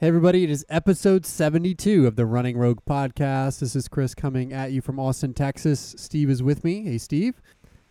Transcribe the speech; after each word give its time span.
Hey, 0.00 0.06
everybody, 0.06 0.44
it 0.44 0.50
is 0.50 0.64
episode 0.68 1.26
72 1.26 2.06
of 2.06 2.14
the 2.14 2.24
Running 2.24 2.56
Rogue 2.56 2.82
podcast. 2.88 3.58
This 3.58 3.74
is 3.74 3.88
Chris 3.88 4.14
coming 4.14 4.52
at 4.52 4.70
you 4.70 4.80
from 4.80 5.00
Austin, 5.00 5.34
Texas. 5.34 5.96
Steve 5.98 6.30
is 6.30 6.40
with 6.40 6.62
me. 6.62 6.84
Hey, 6.84 6.98
Steve. 6.98 7.42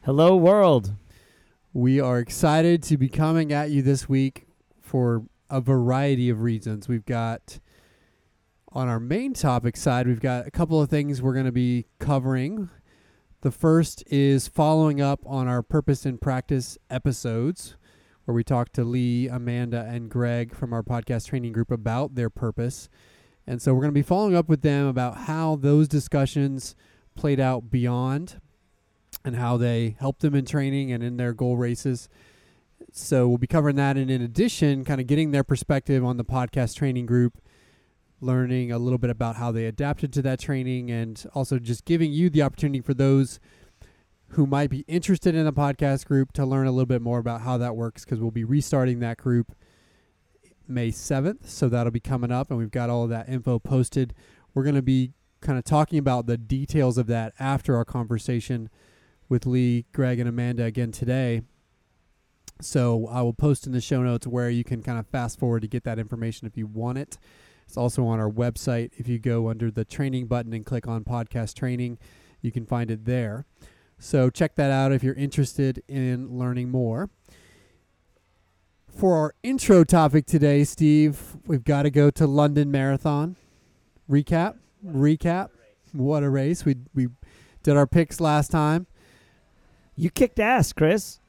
Hello, 0.06 0.34
world. 0.38 0.94
We 1.74 2.00
are 2.00 2.20
excited 2.20 2.82
to 2.84 2.96
be 2.96 3.10
coming 3.10 3.52
at 3.52 3.72
you 3.72 3.82
this 3.82 4.08
week 4.08 4.48
for 4.80 5.26
a 5.50 5.60
variety 5.60 6.30
of 6.30 6.44
reasons. 6.44 6.88
We've 6.88 7.06
got, 7.06 7.60
on 8.72 8.88
our 8.88 9.02
main 9.02 9.34
topic 9.34 9.76
side, 9.76 10.08
we've 10.08 10.22
got 10.22 10.48
a 10.48 10.52
couple 10.52 10.82
of 10.82 10.90
things 10.90 11.22
we're 11.22 11.34
going 11.34 11.46
to 11.46 11.52
be 11.52 11.88
covering. 12.00 12.70
The 13.42 13.52
first 13.52 14.06
is 14.08 14.48
following 14.48 15.02
up 15.02 15.20
on 15.26 15.50
our 15.50 15.62
Purpose 15.62 16.06
and 16.06 16.22
Practice 16.22 16.78
episodes 16.90 17.76
where 18.28 18.36
we 18.36 18.44
talked 18.44 18.74
to 18.74 18.84
Lee, 18.84 19.30
Amanda, 19.30 19.88
and 19.90 20.10
Greg 20.10 20.54
from 20.54 20.74
our 20.74 20.84
podcast 20.84 21.28
training 21.28 21.54
group 21.54 21.72
about 21.72 22.16
their 22.16 22.30
purpose. 22.30 22.90
And 23.48 23.62
so 23.62 23.74
we're 23.74 23.80
going 23.80 23.94
to 23.94 23.98
be 23.98 24.02
following 24.02 24.36
up 24.36 24.50
with 24.50 24.64
them 24.64 24.86
about 24.86 25.16
how 25.20 25.56
those 25.56 25.88
discussions 25.88 26.76
played 27.16 27.40
out 27.40 27.72
beyond 27.72 28.42
and 29.24 29.38
how 29.38 29.56
they 29.56 29.96
helped 30.02 30.20
them 30.20 30.36
in 30.36 30.44
training 30.44 30.92
and 30.92 31.02
in 31.02 31.16
their 31.16 31.32
goal 31.32 31.56
races. 31.56 32.10
So 32.92 33.30
we'll 33.30 33.38
be 33.38 33.48
covering 33.48 33.78
that. 33.78 33.96
And 33.96 34.12
in 34.12 34.22
addition, 34.22 34.84
kind 34.84 35.00
of 35.00 35.08
getting 35.08 35.32
their 35.32 35.46
perspective 35.46 36.04
on 36.04 36.18
the 36.18 36.26
podcast 36.26 36.76
training 36.76 37.06
group, 37.06 37.38
learning 38.20 38.74
a 38.74 38.78
little 38.78 39.00
bit 39.00 39.10
about 39.10 39.38
how 39.38 39.54
they 39.54 39.68
adapted 39.68 40.12
to 40.12 40.22
that 40.24 40.42
training, 40.42 40.92
and 40.92 41.26
also 41.34 41.60
just 41.60 41.86
giving 41.86 42.12
you 42.12 42.30
the 42.30 42.42
opportunity 42.42 42.82
for 42.82 42.94
those 42.94 43.40
who 44.30 44.46
might 44.46 44.70
be 44.70 44.84
interested 44.88 45.36
in 45.36 45.46
the 45.46 45.54
podcast 45.54 46.06
group 46.06 46.34
to 46.34 46.46
learn 46.46 46.68
a 46.68 46.72
little 46.72 46.86
bit 46.86 47.02
more 47.02 47.20
about 47.20 47.42
how 47.42 47.58
that 47.58 47.76
works 47.76 48.04
because 48.04 48.20
we'll 48.20 48.32
be 48.32 48.44
restarting 48.44 49.00
that 49.00 49.18
group 49.18 49.56
May 50.68 50.90
7th. 50.90 51.48
So 51.48 51.70
that'll 51.70 51.92
be 51.92 52.00
coming 52.00 52.32
up, 52.32 52.50
and 52.50 52.60
we've 52.60 52.72
got 52.72 52.90
all 52.90 53.04
of 53.04 53.10
that 53.10 53.30
info 53.30 53.60
posted. 53.60 54.14
We're 54.54 54.64
going 54.64 54.76
to 54.76 54.82
be 54.82 55.14
kind 55.40 55.58
of 55.58 55.64
talking 55.64 56.00
about 56.00 56.26
the 56.26 56.38
details 56.38 56.98
of 56.98 57.08
that 57.08 57.34
after 57.40 57.76
our 57.76 57.86
conversation 57.86 58.70
with 59.30 59.46
Lee, 59.46 59.86
Greg, 59.94 60.20
and 60.20 60.28
Amanda 60.28 60.64
again 60.64 60.92
today. 60.92 61.42
So 62.60 63.08
I 63.08 63.22
will 63.22 63.34
post 63.34 63.68
in 63.68 63.72
the 63.72 63.82
show 63.82 64.02
notes 64.02 64.26
where 64.26 64.50
you 64.50 64.64
can 64.64 64.82
kind 64.82 64.98
of 64.98 65.08
fast 65.08 65.40
forward 65.40 65.62
to 65.62 65.68
get 65.68 65.84
that 65.84 66.00
information 66.00 66.48
if 66.48 66.58
you 66.58 66.66
want 66.66 66.98
it. 66.98 67.18
It's 67.66 67.78
also 67.78 68.06
on 68.06 68.20
our 68.20 68.30
website. 68.30 68.92
If 68.98 69.08
you 69.08 69.20
go 69.20 69.50
under 69.50 69.70
the 69.70 69.86
training 69.86 70.28
button 70.28 70.54
and 70.54 70.66
click 70.66 70.88
on 70.88 71.04
podcast 71.04 71.54
training, 71.54 72.00
you 72.42 72.52
can 72.52 72.66
find 72.66 72.90
it 72.90 73.06
there. 73.06 73.46
So 74.00 74.30
check 74.30 74.56
that 74.56 74.72
out 74.72 74.92
if 74.92 75.04
you're 75.04 75.16
interested 75.16 75.84
in 75.88 76.38
learning 76.38 76.70
more. 76.70 77.10
For 78.88 79.16
our 79.16 79.36
intro 79.44 79.84
topic 79.84 80.26
today, 80.26 80.64
Steve, 80.64 81.38
we've 81.46 81.64
got 81.64 81.84
to 81.84 81.92
go 81.92 82.10
to 82.12 82.26
London 82.26 82.72
Marathon. 82.72 83.36
Recap, 84.10 84.56
recap. 84.86 85.50
What 85.92 86.24
a 86.24 86.30
race! 86.30 86.66
We 86.66 86.76
we 86.94 87.08
did 87.64 87.78
our 87.78 87.88
picks 87.88 88.20
last 88.20 88.52
time. 88.52 88.88
You 89.96 90.10
kicked 90.10 90.40
ass, 90.40 90.74
Chris. 90.74 91.20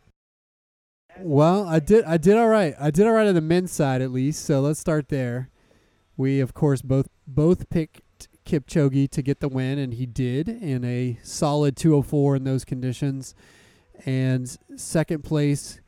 Well, 1.20 1.66
I 1.66 1.78
did 1.80 2.05
I 2.05 2.16
did 2.16 2.36
all 2.36 2.48
right. 2.48 2.74
I 2.78 2.91
did 2.91 3.06
all 3.06 3.12
right 3.12 3.27
on 3.27 3.34
the 3.34 3.41
men's 3.41 3.72
side 3.72 4.02
at 4.02 4.12
least. 4.12 4.44
So 4.44 4.61
let's 4.61 4.78
start 4.78 5.08
there. 5.08 5.50
We 6.16 6.41
of 6.41 6.55
course 6.55 6.83
both 6.83 7.08
both 7.27 7.69
picked 7.70 8.00
Kipchoge 8.49 9.11
to 9.11 9.23
get 9.23 9.41
the 9.41 9.49
win, 9.49 9.79
and 9.79 9.95
he 9.95 10.07
did 10.07 10.49
in 10.49 10.85
a 10.85 11.19
solid 11.23 11.77
204 11.77 12.37
in 12.37 12.45
those 12.45 12.65
conditions. 12.65 13.35
And 14.07 14.57
second 14.77 15.23
place 15.23 15.81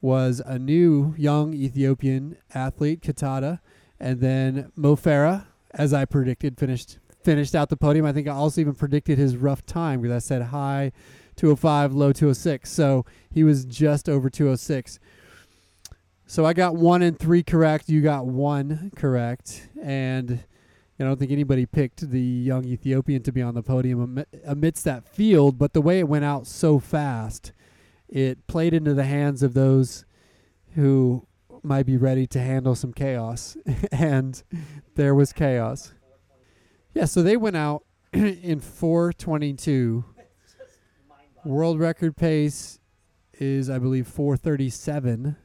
was 0.00 0.40
a 0.44 0.58
new 0.58 1.14
young 1.18 1.52
Ethiopian 1.52 2.38
athlete, 2.54 3.02
Kitata, 3.02 3.60
and 4.00 4.20
then 4.20 4.72
Mo 4.76 4.96
Farah, 4.96 5.46
as 5.72 5.92
I 5.92 6.04
predicted, 6.04 6.58
finished 6.58 6.98
finished 7.22 7.56
out 7.56 7.68
the 7.68 7.76
podium. 7.76 8.06
I 8.06 8.12
think 8.12 8.28
I 8.28 8.32
also 8.32 8.60
even 8.60 8.74
predicted 8.76 9.18
his 9.18 9.36
rough 9.36 9.66
time 9.66 10.00
because 10.00 10.14
I 10.14 10.20
said 10.20 10.42
high 10.42 10.92
205, 11.34 11.92
low 11.92 12.12
206. 12.12 12.70
So 12.70 13.04
he 13.28 13.42
was 13.42 13.64
just 13.64 14.08
over 14.08 14.30
206. 14.30 15.00
So 16.28 16.46
I 16.46 16.52
got 16.52 16.76
one 16.76 17.02
and 17.02 17.18
three 17.18 17.42
correct. 17.42 17.88
You 17.88 18.00
got 18.00 18.26
one 18.26 18.92
correct. 18.94 19.68
And 19.82 20.44
I 20.98 21.04
don't 21.04 21.18
think 21.18 21.30
anybody 21.30 21.66
picked 21.66 22.10
the 22.10 22.20
young 22.20 22.64
Ethiopian 22.64 23.22
to 23.24 23.32
be 23.32 23.42
on 23.42 23.54
the 23.54 23.62
podium 23.62 24.24
amidst 24.46 24.84
that 24.84 25.06
field, 25.06 25.58
but 25.58 25.74
the 25.74 25.82
way 25.82 25.98
it 25.98 26.08
went 26.08 26.24
out 26.24 26.46
so 26.46 26.78
fast, 26.78 27.52
it 28.08 28.46
played 28.46 28.72
into 28.72 28.94
the 28.94 29.04
hands 29.04 29.42
of 29.42 29.52
those 29.52 30.06
who 30.74 31.26
might 31.62 31.84
be 31.84 31.98
ready 31.98 32.26
to 32.28 32.40
handle 32.40 32.74
some 32.74 32.94
chaos. 32.94 33.58
and 33.92 34.42
there 34.94 35.14
was 35.14 35.32
chaos. 35.34 35.92
Yeah, 36.94 37.04
so 37.04 37.22
they 37.22 37.36
went 37.36 37.56
out 37.56 37.84
in 38.12 38.60
422. 38.60 40.04
World 41.44 41.78
record 41.78 42.16
pace 42.16 42.80
is, 43.34 43.68
I 43.68 43.78
believe, 43.78 44.08
437 44.08 45.36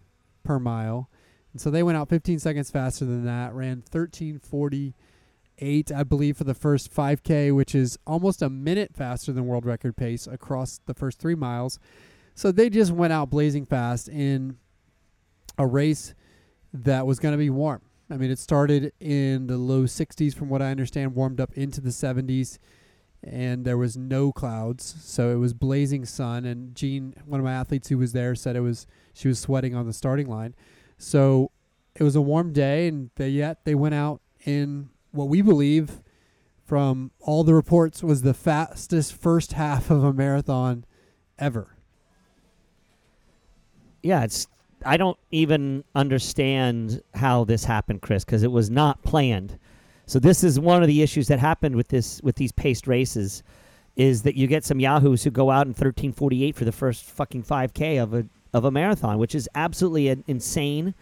per 0.44 0.60
mile. 0.60 1.10
And 1.52 1.60
so 1.60 1.70
they 1.70 1.84
went 1.84 1.98
out 1.98 2.08
15 2.08 2.40
seconds 2.40 2.72
faster 2.72 3.04
than 3.04 3.26
that, 3.26 3.54
ran 3.54 3.80
1340 3.80 4.96
eight, 5.62 5.92
I 5.92 6.04
believe, 6.04 6.38
for 6.38 6.44
the 6.44 6.54
first 6.54 6.94
5K, 6.94 7.56
which 7.56 7.74
is 7.74 7.98
almost 8.06 8.42
a 8.42 8.50
minute 8.50 8.96
faster 8.96 9.32
than 9.32 9.46
world 9.46 9.66
record 9.66 9.96
pace 9.96 10.28
across 10.28 10.80
the 10.86 10.94
first 10.94 11.20
three 11.20 11.36
miles. 11.36 11.80
So 12.36 12.52
they 12.52 12.70
just 12.70 12.92
went 12.92 13.14
out 13.14 13.30
blazing 13.30 13.66
fast 13.66 14.10
in 14.10 14.58
a 15.58 15.68
race 15.68 16.14
that 16.74 17.06
was 17.06 17.20
going 17.20 17.34
to 17.34 17.38
be 17.38 17.50
warm. 17.50 17.82
I 18.10 18.18
mean, 18.18 18.32
it 18.32 18.40
started 18.40 18.92
in 19.00 19.48
the 19.48 19.58
low 19.58 19.84
60s, 19.84 20.36
from 20.36 20.50
what 20.50 20.62
I 20.62 20.72
understand, 20.72 21.16
warmed 21.16 21.40
up 21.40 21.54
into 21.54 21.80
the 21.80 21.92
70s, 21.92 22.58
and 23.24 23.64
there 23.64 23.78
was 23.78 23.96
no 23.96 24.32
clouds, 24.32 24.96
so 25.00 25.30
it 25.30 25.36
was 25.36 25.54
blazing 25.54 26.06
sun. 26.06 26.44
And 26.44 26.76
Jean, 26.76 27.14
one 27.26 27.40
of 27.40 27.46
my 27.46 27.54
athletes 27.54 27.88
who 27.90 27.98
was 27.98 28.14
there, 28.14 28.36
said 28.36 28.56
it 28.56 28.62
was 28.62 28.88
she 29.14 29.28
was 29.28 29.40
sweating 29.40 29.76
on 29.76 29.86
the 29.86 29.94
starting 29.94 30.28
line. 30.28 30.56
So 30.98 31.52
it 31.96 32.04
was 32.04 32.16
a 32.16 32.22
warm 32.22 32.52
day, 32.52 32.88
and 32.88 33.12
they 33.16 33.30
yet 33.30 33.64
they 33.64 33.76
went 33.76 33.96
out 33.96 34.22
in 34.46 34.90
what 35.12 35.28
we 35.28 35.42
believe 35.42 36.02
from 36.64 37.12
all 37.20 37.44
the 37.44 37.54
reports 37.54 38.02
was 38.02 38.22
the 38.22 38.34
fastest 38.34 39.14
first 39.14 39.54
half 39.54 39.90
of 39.90 40.04
a 40.04 40.14
marathon 40.14 40.86
ever. 41.38 41.76
Yeah, 44.02 44.24
it's 44.24 44.48
I 44.86 44.98
don't 44.98 45.18
even 45.32 45.84
understand 45.94 47.02
how 47.14 47.44
this 47.44 47.66
happened, 47.66 48.02
Chris, 48.02 48.26
because 48.26 48.44
it 48.44 48.52
was 48.52 48.70
not 48.70 49.04
planned. 49.04 49.60
So 50.06 50.20
this 50.20 50.44
is 50.44 50.60
one 50.60 50.82
of 50.82 50.88
the 50.88 51.02
issues 51.02 51.28
that 51.28 51.40
happened 51.40 51.76
with 51.76 51.90
this 51.90 52.22
with 52.24 52.36
these 52.36 52.52
paced 52.52 52.88
races 52.88 53.44
is 53.96 54.24
that 54.24 54.36
you 54.36 54.48
get 54.48 54.64
some 54.64 54.80
yahoos 54.80 55.24
who 55.24 55.30
go 55.30 55.52
out 55.52 55.68
in 55.68 55.72
1348 55.72 56.56
for 56.56 56.66
the 56.66 56.72
first 56.72 57.04
fucking 57.04 57.44
5k 57.44 58.02
of 58.02 58.14
a 58.14 58.26
of 58.54 58.66
a 58.66 58.72
marathon, 58.72 59.18
which 59.18 59.36
is 59.36 59.48
absolutely 59.56 60.24
insane. 60.28 60.94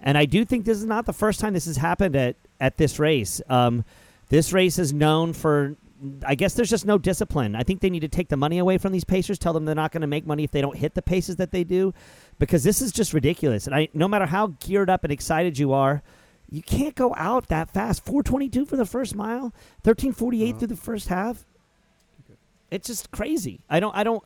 And 0.00 0.18
I 0.18 0.24
do 0.24 0.44
think 0.44 0.64
this 0.64 0.78
is 0.78 0.84
not 0.84 1.06
the 1.06 1.12
first 1.12 1.40
time 1.40 1.54
this 1.54 1.66
has 1.66 1.76
happened 1.76 2.16
at 2.16 2.36
at 2.60 2.76
this 2.76 2.98
race. 2.98 3.40
Um, 3.48 3.84
this 4.28 4.52
race 4.52 4.78
is 4.78 4.92
known 4.92 5.32
for. 5.32 5.76
I 6.24 6.34
guess 6.34 6.54
there's 6.54 6.70
just 6.70 6.86
no 6.86 6.96
discipline. 6.96 7.54
I 7.54 7.62
think 7.62 7.80
they 7.82 7.90
need 7.90 8.00
to 8.00 8.08
take 8.08 8.28
the 8.28 8.36
money 8.36 8.56
away 8.56 8.78
from 8.78 8.92
these 8.92 9.04
pacers. 9.04 9.38
Tell 9.38 9.52
them 9.52 9.66
they're 9.66 9.74
not 9.74 9.92
going 9.92 10.00
to 10.00 10.06
make 10.06 10.26
money 10.26 10.44
if 10.44 10.50
they 10.50 10.62
don't 10.62 10.76
hit 10.76 10.94
the 10.94 11.02
paces 11.02 11.36
that 11.36 11.50
they 11.50 11.62
do, 11.62 11.92
because 12.38 12.64
this 12.64 12.80
is 12.80 12.90
just 12.90 13.12
ridiculous. 13.12 13.66
And 13.66 13.74
I, 13.74 13.88
no 13.92 14.08
matter 14.08 14.24
how 14.24 14.54
geared 14.60 14.88
up 14.88 15.04
and 15.04 15.12
excited 15.12 15.58
you 15.58 15.74
are, 15.74 16.02
you 16.48 16.62
can't 16.62 16.94
go 16.94 17.14
out 17.16 17.48
that 17.48 17.70
fast. 17.70 18.02
422 18.04 18.64
for 18.64 18.76
the 18.76 18.86
first 18.86 19.14
mile, 19.14 19.52
1348 19.82 20.48
uh-huh. 20.48 20.58
through 20.58 20.68
the 20.68 20.76
first 20.76 21.08
half. 21.08 21.44
It's 22.70 22.86
just 22.86 23.10
crazy. 23.10 23.60
I 23.68 23.80
don't. 23.80 23.94
I 23.94 24.04
don't. 24.04 24.22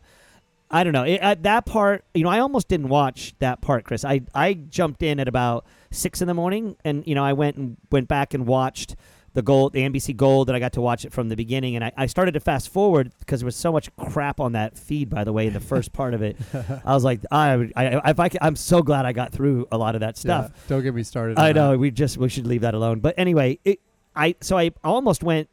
I 0.71 0.83
don't 0.84 0.93
know. 0.93 1.05
It, 1.05 1.21
at 1.21 1.43
that 1.43 1.66
part, 1.66 2.05
you 2.15 2.25
know, 2.25 2.31
I 2.31 2.41
almost 2.41 2.69
didn't 2.69 2.89
watch 2.89 3.34
that 3.39 3.61
part, 3.61 3.84
Chris. 3.84 4.05
I 4.05 4.22
I 4.34 4.55
jumped 4.55 5.03
in 5.03 5.21
at 5.21 5.28
about 5.28 5.66
six 5.94 6.21
in 6.21 6.28
the 6.28 6.34
morning, 6.34 6.77
and 6.84 7.06
you 7.06 7.15
know 7.15 7.25
I 7.25 7.32
went 7.32 7.56
and 7.56 7.77
went 7.91 8.09
back 8.09 8.34
and 8.34 8.47
watched 8.47 8.97
the 9.34 9.42
gold, 9.42 9.72
the 9.72 9.80
NBC 9.80 10.16
Gold, 10.16 10.48
and 10.48 10.54
I 10.57 10.60
got 10.60 10.74
to 10.74 10.80
watch 10.80 11.04
it 11.04 11.13
from 11.13 11.28
the 11.28 11.34
beginning. 11.34 11.74
And 11.74 11.84
I, 11.84 11.92
I 11.97 12.07
started 12.07 12.33
to 12.34 12.41
fast 12.41 12.68
forward 12.68 13.10
because 13.18 13.41
there 13.41 13.47
was 13.47 13.57
so 13.57 13.72
much 13.72 13.91
crap 13.97 14.39
on 14.39 14.53
that 14.53 14.78
feed. 14.78 15.10
By 15.10 15.24
the 15.24 15.33
way, 15.33 15.48
in 15.48 15.53
the 15.53 15.60
first 15.60 15.92
part 15.92 16.15
of 16.15 16.22
it, 16.22 16.36
I 16.84 16.95
was 16.95 17.03
like, 17.03 17.21
I, 17.33 17.68
I, 17.74 18.10
if 18.10 18.21
I, 18.21 18.30
I'm 18.41 18.54
so 18.54 18.80
glad 18.80 19.07
I 19.07 19.13
got 19.13 19.33
through 19.33 19.66
a 19.72 19.77
lot 19.77 19.97
of 19.97 20.03
that 20.03 20.16
stuff. 20.16 20.51
Yeah, 20.53 20.60
don't 20.68 20.83
get 20.83 20.95
me 20.95 21.03
started. 21.03 21.39
I 21.39 21.53
know 21.53 21.72
that. 21.72 21.78
we 21.78 21.91
just 21.91 22.16
we 22.16 22.28
should 22.28 22.47
leave 22.47 22.60
that 22.60 22.74
alone. 22.74 23.01
But 23.01 23.15
anyway, 23.18 23.59
it, 23.65 23.80
I 24.15 24.36
so 24.41 24.57
I 24.57 24.71
almost 24.84 25.22
went. 25.24 25.48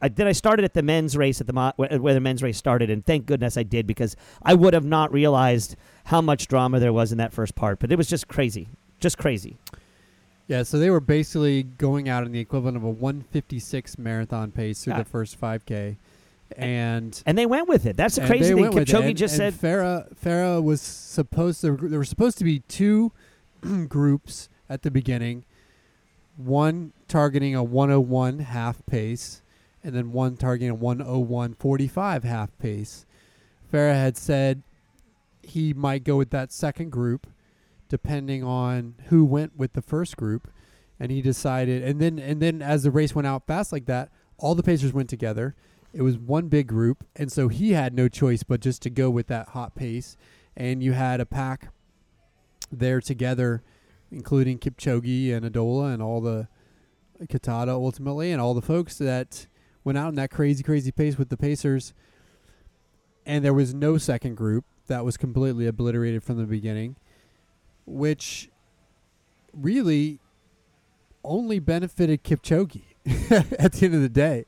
I 0.00 0.08
then 0.08 0.28
I 0.28 0.32
started 0.32 0.64
at 0.64 0.74
the 0.74 0.82
men's 0.82 1.16
race 1.16 1.40
at 1.40 1.48
the 1.48 1.52
mo- 1.52 1.72
where 1.76 2.14
the 2.14 2.20
men's 2.20 2.42
race 2.42 2.56
started, 2.56 2.88
and 2.88 3.04
thank 3.04 3.26
goodness 3.26 3.56
I 3.56 3.64
did 3.64 3.86
because 3.86 4.14
I 4.42 4.54
would 4.54 4.74
have 4.74 4.84
not 4.84 5.12
realized 5.12 5.74
how 6.04 6.20
much 6.20 6.46
drama 6.46 6.78
there 6.78 6.92
was 6.92 7.10
in 7.10 7.18
that 7.18 7.32
first 7.32 7.56
part. 7.56 7.80
But 7.80 7.90
it 7.90 7.96
was 7.96 8.06
just 8.06 8.28
crazy, 8.28 8.68
just 9.00 9.18
crazy. 9.18 9.56
Yeah, 10.46 10.62
so 10.62 10.78
they 10.78 10.90
were 10.90 11.00
basically 11.00 11.62
going 11.62 12.08
out 12.08 12.24
in 12.24 12.32
the 12.32 12.40
equivalent 12.40 12.76
of 12.76 12.84
a 12.84 12.90
156 12.90 13.98
marathon 13.98 14.50
pace 14.50 14.84
through 14.84 14.94
yeah. 14.94 14.98
the 14.98 15.08
first 15.08 15.40
5K. 15.40 15.96
And 16.56 17.20
and 17.26 17.36
they 17.38 17.46
went 17.46 17.68
with 17.68 17.86
it. 17.86 17.96
That's 17.96 18.16
the 18.16 18.26
crazy 18.26 18.54
thing. 18.54 18.64
Kipchoge 18.66 19.08
and, 19.08 19.16
just 19.16 19.38
and 19.40 19.54
said 19.54 19.60
Farah 19.60 20.14
Farah 20.14 20.62
was 20.62 20.80
supposed 20.80 21.62
to 21.62 21.76
there 21.76 21.98
were 21.98 22.04
supposed 22.04 22.38
to 22.38 22.44
be 22.44 22.60
two 22.60 23.12
groups 23.88 24.48
at 24.68 24.82
the 24.82 24.90
beginning. 24.90 25.44
one 26.36 26.92
targeting 27.08 27.54
a 27.54 27.62
101 27.62 28.40
half 28.40 28.84
pace, 28.86 29.42
and 29.82 29.94
then 29.94 30.12
one 30.12 30.36
targeting 30.36 30.70
a 30.70 30.76
101.45 30.76 32.24
half 32.24 32.56
pace. 32.58 33.06
Farah 33.72 33.94
had 33.94 34.16
said 34.16 34.62
he 35.42 35.72
might 35.72 36.04
go 36.04 36.16
with 36.16 36.30
that 36.30 36.52
second 36.52 36.90
group, 36.90 37.26
depending 37.94 38.42
on 38.42 38.96
who 39.04 39.24
went 39.24 39.56
with 39.56 39.74
the 39.74 39.80
first 39.80 40.16
group, 40.16 40.50
and 40.98 41.12
he 41.12 41.22
decided. 41.22 41.80
And 41.84 42.00
then 42.00 42.18
and 42.18 42.42
then 42.42 42.60
as 42.60 42.82
the 42.82 42.90
race 42.90 43.14
went 43.14 43.28
out 43.28 43.46
fast 43.46 43.70
like 43.70 43.86
that, 43.86 44.10
all 44.36 44.56
the 44.56 44.64
pacers 44.64 44.92
went 44.92 45.08
together. 45.08 45.54
It 45.92 46.02
was 46.02 46.18
one 46.18 46.48
big 46.48 46.66
group, 46.66 47.06
and 47.14 47.30
so 47.30 47.46
he 47.46 47.74
had 47.74 47.94
no 47.94 48.08
choice 48.08 48.42
but 48.42 48.58
just 48.58 48.82
to 48.82 48.90
go 48.90 49.10
with 49.10 49.28
that 49.28 49.50
hot 49.50 49.76
pace. 49.76 50.16
And 50.56 50.82
you 50.82 50.90
had 50.90 51.20
a 51.20 51.24
pack 51.24 51.68
there 52.72 53.00
together, 53.00 53.62
including 54.10 54.58
Kipchoge 54.58 55.32
and 55.32 55.46
Adola 55.46 55.94
and 55.94 56.02
all 56.02 56.20
the 56.20 56.48
Kitata 57.22 57.68
ultimately, 57.68 58.32
and 58.32 58.40
all 58.40 58.54
the 58.54 58.60
folks 58.60 58.98
that 58.98 59.46
went 59.84 59.98
out 59.98 60.08
in 60.08 60.16
that 60.16 60.32
crazy, 60.32 60.64
crazy 60.64 60.90
pace 60.90 61.16
with 61.16 61.28
the 61.28 61.36
Pacers. 61.36 61.94
And 63.24 63.44
there 63.44 63.54
was 63.54 63.72
no 63.72 63.98
second 63.98 64.34
group 64.34 64.64
that 64.88 65.04
was 65.04 65.16
completely 65.16 65.68
obliterated 65.68 66.24
from 66.24 66.38
the 66.38 66.44
beginning, 66.44 66.96
which 67.86 68.50
really 69.52 70.20
only 71.22 71.58
benefited 71.58 72.22
Kipchoge 72.22 72.82
at 73.58 73.72
the 73.72 73.86
end 73.86 73.94
of 73.94 74.00
the 74.00 74.08
day. 74.08 74.46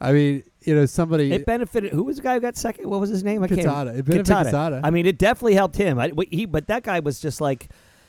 I 0.00 0.12
mean, 0.12 0.42
you 0.62 0.74
know, 0.74 0.86
somebody 0.86 1.32
It 1.32 1.46
benefited. 1.46 1.92
Who 1.92 2.04
was 2.04 2.16
the 2.16 2.22
guy 2.22 2.34
who 2.34 2.40
got 2.40 2.56
second? 2.56 2.88
What 2.88 3.00
was 3.00 3.08
his 3.08 3.24
name? 3.24 3.42
I 3.42 3.48
can't. 3.48 3.60
Kitata. 3.60 3.98
It 3.98 4.04
benefited 4.04 4.26
Kitata. 4.26 4.50
Kitata. 4.50 4.80
I 4.84 4.90
mean, 4.90 5.06
it 5.06 5.18
definitely 5.18 5.54
helped 5.54 5.76
him. 5.76 5.98
I, 5.98 6.12
he, 6.30 6.44
but 6.44 6.66
that 6.68 6.82
guy 6.82 7.00
was 7.00 7.20
just 7.20 7.40
like, 7.40 7.68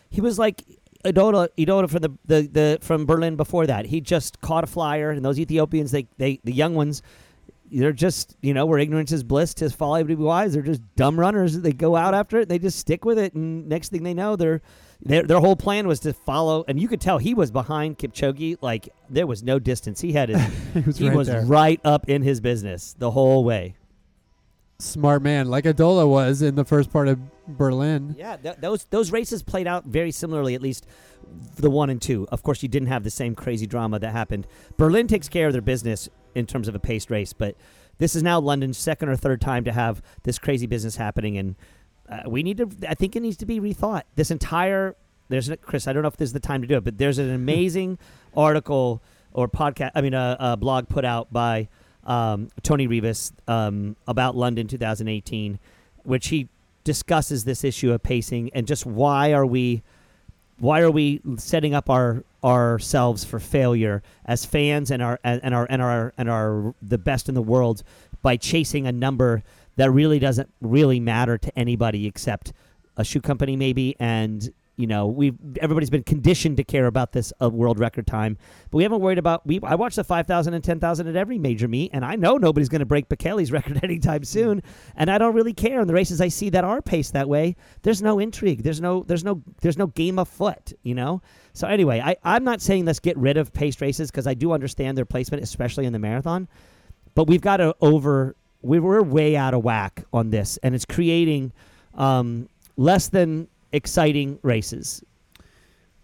he 0.10 0.20
was 0.20 0.38
like 0.38 0.64
Adola, 1.06 1.48
Adola 1.58 1.90
from 1.90 2.02
the, 2.02 2.10
the, 2.26 2.42
the 2.42 2.80
from 2.82 3.06
Berlin 3.06 3.36
before 3.36 3.68
that. 3.68 3.86
He 3.86 4.02
just 4.02 4.42
caught 4.42 4.64
a 4.64 4.68
flyer, 4.68 5.12
and 5.12 5.24
those 5.24 5.40
Ethiopians, 5.40 5.92
they, 5.92 6.08
they 6.18 6.40
the 6.44 6.54
young 6.54 6.76
ones, 6.76 7.02
they're 7.72 7.94
just 7.94 8.36
you 8.42 8.54
know 8.54 8.66
where 8.66 8.80
ignorance 8.80 9.12
is 9.12 9.24
bliss, 9.24 9.54
tis 9.54 9.74
folly 9.74 10.02
to 10.02 10.06
be 10.06 10.16
wise. 10.16 10.54
They're 10.54 10.62
just 10.62 10.82
dumb 10.96 11.20
runners. 11.20 11.60
They 11.60 11.74
go 11.74 11.96
out 11.96 12.14
after 12.14 12.40
it, 12.40 12.50
they 12.50 12.60
just 12.60 12.80
stick 12.80 13.06
with 13.06 13.20
it, 13.20 13.34
and 13.34 13.68
next 13.68 13.90
thing 13.90 14.04
they 14.04 14.14
know, 14.14 14.36
they're 14.36 14.62
their 15.02 15.24
their 15.24 15.40
whole 15.40 15.56
plan 15.56 15.88
was 15.88 16.00
to 16.02 16.14
follow. 16.14 16.64
And 16.68 16.80
you 16.80 16.88
could 16.88 17.02
tell 17.02 17.18
he 17.18 17.34
was 17.34 17.52
behind 17.52 17.98
Kipchoge, 17.98 18.58
like 18.62 18.90
there 19.10 19.28
was 19.28 19.44
no 19.44 19.60
distance. 19.60 20.02
He 20.02 20.14
had 20.14 20.30
his, 20.30 20.42
he 20.74 20.80
was 20.82 20.98
he 20.98 21.08
right 21.08 21.16
was 21.16 21.30
right 21.30 21.82
up 21.84 22.10
in 22.10 22.22
his 22.22 22.42
business 22.42 22.96
the 22.98 23.12
whole 23.12 23.44
way. 23.44 23.76
Smart 24.80 25.24
man, 25.24 25.48
like 25.48 25.66
Adola 25.66 26.08
was 26.08 26.44
in 26.44 26.54
the 26.54 26.66
first 26.66 26.92
part 26.92 27.08
of 27.08 27.20
Berlin. 27.48 28.16
Yeah, 28.18 28.38
th- 28.38 28.58
those 28.58 28.84
those 28.86 29.12
races 29.12 29.42
played 29.42 29.68
out 29.68 29.86
very 29.86 30.12
similarly, 30.12 30.54
at 30.54 30.62
least 30.62 30.86
the 31.56 31.70
one 31.70 31.90
and 31.90 32.02
two. 32.02 32.28
Of 32.32 32.44
course, 32.44 32.62
you 32.62 32.70
didn't 32.70 32.90
have 32.90 33.04
the 33.04 33.10
same 33.10 33.34
crazy 33.34 33.66
drama 33.66 33.98
that 34.00 34.12
happened. 34.12 34.46
Berlin 34.78 35.08
takes 35.08 35.28
care 35.28 35.48
of 35.48 35.54
their 35.54 35.64
business 35.64 36.10
in 36.38 36.46
terms 36.46 36.68
of 36.68 36.76
a 36.76 36.80
paced 36.80 37.10
race, 37.10 37.34
but 37.34 37.56
this 37.98 38.16
is 38.16 38.24
now 38.24 38.40
London's 38.40 38.78
second 38.78 39.10
or 39.10 39.16
third 39.16 39.42
time 39.42 39.64
to 39.64 39.72
have 39.72 40.02
this 40.24 40.38
crazy 40.38 40.68
business 40.68 40.96
happening, 40.96 41.38
and 41.38 41.56
uh, 42.10 42.30
we 42.30 42.44
need 42.44 42.58
to. 42.58 42.70
I 42.88 42.94
think 42.94 43.16
it 43.16 43.22
needs 43.22 43.38
to 43.38 43.46
be 43.46 43.60
rethought. 43.60 44.04
This 44.16 44.32
entire 44.32 44.96
there's 45.30 45.50
a, 45.50 45.58
Chris. 45.58 45.88
I 45.88 45.94
don't 45.94 46.04
know 46.04 46.08
if 46.08 46.18
this 46.18 46.30
is 46.30 46.34
the 46.34 46.40
time 46.40 46.62
to 46.62 46.68
do 46.68 46.78
it, 46.78 46.84
but 46.84 46.98
there's 46.98 47.18
an 47.18 47.30
amazing 47.34 47.98
article 48.36 49.02
or 49.34 49.48
podcast. 49.48 49.92
I 49.96 50.02
mean, 50.02 50.14
a, 50.14 50.38
a 50.40 50.58
blog 50.58 50.88
put 50.88 51.06
out 51.06 51.32
by 51.32 51.70
um, 52.06 52.50
Toni 52.64 52.88
Reavis 52.88 53.32
um, 53.48 53.96
about 54.08 54.36
London 54.36 54.68
2018, 54.68 55.60
which 56.04 56.28
he 56.28 56.48
discusses 56.84 57.44
this 57.44 57.66
issue 57.66 57.92
of 57.92 58.02
pacing 58.02 58.50
and 58.54 58.66
just 58.66 58.86
why 58.86 59.34
are 59.34 59.46
we 59.46 59.84
why 60.60 60.82
are 60.82 60.92
we 60.92 61.22
setting 61.38 61.74
up 61.74 61.90
our 61.90 62.24
ourselves 62.44 63.24
for 63.24 63.40
failure 63.40 64.02
as 64.26 64.46
fans 64.46 64.92
and 64.92 65.02
our 65.02 65.20
and 65.24 65.54
our 65.54 65.68
and 65.70 65.82
our 65.82 66.14
and 66.18 66.30
our 66.30 66.74
the 66.82 66.98
best 66.98 67.28
in 67.30 67.36
the 67.36 67.42
world 67.42 67.84
by 68.22 68.38
chasing 68.38 68.88
a 68.88 68.92
number 68.92 69.44
that 69.76 69.92
really 69.92 70.20
doesn't 70.20 70.50
really 70.62 71.00
matter 71.00 71.38
to 71.38 71.58
anybody 71.58 72.08
except 72.08 72.54
a 72.96 73.04
shoe 73.04 73.22
company 73.22 73.56
maybe 73.56 73.96
and 74.00 74.52
you 74.78 74.88
know 74.88 75.08
we've 75.08 75.36
everybody's 75.60 75.90
been 75.90 76.04
conditioned 76.04 76.56
to 76.58 76.64
care 76.64 76.86
about 76.86 77.12
this 77.12 77.34
uh, 77.42 77.50
world 77.50 77.80
record 77.80 78.08
time. 78.08 78.38
But 78.70 78.78
we 78.78 78.84
haven't 78.84 79.02
worried 79.02 79.18
about 79.18 79.46
we 79.46 79.60
I 79.64 79.76
watch 79.76 79.96
the 79.96 80.04
5000 80.04 80.54
and 80.54 80.64
10000 80.64 81.08
at 81.08 81.16
every 81.16 81.38
major 81.38 81.68
meet 81.68 81.92
and 81.94 82.06
I 82.06 82.16
know 82.16 82.38
nobody's 82.38 82.70
going 82.70 82.80
to 82.80 82.86
break 82.86 83.10
Bekele's 83.10 83.52
record 83.52 83.84
anytime 83.84 84.24
soon 84.24 84.62
and 84.96 85.12
I 85.12 85.18
don't 85.18 85.36
really 85.36 85.54
care. 85.54 85.82
In 85.82 85.88
the 85.88 85.94
races 85.94 86.22
I 86.22 86.30
see 86.30 86.50
that 86.52 86.64
are 86.64 86.82
paced 86.82 87.14
that 87.14 87.28
way 87.28 87.56
there's 87.82 88.02
no 88.02 88.20
intrigue. 88.20 88.64
There's 88.64 88.80
no 88.80 89.04
there's 89.04 89.24
no 89.24 89.44
there's 89.62 89.78
no 89.78 89.88
game 89.88 90.20
afoot 90.20 90.74
you 90.84 90.96
know? 90.96 91.22
So 91.54 91.68
anyway 91.68 92.00
I 92.00 92.16
I'm 92.24 92.44
not 92.44 92.62
saying 92.62 92.86
let's 92.86 93.00
get 93.00 93.18
rid 93.18 93.38
of 93.38 93.52
paced 93.52 93.82
races 93.82 94.12
because 94.12 94.28
I 94.28 94.36
do 94.36 94.52
understand 94.52 94.98
their 94.98 95.06
placement 95.06 95.44
especially 95.44 95.86
in 95.86 95.94
the 95.94 96.00
marathon. 96.00 96.48
But 97.16 97.28
we've 97.28 97.42
got 97.42 97.58
to 97.58 97.76
over 97.82 98.36
we 98.62 98.80
we're 98.80 99.02
way 99.02 99.36
out 99.36 99.56
of 99.56 99.64
whack 99.64 100.04
on 100.14 100.30
this 100.30 100.58
and 100.62 100.76
it's 100.76 100.86
creating 100.86 101.52
um, 101.96 102.48
less 102.76 103.08
than 103.08 103.48
exciting 103.72 104.40
races 104.44 105.04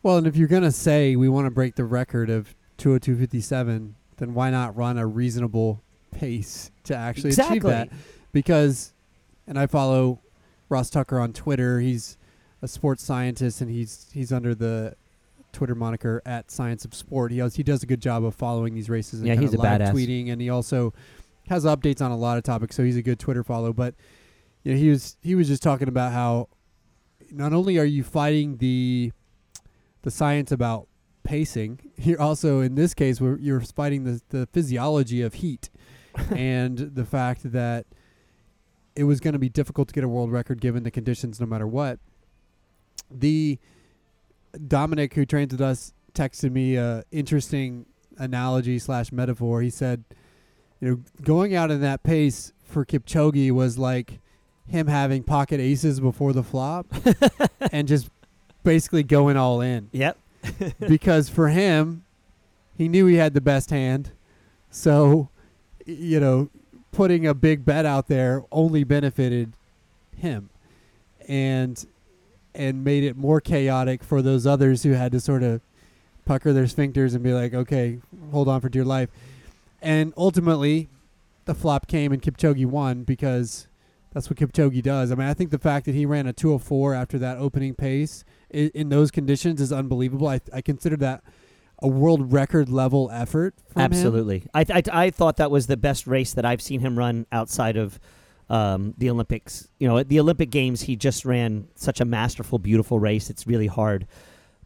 Well, 0.01 0.17
and 0.17 0.27
if 0.27 0.35
you're 0.35 0.47
gonna 0.47 0.71
say 0.71 1.15
we 1.15 1.29
want 1.29 1.45
to 1.45 1.51
break 1.51 1.75
the 1.75 1.85
record 1.85 2.29
of 2.29 2.55
202.57, 2.77 3.93
then 4.17 4.33
why 4.33 4.49
not 4.49 4.75
run 4.75 4.97
a 4.97 5.07
reasonable 5.07 5.81
pace 6.11 6.71
to 6.83 6.95
actually 6.95 7.31
achieve 7.31 7.63
that? 7.63 7.89
Because, 8.31 8.93
and 9.47 9.57
I 9.57 9.67
follow 9.67 10.19
Ross 10.69 10.89
Tucker 10.89 11.19
on 11.19 11.33
Twitter. 11.33 11.79
He's 11.79 12.17
a 12.61 12.67
sports 12.67 13.03
scientist, 13.03 13.61
and 13.61 13.69
he's 13.69 14.07
he's 14.13 14.31
under 14.33 14.53
the 14.55 14.95
Twitter 15.53 15.75
moniker 15.75 16.21
at 16.25 16.51
Science 16.51 16.83
of 16.83 16.93
Sport. 16.93 17.31
He 17.31 17.37
does, 17.37 17.55
he 17.55 17.63
does 17.63 17.83
a 17.83 17.85
good 17.85 18.01
job 18.01 18.25
of 18.25 18.35
following 18.35 18.73
these 18.73 18.89
races 18.89 19.19
and 19.19 19.27
Yeah, 19.27 19.35
he's 19.35 19.53
a 19.53 19.57
live 19.57 19.81
badass. 19.81 19.93
tweeting, 19.93 20.31
and 20.31 20.41
he 20.41 20.49
also 20.49 20.93
has 21.47 21.63
updates 21.65 22.01
on 22.01 22.11
a 22.11 22.17
lot 22.17 22.37
of 22.37 22.43
topics. 22.43 22.75
So 22.75 22.83
he's 22.83 22.97
a 22.97 23.01
good 23.03 23.19
Twitter 23.19 23.43
follow. 23.43 23.71
But 23.71 23.93
you 24.63 24.73
know, 24.73 24.79
he 24.79 24.89
was 24.89 25.15
he 25.21 25.35
was 25.35 25.47
just 25.47 25.63
talking 25.63 25.87
about 25.87 26.11
how 26.11 26.49
not 27.33 27.53
only 27.53 27.77
are 27.77 27.85
you 27.85 28.03
fighting 28.03 28.57
the 28.57 29.11
the 30.03 30.11
science 30.11 30.51
about 30.51 30.87
pacing, 31.23 31.79
you're 31.97 32.21
also 32.21 32.61
in 32.61 32.75
this 32.75 32.93
case 32.93 33.19
where 33.19 33.37
you're 33.37 33.61
fighting 33.61 34.03
the 34.03 34.21
the 34.29 34.47
physiology 34.47 35.21
of 35.21 35.35
heat 35.35 35.69
and 36.31 36.77
the 36.77 37.05
fact 37.05 37.51
that 37.51 37.85
it 38.95 39.05
was 39.05 39.19
going 39.19 39.33
to 39.33 39.39
be 39.39 39.49
difficult 39.49 39.87
to 39.87 39.93
get 39.93 40.03
a 40.03 40.07
world 40.07 40.31
record 40.31 40.61
given 40.61 40.83
the 40.83 40.91
conditions 40.91 41.39
no 41.39 41.47
matter 41.47 41.65
what. 41.65 41.99
The 43.09 43.57
Dominic 44.67 45.15
who 45.15 45.25
trains 45.25 45.51
with 45.51 45.61
us 45.61 45.93
texted 46.13 46.51
me 46.51 46.75
a 46.75 47.03
interesting 47.11 47.87
analogy 48.17 48.77
slash 48.77 49.11
metaphor. 49.11 49.61
He 49.61 49.71
said, 49.71 50.03
you 50.79 50.87
know, 50.89 50.99
going 51.23 51.55
out 51.55 51.71
in 51.71 51.81
that 51.81 52.03
pace 52.03 52.53
for 52.63 52.85
Kipchoge 52.85 53.49
was 53.51 53.79
like 53.79 54.19
him 54.67 54.87
having 54.87 55.23
pocket 55.23 55.59
aces 55.59 55.99
before 55.99 56.33
the 56.33 56.43
flop 56.43 56.87
and 57.71 57.87
just 57.87 58.09
basically 58.63 59.03
going 59.03 59.35
all 59.35 59.59
in 59.59 59.89
yep 59.91 60.17
because 60.87 61.29
for 61.29 61.49
him, 61.49 62.03
he 62.77 62.87
knew 62.87 63.05
he 63.05 63.15
had 63.15 63.33
the 63.33 63.41
best 63.41 63.69
hand. 63.69 64.11
So, 64.69 65.29
you 65.85 66.19
know, 66.19 66.49
putting 66.91 67.25
a 67.25 67.33
big 67.33 67.65
bet 67.65 67.85
out 67.85 68.07
there 68.07 68.43
only 68.51 68.83
benefited 68.83 69.53
him 70.15 70.49
and 71.27 71.85
and 72.55 72.83
made 72.83 73.03
it 73.03 73.17
more 73.17 73.41
chaotic 73.41 74.03
for 74.03 74.21
those 74.21 74.45
others 74.45 74.83
who 74.83 74.91
had 74.91 75.11
to 75.11 75.19
sort 75.19 75.41
of 75.41 75.61
pucker 76.25 76.53
their 76.53 76.65
sphincters 76.65 77.15
and 77.15 77.23
be 77.23 77.33
like, 77.33 77.53
"Okay, 77.53 77.99
hold 78.31 78.47
on 78.47 78.61
for 78.61 78.69
dear 78.69 78.85
life." 78.85 79.09
And 79.81 80.13
ultimately, 80.15 80.87
the 81.45 81.55
flop 81.55 81.87
came 81.87 82.11
and 82.11 82.21
Kipchoge 82.21 82.65
won 82.65 83.03
because 83.03 83.67
that's 84.13 84.29
what 84.29 84.37
Kipchoge 84.37 84.81
does. 84.83 85.11
I 85.11 85.15
mean, 85.15 85.27
I 85.27 85.33
think 85.33 85.51
the 85.51 85.59
fact 85.59 85.85
that 85.85 85.95
he 85.95 86.05
ran 86.05 86.27
a 86.27 86.33
204 86.33 86.93
after 86.93 87.17
that 87.19 87.37
opening 87.37 87.73
pace 87.73 88.23
in, 88.49 88.69
in 88.73 88.89
those 88.89 89.11
conditions 89.11 89.59
is 89.59 89.71
unbelievable. 89.71 90.27
I, 90.27 90.39
I 90.53 90.61
consider 90.61 90.95
that 90.97 91.23
a 91.79 91.87
world 91.87 92.31
record 92.31 92.69
level 92.69 93.09
effort. 93.11 93.55
Absolutely. 93.75 94.45
I, 94.53 94.65
I, 94.69 94.83
I 94.91 95.09
thought 95.09 95.37
that 95.37 95.51
was 95.51 95.67
the 95.67 95.77
best 95.77 96.07
race 96.07 96.33
that 96.33 96.45
I've 96.45 96.61
seen 96.61 96.79
him 96.79 96.97
run 96.97 97.25
outside 97.31 97.75
of 97.75 97.99
um, 98.49 98.93
the 98.97 99.09
Olympics. 99.09 99.67
You 99.79 99.87
know, 99.87 99.97
at 99.97 100.09
the 100.09 100.19
Olympic 100.19 100.51
Games, 100.51 100.83
he 100.83 100.95
just 100.95 101.25
ran 101.25 101.67
such 101.75 101.99
a 101.99 102.05
masterful, 102.05 102.59
beautiful 102.59 102.99
race. 102.99 103.29
It's 103.29 103.47
really 103.47 103.67
hard. 103.67 104.07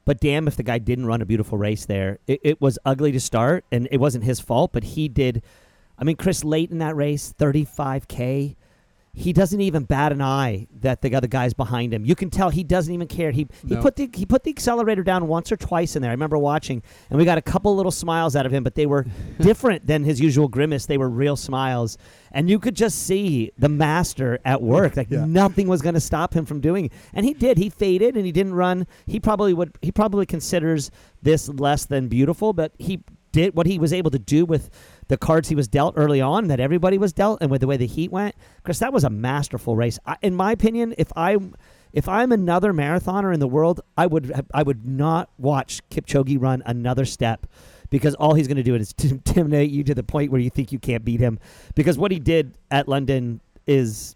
But 0.06 0.20
damn 0.20 0.48
if 0.48 0.56
the 0.56 0.63
guy 0.63 0.77
didn't 0.77 1.06
run 1.06 1.22
a 1.22 1.25
beautiful 1.25 1.58
race 1.58 1.86
there. 1.86 2.20
It, 2.27 2.39
it 2.44 2.62
was 2.62 2.77
ugly 2.86 3.12
to 3.13 3.20
start, 3.20 3.66
and 3.72 3.88
it 3.92 3.98
wasn't 3.98 4.24
his 4.24 4.39
fault, 4.39 4.72
but 4.72 4.84
he 4.84 5.08
did. 5.08 5.42
I 5.98 6.04
mean, 6.04 6.18
Chris, 6.18 6.44
late 6.44 6.72
in 6.72 6.77
that 6.77 6.96
race, 6.96 7.34
35K, 7.38 8.56
he 9.20 9.34
doesn't 9.34 9.62
even 9.62 9.84
bat 9.84 10.12
an 10.12 10.22
eye 10.22 10.68
that 10.82 11.02
the 11.02 11.16
other 11.16 11.26
guys 11.28 11.52
behind 11.52 11.92
him. 11.92 12.06
You 12.06 12.14
can 12.14 12.30
tell 12.30 12.52
he 12.52 12.64
doesn't 12.64 12.94
even 12.94 13.08
care. 13.08 13.32
He 13.32 13.48
he 13.68 13.74
No. 13.74 13.82
put 13.82 13.96
the 13.96 14.08
he 14.14 14.28
put 14.28 14.44
the 14.44 14.52
accelerator 14.52 15.02
down 15.04 15.28
once 15.28 15.52
or 15.52 15.58
twice 15.58 15.96
in 15.96 16.04
there. 16.04 16.12
I 16.12 16.14
remember 16.14 16.38
watching, 16.38 16.84
and 17.10 17.18
we 17.18 17.26
got 17.26 17.40
a 17.40 17.42
couple 17.42 17.76
little 17.76 17.92
smiles 17.92 18.36
out 18.36 18.46
of 18.46 18.54
him, 18.54 18.64
but 18.64 18.76
they 18.76 18.86
were 18.86 19.08
different 19.42 19.88
than 19.88 20.04
his 20.04 20.22
usual 20.22 20.48
grimace. 20.48 20.86
They 20.86 21.00
were 21.00 21.10
real 21.10 21.36
smiles, 21.36 21.98
and 22.32 22.48
you 22.48 22.60
could 22.60 22.76
just 22.76 23.00
see 23.08 23.52
the 23.58 23.70
master 23.70 24.38
at 24.46 24.62
work. 24.62 24.96
Like 24.96 25.10
Yeah. 25.10 25.26
nothing 25.26 25.68
was 25.68 25.82
going 25.82 25.96
to 25.96 26.00
stop 26.00 26.36
him 26.36 26.46
from 26.46 26.62
doing, 26.62 26.86
it. 26.86 26.92
and 27.16 27.26
he 27.26 27.34
did. 27.34 27.58
He 27.58 27.70
faded, 27.72 28.16
and 28.18 28.24
he 28.26 28.32
didn't 28.32 28.54
run. 28.54 28.86
He 29.08 29.20
probably 29.20 29.54
would. 29.56 29.76
He 29.82 29.92
probably 29.92 30.28
considers 30.28 30.92
this 31.24 31.50
less 31.50 31.86
than 31.86 32.08
beautiful, 32.08 32.54
but 32.54 32.72
he 32.78 33.02
did 33.32 33.56
what 33.56 33.66
he 33.68 33.78
was 33.80 33.92
able 33.94 34.10
to 34.12 34.20
do 34.20 34.46
with 34.46 34.70
the 35.08 35.18
cards 35.18 35.50
he 35.50 35.56
was 35.56 35.68
dealt 35.68 35.94
early 35.98 36.22
on 36.22 36.48
that 36.48 36.60
everybody 36.60 36.98
was 36.98 37.14
dealt 37.14 37.42
and 37.42 37.50
with 37.50 37.62
the 37.62 37.68
way 37.68 37.78
the 37.78 37.88
heat 37.88 38.12
went 38.12 38.36
chris 38.64 38.80
that 38.80 38.94
was 38.94 39.04
a 39.04 39.10
masterful 39.10 39.76
race 39.76 40.00
I, 40.06 40.18
in 40.22 40.36
my 40.36 40.52
opinion 40.52 40.94
if 40.98 41.12
i 41.16 41.38
if 41.94 42.08
i'm 42.08 42.32
another 42.32 42.74
marathoner 42.74 43.34
in 43.34 43.40
the 43.40 43.48
world 43.48 43.82
i 43.98 44.06
would 44.06 44.34
i 44.54 44.64
would 44.64 44.86
not 44.86 45.30
watch 45.38 45.82
kipchoge 45.90 46.42
run 46.42 46.64
another 46.66 47.06
step 47.06 47.48
because 47.90 48.16
all 48.16 48.34
he's 48.34 48.48
going 48.48 48.58
to 48.58 48.64
do 48.64 48.76
is 48.76 48.94
to 48.94 49.10
intimidate 49.12 49.72
you 49.72 49.84
to 49.84 49.96
the 49.96 50.04
point 50.04 50.32
where 50.32 50.42
you 50.42 50.50
think 50.50 50.72
you 50.72 50.80
can't 50.80 51.06
beat 51.06 51.20
him 51.20 51.40
because 51.76 51.98
what 51.98 52.12
he 52.12 52.20
did 52.20 52.58
at 52.72 52.88
london 52.88 53.40
is 53.66 54.16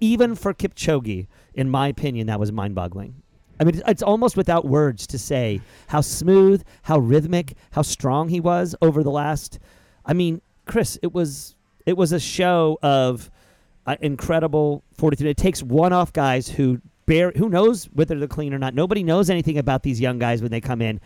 even 0.00 0.34
for 0.34 0.54
kipchoge 0.54 1.26
in 1.54 1.68
my 1.68 1.88
opinion 1.88 2.26
that 2.26 2.40
was 2.40 2.50
mind-boggling 2.52 3.14
I 3.60 3.64
mean, 3.64 3.82
it's 3.86 4.02
almost 4.02 4.38
without 4.38 4.64
words 4.64 5.06
to 5.08 5.18
say 5.18 5.60
how 5.88 6.00
smooth, 6.00 6.64
how 6.82 6.98
rhythmic, 6.98 7.52
how 7.72 7.82
strong 7.82 8.30
he 8.30 8.40
was 8.40 8.74
over 8.80 9.02
the 9.02 9.10
last. 9.10 9.58
I 10.04 10.12
mean, 10.12 10.40
Chris, 10.66 10.98
it 11.02 11.12
was 11.12 11.54
it 11.86 11.96
was 11.96 12.12
a 12.12 12.20
show 12.20 12.78
of 12.82 13.30
uh, 13.86 13.96
incredible 14.00 14.82
fortitude. 14.94 15.26
It 15.26 15.36
takes 15.36 15.62
one-off 15.62 16.12
guys 16.12 16.48
who 16.48 16.80
bear 17.06 17.32
who 17.36 17.48
knows 17.48 17.86
whether 17.94 18.18
they're 18.18 18.28
clean 18.28 18.52
or 18.54 18.58
not. 18.58 18.74
Nobody 18.74 19.02
knows 19.02 19.30
anything 19.30 19.58
about 19.58 19.82
these 19.82 20.00
young 20.00 20.18
guys 20.18 20.42
when 20.42 20.50
they 20.50 20.60
come 20.60 20.80
in, 20.82 21.00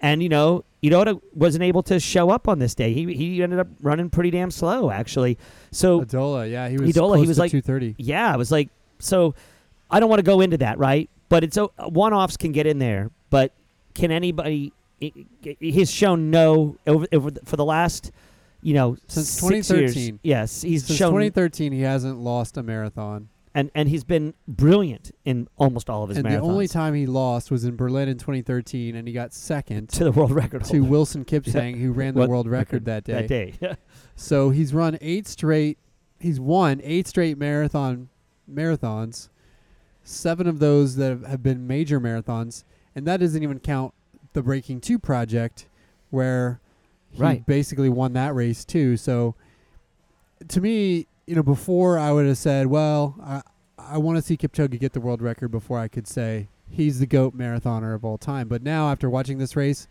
and 0.00 0.22
you 0.22 0.28
know, 0.28 0.64
Idoda 0.82 1.20
wasn't 1.34 1.64
able 1.64 1.82
to 1.84 2.00
show 2.00 2.30
up 2.30 2.48
on 2.48 2.58
this 2.58 2.74
day. 2.74 2.92
He 2.92 3.12
he 3.14 3.42
ended 3.42 3.58
up 3.58 3.66
running 3.80 4.08
pretty 4.10 4.30
damn 4.30 4.50
slow, 4.50 4.90
actually. 4.90 5.36
So 5.72 6.02
Adola, 6.04 6.50
yeah, 6.50 6.68
he 6.68 6.78
was 6.78 6.90
Idola, 6.90 7.18
he 7.18 7.26
was 7.26 7.38
like- 7.38 7.50
230. 7.50 7.96
yeah, 7.98 8.32
I 8.32 8.36
was 8.36 8.50
like, 8.50 8.68
so 8.98 9.34
I 9.90 10.00
don't 10.00 10.08
want 10.08 10.20
to 10.20 10.24
go 10.24 10.40
into 10.40 10.58
that, 10.58 10.78
right? 10.78 11.10
But 11.28 11.44
it's 11.44 11.58
one 11.78 12.12
offs 12.12 12.36
can 12.36 12.52
get 12.52 12.66
in 12.66 12.78
there, 12.78 13.10
but 13.30 13.52
can 13.94 14.10
anybody? 14.10 14.72
He's 15.58 15.90
shown 15.90 16.30
no 16.30 16.76
over, 16.86 17.06
over 17.12 17.30
the- 17.30 17.40
for 17.44 17.56
the 17.56 17.64
last, 17.64 18.10
you 18.62 18.74
know, 18.74 18.96
Since 19.06 19.28
six 19.30 19.70
years. 19.70 19.94
2013. 19.94 20.20
Yes, 20.22 20.62
he's 20.62 20.84
Since 20.86 20.98
shown 20.98 21.10
2013, 21.12 21.72
he 21.72 21.80
hasn't 21.82 22.18
lost 22.18 22.56
a 22.56 22.62
marathon. 22.62 23.28
and 23.54 23.70
and 23.74 23.88
he's 23.88 24.04
been 24.04 24.34
brilliant 24.46 25.10
in 25.24 25.48
almost 25.56 25.90
all 25.90 26.02
of 26.04 26.08
his 26.10 26.18
and 26.18 26.26
marathons. 26.26 26.30
the 26.32 26.40
only 26.42 26.68
time 26.68 26.94
he 26.94 27.06
lost 27.06 27.50
was 27.50 27.64
in 27.64 27.74
Berlin 27.76 28.08
in 28.08 28.16
2013, 28.18 28.94
and 28.94 29.08
he 29.08 29.12
got 29.14 29.32
second 29.32 29.88
to 29.90 30.04
the 30.04 30.12
world 30.12 30.30
record 30.30 30.64
to 30.64 30.76
holder 30.78 30.90
Wilson 30.90 31.24
Kipsang, 31.24 31.80
who 31.80 31.90
ran 31.92 32.14
the 32.14 32.20
What 32.20 32.28
world 32.30 32.46
record 32.46 32.84
that 32.84 33.04
day. 33.04 33.12
that 33.14 33.28
day. 33.28 33.54
Yeah. 33.60 33.74
So 34.16 34.50
he's 34.50 34.74
run 34.74 34.98
eight 35.00 35.26
straight. 35.26 35.78
He's 36.18 36.38
won 36.38 36.80
eight 36.84 37.06
straight 37.08 37.38
marathon 37.38 38.10
marathons. 38.52 39.30
Seven 40.04 40.46
of 40.46 40.58
those 40.58 40.96
that 40.96 41.08
have- 41.10 41.24
have 41.26 41.42
been 41.42 41.66
major 41.66 42.00
marathons, 42.00 42.64
and 42.94 43.06
that 43.06 43.18
doesn't 43.20 43.42
even 43.42 43.58
count 43.60 43.94
the 44.32 44.42
Breaking 44.42 44.80
Two 44.80 44.98
project, 44.98 45.66
where 46.10 46.60
he 47.12 47.20
Right. 47.22 47.46
basically 47.46 47.88
won 47.88 48.12
that 48.14 48.34
race 48.34 48.64
too. 48.64 48.96
So, 48.96 49.34
to 50.48 50.60
me, 50.60 51.06
you 51.26 51.34
know, 51.34 51.42
before 51.42 51.98
I 51.98 52.12
would 52.12 52.26
have 52.26 52.38
said, 52.38 52.66
well, 52.68 53.14
I 53.22 53.42
I 53.78 53.98
want 53.98 54.16
to 54.18 54.22
see 54.22 54.36
Kipchoge 54.36 54.78
get 54.78 54.92
the 54.92 55.00
world 55.00 55.22
record 55.22 55.50
before 55.50 55.78
I 55.78 55.88
could 55.88 56.06
say 56.06 56.48
he's 56.68 56.98
the 57.00 57.06
goat 57.06 57.36
marathoner 57.36 57.94
of 57.94 58.04
all 58.04 58.18
time. 58.18 58.46
But 58.46 58.62
now, 58.62 58.90
after 58.90 59.08
watching 59.10 59.38
this 59.38 59.56
race, 59.56 59.88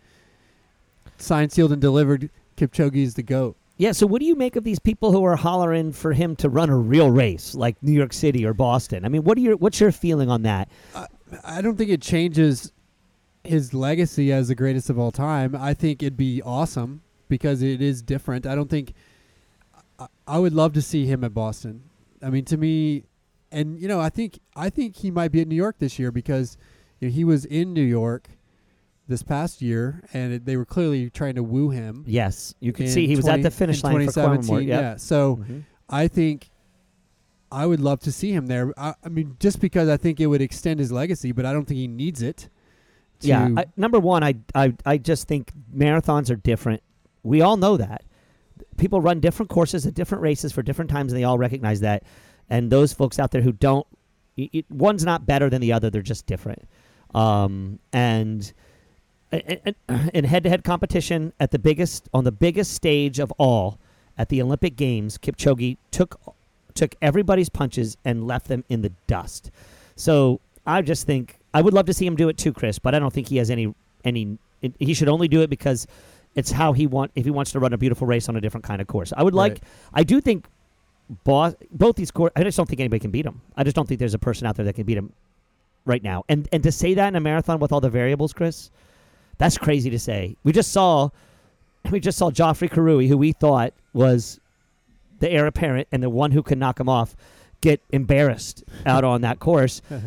signed, 1.18 1.52
sealed, 1.52 1.72
and 1.72 1.82
delivered, 1.82 2.30
Kipchoge 2.56 2.96
is 2.96 3.16
the 3.16 3.24
goat. 3.24 3.56
Yeah, 3.78 3.94
so 3.94 4.06
what 4.06 4.20
do 4.20 4.26
you 4.26 4.36
make 4.36 4.56
of 4.58 4.64
these 4.66 4.80
people 4.80 5.12
who 5.14 5.24
are 5.24 5.38
hollering 5.38 5.94
for 5.94 6.12
him 6.14 6.36
to 6.38 6.50
run 6.50 6.70
a 6.70 6.78
real 6.78 7.10
race 7.10 7.56
like 7.56 7.82
New 7.82 7.94
York 7.94 8.12
City 8.14 8.46
or 8.46 8.54
Boston? 8.54 9.06
I 9.06 9.10
mean, 9.10 9.24
what 9.24 9.38
are 9.38 9.42
your 9.42 9.56
what's 9.58 9.80
your 9.80 9.92
feeling 9.92 10.30
on 10.30 10.42
that? 10.44 10.70
I 11.46 11.62
don't 11.62 11.78
think 11.78 11.90
it 11.90 12.02
changes 12.02 12.72
his 13.44 13.74
legacy 13.74 14.32
as 14.34 14.50
the 14.50 14.56
greatest 14.56 14.90
of 14.90 15.00
all 15.00 15.12
time. 15.12 15.56
I 15.56 15.74
think 15.74 16.04
it'd 16.04 16.18
be 16.18 16.42
awesome 16.42 17.02
because 17.30 17.62
it 17.62 17.82
is 17.82 18.02
different. 18.02 18.46
I 18.46 18.56
don't 18.56 18.70
think 18.70 18.94
I, 19.98 20.08
I 20.28 20.40
would 20.40 20.54
love 20.54 20.74
to 20.74 20.82
see 20.82 21.06
him 21.06 21.24
at 21.24 21.34
Boston. 21.34 21.84
I 22.22 22.30
mean, 22.30 22.44
to 22.46 22.58
me, 22.58 23.04
and 23.52 23.80
you 23.80 23.88
know, 23.88 24.02
I 24.02 24.10
think 24.10 24.40
I 24.56 24.70
think 24.70 24.98
he 24.98 25.10
might 25.12 25.32
be 25.32 25.40
at 25.42 25.48
New 25.48 25.56
York 25.56 25.78
this 25.80 25.98
year 25.98 26.12
because 26.12 26.58
you 27.00 27.08
know, 27.08 27.14
he 27.14 27.24
was 27.24 27.46
in 27.46 27.74
New 27.74 27.82
York 27.84 28.28
this 29.08 29.24
past 29.24 29.62
year, 29.62 30.04
and 30.14 30.34
it, 30.34 30.46
they 30.46 30.58
were 30.58 30.66
clearly 30.66 31.10
trying 31.10 31.36
to 31.36 31.44
woo 31.44 31.70
him. 31.70 32.04
Yes, 32.06 32.54
you 32.60 32.74
can 32.74 32.88
see 32.88 33.08
he 33.08 33.16
was 33.16 33.28
at 33.28 33.42
the 33.42 33.50
finish 33.52 33.84
line 33.84 33.94
for 33.94 34.00
2017. 34.12 34.48
Cornwall. 34.48 34.62
Yep. 34.68 34.82
Yeah, 34.82 34.96
so. 34.98 35.38
Mhm. 35.38 35.64
I 35.92 36.08
think 36.08 36.52
I 37.52 37.66
would 37.66 37.80
love 37.80 38.00
to 38.02 38.12
see 38.12 38.32
him 38.32 38.46
there. 38.46 38.72
I, 38.78 38.94
I 39.04 39.10
mean, 39.10 39.38
just 39.40 39.60
because 39.60 39.90
I 39.90 39.98
think 39.98 40.20
it 40.20 40.28
would 40.28 40.40
extend 40.40 40.80
his 40.80 40.92
legacy, 40.92 41.32
but 41.32 41.48
I 41.48 41.52
don't 41.52 41.66
think 41.66 41.80
he 41.80 41.88
needs 41.88 42.22
it. 42.22 42.48
Yeah, 43.22 43.50
I, 43.58 43.66
number 43.76 44.00
one, 44.00 44.24
I, 44.24 44.36
I 44.54 44.74
I 44.86 44.98
just 45.00 45.28
think 45.28 45.52
marathons 45.76 46.30
are 46.30 46.36
different. 46.36 46.84
We 47.24 47.42
all 47.42 47.58
know 47.58 47.78
that. 47.78 48.04
People 48.78 49.02
run 49.02 49.20
different 49.20 49.50
courses 49.50 49.86
at 49.86 49.94
different 49.94 50.22
races 50.22 50.52
for 50.52 50.62
different 50.62 50.90
times, 50.92 51.12
and 51.12 51.20
they 51.20 51.24
all 51.24 51.38
recognize 51.38 51.82
that. 51.82 52.04
And 52.50 52.72
those 52.72 52.94
folks 52.94 53.20
out 53.20 53.32
there 53.32 53.42
who 53.42 53.52
don't, 53.52 53.86
y- 54.38 54.64
one's 54.70 55.06
not 55.06 55.26
better 55.26 55.50
than 55.50 55.62
the 55.62 55.74
other; 55.74 55.90
they're 55.90 56.02
just 56.02 56.26
different. 56.26 56.68
Um, 57.14 57.80
and 57.94 58.52
in 59.32 60.24
head-to-head 60.24 60.64
competition 60.64 61.34
at 61.40 61.52
the 61.52 61.60
biggest 61.60 62.10
on 62.14 62.24
the 62.24 62.32
biggest 62.32 62.74
stage 62.74 63.20
of 63.20 63.32
all 63.38 63.80
at 64.18 64.30
the 64.30 64.42
Olympic 64.42 64.76
Games, 64.76 65.18
Kipchoge 65.18 65.78
took 65.92 66.20
took 66.74 66.96
everybody's 67.02 67.50
punches 67.50 67.98
and 68.06 68.26
left 68.26 68.48
them 68.48 68.64
in 68.70 68.82
the 68.82 68.92
dust. 69.08 69.52
So 69.96 70.40
I 70.66 70.82
just 70.82 71.06
think 71.06 71.40
I 71.54 71.62
would 71.62 71.74
love 71.74 71.86
to 71.88 71.94
see 71.94 72.06
him 72.06 72.16
do 72.16 72.30
it 72.30 72.38
too, 72.38 72.54
Chris. 72.54 72.80
But 72.80 72.96
I 72.96 73.00
don't 73.00 73.14
think 73.14 73.28
he 73.28 73.38
has 73.38 73.50
any 73.50 73.74
any. 74.04 74.38
It, 74.62 74.74
he 74.80 74.94
should 74.94 75.10
only 75.10 75.28
do 75.28 75.42
it 75.42 75.50
because 75.50 75.88
it's 76.40 76.52
how 76.52 76.74
he 76.74 76.88
want 76.88 77.12
if 77.16 77.26
he 77.26 77.32
wants 77.32 77.52
to 77.52 77.60
run 77.60 77.74
a 77.74 77.78
beautiful 77.78 78.08
race 78.08 78.28
on 78.30 78.36
a 78.36 78.42
different 78.42 78.64
kind 78.64 78.82
of 78.82 78.88
course. 78.88 79.14
I 79.16 79.22
would 79.24 79.36
like. 79.36 79.54
Right. 79.54 79.64
I 79.94 80.04
do 80.04 80.20
think. 80.22 80.48
Boss, 81.24 81.56
both 81.72 81.96
these 81.96 82.12
course. 82.12 82.32
I 82.36 82.44
just 82.44 82.56
don't 82.56 82.70
think 82.70 82.80
anybody 82.80 83.00
can 83.00 83.10
beat 83.10 83.26
him. 83.26 83.42
I 83.58 83.64
just 83.64 83.76
don't 83.76 83.88
think 83.88 84.00
there's 84.00 84.14
a 84.14 84.20
person 84.20 84.46
out 84.46 84.56
there 84.56 84.66
that 84.66 84.74
can 84.74 84.84
beat 84.86 84.98
him 84.98 85.12
right 85.86 86.04
now. 86.04 86.24
And 86.30 86.48
and 86.54 86.62
to 86.62 86.72
say 86.72 86.94
that 86.94 87.08
in 87.08 87.16
a 87.16 87.20
marathon 87.20 87.60
with 87.60 87.72
all 87.72 87.82
the 87.82 87.90
variables, 87.90 88.32
Chris, 88.32 88.70
that's 89.40 89.58
crazy 89.58 89.90
to 89.90 89.98
say. 89.98 90.36
We 90.44 90.52
just 90.52 90.72
saw, 90.72 91.10
we 91.90 92.00
just 92.00 92.18
saw 92.18 92.30
Geoffrey 92.30 92.70
Kirui, 92.70 93.08
who 93.08 93.18
we 93.18 93.32
thought 93.32 93.74
was 93.94 94.40
the 95.20 95.32
heir 95.32 95.48
apparent 95.48 95.88
and 95.92 96.04
the 96.04 96.12
one 96.12 96.32
who 96.32 96.44
could 96.44 96.60
knock 96.60 96.80
him 96.80 96.88
off, 96.88 97.16
get 97.62 97.82
embarrassed 97.92 98.64
out 98.86 99.04
on 99.04 99.22
that 99.22 99.40
course 99.40 99.82
uh, 99.92 100.00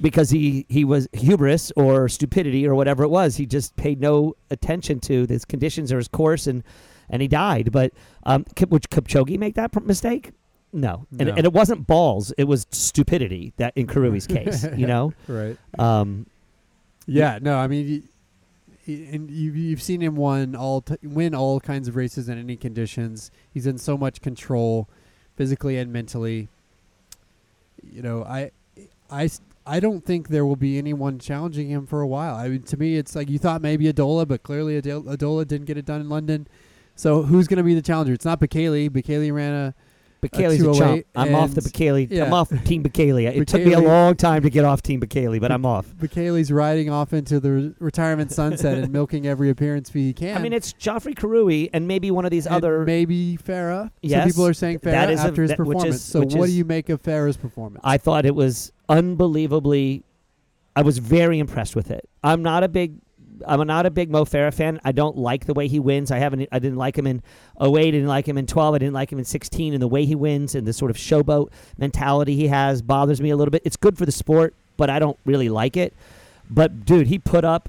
because 0.00 0.30
he 0.30 0.66
he 0.68 0.84
was 0.84 1.08
hubris 1.12 1.70
or 1.76 2.08
stupidity 2.08 2.66
or 2.66 2.74
whatever 2.74 3.02
it 3.04 3.08
was. 3.08 3.36
He 3.36 3.46
just 3.46 3.76
paid 3.76 4.00
no 4.00 4.34
attention 4.50 5.00
to 5.00 5.26
his 5.26 5.44
conditions 5.44 5.92
or 5.92 5.98
his 5.98 6.08
course, 6.08 6.46
and 6.46 6.62
and 7.08 7.22
he 7.22 7.28
died. 7.28 7.70
But 7.72 7.92
um, 8.24 8.44
would 8.68 8.84
Kipchoge 8.90 9.38
make 9.38 9.54
that 9.54 9.74
mistake? 9.84 10.32
No, 10.72 11.06
And, 11.18 11.28
No. 11.28 11.34
and 11.34 11.44
it 11.44 11.52
wasn't 11.52 11.86
balls; 11.88 12.32
it 12.38 12.44
was 12.44 12.66
stupidity. 12.70 13.52
That 13.56 13.72
in 13.76 13.86
Kirui's 13.88 14.26
case, 14.36 14.64
you 14.76 14.86
know. 14.86 15.12
right. 15.26 15.56
Um, 15.78 16.26
Yeah, 17.06 17.38
no, 17.42 17.56
I 17.58 17.66
mean, 17.66 18.04
y- 18.86 19.08
and 19.12 19.28
you've, 19.30 19.56
you've 19.56 19.82
seen 19.82 20.00
him 20.00 20.14
win 20.14 20.54
all 20.54 20.80
t- 20.82 20.96
win 21.02 21.34
all 21.34 21.58
kinds 21.60 21.88
of 21.88 21.96
races 21.96 22.28
in 22.28 22.38
any 22.38 22.56
conditions. 22.56 23.30
He's 23.52 23.66
in 23.66 23.78
so 23.78 23.98
much 23.98 24.20
control, 24.20 24.88
physically 25.36 25.76
and 25.76 25.92
mentally. 25.92 26.48
You 27.82 28.02
know, 28.02 28.24
I, 28.24 28.50
I, 29.10 29.28
I 29.66 29.80
don't 29.80 30.04
think 30.04 30.28
there 30.28 30.44
will 30.44 30.56
be 30.56 30.78
anyone 30.78 31.18
challenging 31.18 31.68
him 31.68 31.86
for 31.86 32.00
a 32.00 32.06
while. 32.06 32.34
I 32.34 32.48
mean, 32.48 32.62
to 32.62 32.76
me, 32.76 32.96
it's 32.96 33.14
like 33.14 33.28
you 33.28 33.38
thought 33.38 33.62
maybe 33.62 33.90
Adola, 33.92 34.26
but 34.26 34.42
clearly 34.42 34.80
Adola 34.80 35.46
didn't 35.46 35.66
get 35.66 35.76
it 35.76 35.84
done 35.84 36.00
in 36.00 36.08
London. 36.08 36.46
So 36.96 37.22
who's 37.22 37.48
going 37.48 37.58
to 37.58 37.62
be 37.62 37.74
the 37.74 37.82
challenger? 37.82 38.12
It's 38.12 38.24
not 38.24 38.40
Bekele. 38.40 38.90
Bekele 38.90 39.32
ran 39.32 39.54
a 39.54 39.74
Bekele's 40.20 40.60
a, 40.60 40.64
208 40.64 40.78
chump. 40.78 41.06
I'm 41.16 41.34
off 41.34 41.54
the 41.54 41.60
and- 41.62 41.72
Bekele. 41.72 42.10
I'm 42.10 42.16
yeah. 42.16 42.32
off 42.32 42.48
Team 42.64 42.82
Bekele. 42.82 43.24
It 43.36 43.48
took 43.48 43.64
me 43.64 43.72
a 43.72 43.80
long 43.80 44.14
time 44.16 44.42
to 44.42 44.50
get 44.50 44.64
off 44.64 44.82
Team 44.82 45.00
Bekele, 45.00 45.40
but 45.40 45.50
I'm 45.50 45.64
off. 45.66 45.86
Bekele's 45.96 46.52
riding 46.52 46.90
off 46.90 47.12
into 47.12 47.40
the 47.40 47.50
re- 47.50 47.74
retirement 47.78 48.30
sunset 48.32 48.78
and 48.78 48.92
milking 48.92 49.26
every 49.26 49.50
appearance 49.50 49.90
fee 49.90 50.06
he 50.08 50.12
can. 50.12 50.36
I 50.36 50.40
mean, 50.40 50.52
it's 50.52 50.72
Geoffrey 50.74 51.14
Kirui 51.14 51.70
and 51.72 51.88
maybe 51.88 52.10
one 52.10 52.24
of 52.24 52.30
these 52.30 52.46
And 52.46 52.56
other. 52.56 52.84
maybe 52.84 53.38
Farah. 53.38 53.90
Yes, 54.02 54.22
Some 54.22 54.30
people 54.30 54.46
are 54.46 54.54
saying 54.54 54.78
Farah 54.80 55.10
is 55.10 55.20
a- 55.20 55.24
after 55.28 55.42
his 55.42 55.50
that- 55.50 55.58
which 55.60 55.76
is- 55.78 55.82
performance. 55.82 56.02
so 56.02 56.20
what 56.20 56.48
is- 56.48 56.52
do 56.52 56.56
you 56.58 56.64
make 56.64 56.88
of 56.88 57.02
Farah's 57.02 57.36
performance? 57.36 57.80
I 57.84 57.96
thought 57.98 58.26
it 58.26 58.34
was 58.34 58.72
unbelievably. 58.88 60.02
I 60.76 60.82
was 60.82 60.98
very 60.98 61.38
impressed 61.38 61.74
with 61.76 61.90
it. 61.90 62.08
I'm 62.22 62.42
not 62.42 62.62
a 62.62 62.68
big 62.68 62.94
I'm 63.46 63.66
not 63.66 63.86
a 63.86 63.90
big 63.90 64.10
Mo 64.10 64.24
Farah 64.24 64.52
fan. 64.52 64.80
I 64.84 64.92
don't 64.92 65.16
like 65.16 65.46
the 65.46 65.54
way 65.54 65.68
he 65.68 65.78
wins. 65.78 66.10
I 66.10 66.18
haven't. 66.18 66.48
I 66.52 66.58
didn't 66.58 66.78
like 66.78 66.96
him 66.96 67.06
in 67.06 67.22
08. 67.60 67.76
I 67.76 67.90
didn't 67.90 68.06
like 68.06 68.28
him 68.28 68.38
in 68.38 68.46
12. 68.46 68.74
I 68.74 68.78
didn't 68.78 68.94
like 68.94 69.12
him 69.12 69.18
in 69.18 69.24
16. 69.24 69.72
And 69.72 69.82
the 69.82 69.88
way 69.88 70.04
he 70.04 70.14
wins 70.14 70.54
and 70.54 70.66
the 70.66 70.72
sort 70.72 70.90
of 70.90 70.96
showboat 70.96 71.50
mentality 71.78 72.36
he 72.36 72.48
has 72.48 72.82
bothers 72.82 73.20
me 73.20 73.30
a 73.30 73.36
little 73.36 73.50
bit. 73.50 73.62
It's 73.64 73.76
good 73.76 73.98
for 73.98 74.06
the 74.06 74.12
sport, 74.12 74.54
but 74.76 74.90
I 74.90 74.98
don't 74.98 75.18
really 75.24 75.48
like 75.48 75.76
it. 75.76 75.94
But 76.50 76.84
dude, 76.84 77.06
he 77.06 77.18
put 77.18 77.44
up. 77.44 77.68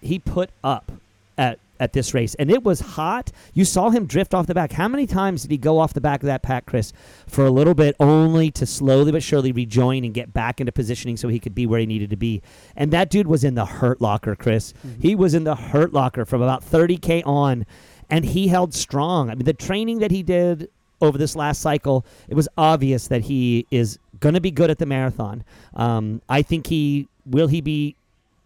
He 0.00 0.18
put 0.18 0.50
up 0.62 0.92
at 1.38 1.58
at 1.80 1.92
this 1.92 2.14
race, 2.14 2.34
and 2.36 2.50
it 2.50 2.62
was 2.62 2.80
hot. 2.80 3.32
You 3.52 3.64
saw 3.64 3.90
him 3.90 4.06
drift 4.06 4.34
off 4.34 4.46
the 4.46 4.54
back. 4.54 4.72
How 4.72 4.88
many 4.88 5.06
times 5.06 5.42
did 5.42 5.50
he 5.50 5.58
go 5.58 5.78
off 5.78 5.92
the 5.92 6.00
back 6.00 6.22
of 6.22 6.26
that 6.26 6.42
pack, 6.42 6.66
Chris, 6.66 6.92
for 7.26 7.44
a 7.44 7.50
little 7.50 7.74
bit, 7.74 7.96
only 7.98 8.50
to 8.52 8.66
slowly 8.66 9.12
but 9.12 9.22
surely 9.22 9.52
rejoin 9.52 10.04
and 10.04 10.14
get 10.14 10.32
back 10.32 10.60
into 10.60 10.72
positioning 10.72 11.16
so 11.16 11.28
he 11.28 11.38
could 11.40 11.54
be 11.54 11.66
where 11.66 11.80
he 11.80 11.86
needed 11.86 12.10
to 12.10 12.16
be? 12.16 12.42
And 12.76 12.92
that 12.92 13.10
dude 13.10 13.26
was 13.26 13.44
in 13.44 13.54
the 13.54 13.66
hurt 13.66 14.00
locker, 14.00 14.36
Chris. 14.36 14.72
Mhm. 14.86 15.02
He 15.02 15.14
was 15.14 15.34
in 15.34 15.44
the 15.44 15.56
hurt 15.56 15.92
locker 15.92 16.24
from 16.24 16.42
about 16.42 16.62
30k 16.62 17.22
on, 17.24 17.66
and 18.10 18.24
he 18.24 18.48
held 18.48 18.74
strong. 18.74 19.30
I 19.30 19.34
mean, 19.34 19.44
the 19.44 19.52
training 19.52 19.98
that 19.98 20.10
he 20.10 20.22
did 20.22 20.68
over 21.00 21.18
this 21.18 21.34
last 21.36 21.60
cycle, 21.60 22.06
it 22.28 22.34
was 22.34 22.48
obvious 22.56 23.08
that 23.08 23.22
he 23.22 23.66
is 23.70 23.98
going 24.20 24.34
to 24.34 24.40
be 24.40 24.50
good 24.50 24.70
at 24.70 24.78
the 24.78 24.86
marathon. 24.86 25.44
Um, 25.74 26.22
I 26.28 26.42
think 26.42 26.68
he 26.68 27.08
will 27.26 27.48
he 27.48 27.60
be 27.60 27.96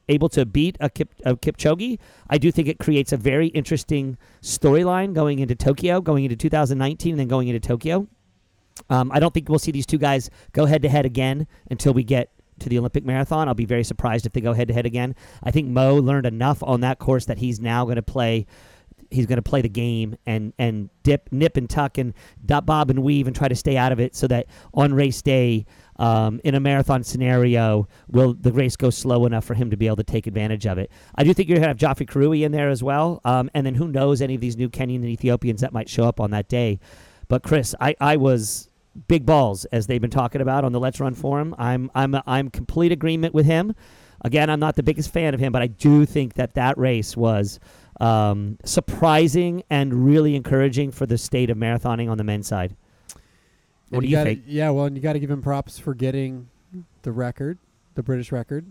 able 0.08 0.28
to 0.30 0.46
beat 0.46 0.76
a, 0.80 0.88
Kip, 0.90 1.14
a 1.24 1.36
Kipchoge. 1.36 1.98
I 2.28 2.38
do 2.38 2.50
think 2.50 2.68
it 2.68 2.78
creates 2.78 3.12
a 3.12 3.16
very 3.16 3.48
interesting 3.48 4.16
storyline 4.42 5.12
going 5.14 5.38
into 5.38 5.54
Tokyo, 5.54 6.00
going 6.00 6.24
into 6.24 6.36
2019, 6.36 7.12
and 7.12 7.20
then 7.20 7.28
going 7.28 7.48
into 7.48 7.66
Tokyo. 7.66 8.08
Um, 8.90 9.10
I 9.12 9.20
don't 9.20 9.34
think 9.34 9.48
we'll 9.48 9.58
see 9.58 9.72
these 9.72 9.86
two 9.86 9.98
guys 9.98 10.30
go 10.52 10.66
head 10.66 10.82
to 10.82 10.88
head 10.88 11.04
again 11.04 11.46
until 11.70 11.92
we 11.92 12.04
get 12.04 12.30
to 12.60 12.68
the 12.68 12.78
Olympic 12.78 13.04
marathon. 13.04 13.48
I'll 13.48 13.54
be 13.54 13.64
very 13.64 13.84
surprised 13.84 14.26
if 14.26 14.32
they 14.32 14.40
go 14.40 14.52
head 14.52 14.68
to 14.68 14.74
head 14.74 14.86
again. 14.86 15.14
I 15.42 15.50
think 15.50 15.68
Mo 15.68 15.96
learned 15.96 16.26
enough 16.26 16.62
on 16.62 16.80
that 16.80 16.98
course 16.98 17.26
that 17.26 17.38
he's 17.38 17.60
now 17.60 17.84
going 17.84 17.96
to 17.96 18.02
play. 18.02 18.46
He's 19.10 19.26
going 19.26 19.36
to 19.36 19.42
play 19.42 19.62
the 19.62 19.70
game 19.70 20.16
and 20.26 20.52
and 20.58 20.90
dip, 21.02 21.30
nip 21.32 21.56
and 21.56 21.68
tuck 21.68 21.98
and 21.98 22.12
dot, 22.44 22.66
bob 22.66 22.90
and 22.90 23.02
weave 23.02 23.26
and 23.26 23.34
try 23.34 23.48
to 23.48 23.54
stay 23.54 23.76
out 23.76 23.90
of 23.90 24.00
it 24.00 24.14
so 24.14 24.26
that 24.26 24.46
on 24.74 24.92
race 24.92 25.22
day, 25.22 25.64
um, 25.98 26.40
in 26.44 26.54
a 26.54 26.60
marathon 26.60 27.02
scenario, 27.02 27.88
will 28.08 28.34
the 28.34 28.52
race 28.52 28.76
go 28.76 28.90
slow 28.90 29.26
enough 29.26 29.44
for 29.44 29.54
him 29.54 29.70
to 29.70 29.76
be 29.76 29.86
able 29.86 29.96
to 29.96 30.04
take 30.04 30.26
advantage 30.26 30.66
of 30.66 30.78
it? 30.78 30.90
I 31.14 31.24
do 31.24 31.34
think 31.34 31.48
you're 31.48 31.56
going 31.56 31.64
to 31.64 31.68
have 31.68 31.76
Geoffrey 31.76 32.06
Kirui 32.06 32.42
in 32.44 32.52
there 32.52 32.68
as 32.68 32.82
well, 32.82 33.20
um, 33.24 33.50
and 33.54 33.66
then 33.66 33.74
who 33.74 33.88
knows 33.88 34.22
any 34.22 34.34
of 34.34 34.40
these 34.40 34.56
new 34.56 34.68
Kenyan 34.68 34.96
and 34.96 35.06
Ethiopians 35.06 35.60
that 35.60 35.72
might 35.72 35.88
show 35.88 36.04
up 36.04 36.20
on 36.20 36.30
that 36.30 36.48
day. 36.48 36.78
But 37.28 37.42
Chris, 37.42 37.74
I, 37.80 37.94
I 38.00 38.16
was 38.16 38.68
big 39.06 39.26
balls 39.26 39.64
as 39.66 39.86
they've 39.86 40.00
been 40.00 40.10
talking 40.10 40.40
about 40.40 40.64
on 40.64 40.72
the 40.72 40.80
Let's 40.80 40.98
Run 40.98 41.14
forum. 41.14 41.54
I'm 41.58 41.90
I'm 41.94 42.14
I'm 42.26 42.50
complete 42.50 42.92
agreement 42.92 43.34
with 43.34 43.46
him. 43.46 43.74
Again, 44.24 44.50
I'm 44.50 44.58
not 44.58 44.74
the 44.74 44.82
biggest 44.82 45.12
fan 45.12 45.34
of 45.34 45.40
him, 45.40 45.52
but 45.52 45.62
I 45.62 45.68
do 45.68 46.04
think 46.04 46.34
that 46.34 46.54
that 46.54 46.76
race 46.76 47.16
was 47.16 47.60
um, 48.00 48.58
surprising 48.64 49.62
and 49.70 50.04
really 50.06 50.34
encouraging 50.34 50.90
for 50.90 51.06
the 51.06 51.18
state 51.18 51.50
of 51.50 51.56
marathoning 51.56 52.10
on 52.10 52.18
the 52.18 52.24
men's 52.24 52.48
side. 52.48 52.76
What 53.90 54.00
do 54.00 54.06
you 54.06 54.16
gotta- 54.16 54.30
think? 54.30 54.44
Yeah, 54.46 54.70
well, 54.70 54.84
and 54.86 54.96
you 54.96 55.02
got 55.02 55.14
to 55.14 55.18
give 55.20 55.30
him 55.30 55.42
props 55.42 55.78
for 55.78 55.94
getting 55.94 56.48
the 57.02 57.12
record, 57.12 57.58
the 57.94 58.02
British 58.02 58.30
record, 58.32 58.66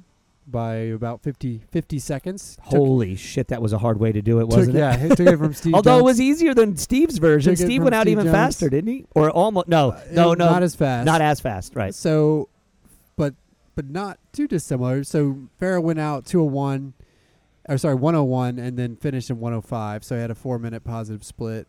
by 0.50 0.76
about 0.76 1.22
50, 1.22 1.62
50 1.72 2.00
seconds. 2.00 2.56
Took- 2.70 2.78
Holy 2.78 3.16
shit, 3.16 3.48
that 3.50 3.62
was 3.62 3.74
a 3.74 3.78
hard 3.80 4.00
way 4.00 4.12
to 4.12 4.22
do 4.22 4.40
it, 4.40 4.48
wasn't 4.48 4.76
it? 4.76 4.80
yeah, 4.80 4.96
it? 4.96 5.02
he 5.02 5.10
took 5.10 5.28
it 5.28 5.38
from 5.38 5.54
Steve. 5.56 5.74
Although 5.74 6.00
it 6.00 6.04
was 6.04 6.22
easier 6.22 6.54
than 6.54 6.78
Steve's 6.78 7.18
version. 7.18 7.56
Took 7.56 7.66
Steve 7.66 7.84
went 7.84 7.96
out 7.96 8.04
Steve 8.04 8.12
even 8.14 8.26
Jones. 8.26 8.34
faster, 8.36 8.70
didn't 8.70 8.90
he? 8.94 9.06
Or 9.16 9.30
almost 9.30 9.68
no, 9.68 9.92
Uh, 9.92 10.02
no, 10.12 10.34
no, 10.34 10.46
not 10.50 10.64
as 10.64 10.76
fast. 10.76 11.06
not 11.06 11.22
as 11.22 11.40
fast, 11.40 11.76
right? 11.76 11.94
So, 11.94 12.48
but 13.18 13.34
but 13.76 13.90
not 13.90 14.20
too 14.32 14.48
dissimilar. 14.48 15.04
So 15.04 15.38
Farah 15.62 15.82
went 15.84 16.00
out 16.00 16.26
201, 16.26 16.94
or 17.68 17.78
sorry, 17.78 17.96
101, 17.96 18.58
and 18.58 18.78
then 18.78 18.96
finished 18.96 19.30
in 19.30 19.40
105. 19.40 20.04
So 20.06 20.16
he 20.16 20.22
had 20.22 20.32
a 20.32 20.36
four 20.36 20.58
minute 20.60 20.84
positive 20.84 21.24
split. 21.24 21.68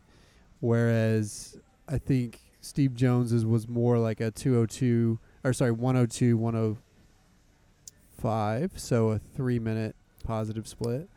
Whereas 0.61 1.57
I 1.89 1.99
think 1.99 2.41
Steve 2.69 2.95
Jones's 2.95 3.47
was 3.47 3.67
more 3.67 3.99
like 3.99 4.21
a 4.21 4.31
202, 4.31 5.19
or 5.43 5.53
sorry, 5.55 5.73
102, 5.73 6.37
105. 6.37 8.73
So 8.77 9.09
a 9.09 9.19
three 9.19 9.59
minute 9.59 9.97
positive 10.23 10.69
split. 10.69 11.09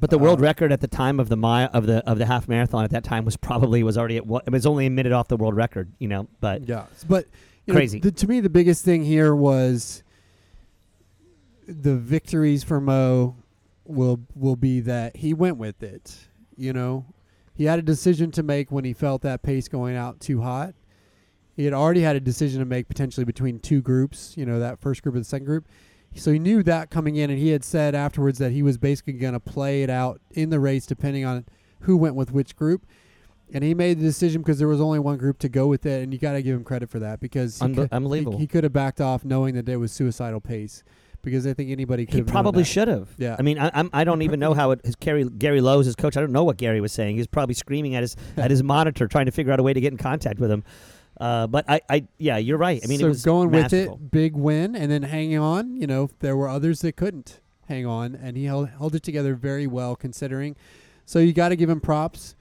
But 0.00 0.10
the 0.10 0.18
world 0.18 0.40
Uh, 0.40 0.44
record 0.44 0.72
at 0.72 0.80
the 0.80 0.88
time 0.88 1.20
of 1.20 1.28
the 1.28 1.36
mile 1.36 1.68
of 1.72 1.86
the 1.86 1.98
of 2.08 2.18
the 2.18 2.26
half 2.26 2.48
marathon 2.48 2.84
at 2.84 2.90
that 2.90 3.04
time 3.04 3.24
was 3.24 3.36
probably 3.36 3.82
was 3.82 3.96
already 3.98 4.16
at 4.16 4.26
what 4.26 4.44
it 4.46 4.50
was 4.50 4.66
only 4.66 4.86
a 4.86 4.90
minute 4.90 5.12
off 5.12 5.28
the 5.28 5.36
world 5.36 5.54
record, 5.56 5.90
you 5.98 6.08
know. 6.08 6.28
But 6.40 6.68
Yeah, 6.68 6.86
but 7.08 7.26
you 7.66 7.74
know, 7.74 7.78
Crazy. 7.78 8.00
the, 8.00 8.12
to 8.12 8.28
me, 8.28 8.40
the 8.40 8.50
biggest 8.50 8.84
thing 8.84 9.04
here 9.04 9.34
was 9.34 10.02
the 11.66 11.96
victories 11.96 12.62
for 12.62 12.80
Mo 12.80 13.36
will 13.84 14.20
will 14.34 14.56
be 14.56 14.80
that 14.80 15.16
he 15.16 15.34
went 15.34 15.56
with 15.56 15.82
it. 15.82 16.28
You 16.56 16.72
know, 16.72 17.06
he 17.54 17.64
had 17.64 17.78
a 17.78 17.82
decision 17.82 18.30
to 18.32 18.42
make 18.42 18.70
when 18.70 18.84
he 18.84 18.92
felt 18.92 19.22
that 19.22 19.42
pace 19.42 19.68
going 19.68 19.96
out 19.96 20.20
too 20.20 20.42
hot. 20.42 20.74
He 21.56 21.64
had 21.64 21.74
already 21.74 22.00
had 22.00 22.16
a 22.16 22.20
decision 22.20 22.58
to 22.60 22.64
make 22.66 22.88
potentially 22.88 23.24
between 23.24 23.58
two 23.60 23.80
groups. 23.80 24.34
You 24.36 24.44
know, 24.46 24.58
that 24.58 24.80
first 24.80 25.02
group 25.02 25.14
and 25.14 25.24
the 25.24 25.28
second 25.28 25.46
group. 25.46 25.66
So 26.16 26.32
he 26.32 26.38
knew 26.38 26.62
that 26.62 26.90
coming 26.90 27.16
in, 27.16 27.30
and 27.30 27.38
he 27.38 27.48
had 27.48 27.64
said 27.64 27.94
afterwards 27.94 28.38
that 28.38 28.52
he 28.52 28.62
was 28.62 28.78
basically 28.78 29.14
going 29.14 29.32
to 29.32 29.40
play 29.40 29.82
it 29.82 29.90
out 29.90 30.20
in 30.30 30.50
the 30.50 30.60
race 30.60 30.86
depending 30.86 31.24
on 31.24 31.44
who 31.80 31.96
went 31.96 32.14
with 32.14 32.30
which 32.32 32.54
group. 32.56 32.86
And 33.52 33.62
he 33.62 33.74
made 33.74 33.98
the 33.98 34.04
decision 34.04 34.40
because 34.40 34.58
there 34.58 34.68
was 34.68 34.80
only 34.80 34.98
one 34.98 35.18
group 35.18 35.38
to 35.40 35.48
go 35.48 35.66
with 35.66 35.84
it, 35.86 36.02
and 36.02 36.12
you 36.12 36.18
got 36.18 36.32
to 36.32 36.42
give 36.42 36.56
him 36.56 36.64
credit 36.64 36.88
for 36.88 36.98
that 37.00 37.20
because 37.20 37.58
he 37.58 37.66
Unbe- 37.66 37.74
could- 37.74 37.90
he- 37.90 37.96
unbelievable. 37.96 38.38
He, 38.38 38.46
could 38.46 38.64
have 38.64 38.72
backed 38.72 39.00
off 39.00 39.24
knowing 39.24 39.54
that 39.54 39.68
it 39.68 39.76
was 39.76 39.92
suicidal 39.92 40.40
pace 40.40 40.82
because 41.22 41.46
I 41.46 41.52
think 41.52 41.70
anybody 41.70 42.06
could 42.06 42.14
he 42.14 42.22
probably 42.22 42.64
should 42.64 42.88
have. 42.88 43.08
Yeah. 43.18 43.36
I 43.38 43.42
mean, 43.42 43.58
I, 43.58 43.70
I'm, 43.74 43.90
I 43.92 44.04
don't 44.04 44.22
even 44.22 44.38
know 44.40 44.54
how 44.54 44.70
it. 44.70 44.80
His 44.84 44.94
Gary 44.96 45.24
Gary 45.28 45.60
Lowe's 45.60 45.86
his 45.86 45.96
coach. 45.96 46.16
I 46.16 46.20
don't 46.20 46.32
know 46.32 46.44
what 46.44 46.56
Gary 46.58 46.80
was 46.80 46.92
saying. 46.92 47.16
He 47.16 47.20
was 47.20 47.26
probably 47.26 47.54
screaming 47.54 47.94
at 47.94 48.02
his 48.02 48.16
at 48.36 48.50
his 48.50 48.62
monitor, 48.62 49.08
trying 49.08 49.26
to 49.26 49.32
figure 49.32 49.52
out 49.52 49.58
a 49.58 49.62
way 49.62 49.72
to 49.72 49.80
get 49.80 49.92
in 49.92 49.98
contact 49.98 50.38
with 50.38 50.50
him. 50.50 50.62
Uh, 51.18 51.46
but 51.46 51.64
I, 51.68 51.80
I, 51.88 52.06
yeah, 52.18 52.38
you're 52.38 52.58
right. 52.58 52.80
I 52.82 52.86
mean, 52.86 52.98
so 52.98 53.06
it 53.06 53.08
was 53.08 53.24
going 53.24 53.50
masterful. 53.50 53.94
with 53.94 54.02
it, 54.02 54.10
big 54.10 54.34
win, 54.34 54.74
and 54.74 54.90
then 54.90 55.02
hanging 55.02 55.38
on. 55.38 55.76
You 55.76 55.86
know, 55.86 56.10
there 56.20 56.36
were 56.36 56.48
others 56.48 56.80
that 56.80 56.96
couldn't 56.96 57.40
hang 57.68 57.86
on, 57.86 58.14
and 58.14 58.36
he 58.36 58.44
held 58.44 58.70
held 58.70 58.94
it 58.94 59.02
together 59.02 59.34
very 59.34 59.66
well 59.66 59.96
considering. 59.96 60.56
So 61.06 61.18
you 61.18 61.32
got 61.32 61.50
to 61.50 61.56
give 61.56 61.70
him 61.70 61.80
props. 61.80 62.34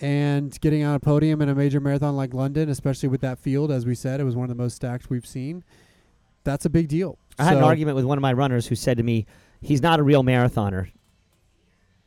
And 0.00 0.58
getting 0.60 0.84
on 0.84 0.94
a 0.94 1.00
podium 1.00 1.42
in 1.42 1.48
a 1.48 1.56
major 1.56 1.80
marathon 1.80 2.16
like 2.16 2.32
London, 2.32 2.68
especially 2.68 3.08
with 3.08 3.20
that 3.22 3.36
field, 3.36 3.72
as 3.72 3.84
we 3.84 3.96
said, 3.96 4.20
it 4.20 4.24
was 4.24 4.36
one 4.36 4.48
of 4.48 4.56
the 4.56 4.62
most 4.62 4.76
stacked 4.76 5.10
we've 5.10 5.26
seen. 5.26 5.64
That's 6.44 6.64
a 6.64 6.70
big 6.70 6.86
deal. 6.86 7.18
I 7.36 7.42
had 7.42 7.56
an 7.56 7.64
argument 7.64 7.96
with 7.96 8.04
one 8.04 8.16
of 8.16 8.22
my 8.22 8.32
runners 8.32 8.68
who 8.68 8.76
said 8.76 8.96
to 8.98 9.02
me, 9.02 9.26
"He's 9.60 9.82
not 9.82 9.98
a 9.98 10.04
real 10.04 10.22
marathoner." 10.22 10.90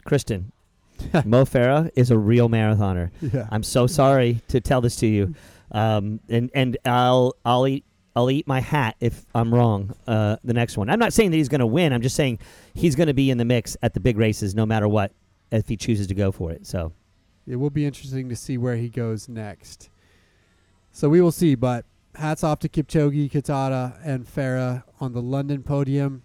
Kristen, 0.06 0.54
Mo 1.26 1.46
Farah 1.46 1.90
is 1.96 2.12
a 2.12 2.18
real 2.18 2.50
marathoner. 2.50 3.12
Yeah. 3.22 3.48
I'm 3.52 3.64
so 3.64 3.88
sorry 3.88 4.42
to 4.48 4.60
tell 4.62 4.82
this 4.82 4.96
to 4.98 5.08
you, 5.08 5.36
um, 5.72 6.20
and 6.30 6.50
and 6.54 6.78
I'll 6.86 7.36
I'll 7.46 7.68
eat 7.68 7.86
I'll 8.16 8.30
eat 8.30 8.48
my 8.48 8.60
hat 8.60 8.96
if 9.00 9.26
I'm 9.34 9.54
wrong. 9.54 9.96
Uh, 10.06 10.38
the 10.44 10.54
next 10.54 10.78
one. 10.78 10.90
I'm 10.90 11.00
not 11.00 11.14
saying 11.14 11.32
that 11.32 11.38
he's 11.38 11.50
going 11.50 11.60
to 11.60 11.68
win. 11.68 11.94
I'm 11.94 12.02
just 12.02 12.16
saying 12.16 12.40
he's 12.74 12.96
going 12.96 13.08
to 13.08 13.14
be 13.14 13.30
in 13.30 13.38
the 13.38 13.46
mix 13.46 13.78
at 13.82 13.94
the 13.94 14.00
big 14.00 14.18
races, 14.18 14.54
no 14.54 14.66
matter 14.66 14.88
what, 14.88 15.14
if 15.52 15.68
he 15.68 15.78
chooses 15.78 16.08
to 16.08 16.14
go 16.14 16.32
for 16.32 16.52
it. 16.52 16.68
So 16.68 16.92
it 17.48 17.56
will 17.56 17.70
be 17.70 17.86
interesting 17.86 18.30
to 18.30 18.36
see 18.36 18.58
where 18.58 18.76
he 18.76 18.90
goes 18.90 19.30
next. 19.30 19.90
So 20.92 21.08
we 21.08 21.22
will 21.22 21.32
see, 21.32 21.56
but 21.56 21.86
hats 22.16 22.44
off 22.44 22.60
to 22.60 22.70
Kipchoge, 22.70 23.32
Kitata, 23.32 23.98
and 24.04 24.26
Farah 24.26 24.84
on 25.00 25.14
the 25.14 25.22
London 25.22 25.64
podium. 25.64 26.24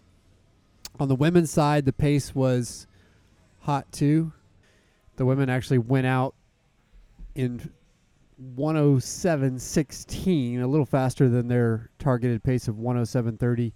On 0.98 1.08
the 1.08 1.14
women's 1.14 1.50
side, 1.50 1.84
the 1.84 1.92
pace 1.92 2.34
was 2.34 2.86
hot 3.60 3.92
too. 3.92 4.32
The 5.16 5.24
women 5.24 5.48
actually 5.48 5.78
went 5.78 6.06
out 6.06 6.34
in 7.34 7.70
107.16, 8.56 10.62
a 10.62 10.66
little 10.66 10.86
faster 10.86 11.28
than 11.28 11.48
their 11.48 11.90
targeted 11.98 12.44
pace 12.44 12.68
of 12.68 12.76
107.30, 12.76 13.72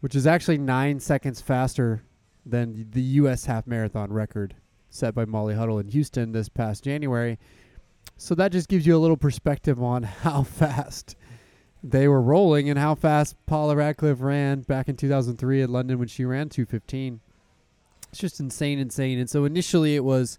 which 0.00 0.14
is 0.14 0.26
actually 0.26 0.58
nine 0.58 1.00
seconds 1.00 1.40
faster 1.40 2.02
than 2.44 2.88
the 2.90 3.02
U.S. 3.02 3.46
half 3.46 3.66
marathon 3.66 4.12
record 4.12 4.54
set 4.90 5.14
by 5.14 5.24
Molly 5.24 5.54
Huddle 5.54 5.78
in 5.78 5.88
Houston 5.88 6.32
this 6.32 6.48
past 6.48 6.84
January. 6.84 7.38
So 8.16 8.34
that 8.34 8.52
just 8.52 8.68
gives 8.68 8.86
you 8.86 8.96
a 8.96 8.98
little 8.98 9.16
perspective 9.16 9.82
on 9.82 10.02
how 10.02 10.42
fast 10.42 11.16
they 11.82 12.08
were 12.08 12.20
rolling 12.20 12.68
and 12.68 12.78
how 12.78 12.94
fast 12.94 13.36
Paula 13.46 13.76
Radcliffe 13.76 14.20
ran 14.20 14.60
back 14.60 14.88
in 14.88 14.96
2003 14.96 15.62
at 15.62 15.70
London 15.70 15.98
when 15.98 16.08
she 16.08 16.26
ran 16.26 16.50
215. 16.50 17.20
It's 18.10 18.18
just 18.18 18.40
insane, 18.40 18.78
insane. 18.78 19.18
And 19.18 19.30
so 19.30 19.44
initially 19.44 19.96
it 19.96 20.04
was 20.04 20.38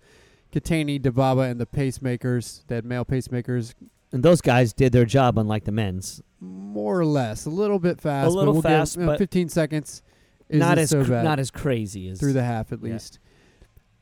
Keitany, 0.52 1.00
Dibaba, 1.02 1.50
and 1.50 1.60
the 1.60 1.66
pacemakers, 1.66 2.66
that 2.68 2.84
male 2.86 3.06
pacemakers, 3.06 3.74
and 4.12 4.24
those 4.24 4.42
guys 4.42 4.74
did 4.74 4.92
their 4.92 5.06
job, 5.06 5.38
unlike 5.38 5.64
the 5.66 5.72
men's. 5.72 6.22
more 6.40 7.00
or 7.00 7.06
less, 7.06 7.46
a 7.46 7.50
little 7.50 7.80
bit 7.80 8.02
fast. 8.02 8.26
but 8.28 8.34
little 8.36 8.54
we'll 8.54 8.62
give, 8.64 8.72
fast, 8.72 8.96
you 8.98 9.02
know, 9.04 9.08
but 9.10 9.18
15 9.20 9.48
seconds. 9.50 10.02
Not 10.50 10.78
as 10.78 10.90
so 10.90 11.04
cr- 11.06 11.12
bad 11.12 11.24
not 11.24 11.40
as 11.40 11.50
crazy 11.52 12.10
as 12.10 12.20
through 12.20 12.34
the 12.34 12.44
half 12.44 12.72
at 12.74 12.80
Yeah. 12.84 12.94
least. 12.94 13.20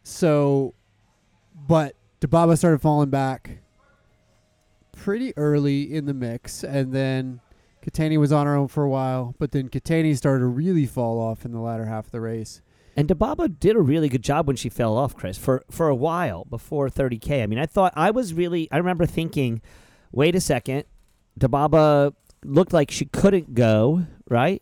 So, 0.04 0.74
but 1.68 1.96
Dibaba 2.22 2.58
started 2.58 2.82
falling 2.82 3.10
back 3.12 3.60
pretty 4.94 5.34
early 5.38 5.94
in 5.94 6.06
the 6.06 6.14
mix, 6.14 6.64
and 6.64 6.92
then 6.94 7.42
Keitany 7.86 8.18
was 8.18 8.32
on 8.32 8.46
her 8.48 8.56
own 8.56 8.68
for 8.68 8.84
a 8.84 8.90
while, 8.90 9.36
but 9.38 9.52
then 9.52 9.70
Keitany 9.70 10.16
started 10.18 10.40
to 10.40 10.48
really 10.48 10.86
fall 10.86 11.20
off 11.22 11.46
in 11.46 11.52
the 11.52 11.60
latter 11.60 11.86
half 11.86 12.06
of 12.08 12.12
the 12.12 12.22
race. 12.22 12.62
And 13.00 13.08
Dibaba 13.08 13.58
did 13.58 13.78
a 13.78 13.80
really 13.80 14.10
good 14.10 14.26
job 14.26 14.46
when 14.46 14.58
she 14.58 14.68
fell 14.68 14.98
off, 14.98 15.16
Chris, 15.16 15.38
for 15.38 15.64
for 15.72 15.88
a 15.88 15.96
while 15.96 16.44
before 16.44 16.90
30k. 16.90 17.42
I 17.42 17.48
mean, 17.48 17.58
I 17.58 17.66
thought 17.66 17.94
I 17.96 18.12
was 18.12 18.34
really. 18.34 18.68
I 18.74 18.78
remember 18.78 19.06
thinking, 19.06 19.62
wait 20.12 20.36
a 20.36 20.42
second, 20.42 20.84
Dibaba 21.40 22.14
looked 22.44 22.74
like 22.74 22.92
she 22.92 23.06
couldn't 23.06 23.54
go 23.54 24.06
right, 24.30 24.62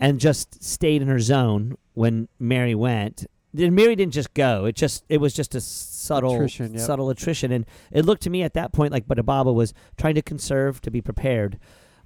and 0.00 0.18
just 0.18 0.64
stayed 0.64 1.02
in 1.02 1.08
her 1.08 1.18
zone 1.18 1.76
when 1.92 2.28
Mary 2.38 2.74
went. 2.74 3.26
Then 3.52 3.74
Mary 3.74 3.94
didn't 3.94 4.14
just 4.14 4.32
go; 4.32 4.64
it 4.64 4.74
just 4.74 5.04
it 5.10 5.18
was 5.18 5.34
just 5.34 5.54
a 5.54 5.60
subtle 5.60 6.34
Attrition, 6.34 6.72
yep. 6.72 6.80
subtle 6.80 7.10
attrition, 7.10 7.52
and 7.52 7.66
it 7.92 8.06
looked 8.06 8.22
to 8.22 8.30
me 8.30 8.42
at 8.42 8.54
that 8.54 8.72
point 8.72 8.90
like 8.90 9.06
Dibaba 9.06 9.52
was 9.52 9.74
trying 9.98 10.14
to 10.14 10.22
conserve 10.22 10.80
to 10.80 10.90
be 10.90 11.02
prepared. 11.02 11.58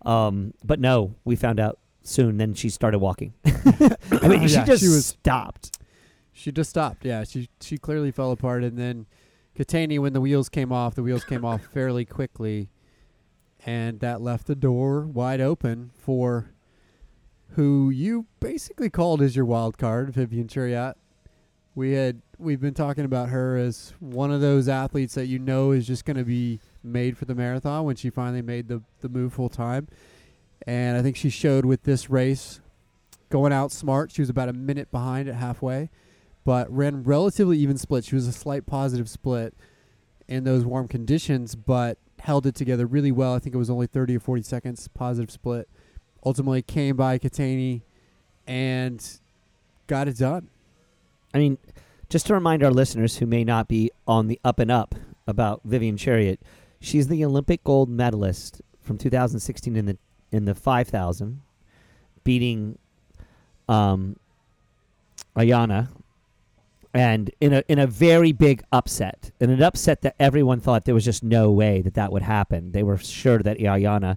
Um, 0.04 0.52
but 0.64 0.80
no, 0.80 1.14
we 1.24 1.36
found 1.36 1.60
out 1.60 1.78
soon. 2.02 2.36
Then 2.38 2.54
she 2.54 2.68
started 2.68 2.98
walking. 2.98 3.34
I 3.44 3.50
mean, 4.28 4.40
oh, 4.42 4.46
she 4.46 4.54
Yeah, 4.54 4.64
just 4.64 4.82
she 4.82 4.88
was- 4.88 5.06
stopped. 5.06 5.78
She 6.32 6.50
just 6.52 6.70
stopped. 6.70 7.04
Yeah, 7.04 7.24
she 7.24 7.48
she 7.60 7.76
clearly 7.76 8.10
fell 8.10 8.30
apart, 8.30 8.64
and 8.64 8.78
then 8.78 9.06
Keitany, 9.58 9.98
when 9.98 10.12
the 10.14 10.20
wheels 10.22 10.48
came 10.48 10.72
off, 10.72 10.94
the 10.94 11.02
wheels 11.02 11.24
came 11.24 11.44
off 11.44 11.62
fairly 11.62 12.04
quickly, 12.06 12.70
and 13.66 14.00
that 14.00 14.22
left 14.22 14.46
the 14.46 14.54
door 14.54 15.02
wide 15.02 15.40
open 15.42 15.90
for 15.98 16.52
who 17.54 17.90
you 17.90 18.26
basically 18.38 18.88
called 18.88 19.20
as 19.20 19.36
your 19.36 19.44
wild 19.44 19.76
card, 19.76 20.14
Vivian 20.14 20.46
Cheruiyot. 20.46 20.94
We 21.74 21.92
had 21.92 22.22
we've 22.38 22.60
been 22.60 22.74
talking 22.74 23.04
about 23.04 23.28
her 23.28 23.56
as 23.56 23.92
one 24.00 24.30
of 24.32 24.40
those 24.40 24.66
athletes 24.68 25.14
that 25.16 25.26
you 25.26 25.38
know 25.38 25.72
is 25.72 25.86
just 25.86 26.04
going 26.06 26.16
to 26.16 26.24
be 26.24 26.60
made 26.82 27.18
for 27.18 27.26
the 27.26 27.34
marathon 27.34 27.84
when 27.84 27.96
she 27.96 28.08
finally 28.08 28.40
made 28.42 28.68
the 28.68 28.82
the 29.00 29.08
move 29.10 29.34
full 29.34 29.48
time, 29.50 29.88
and 30.66 30.96
I 30.96 31.02
think 31.02 31.16
she 31.16 31.30
showed 31.30 31.64
with 31.64 31.84
this 31.84 32.10
race, 32.10 32.60
going 33.28 33.52
out 33.52 33.72
smart. 33.72 34.12
She 34.12 34.22
was 34.22 34.28
about 34.28 34.48
a 34.48 34.52
minute 34.52 34.90
behind 34.90 35.28
at 35.28 35.34
halfway 35.34 35.90
but 36.44 36.70
ran 36.74 37.02
relatively 37.02 37.58
even 37.58 37.76
split. 37.76 38.04
She 38.04 38.14
was 38.14 38.26
a 38.26 38.32
slight 38.32 38.66
positive 38.66 39.08
split 39.08 39.54
in 40.28 40.44
those 40.44 40.64
warm 40.64 40.88
conditions, 40.88 41.54
but 41.54 41.98
held 42.20 42.46
it 42.46 42.54
together 42.54 42.86
really 42.86 43.12
well. 43.12 43.34
I 43.34 43.38
think 43.38 43.54
it 43.54 43.58
was 43.58 43.70
only 43.70 43.86
30 43.86 44.16
or 44.16 44.20
40 44.20 44.42
seconds 44.42 44.88
positive 44.88 45.30
split. 45.30 45.68
Ultimately 46.24 46.62
came 46.62 46.96
by 46.96 47.18
Keitany 47.18 47.82
and 48.46 49.20
got 49.86 50.08
it 50.08 50.18
done. 50.18 50.48
I 51.32 51.38
mean, 51.38 51.58
just 52.08 52.26
to 52.26 52.34
remind 52.34 52.62
our 52.62 52.70
listeners 52.70 53.18
who 53.18 53.26
may 53.26 53.44
not 53.44 53.68
be 53.68 53.90
on 54.06 54.26
the 54.26 54.40
up 54.44 54.58
and 54.58 54.70
up 54.70 54.94
about 55.26 55.60
Vivian 55.64 55.96
Cheruiyot, 55.96 56.38
she's 56.80 57.08
the 57.08 57.24
Olympic 57.24 57.62
gold 57.64 57.88
medalist 57.88 58.60
from 58.80 58.98
2016 58.98 59.76
in 59.76 59.86
the 59.86 59.98
in 60.32 60.44
the 60.44 60.54
5000, 60.54 61.40
beating 62.24 62.78
um, 63.68 64.16
Ayana, 65.36 65.88
and 66.92 67.30
in 67.40 67.52
a 67.52 67.62
in 67.68 67.78
a 67.78 67.86
very 67.86 68.32
big 68.32 68.62
upset, 68.72 69.30
in 69.40 69.50
an 69.50 69.62
upset 69.62 70.02
that 70.02 70.16
everyone 70.18 70.60
thought 70.60 70.84
there 70.84 70.94
was 70.94 71.04
just 71.04 71.22
no 71.22 71.50
way 71.50 71.82
that 71.82 71.94
that 71.94 72.10
would 72.12 72.22
happen. 72.22 72.72
They 72.72 72.82
were 72.82 72.98
sure 72.98 73.38
that 73.38 73.58
Ayana 73.58 74.16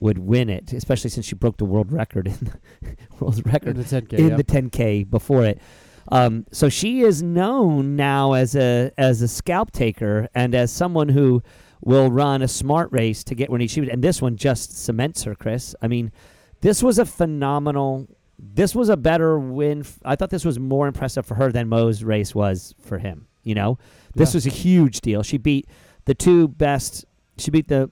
would 0.00 0.18
win 0.18 0.48
it, 0.48 0.72
especially 0.72 1.10
since 1.10 1.26
she 1.26 1.34
broke 1.34 1.56
the 1.58 1.64
world 1.64 1.92
record 1.92 2.26
in 2.26 2.34
the 2.34 2.96
world 3.20 3.42
record 3.46 3.76
In 3.76 3.82
the 3.82 3.84
10K. 3.84 4.18
in 4.18 4.36
the 4.36 4.44
10k 4.44 5.08
before 5.10 5.44
it. 5.44 5.60
Um, 6.08 6.46
so 6.52 6.68
she 6.68 7.00
is 7.00 7.22
known 7.22 7.96
now 7.96 8.32
as 8.34 8.54
a 8.54 8.92
as 8.96 9.22
a 9.22 9.28
scalp 9.28 9.72
taker 9.72 10.28
and 10.34 10.54
as 10.54 10.70
someone 10.70 11.08
who 11.08 11.42
will 11.82 12.10
run 12.10 12.42
a 12.42 12.48
smart 12.48 12.90
race 12.92 13.22
to 13.24 13.34
get 13.34 13.50
where 13.50 13.66
she 13.68 13.80
would. 13.80 13.88
And 13.88 14.02
this 14.02 14.20
one 14.22 14.36
just 14.36 14.76
cements 14.76 15.24
her, 15.24 15.34
Chris. 15.34 15.74
I 15.82 15.88
mean, 15.88 16.12
this 16.60 16.82
was 16.82 16.98
a 16.98 17.04
phenomenal. 17.04 18.08
This 18.38 18.74
was 18.74 18.88
a 18.88 18.96
better 18.96 19.38
win. 19.38 19.80
f- 19.80 19.98
I 20.04 20.16
thought 20.16 20.30
this 20.30 20.44
was 20.44 20.58
more 20.58 20.86
impressive 20.88 21.24
for 21.26 21.34
her 21.36 21.50
than 21.52 21.68
Mo's 21.68 22.02
race 22.04 22.34
was 22.34 22.74
for 22.80 22.98
him. 22.98 23.26
You 23.44 23.54
know, 23.54 23.78
this 24.14 24.32
Yeah. 24.34 24.36
was 24.38 24.46
a 24.46 24.50
huge 24.50 25.00
deal. 25.00 25.22
She 25.22 25.38
beat 25.38 25.68
the 26.04 26.14
two 26.14 26.48
best. 26.48 27.04
She 27.38 27.50
beat 27.50 27.68
the 27.68 27.90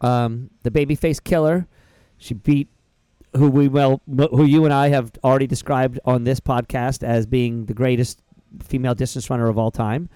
um, 0.00 0.50
the 0.62 0.70
babyface 0.70 1.22
killer. 1.22 1.66
She 2.18 2.34
beat 2.34 2.68
who 3.36 3.48
we 3.50 3.68
well 3.68 4.00
who 4.06 4.44
you 4.44 4.64
and 4.64 4.72
I 4.72 4.88
have 4.88 5.10
already 5.24 5.46
described 5.46 5.98
on 6.04 6.24
this 6.24 6.40
podcast 6.40 7.02
as 7.02 7.26
being 7.26 7.66
the 7.66 7.74
greatest 7.74 8.20
female 8.62 8.94
distance 8.94 9.28
runner 9.28 9.48
of 9.48 9.58
all 9.58 9.70
time, 9.72 10.08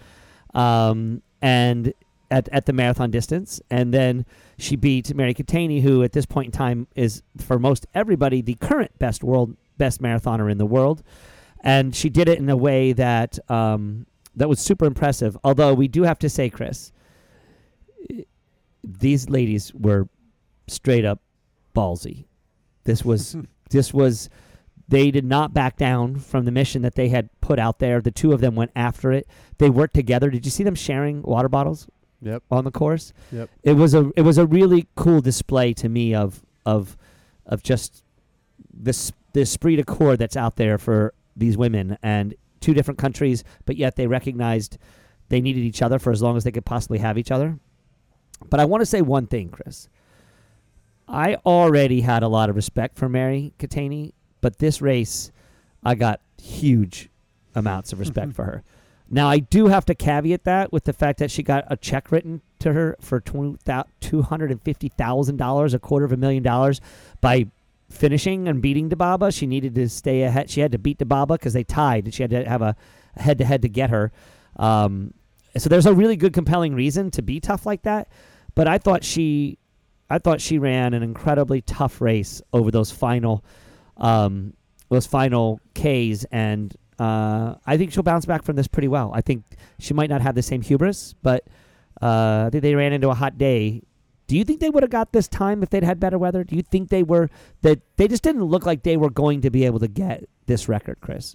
um, 0.54 1.22
and 1.42 1.92
at 2.30 2.48
at 2.50 2.66
the 2.66 2.72
marathon 2.72 3.10
distance, 3.10 3.60
and 3.70 3.92
then 3.92 4.26
she 4.58 4.76
beat 4.76 5.14
Mary 5.14 5.34
Keitany, 5.34 5.82
who 5.82 6.02
at 6.02 6.12
this 6.12 6.26
point 6.26 6.46
in 6.46 6.52
time 6.52 6.86
is 6.94 7.22
for 7.38 7.58
most 7.58 7.86
everybody 7.94 8.42
the 8.42 8.54
current 8.54 8.98
best 8.98 9.24
world 9.24 9.56
best 9.76 10.02
marathoner 10.02 10.50
in 10.50 10.58
the 10.58 10.66
world, 10.66 11.02
and 11.60 11.94
she 11.94 12.08
did 12.08 12.28
it 12.28 12.38
in 12.38 12.48
a 12.48 12.56
way 12.56 12.92
that 12.92 13.38
um, 13.50 14.06
that 14.36 14.48
was 14.48 14.60
super 14.60 14.86
impressive. 14.86 15.36
Although 15.42 15.74
we 15.74 15.88
do 15.88 16.02
have 16.02 16.18
to 16.20 16.28
say, 16.28 16.50
Chris, 16.50 16.92
these 18.84 19.28
ladies 19.28 19.72
were 19.74 20.08
straight 20.66 21.04
up 21.04 21.20
ballsy. 21.74 22.24
This 22.84 23.04
was 23.04 23.36
this 23.70 23.92
was 23.94 24.28
they 24.88 25.10
did 25.10 25.24
not 25.24 25.52
back 25.52 25.76
down 25.76 26.16
from 26.16 26.46
the 26.46 26.50
mission 26.50 26.80
that 26.82 26.94
they 26.94 27.08
had 27.08 27.28
put 27.40 27.58
out 27.58 27.78
there. 27.78 28.00
The 28.00 28.10
two 28.10 28.32
of 28.32 28.40
them 28.40 28.54
went 28.54 28.70
after 28.74 29.12
it. 29.12 29.26
They 29.58 29.68
worked 29.68 29.94
together. 29.94 30.30
Did 30.30 30.46
you 30.46 30.50
see 30.50 30.64
them 30.64 30.74
sharing 30.74 31.20
water 31.22 31.48
bottles 31.48 31.86
Yep. 32.22 32.42
on 32.50 32.64
the 32.64 32.70
course? 32.70 33.12
Yep. 33.32 33.50
It 33.62 33.72
was 33.74 33.94
a 33.94 34.10
it 34.16 34.22
was 34.22 34.38
a 34.38 34.46
really 34.46 34.86
cool 34.96 35.20
display 35.20 35.72
to 35.74 35.88
me 35.88 36.14
of 36.14 36.42
of 36.66 36.96
of 37.46 37.62
just 37.62 38.02
this 38.72 39.12
the 39.32 39.42
esprit 39.42 39.76
de 39.76 39.84
corps 39.84 40.16
that's 40.16 40.36
out 40.36 40.56
there 40.56 40.78
for 40.78 41.14
these 41.36 41.56
women 41.56 41.96
and 42.02 42.34
two 42.60 42.74
different 42.74 42.98
countries, 42.98 43.44
but 43.64 43.76
yet 43.76 43.96
they 43.96 44.06
recognized 44.06 44.78
they 45.28 45.40
needed 45.40 45.60
each 45.60 45.82
other 45.82 45.98
for 45.98 46.10
as 46.10 46.22
long 46.22 46.36
as 46.36 46.44
they 46.44 46.50
could 46.50 46.64
possibly 46.64 46.98
have 46.98 47.18
each 47.18 47.30
other. 47.30 47.58
But 48.50 48.60
I 48.60 48.64
want 48.64 48.80
to 48.80 48.86
say 48.86 49.02
one 49.02 49.26
thing, 49.26 49.50
Chris. 49.50 49.88
I 51.06 51.36
already 51.46 52.02
had 52.02 52.22
a 52.22 52.28
lot 52.28 52.50
of 52.50 52.56
respect 52.56 52.98
for 52.98 53.08
Mary 53.08 53.52
Keitany, 53.58 54.12
but 54.40 54.58
this 54.58 54.82
race, 54.82 55.30
I 55.82 55.94
got 55.94 56.20
huge 56.42 57.08
amounts 57.54 57.92
of 57.92 57.98
respect 57.98 58.32
for 58.34 58.44
her. 58.44 58.64
Now, 59.10 59.28
I 59.28 59.38
do 59.38 59.68
have 59.68 59.86
to 59.86 59.94
caveat 59.94 60.44
that 60.44 60.70
with 60.72 60.84
the 60.84 60.92
fact 60.92 61.18
that 61.20 61.30
she 61.30 61.42
got 61.42 61.64
a 61.68 61.76
check 61.76 62.12
written 62.12 62.42
to 62.58 62.74
her 62.74 62.96
for 63.00 63.20
$250,000, 63.20 65.74
a 65.74 65.78
quarter 65.78 66.04
of 66.04 66.12
a 66.12 66.16
million 66.16 66.42
dollars, 66.42 66.80
by 67.20 67.46
finishing 67.88 68.48
and 68.48 68.60
beating 68.60 68.90
Dibaba. 68.90 69.32
She 69.34 69.46
needed 69.46 69.74
to 69.76 69.88
stay 69.88 70.22
ahead. 70.22 70.50
She 70.50 70.60
had 70.60 70.72
to 70.72 70.78
beat 70.78 70.98
Dibaba 70.98 71.28
because 71.28 71.54
they 71.54 71.64
tied, 71.64 72.04
and 72.04 72.12
she 72.12 72.22
had 72.22 72.28
to 72.30 72.44
have 72.44 72.60
a 72.60 72.76
head 73.16 73.38
to 73.38 73.44
head 73.44 73.62
to 73.62 73.68
get 73.68 73.88
her. 73.90 74.12
Um, 74.56 75.14
so 75.56 75.70
there's 75.70 75.86
a 75.86 75.94
really 75.94 76.16
good, 76.16 76.34
compelling 76.34 76.74
reason 76.74 77.10
to 77.12 77.22
be 77.22 77.40
tough 77.40 77.64
like 77.64 77.82
that. 77.82 78.08
But 78.54 78.68
I 78.68 78.78
thought 78.78 79.04
she, 79.04 79.58
I 80.10 80.18
thought 80.18 80.40
she 80.40 80.58
ran 80.58 80.94
an 80.94 81.02
incredibly 81.02 81.60
tough 81.62 82.00
race 82.00 82.42
over 82.52 82.70
those 82.70 82.90
final, 82.90 83.44
um, 83.96 84.54
those 84.90 85.06
final 85.06 85.60
Ks, 85.74 86.24
and 86.30 86.76
uh, 86.98 87.54
I 87.66 87.76
think 87.76 87.92
she'll 87.92 88.02
bounce 88.02 88.26
back 88.26 88.42
from 88.42 88.56
this 88.56 88.68
pretty 88.68 88.88
well. 88.88 89.12
I 89.14 89.20
think 89.20 89.44
she 89.78 89.94
might 89.94 90.10
not 90.10 90.20
have 90.20 90.34
the 90.34 90.42
same 90.42 90.62
hubris, 90.62 91.14
but 91.22 91.46
uh, 92.02 92.44
I 92.46 92.48
think 92.50 92.62
they 92.62 92.74
ran 92.74 92.92
into 92.92 93.08
a 93.08 93.14
hot 93.14 93.38
day. 93.38 93.82
Do 94.26 94.36
you 94.36 94.44
think 94.44 94.60
they 94.60 94.68
would 94.68 94.82
have 94.82 94.90
got 94.90 95.12
this 95.12 95.26
time 95.26 95.62
if 95.62 95.70
they'd 95.70 95.82
had 95.82 95.98
better 95.98 96.18
weather? 96.18 96.44
Do 96.44 96.54
you 96.54 96.62
think 96.62 96.90
they 96.90 97.02
were 97.02 97.30
that 97.62 97.80
they 97.96 98.08
just 98.08 98.22
didn't 98.22 98.44
look 98.44 98.66
like 98.66 98.82
they 98.82 98.96
were 98.96 99.10
going 99.10 99.40
to 99.40 99.50
be 99.50 99.64
able 99.64 99.78
to 99.78 99.88
get 99.88 100.28
this 100.46 100.68
record, 100.68 100.98
Chris? 101.00 101.34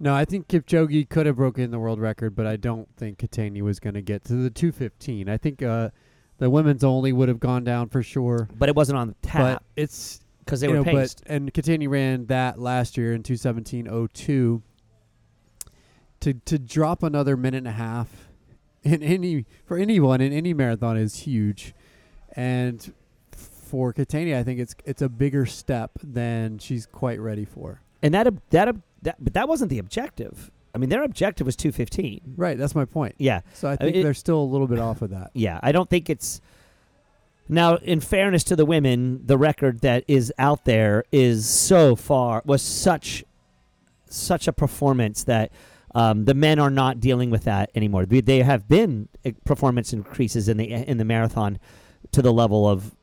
No, 0.00 0.14
I 0.14 0.24
think 0.24 0.48
Kipchoge 0.48 1.08
could 1.08 1.26
have 1.26 1.36
broken 1.36 1.70
the 1.70 1.78
world 1.78 1.98
record, 1.98 2.36
but 2.36 2.46
I 2.46 2.56
don't 2.56 2.88
think 2.96 3.18
Keitany 3.18 3.62
was 3.62 3.80
going 3.80 3.94
to 3.94 4.02
get 4.02 4.24
to 4.24 4.34
the 4.34 4.50
215. 4.50 5.28
I 5.28 5.36
think 5.36 5.62
uh, 5.62 5.90
the 6.38 6.50
women's 6.50 6.84
only 6.84 7.12
would 7.12 7.28
have 7.28 7.40
gone 7.40 7.64
down 7.64 7.88
for 7.88 8.02
sure. 8.02 8.48
But 8.56 8.68
it 8.68 8.76
wasn't 8.76 8.98
on 8.98 9.08
the 9.08 9.14
But 9.22 9.28
tap 9.28 9.64
it's 9.74 10.20
because 10.48 10.60
they 10.60 10.66
you 10.68 10.72
were 10.72 10.78
know, 10.78 10.84
paced. 10.84 11.22
But 11.24 11.30
and 11.32 11.52
Keitany 11.52 11.88
ran 11.88 12.26
that 12.26 12.58
last 12.58 12.96
year 12.96 13.12
in 13.12 13.22
217.02. 13.22 14.62
To 16.20 16.34
to 16.34 16.58
drop 16.58 17.02
another 17.04 17.36
minute 17.36 17.58
and 17.58 17.68
a 17.68 17.72
half 17.72 18.08
in 18.82 19.02
any 19.04 19.44
for 19.64 19.76
anyone 19.76 20.20
in 20.20 20.32
any 20.32 20.52
marathon 20.52 20.96
is 20.96 21.20
huge, 21.20 21.74
and 22.34 22.92
for 23.30 23.92
Keitany, 23.92 24.34
I 24.34 24.42
think 24.42 24.58
it's 24.58 24.74
it's 24.84 25.00
a 25.00 25.08
bigger 25.08 25.46
step 25.46 25.92
than 26.02 26.58
she's 26.58 26.86
quite 26.86 27.20
ready 27.20 27.44
for. 27.44 27.82
and 28.02 28.12
that 28.14 28.26
that 28.50 28.74
that 29.02 29.16
but 29.22 29.34
that 29.34 29.48
wasn't 29.48 29.70
the 29.70 29.78
objective. 29.78 30.50
I 30.74 30.78
mean, 30.78 30.90
their 30.90 31.02
objective 31.04 31.46
was 31.46 31.54
215. 31.56 32.34
Right, 32.36 32.58
that's 32.58 32.74
my 32.74 32.84
point. 32.84 33.14
Yeah, 33.18 33.40
So 33.54 33.68
I 33.68 33.76
think 33.76 33.96
it- 33.96 34.02
they're 34.02 34.12
still 34.12 34.40
a 34.40 34.44
little 34.44 34.66
bit 34.66 34.78
off 34.80 35.02
of 35.02 35.10
that. 35.10 35.30
yeah. 35.34 35.58
I 35.62 35.72
don't 35.72 35.88
think 35.88 36.10
it's 36.10 36.40
now. 37.48 37.76
In 37.76 38.00
fairness 38.00 38.44
to 38.44 38.56
the 38.56 38.64
women, 38.64 39.26
the 39.26 39.38
record 39.38 39.80
that 39.80 40.04
is 40.06 40.32
out 40.38 40.64
there 40.64 41.04
is 41.12 41.48
so 41.48 41.96
far 41.96 42.42
was 42.44 42.62
such 42.62 43.24
such 44.06 44.48
a 44.48 44.52
performance 44.52 45.24
that 45.24 45.52
um, 45.94 46.24
the 46.24 46.34
men 46.34 46.58
are 46.58 46.70
not 46.70 47.00
dealing 47.00 47.30
with 47.30 47.44
that 47.44 47.70
anymore. 47.74 48.06
They- 48.06 48.42
have 48.42 48.68
been 48.68 49.08
uh, 49.24 49.32
performance 49.44 49.92
increases 49.92 50.48
in 50.48 50.56
the 50.56 50.70
in 50.70 50.98
the 50.98 51.04
marathon 51.04 51.58
to 52.12 52.22
the 52.22 52.32
level 52.32 52.68
of 52.68 52.94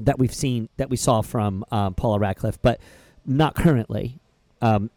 that 0.00 0.18
we've 0.18 0.34
seen 0.34 0.68
that 0.76 0.88
we 0.88 0.96
saw 0.96 1.20
from 1.20 1.64
um, 1.70 1.94
Paula 1.94 2.18
Radcliffe, 2.18 2.60
but 2.62 2.80
not 3.26 3.54
currently. 3.54 4.18
Um, 4.62 4.90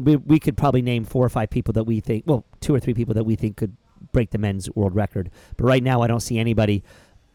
we 0.00 0.16
we 0.16 0.40
could 0.40 0.56
probably 0.56 0.82
name 0.82 1.04
four 1.04 1.24
or 1.24 1.28
five 1.28 1.50
people 1.50 1.72
that 1.74 1.84
we 1.84 2.00
think, 2.00 2.24
well, 2.26 2.44
two 2.60 2.74
or 2.74 2.80
three 2.80 2.94
people 2.94 3.14
that 3.14 3.24
we 3.24 3.36
think 3.36 3.56
could 3.56 3.76
break 4.12 4.30
the 4.30 4.38
men's 4.38 4.68
world 4.74 4.94
record. 4.94 5.30
But 5.56 5.64
right 5.64 5.82
now, 5.82 6.02
I 6.02 6.06
don't 6.06 6.20
see 6.20 6.38
anybody 6.38 6.82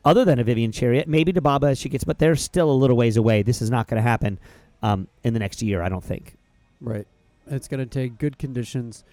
other 0.05 0.23
than 0.23 0.39
a 0.39 0.43
Vivian 0.43 0.71
Cheruiyot. 0.71 1.07
Maybe 1.07 1.33
Dibaba 1.33 1.71
as 1.71 1.79
she 1.79 1.89
gets, 1.89 2.03
but 2.03 2.19
they're 2.19 2.35
still 2.35 2.71
a 2.71 2.73
little 2.73 2.95
ways 2.95 3.17
away. 3.17 3.41
This 3.41 3.61
is 3.61 3.69
not 3.69 3.87
going 3.87 3.97
to 3.97 4.07
happen 4.07 4.39
um, 4.81 5.07
in 5.23 5.33
the 5.33 5.39
next 5.39 5.61
year, 5.61 5.81
I 5.81 5.89
don't 5.89 6.03
think. 6.03 6.37
Right. 6.79 7.07
It's 7.47 7.67
going 7.67 7.79
to 7.79 7.85
take 7.85 8.17
good 8.17 8.37
conditions. 8.37 9.03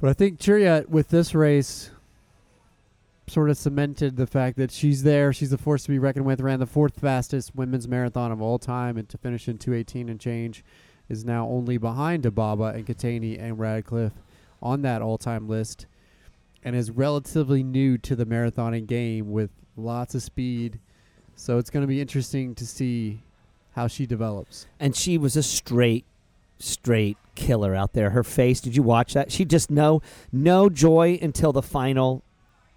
But 0.00 0.10
I 0.10 0.12
think 0.12 0.38
Cheruiyot 0.38 0.88
with 0.88 1.08
this 1.08 1.34
race 1.34 1.90
sort 3.30 3.48
of 3.48 3.56
cemented 3.56 4.16
the 4.16 4.26
fact 4.26 4.56
that 4.56 4.72
she's 4.72 5.04
there. 5.04 5.32
She's 5.32 5.52
a 5.52 5.58
force 5.58 5.84
to 5.84 5.90
be 5.90 5.98
reckoned 5.98 6.26
with. 6.26 6.40
Ran 6.40 6.58
the 6.58 6.66
fourth 6.66 6.98
fastest 6.98 7.54
women's 7.54 7.86
marathon 7.86 8.32
of 8.32 8.42
all 8.42 8.58
time, 8.58 8.96
and 8.96 9.08
to 9.08 9.18
finish 9.18 9.46
in 9.48 9.56
218 9.56 10.08
and 10.08 10.18
change 10.18 10.64
is 11.08 11.24
now 11.24 11.46
only 11.46 11.76
behind 11.76 12.22
Dibaba 12.24 12.74
and 12.74 12.86
Keitany 12.86 13.40
and 13.40 13.58
Radcliffe 13.58 14.14
on 14.62 14.82
that 14.82 15.02
all-time 15.02 15.48
list, 15.48 15.86
and 16.62 16.76
is 16.76 16.90
relatively 16.90 17.62
new 17.62 17.96
to 17.98 18.14
the 18.14 18.26
marathoning 18.26 18.86
game 18.86 19.30
with 19.30 19.50
lots 19.80 20.14
of 20.14 20.22
speed. 20.22 20.78
So 21.36 21.58
it's 21.58 21.70
going 21.70 21.82
to 21.82 21.88
be 21.88 22.00
interesting 22.00 22.54
to 22.56 22.66
see 22.66 23.22
how 23.72 23.86
she 23.86 24.06
develops. 24.06 24.66
And 24.78 24.94
she 24.94 25.16
was 25.18 25.36
a 25.36 25.42
straight, 25.42 26.04
straight 26.58 27.16
killer 27.34 27.74
out 27.74 27.94
there. 27.94 28.10
Her 28.10 28.24
face, 28.24 28.60
did 28.60 28.76
you 28.76 28.82
watch 28.82 29.14
that? 29.14 29.32
She 29.32 29.44
just 29.44 29.70
no, 29.70 30.02
no 30.32 30.68
joy 30.68 31.18
until 31.22 31.52
the 31.52 31.62
final 31.62 32.22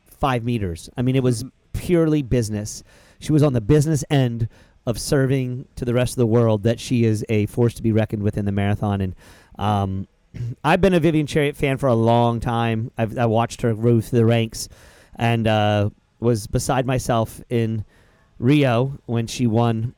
five 0.06 0.44
meters. 0.44 0.90
I 0.96 1.02
mean, 1.02 1.16
it 1.16 1.24
was 1.24 1.44
purely 1.74 2.22
business. 2.22 2.84
She 3.20 3.32
was 3.32 3.44
on 3.44 3.54
the 3.54 3.62
business 3.62 4.04
end 4.10 4.48
of 4.86 5.00
serving 5.00 5.68
to 5.76 5.86
the 5.86 5.94
rest 5.94 6.14
of 6.14 6.18
the 6.18 6.28
world 6.28 6.64
that 6.64 6.80
she 6.80 7.06
is 7.06 7.26
a 7.30 7.46
force 7.48 7.74
to 7.76 7.84
be 7.84 7.92
reckoned 7.92 8.24
with 8.24 8.38
in 8.38 8.46
the 8.46 8.52
marathon. 8.52 9.02
And 9.02 9.16
um, 9.58 10.08
I've 10.64 10.82
been 10.82 10.94
a 10.94 11.00
Vivian 11.00 11.28
Cheruiyot 11.28 11.56
fan 11.56 11.78
for 11.78 11.88
a 11.88 11.94
long 11.94 12.40
time. 12.40 12.92
I've 12.98 13.18
I 13.18 13.26
watched 13.26 13.62
her 13.62 13.76
move 13.76 14.06
through 14.06 14.20
the 14.20 14.26
ranks, 14.26 14.70
and 15.16 15.48
uh, 15.48 15.90
was 16.24 16.48
beside 16.48 16.86
myself 16.86 17.42
in 17.50 17.86
Rio 18.40 18.98
when 19.06 19.28
she 19.28 19.46
won 19.46 19.94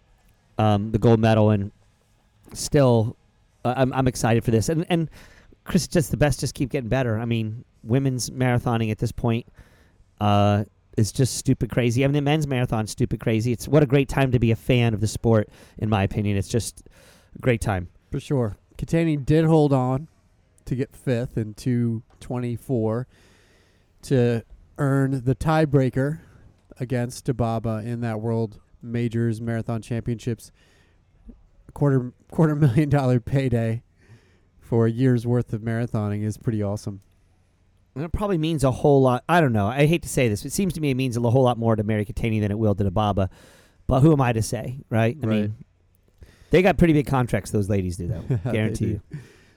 um, 0.58 0.92
the 0.92 1.00
gold 1.00 1.20
medal, 1.20 1.50
and 1.52 1.72
still, 2.54 3.16
uh, 3.64 3.74
I'm 3.78 3.94
I'm 3.94 4.08
excited 4.08 4.44
for 4.44 4.52
this. 4.52 4.70
And 4.70 4.86
and 4.90 5.10
Chris, 5.64 5.88
just 5.88 6.12
the 6.12 6.18
best, 6.18 6.40
just 6.40 6.54
keep 6.54 6.70
getting 6.70 6.90
better. 6.90 7.18
I 7.18 7.26
mean, 7.26 7.64
women's 7.84 8.30
marathoning 8.30 8.92
at 8.92 8.98
this 8.98 9.12
point 9.12 9.46
uh, 10.20 10.64
is 10.98 11.12
just 11.12 11.38
stupid 11.38 11.70
crazy. 11.70 12.04
I 12.04 12.08
mean, 12.08 12.14
the 12.14 12.22
men's 12.22 12.48
marathon 12.48 12.88
stupid 12.88 13.20
crazy. 13.20 13.52
It's 13.52 13.68
what 13.68 13.84
a 13.84 13.86
great 13.86 14.10
time 14.10 14.32
to 14.32 14.40
be 14.40 14.52
a 14.52 14.56
fan 14.56 14.94
of 14.94 15.02
the 15.02 15.08
sport, 15.08 15.50
in 15.78 15.90
my 15.90 16.04
opinion. 16.04 16.38
It's 16.38 16.48
just 16.48 16.84
a 17.36 17.40
great 17.40 17.62
time. 17.62 17.90
For 18.12 18.20
sure. 18.20 18.58
Keitany 18.78 19.24
did 19.24 19.46
hold 19.46 19.74
on 19.74 20.08
to 20.66 20.76
get 20.76 20.96
fifth 20.96 21.38
in 21.38 21.54
224 21.54 23.08
to 24.04 24.44
earn 24.78 25.24
the 25.26 25.36
tiebreaker 25.36 26.20
against 26.80 27.26
Dibaba 27.26 27.84
in 27.86 28.02
that 28.02 28.20
World 28.22 28.60
Majors 28.82 29.42
Marathon 29.42 29.82
Championships. 29.82 30.52
Quarter 31.74 32.14
quarter 32.32 32.56
million 32.56 32.90
dollar 32.90 33.20
payday 33.20 33.84
for 34.60 34.86
a 34.86 34.92
year's 34.92 35.28
worth 35.28 35.52
of 35.54 35.62
marathoning 35.62 36.24
is 36.24 36.38
pretty 36.38 36.64
awesome. 36.64 37.02
And 37.96 38.04
it 38.04 38.12
probably 38.14 38.38
means 38.38 38.64
a 38.64 38.72
whole 38.72 39.02
lot. 39.02 39.24
I 39.28 39.42
don't 39.42 39.54
know. 39.54 39.68
I 39.68 39.86
hate 39.86 40.02
to 40.04 40.10
say 40.10 40.28
this. 40.30 40.42
But 40.44 40.48
it 40.48 40.54
seems 40.54 40.74
to 40.74 40.82
me 40.82 40.92
it 40.92 40.96
means 40.96 41.16
a 41.18 41.22
whole 41.22 41.44
lot 41.44 41.58
more 41.58 41.76
to 41.76 41.84
Mary 41.84 42.06
Keitany 42.06 42.40
than 42.42 42.52
it 42.52 42.58
will 42.60 42.76
to 42.76 42.84
Dibaba. 42.84 43.30
But 43.88 44.02
who 44.02 44.12
am 44.14 44.22
I 44.22 44.34
to 44.34 44.42
say, 44.42 44.80
right? 44.90 45.18
I 45.22 45.28
Right. 45.28 45.42
mean, 45.42 45.56
they 46.50 46.62
got 46.62 46.78
pretty 46.78 46.94
big 46.94 47.08
contracts. 47.08 47.52
Those 47.52 47.70
ladies 47.70 47.98
do, 47.98 48.08
though. 48.08 48.40
Guarantee 48.52 48.86
do. 48.86 48.92
you. 48.92 49.02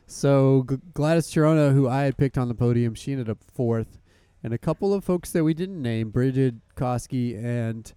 So 0.07 0.67
G- 0.69 0.77
Gladys 0.95 1.29
Cherono, 1.29 1.73
who 1.73 1.89
I 1.89 2.03
had 2.03 2.17
picked 2.17 2.37
on 2.39 2.49
the 2.49 2.55
podium, 2.55 2.95
she 2.95 3.13
ended 3.13 3.29
up 3.31 3.39
fourth, 3.55 3.99
and 4.43 4.53
a 4.53 4.59
couple 4.59 4.95
of 4.95 5.05
folks 5.05 5.33
that 5.33 5.45
we 5.45 5.55
didn't 5.55 5.81
name, 5.81 6.11
Brigid 6.11 6.61
Kosgei 6.77 7.43
and 7.43 7.93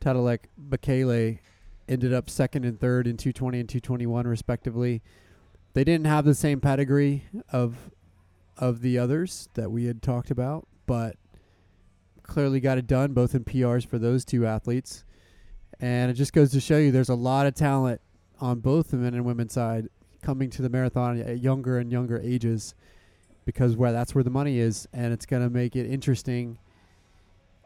Tadelech 0.00 0.44
Bekele, 0.68 1.38
ended 1.88 2.12
up 2.12 2.30
second 2.30 2.64
and 2.64 2.78
third 2.78 3.06
in 3.06 3.16
220 3.16 3.60
and 3.60 3.68
221 3.68 4.26
respectively. 4.26 5.02
They 5.74 5.84
didn't 5.84 6.06
have 6.06 6.24
the 6.24 6.34
same 6.34 6.60
pedigree 6.60 7.24
of 7.52 7.90
of 8.56 8.82
the 8.82 8.98
others 8.98 9.48
that 9.54 9.70
we 9.70 9.86
had 9.86 10.02
talked 10.02 10.30
about, 10.30 10.66
but 10.86 11.16
clearly 12.22 12.60
got 12.60 12.78
it 12.78 12.86
done 12.86 13.12
both 13.12 13.34
in 13.34 13.42
PRs 13.42 13.86
for 13.86 13.98
those 13.98 14.24
two 14.24 14.46
athletes. 14.46 15.04
And 15.80 16.10
it 16.10 16.14
just 16.14 16.34
goes 16.34 16.50
to 16.52 16.60
show 16.60 16.76
you 16.76 16.92
there's 16.92 17.08
a 17.08 17.14
lot 17.14 17.46
of 17.46 17.54
talent 17.54 18.02
on 18.38 18.60
both 18.60 18.90
the 18.90 18.98
men 18.98 19.14
and 19.14 19.24
women's 19.24 19.54
side 19.54 19.88
coming 20.22 20.50
to 20.50 20.62
the 20.62 20.68
marathon 20.68 21.18
at 21.20 21.40
younger 21.40 21.78
and 21.78 21.90
younger 21.90 22.20
ages 22.22 22.74
because 23.50 23.76
where 23.76 23.90
that's 23.90 24.14
where 24.14 24.22
the 24.22 24.30
money 24.30 24.60
is 24.60 24.86
and 24.92 25.12
it's 25.12 25.26
going 25.26 25.42
to 25.42 25.50
make 25.50 25.74
it 25.74 25.84
interesting 25.90 26.56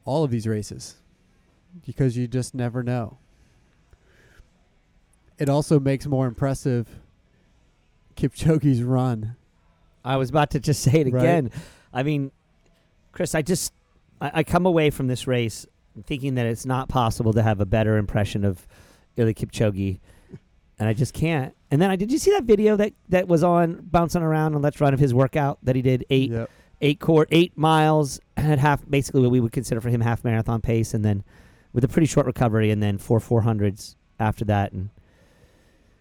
all 0.07 0.25
of 0.25 0.31
these 0.31 0.47
races 0.47 0.95
because 1.85 2.17
you 2.17 2.27
just 2.27 2.55
never 2.55 2.83
know. 2.83 3.19
It 5.39 5.51
also 5.51 5.79
makes 5.79 6.07
more 6.07 6.27
impressive 6.27 6.89
Kipchoge's 8.17 8.83
run. 8.83 9.37
I 10.03 10.17
was 10.17 10.31
about 10.31 10.51
to 10.53 10.61
just 10.61 10.83
say 10.83 11.01
it 11.03 11.13
Right. 11.13 11.21
again. 11.23 11.51
I 11.93 12.03
mean, 12.03 12.31
Chris, 13.13 13.35
I 13.35 13.43
just 13.43 13.75
I, 14.23 14.31
I 14.37 14.43
come 14.43 14.65
away 14.65 14.89
from 14.89 15.07
this 15.09 15.27
race 15.27 15.67
thinking 16.07 16.35
that 16.37 16.47
it's 16.47 16.65
not 16.65 16.89
possible 16.89 17.35
to 17.35 17.43
have 17.43 17.61
a 17.61 17.67
better 17.67 17.99
impression 17.99 18.43
of 18.45 18.67
Eliud 19.19 19.37
Kipchoge, 19.37 19.99
and 20.85 20.91
I 20.91 20.93
just 20.93 21.15
can't. 21.15 21.55
And 21.71 21.81
then 21.81 21.91
I 21.91 21.97
did 21.97 22.13
you 22.13 22.19
see 22.19 22.31
that 22.33 22.45
video 22.45 22.77
that 22.77 22.93
that 23.09 23.27
was 23.27 23.43
on 23.43 23.81
bouncing 23.91 24.21
around 24.23 24.55
on 24.55 24.61
Let's 24.61 24.81
Run 24.83 24.93
of 24.93 25.01
his 25.01 25.15
workout 25.15 25.59
that 25.63 25.75
he 25.75 25.81
did 25.83 26.05
eight 26.11 26.31
Yep. 26.31 26.51
eight 26.83 27.01
court 27.01 27.29
eight 27.33 27.57
miles 27.57 28.21
at 28.37 28.59
half 28.59 28.89
basically 28.89 29.23
what 29.23 29.31
we 29.31 29.41
would 29.41 29.53
consider 29.53 29.81
for 29.81 29.89
him 29.89 30.03
half 30.03 30.23
marathon 30.25 30.61
pace, 30.61 30.93
and 30.93 31.03
then 31.05 31.25
with 31.73 31.85
a 31.85 31.89
pretty 31.89 32.07
short 32.07 32.27
recovery, 32.27 32.71
and 32.71 32.83
then 32.83 32.99
four 32.99 33.19
four 33.19 33.41
hundreds 33.41 33.97
after 34.21 34.45
that, 34.45 34.73
and 34.73 34.91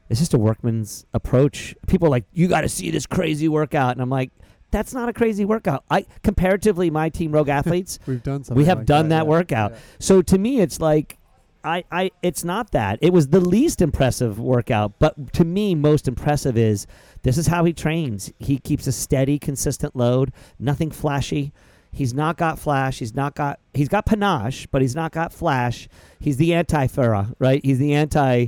it's 0.10 0.20
just 0.20 0.34
a 0.34 0.38
workman's 0.38 1.06
approach. 1.14 1.76
People 1.88 2.08
are 2.08 2.12
like, 2.12 2.26
you 2.34 2.48
got 2.48 2.62
to 2.62 2.70
see 2.70 2.92
this 2.92 3.06
crazy 3.06 3.48
workout, 3.48 3.94
and 3.94 4.02
I'm 4.02 4.10
like, 4.10 4.32
that's 4.70 4.94
not 4.94 5.08
a 5.10 5.14
crazy 5.14 5.46
workout. 5.46 5.84
I 5.90 6.06
comparatively, 6.24 6.90
my 6.92 7.10
team 7.10 7.32
Rogue 7.32 7.50
Athletes, 7.60 8.00
We've 8.06 8.22
done 8.22 8.44
something 8.44 8.58
we 8.62 8.66
have 8.66 8.80
like 8.80 8.88
done 8.88 9.10
that, 9.10 9.24
yeah. 9.24 9.30
workout. 9.30 9.72
Yeah. 9.72 9.78
So 10.00 10.22
to 10.22 10.38
me, 10.38 10.60
it's 10.60 10.80
like, 10.80 11.18
I, 11.64 11.84
I, 11.92 12.12
it's 12.22 12.44
not 12.44 12.72
that. 12.72 13.00
It 13.02 13.14
was 13.14 13.30
the 13.30 13.40
least 13.40 13.82
impressive 13.82 14.40
workout, 14.40 15.00
but 15.00 15.34
to 15.34 15.46
me, 15.46 15.76
most 15.76 16.08
impressive 16.08 16.58
is 16.58 16.88
this 17.22 17.38
is 17.38 17.48
how 17.48 17.64
he 17.64 17.74
trains. 17.74 18.32
He 18.40 18.58
keeps 18.58 18.86
a 18.86 18.92
steady, 18.92 19.40
consistent 19.40 19.96
load, 19.96 20.34
nothing 20.60 20.92
flashy. 20.92 21.54
He's 21.92 22.14
not 22.14 22.38
got 22.38 22.60
flash. 22.60 23.00
He's 23.00 23.14
not 23.14 23.36
got. 23.36 23.60
He's 23.74 23.88
got 23.88 24.06
panache, 24.08 24.68
but 24.72 24.82
he's 24.82 24.96
not 24.96 25.12
got 25.12 25.32
flash. 25.32 25.88
He's 26.20 26.38
the 26.38 26.54
anti-Farah, 26.54 27.36
right? 27.38 27.62
He's 27.64 27.78
the 27.78 27.94
anti 27.94 28.48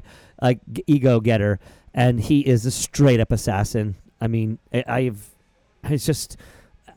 g- 0.74 0.84
ego 0.88 1.20
getter, 1.20 1.60
and 1.94 2.20
he 2.20 2.40
is 2.42 2.66
a 2.66 2.72
straight 2.72 3.20
up 3.20 3.32
assassin. 3.32 3.96
I 4.20 4.28
mean, 4.28 4.58
I, 4.74 4.84
I've. 4.88 5.30
It's 5.84 6.06
just. 6.06 6.38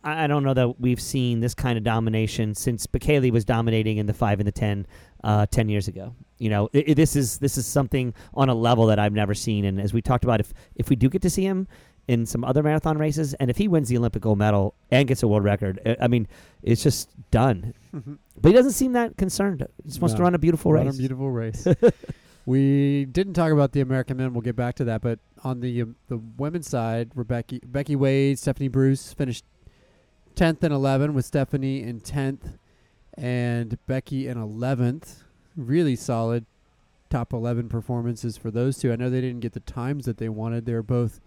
I 0.03 0.25
I 0.25 0.27
don't 0.27 0.43
know 0.43 0.55
that 0.55 0.81
we've 0.81 1.01
seen 1.01 1.41
this 1.41 1.55
kind 1.55 1.77
of 1.77 1.85
domination 1.85 2.55
since 2.55 2.87
Bekele 2.87 3.31
was 3.31 3.45
dominating 3.45 3.99
in 3.99 4.07
the 4.07 4.15
five 4.15 4.41
and 4.41 4.47
the 4.47 4.53
ten, 4.53 4.87
uh, 5.25 5.47
ten 5.47 5.69
years 5.69 5.89
ago. 5.89 6.15
You 6.39 6.51
know, 6.51 6.69
i 6.75 6.85
i- 6.89 6.95
this 6.95 7.17
is 7.17 7.39
this 7.39 7.59
is 7.59 7.67
something 7.67 8.15
on 8.35 8.49
a 8.49 8.55
level 8.55 8.87
that 8.87 8.99
I've 8.99 9.13
never 9.13 9.35
seen. 9.35 9.65
And 9.65 9.81
as 9.81 9.93
we 9.93 10.01
talked 10.03 10.25
about, 10.25 10.41
if 10.41 10.53
if 10.77 10.89
we 10.91 10.97
do 10.97 11.09
get 11.09 11.23
to 11.23 11.31
see 11.31 11.43
him 11.45 11.67
in 12.07 12.25
some 12.25 12.43
other 12.45 12.63
marathon 12.63 12.97
races, 12.97 13.35
and 13.35 13.51
if 13.51 13.59
he 13.59 13.69
wins 13.69 13.89
the 13.89 13.97
Olympic 13.99 14.23
gold 14.23 14.39
medal 14.39 14.75
and 14.91 15.07
gets 15.09 15.23
a 15.23 15.29
world 15.29 15.45
record, 15.45 15.79
I- 15.85 15.97
I 16.03 16.09
mean, 16.09 16.27
it's 16.63 16.83
just 16.83 17.11
done. 17.31 17.75
But 17.93 18.49
he 18.49 18.53
doesn't 18.55 18.73
seem 18.73 18.93
that 18.93 19.17
concerned. 19.17 19.67
He 19.83 19.89
just 19.91 20.01
wants 20.01 20.15
to 20.15 20.23
run 20.23 20.35
a 20.35 20.39
beautiful 20.39 20.73
Run 20.73 20.87
race. 20.87 20.95
a 20.95 20.99
beautiful 20.99 21.31
race. 21.31 21.67
we 22.47 23.05
didn't 23.07 23.35
talk 23.35 23.53
about 23.53 23.73
the 23.73 23.81
American 23.83 24.17
men. 24.17 24.33
We'll 24.33 24.41
get 24.43 24.57
back 24.57 24.77
to 24.77 24.85
that. 24.85 25.03
But 25.03 25.19
on 25.45 25.61
the 25.61 25.83
um, 25.83 25.97
the 26.09 26.19
women's 26.39 26.69
side, 26.69 27.11
Rebecca 27.15 27.59
Becky 27.67 27.97
Wade, 27.97 28.39
Stephanie 28.39 28.69
Bruce 28.69 29.13
finished 29.13 29.45
tenth 30.35 30.63
and 30.63 30.73
eleven 30.73 31.13
with 31.15 31.25
Stephanie 31.27 31.83
in 31.83 32.01
tenth, 32.01 32.57
and 33.19 33.77
Becky 33.87 34.29
in 34.29 34.39
eleventh. 34.39 35.25
Really 35.57 35.97
solid 35.97 36.47
top 37.11 37.33
eleven 37.33 37.69
performances 37.69 38.37
for 38.37 38.51
those 38.51 38.79
two. 38.79 38.93
I 38.93 38.97
know 38.97 39.11
they 39.11 39.21
didn't 39.21 39.41
get 39.41 39.53
the 39.53 39.61
times 39.61 40.05
that 40.07 40.19
they 40.19 40.29
wanted. 40.29 40.67
They're 40.67 40.83
both 40.83 41.21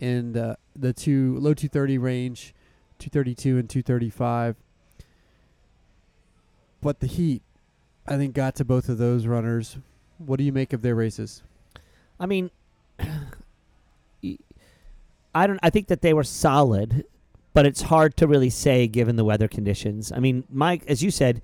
in 0.00 0.32
the 0.32 0.56
the 0.74 0.92
two 0.92 1.38
low 1.38 1.54
two 1.54 1.68
thirty 1.68 1.98
range, 1.98 2.54
two 2.98 3.10
thirty 3.10 3.34
two 3.34 3.58
and 3.58 3.68
two 3.68 3.82
thirty 3.82 4.10
five. 4.10 4.56
But 6.80 7.00
the 7.00 7.06
heat, 7.06 7.42
I 8.06 8.16
think, 8.16 8.34
got 8.34 8.54
to 8.56 8.64
both 8.64 8.88
of 8.88 8.96
those 8.96 9.26
runners. 9.26 9.76
What 10.16 10.38
do 10.38 10.44
you 10.44 10.52
make 10.52 10.72
of 10.72 10.80
their 10.80 10.94
races? 10.94 11.42
I 12.18 12.24
mean, 12.26 12.50
I 15.34 15.46
don't. 15.46 15.60
I 15.62 15.68
think 15.70 15.88
that 15.88 16.00
they 16.00 16.14
were 16.14 16.24
solid, 16.24 17.04
but 17.52 17.66
it's 17.66 17.82
hard 17.82 18.16
to 18.16 18.26
really 18.26 18.50
say 18.50 18.86
given 18.86 19.16
the 19.16 19.24
weather 19.24 19.48
conditions. 19.48 20.12
I 20.12 20.20
mean, 20.20 20.44
Mike, 20.50 20.84
as 20.86 21.02
you 21.02 21.10
said, 21.10 21.42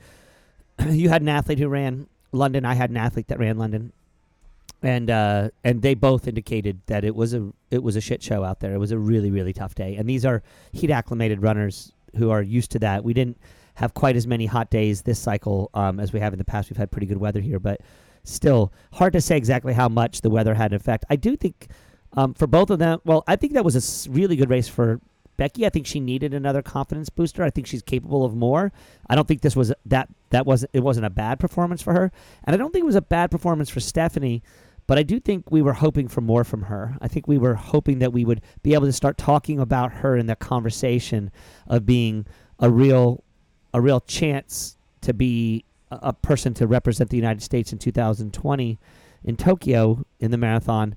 you 0.88 1.08
had 1.08 1.22
an 1.22 1.28
athlete 1.28 1.58
who 1.58 1.68
ran 1.68 2.06
London. 2.32 2.64
I 2.64 2.74
had 2.74 2.90
an 2.90 2.96
athlete 2.96 3.28
that 3.28 3.38
ran 3.38 3.58
London. 3.58 3.92
and 4.82 5.10
uh, 5.10 5.50
and 5.64 5.82
they 5.82 5.94
both 5.94 6.28
indicated 6.28 6.80
that 6.86 7.04
it 7.04 7.14
was 7.14 7.34
a 7.34 7.52
it 7.70 7.82
was 7.82 7.96
a 7.96 8.00
shit 8.00 8.22
show 8.22 8.44
out 8.44 8.60
there. 8.60 8.74
It 8.74 8.78
was 8.78 8.92
a 8.92 8.98
really 8.98 9.30
really 9.30 9.52
tough 9.52 9.74
day. 9.74 9.96
And 9.96 10.08
these 10.08 10.24
are 10.24 10.42
heat 10.72 10.90
acclimated 10.90 11.42
runners 11.42 11.92
who 12.16 12.30
are 12.30 12.42
used 12.42 12.70
to 12.72 12.78
that. 12.80 13.04
We 13.04 13.14
didn't 13.14 13.38
have 13.74 13.94
quite 13.94 14.16
as 14.16 14.26
many 14.26 14.46
hot 14.46 14.70
days 14.70 15.02
this 15.02 15.18
cycle 15.18 15.70
um, 15.74 16.00
as 16.00 16.12
we 16.12 16.20
have 16.20 16.32
in 16.32 16.38
the 16.38 16.44
past. 16.44 16.70
We've 16.70 16.76
had 16.76 16.90
pretty 16.90 17.06
good 17.06 17.18
weather 17.18 17.40
here, 17.40 17.58
but 17.58 17.80
still 18.24 18.72
hard 18.92 19.12
to 19.12 19.20
say 19.20 19.36
exactly 19.36 19.72
how 19.72 19.88
much 19.88 20.22
the 20.22 20.30
weather 20.30 20.54
had 20.54 20.72
an 20.72 20.76
effect. 20.76 21.04
I 21.10 21.16
do 21.16 21.36
think 21.36 21.68
um, 22.14 22.34
for 22.34 22.46
both 22.46 22.70
of 22.70 22.78
them. 22.78 23.00
Well, 23.04 23.22
I 23.26 23.36
think 23.36 23.52
that 23.52 23.64
was 23.64 23.76
a 23.76 24.10
really 24.10 24.36
good 24.36 24.50
race 24.50 24.68
for 24.68 25.00
Becky. 25.36 25.66
I 25.66 25.70
think 25.70 25.86
she 25.86 26.00
needed 26.00 26.34
another 26.34 26.62
confidence 26.62 27.08
booster. 27.08 27.42
I 27.42 27.50
think 27.50 27.66
she's 27.66 27.82
capable 27.82 28.24
of 28.24 28.34
more. 28.34 28.72
I 29.08 29.14
don't 29.14 29.28
think 29.28 29.42
this 29.42 29.56
was 29.56 29.72
that 29.86 30.08
that 30.30 30.46
wasn't 30.46 30.70
it 30.72 30.80
wasn't 30.80 31.06
a 31.06 31.10
bad 31.10 31.38
performance 31.38 31.82
for 31.82 31.92
her, 31.92 32.12
and 32.44 32.54
I 32.54 32.56
don't 32.56 32.72
think 32.72 32.82
it 32.82 32.86
was 32.86 32.96
a 32.96 33.02
bad 33.02 33.30
performance 33.30 33.68
for 33.68 33.80
Stephanie. 33.80 34.42
But 34.86 34.98
I 34.98 35.02
do 35.02 35.18
think 35.18 35.50
we 35.50 35.62
were 35.62 35.72
hoping 35.72 36.06
for 36.06 36.20
more 36.20 36.44
from 36.44 36.62
her. 36.62 36.96
I 37.00 37.08
think 37.08 37.26
we 37.26 37.38
were 37.38 37.54
hoping 37.54 37.98
that 37.98 38.12
we 38.12 38.24
would 38.24 38.40
be 38.62 38.74
able 38.74 38.86
to 38.86 38.92
start 38.92 39.18
talking 39.18 39.58
about 39.58 39.92
her 39.94 40.16
in 40.16 40.26
the 40.26 40.36
conversation 40.36 41.32
of 41.66 41.84
being 41.84 42.24
a 42.60 42.70
real, 42.70 43.24
a 43.74 43.80
real 43.80 44.00
chance 44.00 44.76
to 45.00 45.12
be 45.12 45.64
a, 45.90 45.98
a 46.02 46.12
person 46.12 46.54
to 46.54 46.68
represent 46.68 47.10
the 47.10 47.16
United 47.16 47.42
States 47.42 47.72
in 47.72 47.78
2020 47.78 48.78
in 49.24 49.36
Tokyo 49.36 50.04
in 50.20 50.30
the 50.30 50.38
marathon. 50.38 50.94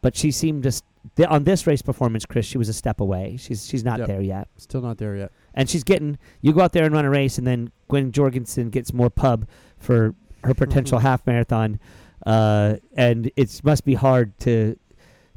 But 0.00 0.16
she 0.16 0.30
seemed 0.30 0.62
just 0.62 0.84
st- 1.16 1.28
on 1.28 1.44
this 1.44 1.66
race 1.66 1.82
performance, 1.82 2.24
Chris, 2.24 2.46
she 2.46 2.56
was 2.58 2.68
a 2.68 2.72
step 2.72 3.00
away. 3.00 3.36
She's 3.38 3.66
she's 3.66 3.82
not 3.84 3.98
Yep. 3.98 4.08
there 4.08 4.20
yet 4.22 4.48
Still 4.56 4.80
not 4.82 4.98
there 4.98 5.16
yet. 5.16 5.32
and 5.54 5.68
she's 5.68 5.82
getting 5.84 6.18
you 6.40 6.52
go 6.52 6.60
out 6.60 6.72
there 6.72 6.84
and 6.84 6.94
run 6.94 7.04
a 7.04 7.10
race 7.10 7.38
and 7.38 7.46
then 7.46 7.70
Gwen 7.88 8.12
Jorgensen 8.12 8.70
gets 8.70 8.92
more 8.92 9.10
pub 9.10 9.46
for 9.78 10.14
her 10.44 10.54
potential 10.54 10.98
half 11.00 11.26
marathon 11.26 11.80
uh, 12.26 12.76
and 12.96 13.30
it 13.36 13.60
must 13.64 13.84
be 13.84 13.94
hard 13.94 14.38
to 14.40 14.76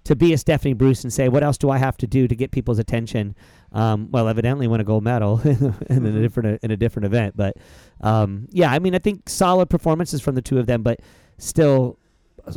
to 0.04 0.16
be 0.16 0.34
a 0.34 0.38
Stephanie 0.38 0.74
Bruce 0.74 1.04
and 1.04 1.12
say 1.14 1.28
what 1.30 1.44
else 1.44 1.58
do 1.58 1.70
I 1.72 1.78
have 1.78 1.98
to 1.98 2.08
do 2.08 2.28
to 2.28 2.36
get 2.36 2.52
people's 2.52 2.80
attention 2.80 3.36
um, 3.72 4.10
well 4.12 4.28
evidently 4.28 4.68
win 4.68 4.80
a 4.82 4.84
gold 4.84 5.04
medal 5.04 5.40
in 5.46 5.56
a 5.56 5.72
Mhm. 6.10 6.22
different 6.22 6.60
in 6.64 6.70
a 6.72 6.78
different 6.78 7.06
event 7.08 7.36
but 7.36 7.56
um, 8.02 8.48
yeah 8.52 8.72
I 8.72 8.78
mean 8.80 8.94
I 8.94 9.00
think 9.00 9.28
solid 9.30 9.70
performances 9.70 10.22
from 10.22 10.36
the 10.36 10.42
two 10.42 10.60
of 10.60 10.66
them 10.68 10.84
but 10.84 11.00
still 11.40 11.98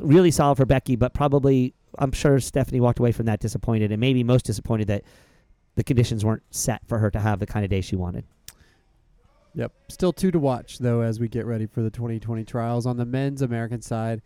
really 0.03 0.31
solid 0.31 0.57
for 0.57 0.67
Becky 0.67 0.97
but 0.97 1.12
probably 1.14 1.75
I'm 1.99 2.13
sure 2.13 2.41
Stephanie 2.41 2.81
walked 2.81 2.99
away 2.99 3.13
from 3.13 3.27
that 3.27 3.41
disappointed 3.41 3.93
and 3.93 4.01
maybe 4.01 4.25
most 4.25 4.45
disappointed 4.45 4.89
that 4.89 5.05
the 5.77 5.85
conditions 5.85 6.25
weren't 6.25 6.43
set 6.51 6.87
for 6.87 6.99
her 6.99 7.11
to 7.11 7.21
have 7.21 7.41
the 7.41 7.47
kind 7.47 7.65
of 7.65 7.71
day 7.71 7.81
she 7.81 7.97
wanted. 7.97 8.25
Yep. 9.55 9.73
Still 9.89 10.13
two 10.13 10.31
to 10.31 10.39
watch 10.39 10.79
though 10.79 11.01
as 11.01 11.21
we 11.21 11.29
get 11.29 11.47
ready 11.47 11.67
for 11.67 11.83
the 11.83 11.91
2020 11.91 12.45
trials 12.45 12.87
on 12.87 12.97
the 12.97 13.05
men's 13.05 13.43
American 13.43 13.81
side. 13.81 14.23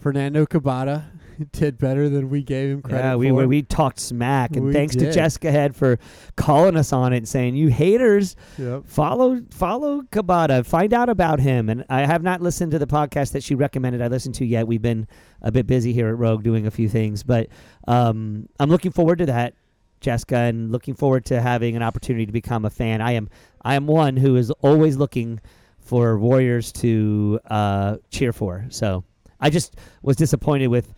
Fernando 0.00 0.46
Cabada 0.46 1.04
did 1.52 1.78
better 1.78 2.08
than 2.08 2.30
we 2.30 2.42
gave 2.42 2.70
him 2.70 2.82
credit 2.82 3.02
yeah, 3.02 3.16
we 3.16 3.28
for. 3.28 3.34
we, 3.34 3.46
we 3.46 3.62
talked 3.62 3.98
smack, 3.98 4.54
and 4.56 4.66
We 4.66 4.72
thanks 4.72 4.94
to. 4.96 5.10
Jessica 5.12 5.50
Head 5.50 5.74
for 5.74 5.98
calling 6.36 6.76
us 6.76 6.92
on 6.92 7.12
it 7.12 7.18
and 7.18 7.28
saying, 7.28 7.56
"You 7.56 7.68
haters, 7.68 8.36
Yep. 8.58 8.86
follow 8.86 9.40
follow 9.50 10.02
Cabada, 10.02 10.64
find 10.64 10.92
out 10.94 11.08
about 11.08 11.40
him." 11.40 11.68
And 11.68 11.84
I 11.88 12.06
have 12.06 12.22
not 12.22 12.40
listened 12.40 12.72
to 12.72 12.78
the 12.78 12.86
podcast 12.86 13.32
that 13.32 13.42
she 13.42 13.54
recommended 13.54 14.00
I 14.02 14.08
listened 14.08 14.34
to 14.36 14.44
yet. 14.44 14.66
We've 14.66 14.82
been 14.82 15.06
a 15.42 15.50
bit 15.50 15.66
busy 15.66 15.92
here 15.92 16.08
at 16.08 16.16
Rogue 16.18 16.42
doing 16.42 16.66
a 16.66 16.70
few 16.70 16.88
things, 16.88 17.22
but 17.22 17.48
um, 17.88 18.48
I'm 18.60 18.70
looking 18.70 18.92
forward 18.92 19.18
to 19.18 19.26
that, 19.26 19.54
Jessica, 20.00 20.36
and 20.36 20.70
looking 20.70 20.94
forward 20.94 21.24
to 21.26 21.40
having 21.40 21.74
an 21.76 21.82
opportunity 21.82 22.26
to 22.26 22.32
become 22.32 22.64
a 22.64 22.70
fan. 22.70 23.00
I 23.00 23.12
am 23.12 23.28
I 23.62 23.74
am 23.74 23.86
one 23.86 24.16
who 24.16 24.36
is 24.36 24.50
always 24.60 24.96
looking 24.96 25.40
for 25.80 26.18
Warriors 26.18 26.72
to 26.72 27.40
uh, 27.46 27.96
cheer 28.10 28.32
for. 28.32 28.66
So 28.70 29.04
I 29.40 29.50
just 29.50 29.76
was 30.02 30.16
disappointed 30.16 30.68
with 30.68 30.94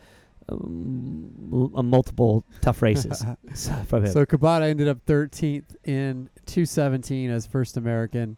um, 0.49 1.70
m- 1.77 1.87
multiple 1.90 2.44
tough 2.61 2.83
races 2.83 3.25
so- 3.55 3.72
from 3.87 4.05
him. 4.05 4.12
So 4.12 4.25
Cabada 4.27 4.62
ended 4.68 4.88
up 4.88 5.05
13th 5.07 5.75
in 5.85 6.29
217 6.46 7.31
as 7.31 7.46
first 7.46 7.77
American. 7.77 8.37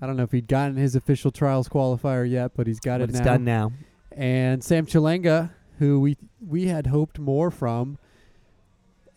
I 0.00 0.06
don't 0.06 0.16
know 0.16 0.22
if 0.24 0.32
he'd 0.32 0.48
gotten 0.48 0.76
his 0.76 0.96
official 0.96 1.30
trials 1.30 1.68
qualifier 1.68 2.28
yet, 2.28 2.52
but 2.56 2.66
he's 2.66 2.80
got 2.80 2.98
but 3.00 3.04
it 3.04 3.10
it's 3.10 3.18
now. 3.20 3.24
done 3.24 3.44
now. 3.44 3.72
And 4.10 4.64
Sam 4.64 4.86
Chelanga, 4.86 5.50
who 5.78 6.00
we 6.00 6.16
we 6.46 6.66
had 6.66 6.88
hoped 6.88 7.18
more 7.18 7.50
from, 7.50 7.98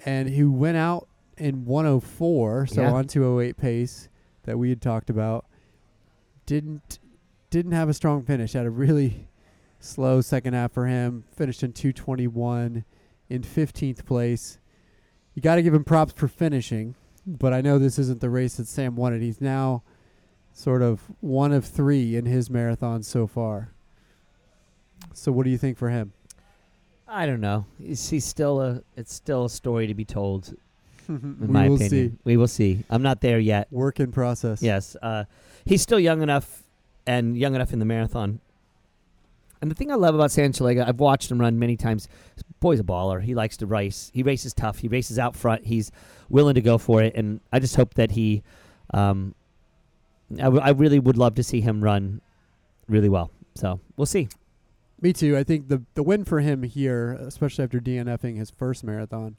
and 0.05 0.29
who 0.29 0.51
went 0.51 0.77
out 0.77 1.08
in 1.38 1.65
104, 1.65 2.67
so 2.67 2.81
Yeah. 2.81 2.91
on 2.93 3.08
208 3.08 3.58
pace 3.58 4.10
that 4.43 4.58
we 4.60 4.69
had 4.69 4.81
talked 4.81 5.10
about, 5.10 5.45
didn't 6.45 6.99
didn't 7.49 7.71
have 7.71 7.89
a 7.89 7.93
strong 7.93 8.23
finish. 8.23 8.53
Had 8.53 8.65
a 8.65 8.69
really 8.69 9.27
slow 9.85 10.21
second 10.21 10.53
half 10.53 10.71
for 10.71 10.87
him. 10.87 11.23
Finished 11.35 11.63
in 11.63 11.73
221 11.73 12.83
in 13.29 13.41
15th 13.41 14.05
place. 14.05 14.57
You 15.33 15.41
got 15.41 15.55
to 15.55 15.61
give 15.61 15.73
him 15.73 15.83
props 15.83 16.13
for 16.13 16.27
finishing, 16.27 16.95
but 17.25 17.53
I 17.53 17.61
know 17.61 17.77
this 17.77 17.99
isn't 17.99 18.21
the 18.21 18.29
race 18.29 18.55
that 18.55 18.67
Sam 18.67 18.95
wanted. 18.95 19.21
He's 19.21 19.41
now 19.41 19.83
sort 20.53 20.81
of 20.81 21.01
one 21.19 21.51
of 21.51 21.65
three 21.65 22.15
in 22.15 22.25
his 22.25 22.49
marathon 22.49 23.03
so 23.03 23.27
far. 23.27 23.73
So 25.13 25.31
what 25.31 25.43
do 25.43 25.49
you 25.49 25.57
think 25.57 25.77
for 25.77 25.89
him? 25.89 26.13
I 27.07 27.25
don't 27.25 27.41
know. 27.41 27.65
He's, 27.77 28.09
he's 28.09 28.25
still 28.25 28.61
a. 28.61 28.81
It's 28.95 29.13
still 29.13 29.45
a 29.45 29.49
story 29.49 29.87
to 29.87 29.93
be 29.93 30.05
told. 30.05 30.53
In 31.07 31.37
we 31.39 31.47
my 31.47 31.69
will 31.69 31.75
opinion, 31.75 32.11
see. 32.11 32.17
we 32.23 32.35
will 32.35 32.47
see. 32.47 32.83
I'm 32.89 33.03
not 33.03 33.21
there 33.21 33.39
yet. 33.39 33.71
Work 33.71 33.99
in 33.99 34.11
process. 34.11 34.63
Yes, 34.63 34.97
uh, 35.03 35.25
he's 35.63 35.83
still 35.83 35.99
young 35.99 36.23
enough, 36.23 36.63
and 37.05 37.37
young 37.37 37.53
enough 37.53 37.73
in 37.73 37.79
the 37.79 37.85
marathon. 37.85 38.39
And 39.65 39.71
the 39.71 39.75
thing 39.75 39.91
I 39.91 39.95
love 39.95 40.13
about 40.13 40.30
Sam 40.30 40.54
Chelanga, 40.54 40.88
I've 40.88 40.99
watched 40.99 41.32
him 41.32 41.41
run 41.41 41.58
many 41.58 41.75
times. 41.75 42.08
Boy's 42.60 42.80
a 42.80 42.84
baller. 42.84 43.19
He 43.19 43.34
likes 43.34 43.58
to 43.58 43.65
race. 43.65 44.12
He 44.13 44.21
races 44.21 44.54
tough. 44.54 44.78
He 44.78 44.88
races 44.88 45.17
out 45.17 45.36
front. 45.36 45.65
He's 45.65 45.91
willing 46.30 46.54
to 46.54 46.62
go 46.62 46.78
for 46.78 47.01
it. 47.01 47.15
And 47.15 47.39
I 47.51 47.58
just 47.58 47.75
hope 47.75 47.95
that 47.95 48.12
he. 48.12 48.43
Um, 48.93 49.34
I, 50.34 50.43
w- 50.43 50.62
I 50.62 50.69
really 50.69 50.99
would 50.99 51.17
love 51.17 51.34
to 51.34 51.43
see 51.43 51.62
him 51.62 51.84
run 51.84 52.21
really 52.88 53.10
well. 53.10 53.32
So 53.56 53.80
we'll 53.97 54.06
see. 54.06 54.28
Me 55.01 55.12
too. 55.12 55.36
I 55.36 55.43
think 55.43 55.67
the 55.67 55.82
the 55.95 56.04
win 56.04 56.25
for 56.25 56.41
him 56.41 56.62
here, 56.62 57.13
especially 57.13 57.63
after 57.63 57.80
DNFing 57.80 58.38
his 58.38 58.51
first 58.51 58.84
marathon, 58.84 59.36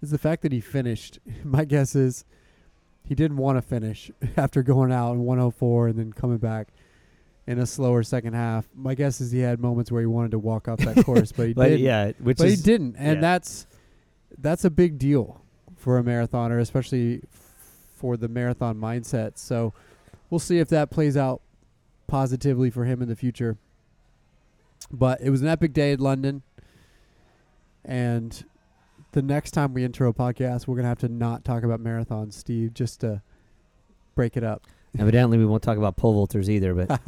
is 0.00 0.12
the 0.12 0.18
fact 0.18 0.42
that 0.42 0.52
he 0.52 0.60
finished. 0.60 1.18
My 1.42 1.64
guess 1.64 1.96
is 1.96 2.24
he 3.02 3.16
didn't 3.16 3.38
want 3.38 3.58
to 3.58 3.62
finish 3.62 4.12
after 4.36 4.62
going 4.62 4.92
out 4.92 5.14
in 5.14 5.24
104 5.24 5.88
and 5.88 5.98
then 5.98 6.12
coming 6.12 6.38
back 6.38 6.68
in 7.46 7.58
a 7.58 7.66
slower 7.66 8.02
second 8.02 8.34
half. 8.34 8.66
My 8.74 8.94
guess 8.94 9.20
is 9.20 9.30
he 9.30 9.38
had 9.40 9.60
moments 9.60 9.92
where 9.92 10.00
he 10.00 10.06
wanted 10.06 10.32
to 10.32 10.38
walk 10.38 10.68
off 10.68 10.78
that 10.80 10.96
course, 11.04 11.32
but 11.32 11.48
he 11.48 11.52
But 11.54 11.68
didn't. 11.68 11.80
yeah, 11.84 12.12
which 12.18 12.38
but 12.38 12.48
he 12.48 12.56
didn't, 12.56 12.96
and 12.96 13.16
yeah. 13.16 13.20
that's 13.20 13.66
that's 14.38 14.64
a 14.64 14.70
big 14.70 14.98
deal 14.98 15.40
for 15.76 15.98
a 15.98 16.02
marathoner, 16.02 16.60
especially 16.60 17.22
for 17.94 18.16
the 18.16 18.28
marathon 18.28 18.76
mindset. 18.76 19.38
So 19.38 19.72
we'll 20.28 20.38
see 20.40 20.58
if 20.58 20.68
that 20.70 20.90
plays 20.90 21.16
out 21.16 21.40
positively 22.08 22.70
for 22.70 22.84
him 22.84 23.00
in 23.02 23.08
the 23.08 23.16
future. 23.16 23.56
But 24.90 25.20
it 25.20 25.30
was 25.30 25.42
an 25.42 25.48
epic 25.48 25.72
day 25.72 25.92
at 25.92 26.00
London, 26.00 26.42
and 27.84 28.44
the 29.12 29.22
next 29.22 29.52
time 29.52 29.72
we 29.72 29.84
intro 29.84 30.08
a 30.10 30.12
podcast, 30.14 30.66
we're 30.66 30.76
gonna 30.76 30.88
have 30.88 30.98
to 30.98 31.08
not 31.08 31.44
talk 31.44 31.62
about 31.62 31.80
marathons, 31.80 32.34
Steve, 32.34 32.74
just 32.74 33.00
to 33.00 33.22
break 34.14 34.36
it 34.36 34.44
up. 34.44 34.66
Evidently, 34.98 35.38
we 35.38 35.46
won't 35.46 35.62
talk 35.62 35.78
about 35.78 35.96
pole 35.96 36.26
vaulters 36.26 36.48
either. 36.48 36.74
But 36.74 37.00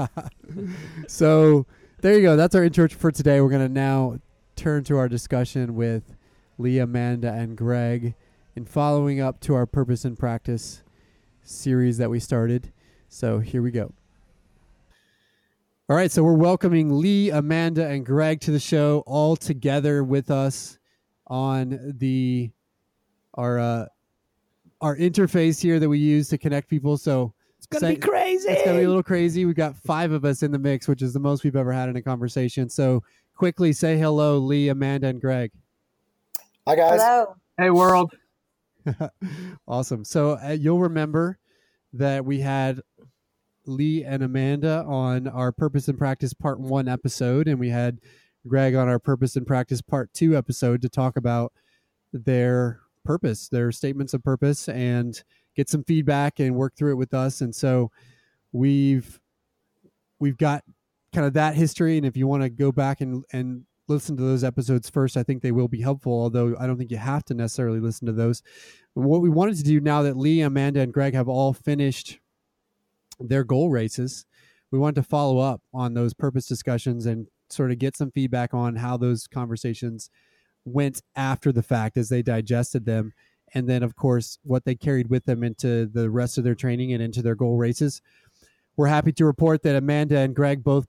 so 1.08 1.66
there 2.00 2.14
you 2.14 2.22
go. 2.22 2.36
That's 2.36 2.54
our 2.54 2.64
intro 2.64 2.88
for 2.88 3.10
today. 3.10 3.40
We're 3.40 3.50
gonna 3.50 3.68
now 3.68 4.18
turn 4.56 4.84
to 4.84 4.98
our 4.98 5.08
discussion 5.08 5.74
with 5.74 6.16
Lee, 6.58 6.78
Amanda, 6.78 7.32
and 7.32 7.56
Greg, 7.56 8.14
in 8.56 8.64
following 8.64 9.20
up 9.20 9.40
to 9.40 9.54
our 9.54 9.66
purpose 9.66 10.04
and 10.04 10.18
practice 10.18 10.82
series 11.42 11.98
that 11.98 12.10
we 12.10 12.20
started. 12.20 12.72
So 13.08 13.38
here 13.38 13.62
we 13.62 13.70
go. 13.70 13.92
All 15.88 15.96
right, 15.96 16.10
so 16.10 16.22
we're 16.22 16.34
welcoming 16.34 17.00
Lee, 17.00 17.30
Amanda, 17.30 17.86
and 17.86 18.04
Greg 18.04 18.40
to 18.42 18.50
the 18.50 18.60
show, 18.60 19.02
all 19.06 19.36
together 19.36 20.04
with 20.04 20.30
us 20.30 20.78
on 21.28 21.94
the 21.98 22.50
our 23.34 23.58
uh, 23.58 23.86
our 24.80 24.96
interface 24.96 25.62
here 25.62 25.80
that 25.80 25.88
we 25.88 25.98
use 25.98 26.28
to 26.28 26.38
connect 26.38 26.68
people. 26.68 26.98
So 26.98 27.32
gonna 27.70 27.80
Say- 27.80 27.94
be 27.94 28.00
crazy. 28.00 28.48
it's 28.48 28.64
gonna 28.64 28.78
be 28.78 28.84
a 28.84 28.88
little 28.88 29.02
crazy. 29.02 29.44
We've 29.44 29.54
got 29.54 29.76
five 29.76 30.12
of 30.12 30.24
us 30.24 30.42
in 30.42 30.50
the 30.52 30.58
mix, 30.58 30.88
which 30.88 31.02
is 31.02 31.12
the 31.12 31.20
most 31.20 31.44
we've 31.44 31.56
ever 31.56 31.72
had 31.72 31.88
in 31.88 31.96
a 31.96 32.02
conversation. 32.02 32.68
So 32.68 33.02
quickly 33.36 33.72
say 33.72 33.98
hello, 33.98 34.38
Lee, 34.38 34.68
Amanda, 34.68 35.08
and 35.08 35.20
Greg. 35.20 35.50
Hi 36.66 36.76
guys. 36.76 37.00
Hello. 37.00 37.34
Hey, 37.56 37.70
world. 37.70 38.12
awesome. 39.68 40.04
So 40.04 40.38
uh, 40.42 40.56
you'll 40.58 40.80
remember 40.80 41.38
that 41.92 42.24
we 42.24 42.40
had 42.40 42.80
Lee 43.66 44.04
and 44.04 44.22
Amanda 44.22 44.84
on 44.86 45.28
our 45.28 45.52
Purpose 45.52 45.88
and 45.88 45.98
Practice 45.98 46.32
Part 46.32 46.60
One 46.60 46.88
episode, 46.88 47.48
and 47.48 47.58
we 47.58 47.68
had 47.70 47.98
Greg 48.46 48.74
on 48.74 48.88
our 48.88 48.98
Purpose 48.98 49.36
and 49.36 49.46
Practice 49.46 49.82
Part 49.82 50.12
Two 50.14 50.36
episode 50.36 50.80
to 50.82 50.88
talk 50.88 51.16
about 51.16 51.52
their 52.12 52.80
purpose, 53.04 53.48
their 53.48 53.72
statements 53.72 54.14
of 54.14 54.22
purpose, 54.22 54.68
and 54.68 55.22
get 55.58 55.68
some 55.68 55.82
feedback 55.82 56.38
and 56.38 56.54
work 56.54 56.76
through 56.76 56.92
it 56.92 56.98
with 56.98 57.12
us. 57.12 57.40
And 57.40 57.52
so 57.52 57.90
we've 58.52 59.20
we've 60.20 60.38
got 60.38 60.62
kind 61.12 61.26
of 61.26 61.32
that 61.32 61.56
history, 61.56 61.96
and 61.96 62.06
if 62.06 62.16
you 62.16 62.28
want 62.28 62.44
to 62.44 62.48
go 62.48 62.70
back 62.70 63.00
and 63.00 63.24
and 63.32 63.64
listen 63.88 64.16
to 64.16 64.22
those 64.22 64.44
episodes 64.44 64.88
first, 64.88 65.16
I 65.16 65.24
think 65.24 65.42
they 65.42 65.50
will 65.50 65.66
be 65.66 65.82
helpful. 65.82 66.12
Although 66.12 66.54
I 66.58 66.66
don't 66.68 66.78
think 66.78 66.92
you 66.92 66.96
have 66.96 67.24
to 67.24 67.34
necessarily 67.34 67.80
listen 67.80 68.06
to 68.06 68.12
those. 68.12 68.40
What 68.94 69.20
we 69.20 69.28
wanted 69.28 69.56
to 69.56 69.64
do 69.64 69.80
now 69.80 70.02
that 70.02 70.16
Lee, 70.16 70.40
Amanda, 70.42 70.80
and 70.80 70.92
Greg 70.92 71.14
have 71.14 71.28
all 71.28 71.52
finished 71.52 72.20
their 73.18 73.42
goal 73.42 73.68
races, 73.68 74.26
we 74.70 74.78
wanted 74.78 75.02
to 75.02 75.08
follow 75.08 75.38
up 75.38 75.60
on 75.74 75.94
those 75.94 76.14
purpose 76.14 76.46
discussions 76.46 77.04
and 77.04 77.26
sort 77.50 77.72
of 77.72 77.78
get 77.80 77.96
some 77.96 78.12
feedback 78.12 78.54
on 78.54 78.76
how 78.76 78.96
those 78.96 79.26
conversations 79.26 80.08
went 80.64 81.02
after 81.16 81.50
the 81.50 81.62
fact 81.62 81.96
as 81.96 82.10
they 82.10 82.22
digested 82.22 82.84
them 82.84 83.12
and 83.54 83.68
then 83.68 83.82
of 83.82 83.94
course 83.96 84.38
what 84.42 84.64
they 84.64 84.74
carried 84.74 85.08
with 85.10 85.24
them 85.24 85.42
into 85.42 85.86
the 85.86 86.10
rest 86.10 86.38
of 86.38 86.44
their 86.44 86.54
training 86.54 86.92
and 86.92 87.02
into 87.02 87.22
their 87.22 87.34
goal 87.34 87.56
races. 87.56 88.00
We're 88.76 88.88
happy 88.88 89.12
to 89.12 89.24
report 89.24 89.62
that 89.62 89.76
amanda 89.76 90.18
and 90.18 90.34
greg 90.34 90.62
both 90.62 90.86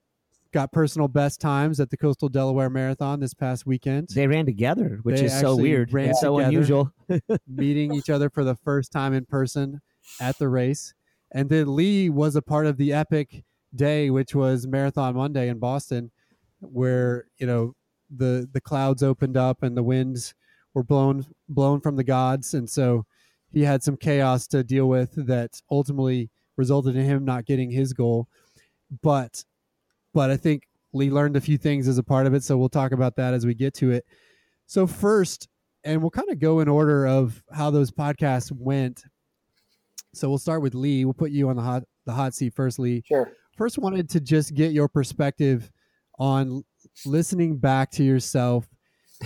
got 0.52 0.72
personal 0.72 1.06
best 1.08 1.40
times 1.40 1.78
at 1.78 1.90
the 1.90 1.96
coastal 1.96 2.28
delaware 2.28 2.68
marathon 2.70 3.20
this 3.20 3.34
past 3.34 3.66
weekend. 3.66 4.08
They 4.08 4.26
ran 4.26 4.46
together 4.46 4.98
which 5.02 5.20
They 5.20 5.26
is 5.26 5.38
so 5.40 5.56
weird. 5.56 5.92
ran 5.92 6.14
so 6.14 6.36
together. 6.38 6.48
unusual. 6.48 6.92
meeting 7.46 7.94
each 7.94 8.10
other 8.10 8.28
for 8.30 8.42
the 8.44 8.56
first 8.56 8.90
time 8.92 9.12
in 9.14 9.24
person 9.26 9.80
at 10.20 10.38
the 10.38 10.48
race. 10.48 10.92
And 11.32 11.48
then 11.48 11.74
lee 11.74 12.10
was 12.10 12.34
a 12.36 12.42
part 12.42 12.66
of 12.66 12.76
the 12.76 12.92
epic 12.92 13.44
day 13.74 14.10
which 14.10 14.34
was 14.34 14.66
marathon 14.66 15.14
monday 15.14 15.48
in 15.48 15.56
boston 15.60 16.10
where 16.58 17.26
you 17.38 17.46
know 17.46 17.72
the 18.16 18.48
the 18.52 18.60
clouds 18.60 19.00
opened 19.00 19.36
up 19.36 19.62
and 19.62 19.76
the 19.76 19.82
winds 19.84 20.34
were 20.74 20.82
blown 20.82 21.26
blown 21.48 21.80
from 21.80 21.96
the 21.96 22.04
gods. 22.04 22.54
And 22.54 22.68
so 22.68 23.06
he 23.50 23.62
had 23.62 23.82
some 23.82 23.96
chaos 23.96 24.46
to 24.48 24.62
deal 24.62 24.88
with 24.88 25.26
that 25.26 25.60
ultimately 25.70 26.30
resulted 26.56 26.96
in 26.96 27.04
him 27.04 27.24
not 27.24 27.46
getting 27.46 27.70
his 27.70 27.92
goal. 27.92 28.28
But 29.02 29.44
but 30.12 30.30
i 30.30 30.36
think 30.36 30.64
lee 30.92 31.08
learned 31.08 31.36
a 31.36 31.40
few 31.40 31.56
things 31.56 31.86
as 31.86 31.98
a 31.98 32.02
part 32.02 32.26
of 32.26 32.34
it. 32.34 32.42
So 32.42 32.58
we'll 32.58 32.68
talk 32.68 32.92
about 32.92 33.16
that 33.16 33.34
as 33.34 33.46
we 33.46 33.54
get 33.54 33.74
to 33.74 33.90
it. 33.90 34.04
So 34.66 34.86
first 34.86 35.48
and 35.84 36.00
we'll 36.00 36.10
kind 36.10 36.28
of 36.30 36.38
go 36.38 36.60
in 36.60 36.68
order 36.68 37.06
of 37.06 37.42
how 37.52 37.70
those 37.70 37.90
podcasts 37.90 38.52
went. 38.52 39.04
So 40.12 40.28
we'll 40.28 40.38
start 40.38 40.62
with 40.62 40.74
lee. 40.74 41.04
We'll 41.04 41.14
put 41.14 41.30
you 41.30 41.48
on 41.48 41.56
the 41.56 41.62
hot 41.62 41.84
the 42.06 42.12
hot 42.12 42.34
seat 42.34 42.54
first 42.54 42.78
lee. 42.78 43.02
Sure. 43.06 43.30
first 43.56 43.78
wanted 43.78 44.08
to 44.10 44.20
just 44.20 44.54
get 44.54 44.72
your 44.72 44.88
perspective 44.88 45.70
on 46.18 46.64
listening 47.06 47.56
back 47.56 47.90
to 47.92 48.04
yourself 48.04 48.68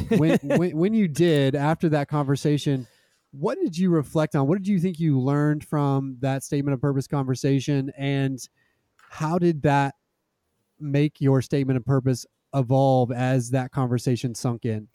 when, 0.09 0.39
when 0.43 0.77
when 0.77 0.95
you 0.95 1.09
did 1.09 1.55
after 1.55 1.89
that 1.89 2.09
conversation 2.09 2.87
what 3.33 3.59
did 3.61 3.77
you 3.77 3.91
reflect 3.91 4.37
on 4.37 4.47
what 4.47 4.59
did 4.59 4.69
you 4.69 4.79
think 4.79 4.99
you 4.99 5.21
learned 5.21 5.65
from 5.65 6.17
that 6.21 6.43
statement 6.43 6.75
of 6.75 6.81
purpose 6.81 7.07
conversation 7.07 7.91
and 7.97 8.49
how 9.11 9.39
did 9.39 9.63
that 9.63 9.95
make 10.81 11.21
your 11.21 11.43
statement 11.43 11.77
of 11.77 11.85
purpose 11.85 12.27
evolve 12.55 13.11
as 13.11 13.51
that 13.51 13.71
conversation 13.73 14.35
sunk 14.35 14.65
in 14.65 14.89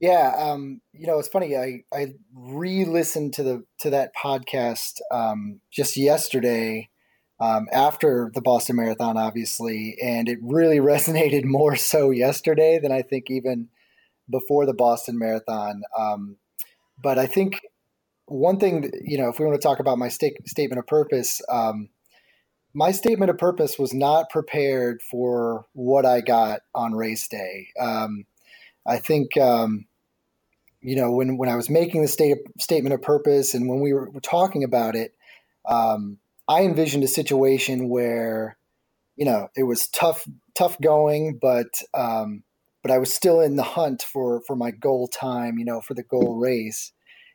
Yeah. 0.00 0.32
Um, 0.38 0.80
you 0.92 1.06
know, 1.06 1.18
it's 1.18 1.28
funny. 1.28 1.56
I, 1.56 1.82
I 1.92 2.14
re-listened 2.32 3.34
to 3.34 3.42
the 3.42 3.64
to 3.80 3.90
that 3.90 4.12
podcast 4.14 5.00
um, 5.10 5.60
just 5.72 5.96
yesterday 5.96 6.88
um, 7.40 7.66
after 7.72 8.30
the 8.34 8.40
Boston 8.40 8.76
Marathon, 8.76 9.16
obviously, 9.16 9.96
and 10.02 10.28
it 10.28 10.38
really 10.40 10.78
resonated 10.78 11.44
more 11.44 11.76
so 11.76 12.10
yesterday 12.10 12.78
than 12.80 12.92
I 12.92 13.02
think 13.02 13.30
even 13.30 13.68
before 14.30 14.66
the 14.66 14.74
Boston 14.74 15.18
Marathon. 15.18 15.82
Um, 15.96 16.36
but 17.02 17.18
I 17.18 17.26
think 17.26 17.60
one 18.26 18.58
thing, 18.58 18.82
that, 18.82 18.92
you 19.04 19.18
know, 19.18 19.28
if 19.28 19.38
we 19.38 19.46
want 19.46 19.60
to 19.60 19.66
talk 19.66 19.80
about 19.80 19.98
my 19.98 20.08
sta- 20.08 20.36
statement 20.44 20.78
of 20.78 20.86
purpose, 20.86 21.40
um, 21.48 21.88
my 22.74 22.92
statement 22.92 23.30
of 23.30 23.38
purpose 23.38 23.78
was 23.78 23.94
not 23.94 24.28
prepared 24.30 25.00
for 25.00 25.64
what 25.72 26.04
I 26.04 26.20
got 26.20 26.60
on 26.74 26.92
race 26.92 27.26
day. 27.28 27.68
Um, 27.80 28.26
I 28.86 28.98
think, 28.98 29.36
um, 29.38 29.86
you 30.80 30.94
know, 30.94 31.10
when, 31.10 31.38
when 31.38 31.48
I 31.48 31.56
was 31.56 31.70
making 31.70 32.02
the 32.02 32.08
state, 32.08 32.38
statement 32.60 32.94
of 32.94 33.02
purpose 33.02 33.54
and 33.54 33.68
when 33.68 33.80
we 33.80 33.92
were 33.92 34.10
talking 34.22 34.62
about 34.62 34.94
it, 34.94 35.14
um, 35.66 36.18
I 36.46 36.62
envisioned 36.62 37.04
a 37.04 37.08
situation 37.08 37.88
where, 37.88 38.56
you 39.16 39.24
know, 39.24 39.48
it 39.56 39.64
was 39.64 39.88
tough, 39.88 40.26
tough 40.54 40.80
going, 40.80 41.38
but, 41.40 41.82
um, 41.94 42.44
but 42.88 42.94
I 42.94 42.98
was 42.98 43.12
still 43.12 43.42
in 43.42 43.56
the 43.56 43.62
hunt 43.62 44.02
for, 44.02 44.40
for 44.46 44.56
my 44.56 44.70
goal 44.70 45.08
time, 45.08 45.58
you 45.58 45.64
know, 45.66 45.82
for 45.82 45.92
the 45.92 46.02
goal 46.02 46.36
race. 46.36 46.90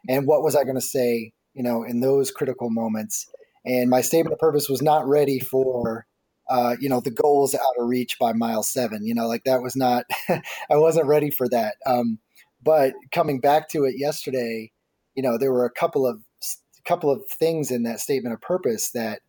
And 0.09 0.25
what 0.25 0.41
was 0.41 0.55
I 0.55 0.63
going 0.63 0.77
to 0.77 0.81
say, 0.81 1.31
you 1.53 1.61
know, 1.61 1.83
in 1.83 1.99
those 1.99 2.31
critical 2.31 2.71
moments? 2.71 3.29
And 3.63 3.87
my 3.87 4.01
statement 4.01 4.33
of 4.33 4.39
purpose 4.39 4.67
was 4.67 4.81
not 4.81 5.07
ready 5.07 5.39
for, 5.39 6.07
uh, 6.49 6.75
you 6.79 6.89
know, 6.89 7.01
the 7.01 7.11
goals 7.11 7.53
out 7.53 7.61
of 7.77 7.87
reach 7.87 8.17
by 8.19 8.33
mile 8.33 8.63
seven. 8.63 9.05
You 9.05 9.13
know, 9.13 9.27
like 9.27 9.43
that 9.43 9.61
was 9.61 9.75
not, 9.75 10.05
I 10.27 10.41
wasn't 10.71 11.05
ready 11.05 11.29
for 11.29 11.47
that. 11.49 11.75
Um, 11.85 12.17
but 12.63 12.93
coming 13.11 13.39
back 13.39 13.69
to 13.69 13.85
it 13.85 13.93
yesterday, 13.95 14.71
you 15.13 15.21
know, 15.21 15.37
there 15.37 15.51
were 15.51 15.65
a 15.65 15.71
couple 15.71 16.07
of 16.07 16.21
couple 16.83 17.11
of 17.11 17.23
things 17.29 17.69
in 17.69 17.83
that 17.83 17.99
statement 17.99 18.33
of 18.33 18.41
purpose 18.41 18.89
that, 18.91 19.21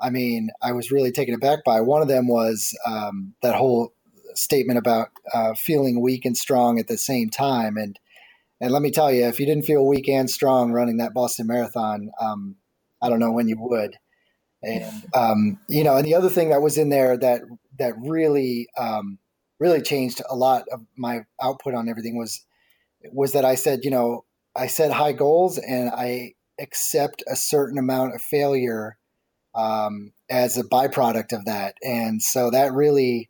I 0.00 0.08
mean, 0.10 0.48
I 0.62 0.72
was 0.72 0.90
really 0.90 1.12
taken 1.12 1.34
aback 1.34 1.62
by. 1.62 1.82
One 1.82 2.00
of 2.02 2.08
them 2.08 2.26
was 2.26 2.76
um, 2.86 3.34
that 3.42 3.54
whole 3.54 3.92
statement 4.38 4.78
about 4.78 5.08
uh, 5.32 5.54
feeling 5.54 6.00
weak 6.00 6.24
and 6.24 6.36
strong 6.36 6.78
at 6.78 6.88
the 6.88 6.98
same 6.98 7.30
time. 7.30 7.76
And 7.76 7.98
and 8.60 8.72
let 8.72 8.82
me 8.82 8.90
tell 8.90 9.12
you, 9.12 9.24
if 9.26 9.38
you 9.38 9.46
didn't 9.46 9.66
feel 9.66 9.86
weak 9.86 10.08
and 10.08 10.28
strong 10.28 10.72
running 10.72 10.96
that 10.96 11.14
Boston 11.14 11.46
Marathon, 11.46 12.10
um, 12.20 12.56
I 13.00 13.08
don't 13.08 13.20
know 13.20 13.30
when 13.30 13.48
you 13.48 13.56
would. 13.58 13.96
And 14.62 15.04
um, 15.14 15.60
you 15.68 15.84
know, 15.84 15.96
and 15.96 16.04
the 16.04 16.14
other 16.14 16.30
thing 16.30 16.50
that 16.50 16.62
was 16.62 16.78
in 16.78 16.88
there 16.88 17.16
that 17.16 17.42
that 17.78 17.94
really 17.98 18.68
um, 18.76 19.18
really 19.60 19.80
changed 19.80 20.22
a 20.28 20.34
lot 20.34 20.64
of 20.72 20.80
my 20.96 21.20
output 21.40 21.74
on 21.74 21.88
everything 21.88 22.16
was 22.16 22.44
was 23.12 23.32
that 23.32 23.44
I 23.44 23.54
said, 23.54 23.80
you 23.84 23.90
know, 23.90 24.24
I 24.56 24.66
set 24.66 24.90
high 24.90 25.12
goals 25.12 25.58
and 25.58 25.90
I 25.90 26.34
accept 26.60 27.22
a 27.28 27.36
certain 27.36 27.78
amount 27.78 28.14
of 28.14 28.22
failure 28.22 28.98
um, 29.54 30.12
as 30.28 30.56
a 30.56 30.64
byproduct 30.64 31.32
of 31.32 31.44
that. 31.44 31.76
And 31.82 32.22
so 32.22 32.50
that 32.50 32.72
really, 32.72 33.28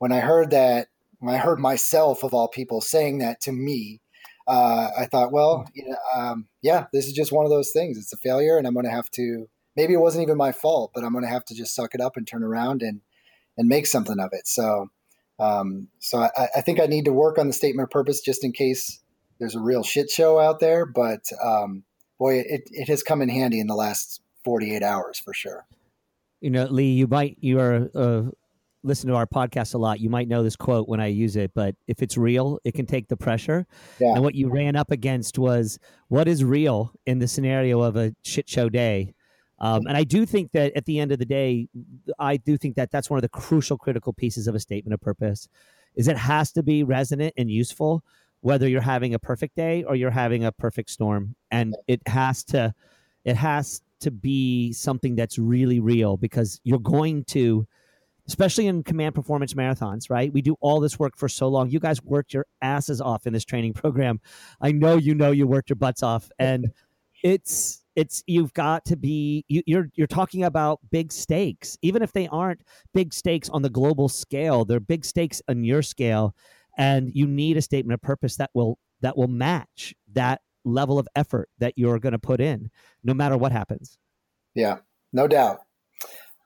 when 0.00 0.12
I 0.12 0.20
heard 0.20 0.50
that, 0.50 0.88
when 1.18 1.34
I 1.34 1.38
heard 1.38 1.60
myself 1.60 2.24
of 2.24 2.32
all 2.32 2.48
people 2.48 2.80
saying 2.80 3.18
that 3.18 3.40
to 3.42 3.52
me, 3.52 4.00
uh, 4.48 4.88
I 4.98 5.04
thought, 5.04 5.30
well, 5.30 5.68
you 5.74 5.88
know, 5.88 5.96
um, 6.16 6.48
yeah, 6.62 6.86
this 6.92 7.06
is 7.06 7.12
just 7.12 7.32
one 7.32 7.44
of 7.44 7.50
those 7.50 7.70
things. 7.70 7.98
It's 7.98 8.12
a 8.12 8.16
failure, 8.16 8.56
and 8.56 8.66
I'm 8.66 8.72
going 8.72 8.86
to 8.86 8.90
have 8.90 9.10
to. 9.12 9.48
Maybe 9.76 9.92
it 9.92 10.00
wasn't 10.00 10.22
even 10.22 10.38
my 10.38 10.52
fault, 10.52 10.90
but 10.94 11.04
I'm 11.04 11.12
going 11.12 11.24
to 11.24 11.30
have 11.30 11.44
to 11.44 11.54
just 11.54 11.74
suck 11.74 11.94
it 11.94 12.00
up 12.00 12.16
and 12.16 12.26
turn 12.26 12.42
around 12.42 12.82
and 12.82 13.02
and 13.58 13.68
make 13.68 13.86
something 13.86 14.18
of 14.18 14.30
it. 14.32 14.48
So, 14.48 14.88
um, 15.38 15.88
so 15.98 16.18
I, 16.18 16.48
I 16.56 16.60
think 16.62 16.80
I 16.80 16.86
need 16.86 17.04
to 17.04 17.12
work 17.12 17.38
on 17.38 17.46
the 17.46 17.52
statement 17.52 17.86
of 17.86 17.90
purpose 17.90 18.20
just 18.20 18.42
in 18.42 18.52
case 18.52 19.00
there's 19.38 19.54
a 19.54 19.60
real 19.60 19.82
shit 19.82 20.10
show 20.10 20.40
out 20.40 20.60
there. 20.60 20.86
But 20.86 21.24
um, 21.44 21.84
boy, 22.18 22.38
it, 22.38 22.62
it 22.70 22.88
has 22.88 23.02
come 23.02 23.20
in 23.20 23.28
handy 23.28 23.60
in 23.60 23.66
the 23.66 23.74
last 23.74 24.22
48 24.44 24.82
hours 24.82 25.20
for 25.20 25.34
sure. 25.34 25.66
You 26.40 26.48
know, 26.48 26.64
Lee, 26.64 26.92
you 26.92 27.06
might 27.06 27.36
you 27.40 27.60
are 27.60 27.90
uh, 27.94 28.22
listen 28.82 29.08
to 29.08 29.14
our 29.14 29.26
podcast 29.26 29.74
a 29.74 29.78
lot. 29.78 30.00
You 30.00 30.10
might 30.10 30.28
know 30.28 30.42
this 30.42 30.56
quote 30.56 30.88
when 30.88 31.00
I 31.00 31.06
use 31.06 31.36
it, 31.36 31.52
but 31.54 31.74
if 31.86 32.02
it's 32.02 32.16
real, 32.16 32.58
it 32.64 32.72
can 32.72 32.86
take 32.86 33.08
the 33.08 33.16
pressure. 33.16 33.66
Yeah. 33.98 34.14
And 34.14 34.22
what 34.22 34.34
you 34.34 34.48
ran 34.48 34.76
up 34.76 34.90
against 34.90 35.38
was 35.38 35.78
what 36.08 36.28
is 36.28 36.44
real 36.44 36.92
in 37.06 37.18
the 37.18 37.28
scenario 37.28 37.80
of 37.82 37.96
a 37.96 38.14
shit 38.24 38.48
show 38.48 38.68
day. 38.68 39.14
Um, 39.58 39.86
and 39.86 39.96
I 39.96 40.04
do 40.04 40.24
think 40.24 40.52
that 40.52 40.74
at 40.74 40.86
the 40.86 40.98
end 40.98 41.12
of 41.12 41.18
the 41.18 41.26
day, 41.26 41.68
I 42.18 42.38
do 42.38 42.56
think 42.56 42.76
that 42.76 42.90
that's 42.90 43.10
one 43.10 43.18
of 43.18 43.22
the 43.22 43.28
crucial, 43.28 43.76
critical 43.76 44.14
pieces 44.14 44.46
of 44.46 44.54
a 44.54 44.60
statement 44.60 44.94
of 44.94 45.00
purpose, 45.02 45.48
is 45.94 46.08
it 46.08 46.16
has 46.16 46.50
to 46.52 46.62
be 46.62 46.82
resonant 46.82 47.34
and 47.36 47.50
useful, 47.50 48.02
whether 48.40 48.66
you're 48.66 48.80
having 48.80 49.12
a 49.12 49.18
perfect 49.18 49.56
day 49.56 49.84
or 49.84 49.94
you're 49.96 50.10
having 50.10 50.44
a 50.44 50.52
perfect 50.52 50.88
storm, 50.88 51.34
and 51.50 51.76
it 51.86 52.00
has 52.06 52.42
to, 52.44 52.72
it 53.26 53.36
has 53.36 53.82
to 54.00 54.10
be 54.10 54.72
something 54.72 55.14
that's 55.14 55.38
really 55.38 55.78
real 55.78 56.16
because 56.16 56.58
you're 56.64 56.78
going 56.78 57.24
to, 57.24 57.66
especially 58.30 58.68
in 58.68 58.84
command 58.84 59.14
performance 59.14 59.54
marathons, 59.54 60.08
right? 60.08 60.32
We 60.32 60.40
do 60.40 60.56
all 60.60 60.78
this 60.78 60.98
work 60.98 61.16
for 61.16 61.28
so 61.28 61.48
long. 61.48 61.68
You 61.70 61.80
guys 61.80 62.00
worked 62.02 62.32
your 62.32 62.46
asses 62.62 63.00
off 63.00 63.26
in 63.26 63.32
this 63.32 63.44
training 63.44 63.72
program. 63.82 64.20
I 64.60 64.70
know 64.70 64.96
you 64.96 65.14
know 65.14 65.32
you 65.32 65.48
worked 65.48 65.68
your 65.68 65.76
butts 65.76 66.02
off, 66.02 66.30
and 66.38 66.70
it's 67.24 67.82
it's 67.96 68.22
you've 68.28 68.52
got 68.54 68.84
to 68.84 68.96
be 68.96 69.44
you, 69.48 69.62
you're 69.66 69.88
you're 69.94 70.06
talking 70.06 70.44
about 70.44 70.78
big 70.90 71.12
stakes 71.12 71.76
even 71.82 72.02
if 72.02 72.12
they 72.12 72.28
aren't 72.28 72.62
big 72.94 73.12
stakes 73.12 73.48
on 73.48 73.62
the 73.62 73.68
global 73.68 74.08
scale 74.08 74.64
they're 74.64 74.80
big 74.80 75.04
stakes 75.04 75.42
on 75.48 75.64
your 75.64 75.82
scale 75.82 76.34
and 76.78 77.10
you 77.12 77.26
need 77.26 77.56
a 77.56 77.62
statement 77.62 77.92
of 77.92 78.00
purpose 78.00 78.36
that 78.36 78.48
will 78.54 78.78
that 79.02 79.18
will 79.18 79.28
match 79.28 79.92
that 80.12 80.40
level 80.64 81.00
of 81.00 81.08
effort 81.16 81.50
that 81.58 81.74
you're 81.76 81.98
going 81.98 82.12
to 82.12 82.18
put 82.18 82.40
in 82.40 82.70
no 83.02 83.12
matter 83.12 83.36
what 83.36 83.50
happens 83.50 83.98
Yeah, 84.54 84.78
no 85.12 85.28
doubt. 85.28 85.60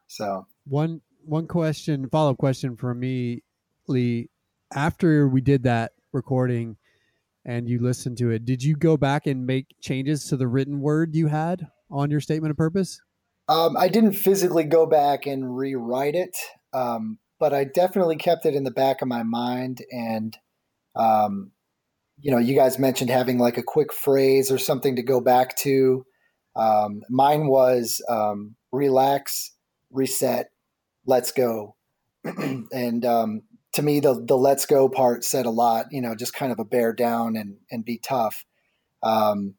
So 0.07 0.47
one 0.67 1.01
one 1.27 1.47
question 1.47 2.09
follow 2.11 2.31
up 2.31 2.39
question 2.39 2.77
for 2.77 2.95
me 2.95 3.43
lee 3.89 4.29
after 4.75 5.29
we 5.29 5.41
did 5.41 5.63
that 5.63 5.93
recording 6.13 6.77
and 7.45 7.69
you 7.69 7.81
listened 7.81 8.17
to 8.19 8.31
it 8.31 8.45
did 8.45 8.63
you 8.63 8.77
go 8.77 8.97
back 8.97 9.27
and 9.27 9.47
make 9.47 9.67
changes 9.81 10.27
to 10.27 10.37
the 10.37 10.47
written 10.49 10.81
word 10.81 11.15
you 11.15 11.27
had 11.27 11.67
on 11.91 12.11
your 12.11 12.21
statement 12.21 12.51
of 12.51 12.57
purpose 12.57 13.01
um, 13.47 13.77
I 13.77 13.89
didn't 13.89 14.15
physically 14.15 14.65
go 14.65 14.87
back 14.87 15.27
and 15.27 15.55
rewrite 15.55 16.15
it, 16.15 16.35
um, 16.73 17.19
but 17.39 17.53
I 17.53 17.65
definitely 17.65 18.17
kept 18.17 18.47
it 18.47 18.55
in 18.55 18.65
the 18.65 18.71
back 18.71 19.03
of 19.03 19.09
my 19.09 19.23
mind. 19.23 19.85
And 19.93 20.35
Um, 20.97 21.51
you 22.21 22.31
know, 22.31 22.39
you 22.39 22.55
guys 22.55 22.79
mentioned 22.79 23.11
having 23.11 23.39
like 23.39 23.59
a 23.59 23.63
quick 23.63 23.93
phrase 23.93 24.51
or 24.51 24.59
something 24.59 24.97
to 24.97 25.03
go 25.03 25.21
back 25.21 25.57
to. 25.59 26.07
Um, 26.57 27.03
mine 27.11 27.49
was 27.49 28.01
um, 28.09 28.55
relax, 28.73 29.53
reset, 29.91 30.51
let's 31.07 31.33
go. 31.33 31.77
and 32.25 33.05
um, 33.05 33.43
to 33.75 33.83
me, 33.83 34.01
the 34.01 34.25
the 34.27 34.37
let's 34.37 34.67
go 34.67 34.89
part 34.89 35.25
said 35.25 35.47
a 35.47 35.51
lot. 35.51 35.87
You 35.91 36.01
know, 36.01 36.15
just 36.15 36.35
kind 36.35 36.53
of 36.53 36.59
a 36.59 36.65
bear 36.65 36.93
down 36.93 37.37
and 37.37 37.57
and 37.71 37.85
be 37.85 37.99
tough. 37.99 38.45
Um, 39.03 39.55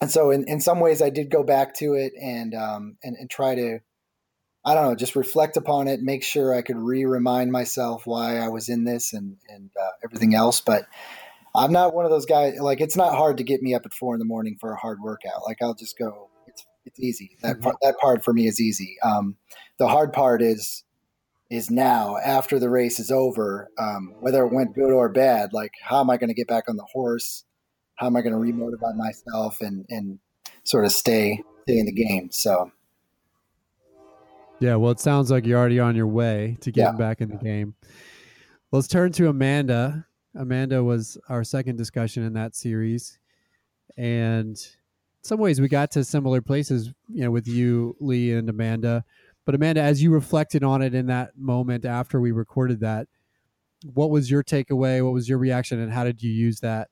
and 0.00 0.10
so, 0.10 0.30
in, 0.30 0.44
in 0.48 0.60
some 0.60 0.80
ways, 0.80 1.00
I 1.00 1.10
did 1.10 1.30
go 1.30 1.42
back 1.42 1.74
to 1.76 1.94
it 1.94 2.12
and 2.20 2.54
um, 2.54 2.96
and, 3.02 3.16
and 3.16 3.30
try 3.30 3.54
to, 3.54 3.78
I 4.64 4.74
don't 4.74 4.88
know, 4.88 4.94
just 4.94 5.16
reflect 5.16 5.56
upon 5.56 5.88
it, 5.88 6.00
make 6.02 6.24
sure 6.24 6.52
I 6.52 6.62
could 6.62 6.76
re 6.76 7.04
remind 7.04 7.52
myself 7.52 8.06
why 8.06 8.38
I 8.38 8.48
was 8.48 8.68
in 8.68 8.84
this 8.84 9.12
and 9.12 9.36
and 9.48 9.70
uh, 9.80 9.90
everything 10.04 10.34
else. 10.34 10.60
But 10.60 10.86
I'm 11.54 11.72
not 11.72 11.94
one 11.94 12.04
of 12.04 12.10
those 12.10 12.26
guys. 12.26 12.58
Like, 12.58 12.80
it's 12.80 12.96
not 12.96 13.14
hard 13.14 13.36
to 13.36 13.44
get 13.44 13.62
me 13.62 13.74
up 13.74 13.86
at 13.86 13.94
four 13.94 14.14
in 14.14 14.18
the 14.18 14.24
morning 14.24 14.56
for 14.60 14.72
a 14.72 14.76
hard 14.76 14.98
workout. 15.00 15.42
Like, 15.46 15.58
I'll 15.62 15.74
just 15.74 15.96
go. 15.96 16.30
It's 16.86 17.00
easy. 17.00 17.36
That 17.42 17.54
mm-hmm. 17.54 17.62
part, 17.62 17.76
that 17.82 17.98
part 17.98 18.24
for 18.24 18.32
me 18.32 18.46
is 18.46 18.60
easy. 18.60 18.96
Um, 19.02 19.36
the 19.78 19.88
hard 19.88 20.12
part 20.12 20.42
is 20.42 20.84
is 21.50 21.70
now 21.70 22.16
after 22.16 22.58
the 22.58 22.70
race 22.70 22.98
is 22.98 23.10
over, 23.10 23.70
um, 23.78 24.14
whether 24.20 24.44
it 24.44 24.52
went 24.52 24.74
good 24.74 24.92
or 24.92 25.08
bad. 25.08 25.52
Like, 25.52 25.72
how 25.82 26.00
am 26.00 26.10
I 26.10 26.16
going 26.16 26.28
to 26.28 26.34
get 26.34 26.48
back 26.48 26.64
on 26.68 26.76
the 26.76 26.86
horse? 26.92 27.44
How 27.96 28.06
am 28.06 28.16
I 28.16 28.22
going 28.22 28.32
to 28.32 28.38
remotivate 28.38 28.96
myself 28.96 29.60
and 29.60 29.84
and 29.88 30.18
sort 30.64 30.84
of 30.84 30.92
stay 30.92 31.42
stay 31.62 31.78
in 31.78 31.86
the 31.86 31.92
game? 31.92 32.30
So. 32.30 32.70
Yeah, 34.60 34.76
well, 34.76 34.92
it 34.92 35.00
sounds 35.00 35.30
like 35.30 35.44
you're 35.44 35.58
already 35.58 35.80
on 35.80 35.96
your 35.96 36.06
way 36.06 36.56
to 36.60 36.70
getting 36.70 36.94
yeah. 36.94 36.98
back 36.98 37.20
in 37.20 37.28
the 37.28 37.36
game. 37.36 37.74
Let's 38.70 38.86
turn 38.86 39.12
to 39.12 39.28
Amanda. 39.28 40.06
Amanda 40.34 40.82
was 40.82 41.18
our 41.28 41.44
second 41.44 41.76
discussion 41.76 42.22
in 42.22 42.32
that 42.34 42.54
series, 42.54 43.18
and 43.96 44.56
some 45.24 45.40
ways 45.40 45.60
we 45.60 45.68
got 45.68 45.90
to 45.92 46.04
similar 46.04 46.42
places, 46.42 46.92
you 47.08 47.24
know, 47.24 47.30
with 47.30 47.48
you, 47.48 47.96
Lee, 47.98 48.32
and 48.32 48.48
Amanda. 48.48 49.04
But 49.46 49.54
Amanda, 49.54 49.80
as 49.80 50.02
you 50.02 50.10
reflected 50.10 50.62
on 50.62 50.82
it 50.82 50.94
in 50.94 51.06
that 51.06 51.36
moment 51.36 51.84
after 51.84 52.20
we 52.20 52.30
recorded 52.30 52.80
that, 52.80 53.08
what 53.92 54.10
was 54.10 54.30
your 54.30 54.42
takeaway? 54.42 55.02
What 55.02 55.14
was 55.14 55.28
your 55.28 55.38
reaction, 55.38 55.80
and 55.80 55.92
how 55.92 56.04
did 56.04 56.22
you 56.22 56.30
use 56.30 56.60
that? 56.60 56.88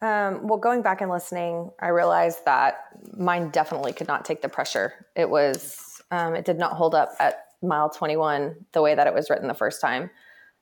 Um, 0.00 0.48
well, 0.48 0.58
going 0.58 0.82
back 0.82 1.00
and 1.00 1.10
listening, 1.10 1.70
I 1.80 1.88
realized 1.88 2.44
that 2.44 2.86
mine 3.16 3.50
definitely 3.50 3.92
could 3.92 4.08
not 4.08 4.24
take 4.24 4.42
the 4.42 4.48
pressure. 4.48 5.06
It 5.14 5.30
was, 5.30 6.02
um, 6.10 6.34
it 6.34 6.44
did 6.44 6.58
not 6.58 6.72
hold 6.72 6.96
up 6.96 7.12
at 7.20 7.46
mile 7.62 7.88
21 7.88 8.56
the 8.72 8.82
way 8.82 8.96
that 8.96 9.06
it 9.06 9.14
was 9.14 9.30
written 9.30 9.46
the 9.46 9.54
first 9.54 9.80
time. 9.80 10.10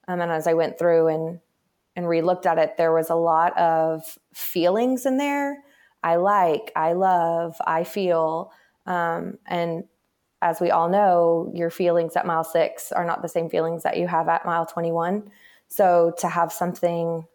Um, 0.09 0.21
and 0.21 0.31
as 0.31 0.47
I 0.47 0.53
went 0.53 0.79
through 0.79 1.09
and 1.09 1.41
and 1.97 2.09
re-looked 2.09 2.47
at 2.47 2.59
it, 2.59 2.77
there 2.77 2.93
was 2.93 3.11
a 3.11 3.15
lot 3.15 3.57
of 3.59 4.19
feelings 4.33 5.07
in 5.07 5.17
there. 5.17 5.63
I 6.03 6.17
like, 6.17 6.73
I 6.77 6.93
love, 6.93 7.57
I 7.67 7.85
feel. 7.85 8.53
Um, 8.87 9.39
and 9.47 9.85
as 10.43 10.61
we 10.61 10.71
all 10.71 10.89
know, 10.89 11.51
your 11.55 11.71
feelings 11.71 12.17
at 12.17 12.27
mile 12.27 12.45
six 12.45 12.93
are 12.93 13.05
not 13.05 13.23
the 13.23 13.29
same 13.29 13.51
feelings 13.51 13.83
that 13.83 13.99
you 13.99 14.07
have 14.07 14.29
at 14.29 14.47
mile 14.47 14.67
21. 14.67 15.31
So 15.69 16.15
to 16.19 16.29
have 16.29 16.53
something 16.53 17.27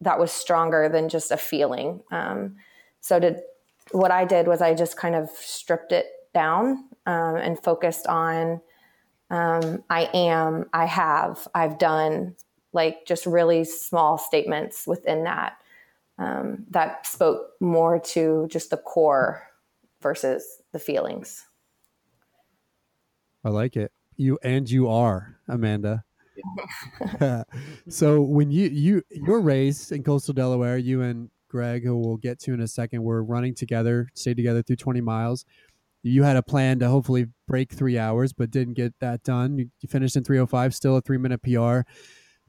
that 0.00 0.18
was 0.18 0.32
stronger 0.32 0.88
than 0.88 1.08
just 1.08 1.30
a 1.30 1.36
feeling. 1.36 2.00
Um, 2.10 2.56
so 3.00 3.20
to, 3.20 3.36
what 3.92 4.10
I 4.10 4.24
did 4.24 4.46
was 4.46 4.62
I 4.62 4.74
just 4.74 4.96
kind 4.96 5.14
of 5.14 5.28
stripped 5.30 5.92
it 5.92 6.06
down 6.32 6.88
um, 7.06 7.36
and 7.36 7.58
focused 7.62 8.06
on 8.06 8.60
um, 9.30 9.84
I 9.90 10.08
am, 10.14 10.66
I 10.72 10.86
have, 10.86 11.46
I've 11.54 11.78
done, 11.78 12.36
like 12.72 13.06
just 13.06 13.26
really 13.26 13.64
small 13.64 14.18
statements 14.18 14.86
within 14.86 15.24
that 15.24 15.58
um, 16.18 16.64
that 16.70 17.06
spoke 17.06 17.50
more 17.60 17.98
to 18.00 18.46
just 18.50 18.70
the 18.70 18.76
core 18.76 19.46
versus 20.02 20.60
the 20.72 20.78
feelings. 20.78 21.46
I 23.44 23.50
like 23.50 23.76
it. 23.76 23.92
You 24.16 24.38
and 24.42 24.68
you 24.68 24.88
are 24.88 25.38
Amanda. 25.48 26.04
so 27.88 28.20
when 28.20 28.50
you 28.50 28.68
you 28.68 29.02
your 29.10 29.40
race 29.40 29.92
in 29.92 30.02
coastal 30.02 30.34
Delaware, 30.34 30.76
you 30.76 31.02
and 31.02 31.30
Greg, 31.48 31.84
who 31.84 31.96
we'll 31.96 32.16
get 32.16 32.38
to 32.40 32.52
in 32.52 32.60
a 32.60 32.68
second, 32.68 33.02
were 33.02 33.22
running 33.22 33.54
together, 33.54 34.08
stayed 34.14 34.36
together 34.36 34.62
through 34.62 34.76
20 34.76 35.00
miles. 35.00 35.44
You 36.02 36.22
had 36.22 36.36
a 36.36 36.42
plan 36.42 36.78
to 36.80 36.88
hopefully 36.88 37.26
break 37.46 37.72
three 37.72 37.98
hours, 37.98 38.32
but 38.32 38.50
didn't 38.50 38.74
get 38.74 38.94
that 39.00 39.22
done. 39.22 39.58
You, 39.58 39.70
you 39.80 39.88
finished 39.88 40.14
in 40.14 40.24
305, 40.24 40.74
still 40.74 40.96
a 40.96 41.00
three 41.00 41.18
minute 41.18 41.42
PR, 41.42 41.80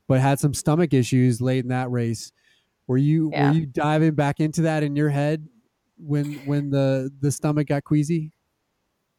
but 0.09 0.19
had 0.19 0.39
some 0.39 0.55
stomach 0.55 0.93
issues 0.93 1.39
late 1.39 1.63
in 1.63 1.69
that 1.69 1.89
race. 1.91 2.33
Were 2.87 2.97
you 2.97 3.29
yeah. 3.31 3.51
were 3.51 3.57
you 3.57 3.65
diving 3.67 4.15
back 4.15 4.41
into 4.41 4.63
that 4.63 4.83
in 4.83 4.95
your 4.95 5.09
head 5.09 5.47
when 5.97 6.33
when 6.45 6.71
the 6.71 7.11
the 7.21 7.31
stomach 7.31 7.67
got 7.67 7.85
queasy? 7.85 8.33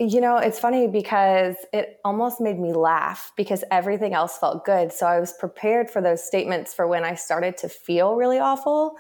You 0.01 0.21
know, 0.21 0.39
it's 0.39 0.59
funny 0.59 0.89
because 0.89 1.57
it 1.73 2.01
almost 2.05 2.41
made 2.41 2.59
me 2.59 2.73
laugh 2.73 3.33
because 3.37 3.63
everything 3.71 4.15
else 4.15 4.39
felt 4.39 4.65
good. 4.65 4.93
So 4.93 5.07
I 5.07 5.21
was 5.21 5.33
prepared 5.35 5.91
for 5.91 6.01
those 6.03 6.25
statements 6.25 6.75
for 6.75 6.87
when 6.87 7.05
I 7.05 7.15
started 7.15 7.57
to 7.59 7.69
feel 7.69 8.17
really 8.17 8.39
awful. 8.39 8.97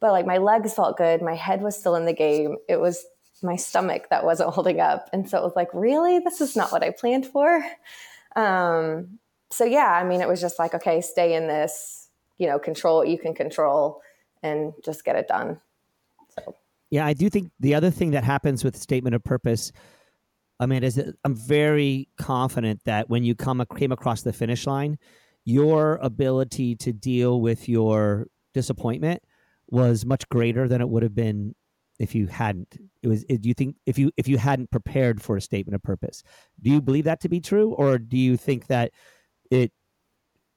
But 0.00 0.10
like 0.10 0.26
my 0.26 0.38
legs 0.38 0.74
felt 0.74 0.98
good, 0.98 1.22
my 1.22 1.34
head 1.34 1.62
was 1.62 1.78
still 1.78 1.94
in 1.94 2.06
the 2.06 2.12
game. 2.12 2.56
It 2.68 2.80
was 2.80 3.06
my 3.40 3.56
stomach 3.56 4.08
that 4.10 4.24
wasn't 4.24 4.52
holding 4.52 4.80
up. 4.80 5.08
And 5.12 5.30
so 5.30 5.38
it 5.38 5.44
was 5.44 5.56
like, 5.56 5.68
really? 5.72 6.18
This 6.18 6.40
is 6.40 6.56
not 6.56 6.72
what 6.72 6.82
I 6.82 6.90
planned 6.90 7.24
for. 7.24 7.64
Um, 8.34 9.20
so 9.52 9.64
yeah, 9.64 9.92
I 9.92 10.04
mean, 10.04 10.20
it 10.20 10.28
was 10.28 10.40
just 10.40 10.58
like, 10.58 10.74
okay, 10.74 11.00
stay 11.00 11.34
in 11.34 11.46
this, 11.46 12.08
you 12.38 12.46
know, 12.46 12.58
control 12.58 12.98
what 12.98 13.08
you 13.08 13.18
can 13.18 13.34
control 13.34 14.00
and 14.42 14.72
just 14.84 15.04
get 15.04 15.16
it 15.16 15.28
done. 15.28 15.60
So. 16.28 16.56
Yeah, 16.90 17.06
I 17.06 17.12
do 17.12 17.30
think 17.30 17.50
the 17.60 17.74
other 17.74 17.90
thing 17.90 18.10
that 18.12 18.24
happens 18.24 18.64
with 18.64 18.76
statement 18.76 19.14
of 19.14 19.22
purpose, 19.22 19.72
I 20.58 20.66
mean, 20.66 20.82
is 20.82 21.02
I'm 21.24 21.36
very 21.36 22.08
confident 22.18 22.80
that 22.84 23.08
when 23.08 23.24
you 23.24 23.34
come 23.34 23.64
came 23.76 23.92
across 23.92 24.22
the 24.22 24.32
finish 24.32 24.66
line, 24.66 24.98
your 25.44 25.96
ability 25.96 26.76
to 26.76 26.92
deal 26.92 27.40
with 27.40 27.68
your 27.68 28.26
disappointment 28.54 29.22
was 29.68 30.04
much 30.04 30.28
greater 30.28 30.68
than 30.68 30.80
it 30.80 30.88
would 30.88 31.02
have 31.02 31.14
been 31.14 31.54
if 31.98 32.14
you 32.14 32.26
hadn't 32.26 32.76
it 33.02 33.08
was 33.08 33.24
do 33.24 33.48
you 33.48 33.54
think 33.54 33.76
if 33.86 33.98
you 33.98 34.10
if 34.16 34.26
you 34.26 34.36
hadn't 34.36 34.70
prepared 34.70 35.22
for 35.22 35.36
a 35.36 35.40
statement 35.40 35.74
of 35.74 35.82
purpose 35.82 36.22
do 36.60 36.70
you 36.70 36.80
believe 36.80 37.04
that 37.04 37.20
to 37.20 37.28
be 37.28 37.40
true 37.40 37.72
or 37.74 37.98
do 37.98 38.16
you 38.16 38.36
think 38.36 38.66
that 38.66 38.90
it 39.52 39.72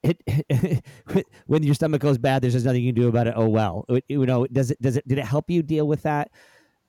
it 0.04 0.86
when 1.48 1.64
your 1.64 1.76
stomach 1.76 2.02
goes 2.02 2.18
bad 2.18 2.41
there's 2.41 2.54
just 2.54 2.66
nothing 2.66 2.84
you 2.84 2.93
can 2.93 3.02
do 3.02 3.08
about 3.08 3.28
it 3.28 3.34
oh 3.36 3.48
well 3.48 3.86
it, 3.89 4.04
you 4.08 4.26
know 4.26 4.46
does 4.48 4.72
it 4.72 4.82
does 4.82 4.98
it 4.98 5.08
did 5.08 5.18
it 5.18 5.26
help 5.26 5.50
you 5.50 5.62
deal 5.62 5.88
with 5.88 6.04
that 6.04 6.32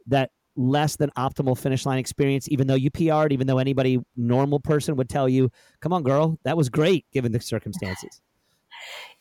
that 0.07 0.31
less 0.55 0.97
than 0.97 1.11
optimal 1.19 1.59
finish 1.59 1.85
line 1.85 1.99
experience 1.99 2.49
even 2.49 2.67
though 2.67 2.75
you 2.75 2.91
PR'd 2.91 3.33
even 3.33 3.47
though 3.47 3.59
anybody 3.59 3.99
normal 4.17 4.61
person 4.61 4.97
would 4.97 5.09
tell 5.09 5.29
you 5.29 5.51
come 5.81 5.93
on 5.93 6.03
girl 6.03 6.39
that 6.45 6.57
was 6.57 6.69
great 6.69 7.05
given 7.13 7.33
the 7.33 7.41
circumstances 7.41 8.21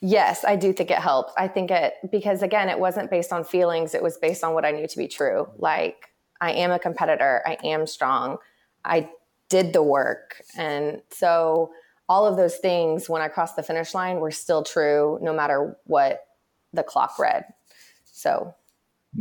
Yes, 0.00 0.44
I 0.44 0.54
do 0.54 0.72
think 0.72 0.90
it 0.90 0.98
helped. 0.98 1.32
I 1.38 1.48
think 1.48 1.70
it 1.70 1.94
because 2.12 2.42
again, 2.42 2.68
it 2.68 2.78
wasn't 2.78 3.10
based 3.10 3.32
on 3.32 3.42
feelings, 3.42 3.94
it 3.94 4.02
was 4.02 4.18
based 4.18 4.44
on 4.44 4.54
what 4.54 4.64
I 4.64 4.70
knew 4.70 4.86
to 4.86 4.98
be 4.98 5.08
true. 5.08 5.48
Like 5.56 6.10
I 6.40 6.52
am 6.52 6.70
a 6.70 6.78
competitor, 6.78 7.42
I 7.46 7.56
am 7.64 7.86
strong. 7.86 8.36
I 8.84 9.08
did 9.48 9.72
the 9.72 9.82
work. 9.82 10.42
And 10.56 11.02
so 11.10 11.70
all 12.08 12.26
of 12.26 12.36
those 12.36 12.56
things 12.56 13.08
when 13.08 13.22
I 13.22 13.28
crossed 13.28 13.56
the 13.56 13.62
finish 13.62 13.94
line 13.94 14.20
were 14.20 14.30
still 14.30 14.62
true 14.62 15.18
no 15.20 15.32
matter 15.32 15.76
what 15.84 16.20
the 16.72 16.82
clock 16.82 17.18
read. 17.18 17.44
So 18.04 18.54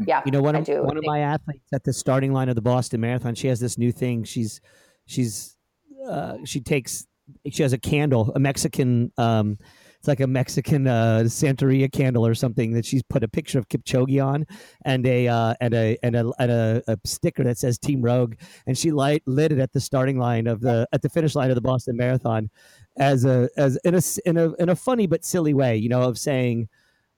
yeah. 0.05 0.21
You 0.25 0.31
know, 0.31 0.41
one 0.41 0.55
of, 0.55 0.67
one 0.67 0.97
of 0.97 1.03
my 1.05 1.19
athletes 1.19 1.67
at 1.73 1.83
the 1.83 1.93
starting 1.93 2.33
line 2.33 2.49
of 2.49 2.55
the 2.55 2.61
Boston 2.61 3.01
Marathon, 3.01 3.36
she 3.36 3.47
has 3.47 3.59
this 3.59 3.77
new 3.77 3.91
thing. 3.91 4.23
She's 4.23 4.59
she's 5.05 5.55
uh, 6.09 6.38
she 6.43 6.59
takes 6.59 7.07
she 7.49 7.63
has 7.63 7.73
a 7.73 7.77
candle, 7.77 8.31
a 8.36 8.39
Mexican 8.39 9.11
um, 9.17 9.57
it's 10.05 10.07
like 10.07 10.19
a 10.19 10.27
Mexican 10.27 10.85
uh, 10.85 11.23
Santeria 11.25 11.91
candle 11.91 12.27
or 12.27 12.35
something 12.35 12.73
that 12.73 12.85
she's 12.85 13.01
put 13.01 13.23
a 13.23 13.27
picture 13.27 13.57
of 13.57 13.67
Kipchoge 13.69 14.23
on 14.23 14.45
and 14.83 15.03
a 15.07 15.27
uh, 15.27 15.55
and 15.59 15.73
a 15.73 15.97
and 16.03 16.15
a 16.15 16.31
and 16.37 16.51
a, 16.51 16.83
a, 16.87 16.97
sticker 17.05 17.43
that 17.43 17.57
says 17.57 17.79
Team 17.79 18.03
Rogue, 18.03 18.35
and 18.67 18.77
she 18.77 18.91
light 18.91 19.23
lit 19.25 19.51
it 19.51 19.57
at 19.57 19.73
the 19.73 19.79
starting 19.79 20.19
line 20.19 20.45
of 20.45 20.61
the 20.61 20.87
at 20.93 21.01
the 21.01 21.09
finish 21.09 21.33
line 21.33 21.49
of 21.49 21.55
the 21.55 21.61
Boston 21.61 21.97
Marathon, 21.97 22.51
as 22.99 23.25
a 23.25 23.49
as 23.57 23.77
in 23.77 23.95
a 23.95 24.01
in 24.27 24.37
a 24.37 24.53
in 24.61 24.69
a 24.69 24.75
funny 24.75 25.07
but 25.07 25.25
silly 25.25 25.55
way, 25.55 25.75
you 25.75 25.89
know, 25.89 26.03
of 26.03 26.19
saying. 26.19 26.69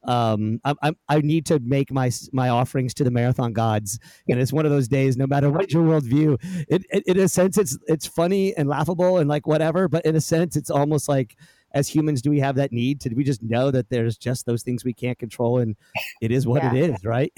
Um, 0.03 0.61
I, 0.63 0.73
I, 0.83 0.91
I 1.09 1.19
need 1.19 1.45
to 1.47 1.59
make 1.59 1.91
my 1.91 2.11
my 2.31 2.47
offerings 2.47 2.93
to 2.93 3.03
the 3.03 3.11
marathon 3.11 3.51
gods, 3.51 3.99
and 4.29 4.39
it's 4.39 4.53
one 4.53 4.63
of 4.63 4.71
those 4.71 4.87
days. 4.87 5.17
No 5.17 5.27
matter 5.27 5.49
what 5.49 5.73
your 5.73 5.83
worldview, 5.83 6.37
it, 6.69 6.85
it 6.91 7.03
in 7.07 7.19
a 7.19 7.27
sense 7.27 7.57
it's 7.57 7.77
it's 7.87 8.05
funny 8.05 8.55
and 8.55 8.69
laughable 8.69 9.17
and 9.17 9.27
like 9.27 9.47
whatever, 9.47 9.89
but 9.89 10.05
in 10.05 10.15
a 10.15 10.21
sense 10.21 10.55
it's 10.55 10.69
almost 10.69 11.09
like 11.09 11.35
as 11.73 11.87
humans 11.87 12.21
do 12.21 12.29
we 12.29 12.39
have 12.39 12.55
that 12.55 12.71
need 12.71 13.01
to 13.01 13.13
we 13.13 13.23
just 13.23 13.43
know 13.43 13.71
that 13.71 13.89
there's 13.89 14.17
just 14.17 14.45
those 14.45 14.63
things 14.63 14.85
we 14.85 14.93
can't 14.93 15.19
control 15.19 15.59
and 15.59 15.75
it 16.21 16.31
is 16.31 16.47
what 16.47 16.63
yeah. 16.63 16.73
it 16.73 16.89
is 16.89 17.03
right 17.05 17.31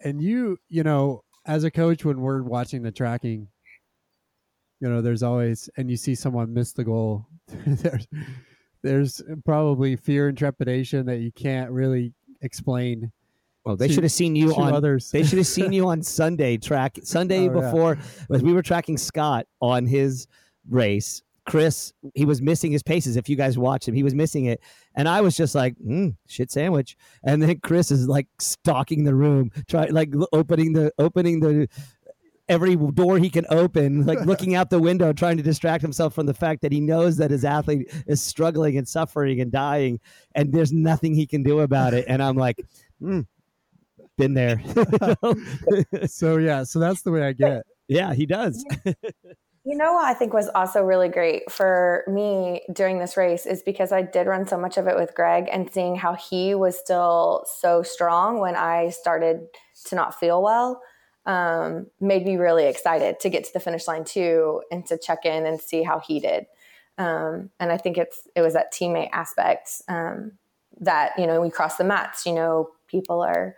and 0.00 0.22
you 0.22 0.58
you 0.68 0.82
know 0.82 1.22
as 1.46 1.64
a 1.64 1.70
coach 1.70 2.04
when 2.04 2.20
we're 2.20 2.42
watching 2.42 2.82
the 2.82 2.92
tracking 2.92 3.48
you 4.84 4.90
know, 4.90 5.00
there's 5.00 5.22
always, 5.22 5.70
and 5.78 5.90
you 5.90 5.96
see 5.96 6.14
someone 6.14 6.52
miss 6.52 6.72
the 6.72 6.84
goal. 6.84 7.26
there's, 7.48 8.06
there's 8.82 9.22
probably 9.46 9.96
fear 9.96 10.28
and 10.28 10.36
trepidation 10.36 11.06
that 11.06 11.20
you 11.20 11.32
can't 11.32 11.70
really 11.70 12.12
explain. 12.42 13.10
Well, 13.64 13.76
they 13.76 13.88
should 13.88 14.02
have 14.02 14.12
seen 14.12 14.36
you 14.36 14.54
on. 14.54 14.72
others. 14.72 15.10
They 15.10 15.22
should 15.24 15.38
have 15.38 15.46
seen 15.58 15.72
you 15.72 15.88
on 15.88 16.02
Sunday 16.02 16.56
track 16.58 16.98
Sunday 17.02 17.48
Oh, 17.48 17.54
yeah. 17.54 17.60
before 17.60 17.98
as 18.32 18.42
we 18.42 18.52
were 18.52 18.62
tracking 18.62 18.98
Scott 18.98 19.46
on 19.60 19.86
his 19.86 20.26
race. 20.68 21.22
Chris, 21.46 21.92
he 22.14 22.24
was 22.24 22.40
missing 22.40 22.72
his 22.72 22.82
paces. 22.82 23.16
If 23.18 23.28
you 23.28 23.36
guys 23.36 23.58
watched 23.58 23.86
him, 23.86 23.94
he 23.94 24.02
was 24.02 24.14
missing 24.14 24.46
it, 24.46 24.60
and 24.94 25.06
I 25.06 25.20
was 25.20 25.36
just 25.36 25.54
like, 25.54 25.74
mm, 25.78 26.16
"Shit 26.26 26.50
sandwich." 26.50 26.96
And 27.22 27.42
then 27.42 27.60
Chris 27.60 27.90
is 27.90 28.08
like 28.08 28.26
stalking 28.38 29.04
the 29.04 29.14
room, 29.14 29.50
try 29.68 29.84
like 29.86 30.10
opening 30.32 30.72
the 30.72 30.90
opening 30.98 31.40
the 31.40 31.68
every 32.48 32.76
door 32.76 33.18
he 33.18 33.28
can 33.28 33.44
open, 33.50 34.06
like 34.06 34.20
looking 34.26 34.54
out 34.54 34.70
the 34.70 34.78
window, 34.78 35.12
trying 35.12 35.36
to 35.36 35.42
distract 35.42 35.82
himself 35.82 36.14
from 36.14 36.24
the 36.24 36.32
fact 36.34 36.62
that 36.62 36.72
he 36.72 36.80
knows 36.80 37.18
that 37.18 37.30
his 37.30 37.44
athlete 37.44 37.92
is 38.06 38.22
struggling 38.22 38.78
and 38.78 38.88
suffering 38.88 39.40
and 39.42 39.52
dying, 39.52 40.00
and 40.34 40.50
there's 40.52 40.72
nothing 40.72 41.14
he 41.14 41.26
can 41.26 41.42
do 41.42 41.60
about 41.60 41.92
it. 41.92 42.06
And 42.08 42.22
I'm 42.22 42.36
like, 42.36 42.56
mm, 43.02 43.26
been 44.18 44.34
there. 44.34 44.62
so 46.06 46.36
yeah, 46.36 46.64
so 46.64 46.78
that's 46.78 47.02
the 47.02 47.10
way 47.10 47.22
I 47.22 47.32
get. 47.32 47.64
yeah, 47.88 48.14
he 48.14 48.26
does. 48.26 48.64
You 49.66 49.78
know 49.78 49.94
what 49.94 50.04
I 50.04 50.12
think 50.12 50.34
was 50.34 50.50
also 50.54 50.82
really 50.82 51.08
great 51.08 51.50
for 51.50 52.04
me 52.06 52.60
during 52.70 52.98
this 52.98 53.16
race 53.16 53.46
is 53.46 53.62
because 53.62 53.92
I 53.92 54.02
did 54.02 54.26
run 54.26 54.46
so 54.46 54.58
much 54.58 54.76
of 54.76 54.86
it 54.86 54.94
with 54.94 55.14
Greg 55.14 55.48
and 55.50 55.72
seeing 55.72 55.96
how 55.96 56.12
he 56.12 56.54
was 56.54 56.78
still 56.78 57.46
so 57.60 57.82
strong 57.82 58.40
when 58.40 58.56
I 58.56 58.90
started 58.90 59.46
to 59.86 59.94
not 59.94 60.20
feel 60.20 60.42
well 60.42 60.82
um, 61.24 61.86
made 62.00 62.26
me 62.26 62.36
really 62.36 62.66
excited 62.66 63.20
to 63.20 63.30
get 63.30 63.44
to 63.44 63.52
the 63.54 63.60
finish 63.60 63.88
line 63.88 64.04
too 64.04 64.62
and 64.70 64.84
to 64.86 64.98
check 64.98 65.24
in 65.24 65.46
and 65.46 65.60
see 65.60 65.82
how 65.82 65.98
he 65.98 66.20
did. 66.20 66.44
Um, 66.98 67.50
and 67.58 67.72
I 67.72 67.78
think 67.78 67.96
it's 67.96 68.28
it 68.36 68.42
was 68.42 68.52
that 68.52 68.72
teammate 68.72 69.10
aspect 69.12 69.82
um, 69.88 70.32
that 70.80 71.12
you 71.18 71.26
know 71.26 71.40
we 71.40 71.50
cross 71.50 71.76
the 71.76 71.84
mats. 71.84 72.26
You 72.26 72.34
know, 72.34 72.68
people 72.86 73.22
are 73.22 73.56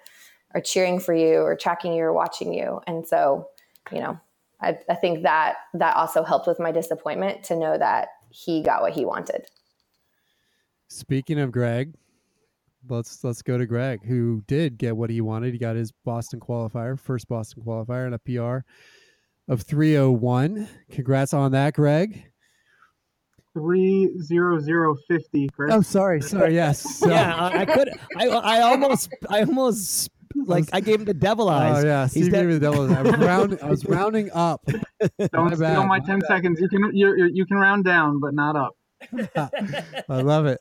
are 0.57 0.61
cheering 0.61 0.99
for 0.99 1.15
you 1.15 1.41
or 1.41 1.55
tracking 1.55 1.93
you 1.93 2.03
or 2.05 2.13
watching 2.13 2.53
you, 2.53 2.81
and 2.87 3.07
so 3.07 3.49
you 3.93 4.01
know 4.01 4.19
I, 4.61 4.79
I 4.89 4.95
think 4.95 5.23
that 5.23 5.57
that 5.75 5.97
also 5.97 6.25
helped 6.25 6.47
with 6.47 6.59
my 6.59 6.73
disappointment 6.73 7.45
to 7.45 7.57
know 7.57 7.77
that 7.79 8.09
he 8.31 8.63
got 8.63 8.81
what 8.83 8.93
he 8.93 9.05
wanted. 9.05 9.47
Speaking 10.89 11.39
of 11.41 11.53
Greg, 11.53 11.95
let's 12.89 13.23
let's 13.23 13.43
go 13.43 13.59
to 13.59 13.67
Greg, 13.67 14.05
who 14.05 14.43
did 14.47 14.79
get 14.79 14.97
what 14.97 15.11
he 15.11 15.21
wanted. 15.21 15.53
He 15.53 15.59
got 15.59 15.77
his 15.77 15.93
Boston 15.93 16.41
qualifier, 16.41 16.99
first 16.99 17.29
Boston 17.29 17.63
qualifier, 17.65 18.07
and 18.07 18.15
a 18.15 18.19
PR 18.19 18.65
of 19.49 19.63
301. 19.63 20.69
Congrats 20.91 21.35
on 21.35 21.53
that, 21.53 21.75
Greg. 21.75 22.25
Three 23.55 24.13
zero 24.21 24.59
zero 24.61 24.97
fifty, 25.09 25.49
Chris. 25.49 25.73
Oh, 25.73 25.81
sorry, 25.81 26.21
sorry. 26.21 26.55
Yes. 26.55 26.83
So- 26.99 27.09
yeah, 27.09 27.35
I, 27.35 27.61
I 27.61 27.65
could. 27.65 27.91
I, 28.17 28.29
I 28.29 28.61
almost, 28.63 29.15
I 29.31 29.43
almost 29.43 30.11
like 30.47 30.69
I 30.73 30.81
gave 30.81 31.01
him 31.01 31.05
the 31.05 31.15
devil 31.15 31.49
eyes. 31.49 31.85
Oh 31.85 31.87
yeah, 31.87 32.03
He's 32.05 32.11
Steve 32.13 32.25
de- 32.27 32.31
gave 32.31 32.47
me 32.47 32.55
the 32.55 32.61
devil. 32.61 32.93
I 32.93 33.03
was 33.03 33.17
rounding. 33.17 33.63
I 33.63 33.71
was 33.71 33.85
rounding 33.89 34.31
up. 34.33 34.65
Don't 34.67 35.33
my 35.33 35.47
steal 35.49 35.59
bad, 35.59 35.79
my 35.79 35.85
my 35.87 36.01
ten 36.01 36.21
seconds. 36.23 36.61
You 36.61 36.69
can 36.69 36.91
you 36.95 37.15
you 37.17 37.31
you 37.33 37.47
can 37.47 37.57
round 37.57 37.85
down, 37.85 38.21
but 38.21 38.35
not 38.35 38.57
up. 38.57 38.77
I 40.09 40.21
love 40.21 40.47
it. 40.47 40.61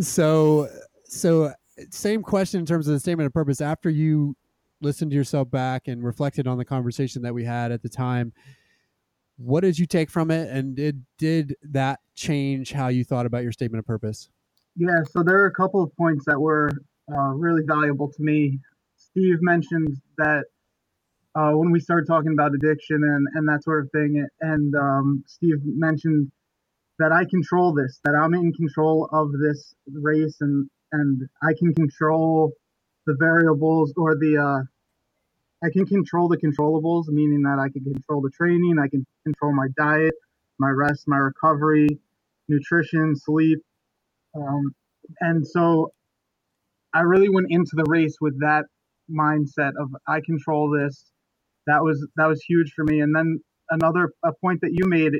So, 0.00 0.68
so 1.04 1.52
same 1.90 2.22
question 2.22 2.60
in 2.60 2.66
terms 2.66 2.86
of 2.88 2.94
the 2.94 3.00
statement 3.00 3.26
of 3.26 3.32
purpose. 3.32 3.60
After 3.60 3.90
you 3.90 4.36
listened 4.80 5.10
to 5.10 5.16
yourself 5.16 5.50
back 5.50 5.88
and 5.88 6.04
reflected 6.04 6.46
on 6.46 6.58
the 6.58 6.64
conversation 6.64 7.22
that 7.22 7.34
we 7.34 7.44
had 7.44 7.72
at 7.72 7.82
the 7.82 7.88
time, 7.88 8.32
what 9.36 9.60
did 9.60 9.78
you 9.78 9.86
take 9.86 10.10
from 10.10 10.30
it, 10.30 10.50
and 10.50 10.74
did 10.74 11.04
did 11.18 11.56
that 11.62 12.00
change 12.14 12.72
how 12.72 12.88
you 12.88 13.04
thought 13.04 13.26
about 13.26 13.42
your 13.42 13.52
statement 13.52 13.80
of 13.80 13.86
purpose? 13.86 14.30
Yeah, 14.76 15.02
so 15.10 15.22
there 15.22 15.38
are 15.38 15.46
a 15.46 15.52
couple 15.52 15.82
of 15.82 15.94
points 15.96 16.24
that 16.26 16.38
were 16.38 16.70
uh, 17.10 17.32
really 17.34 17.62
valuable 17.66 18.10
to 18.12 18.22
me. 18.22 18.58
Steve 19.16 19.38
mentioned 19.40 19.96
that 20.18 20.44
uh, 21.34 21.52
when 21.52 21.70
we 21.70 21.80
started 21.80 22.06
talking 22.06 22.32
about 22.32 22.52
addiction 22.54 22.96
and, 23.02 23.26
and 23.34 23.48
that 23.48 23.64
sort 23.64 23.82
of 23.82 23.90
thing, 23.90 24.26
and 24.42 24.74
um, 24.74 25.24
Steve 25.26 25.56
mentioned 25.64 26.30
that 26.98 27.12
I 27.12 27.24
control 27.24 27.72
this, 27.72 27.98
that 28.04 28.14
I'm 28.14 28.34
in 28.34 28.52
control 28.52 29.08
of 29.12 29.32
this 29.32 29.74
race, 29.90 30.36
and 30.40 30.68
and 30.92 31.22
I 31.42 31.52
can 31.58 31.74
control 31.74 32.52
the 33.06 33.16
variables 33.18 33.94
or 33.96 34.16
the 34.16 34.36
uh, 34.36 35.66
I 35.66 35.70
can 35.72 35.86
control 35.86 36.28
the 36.28 36.36
controllables, 36.36 37.06
meaning 37.08 37.42
that 37.42 37.58
I 37.58 37.70
can 37.70 37.90
control 37.90 38.20
the 38.20 38.30
training, 38.30 38.76
I 38.78 38.88
can 38.88 39.06
control 39.24 39.54
my 39.54 39.68
diet, 39.78 40.14
my 40.58 40.68
rest, 40.68 41.04
my 41.06 41.16
recovery, 41.16 41.88
nutrition, 42.48 43.16
sleep, 43.16 43.60
um, 44.34 44.74
and 45.20 45.46
so 45.46 45.92
I 46.92 47.00
really 47.00 47.30
went 47.30 47.46
into 47.48 47.72
the 47.76 47.84
race 47.88 48.16
with 48.20 48.40
that 48.40 48.66
mindset 49.10 49.72
of 49.80 49.94
I 50.08 50.20
control 50.24 50.70
this. 50.70 51.10
That 51.66 51.82
was 51.82 52.06
that 52.16 52.26
was 52.26 52.42
huge 52.42 52.72
for 52.74 52.84
me. 52.84 53.00
And 53.00 53.14
then 53.14 53.40
another 53.70 54.12
a 54.24 54.32
point 54.32 54.60
that 54.62 54.72
you 54.72 54.88
made 54.88 55.14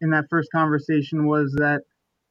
in 0.00 0.10
that 0.10 0.24
first 0.30 0.48
conversation 0.52 1.26
was 1.26 1.52
that 1.58 1.82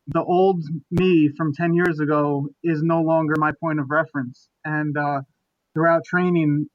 the 0.08 0.24
old 0.24 0.64
me 0.90 1.30
from 1.38 1.54
10 1.54 1.74
years 1.74 2.00
ago 2.00 2.48
is 2.64 2.82
no 2.84 3.02
longer 3.02 3.36
my 3.38 3.52
point 3.60 3.80
of 3.80 3.90
reference. 3.90 4.50
And 4.66 4.98
uh, 4.98 5.22
throughout 5.74 6.04
training, 6.06 6.68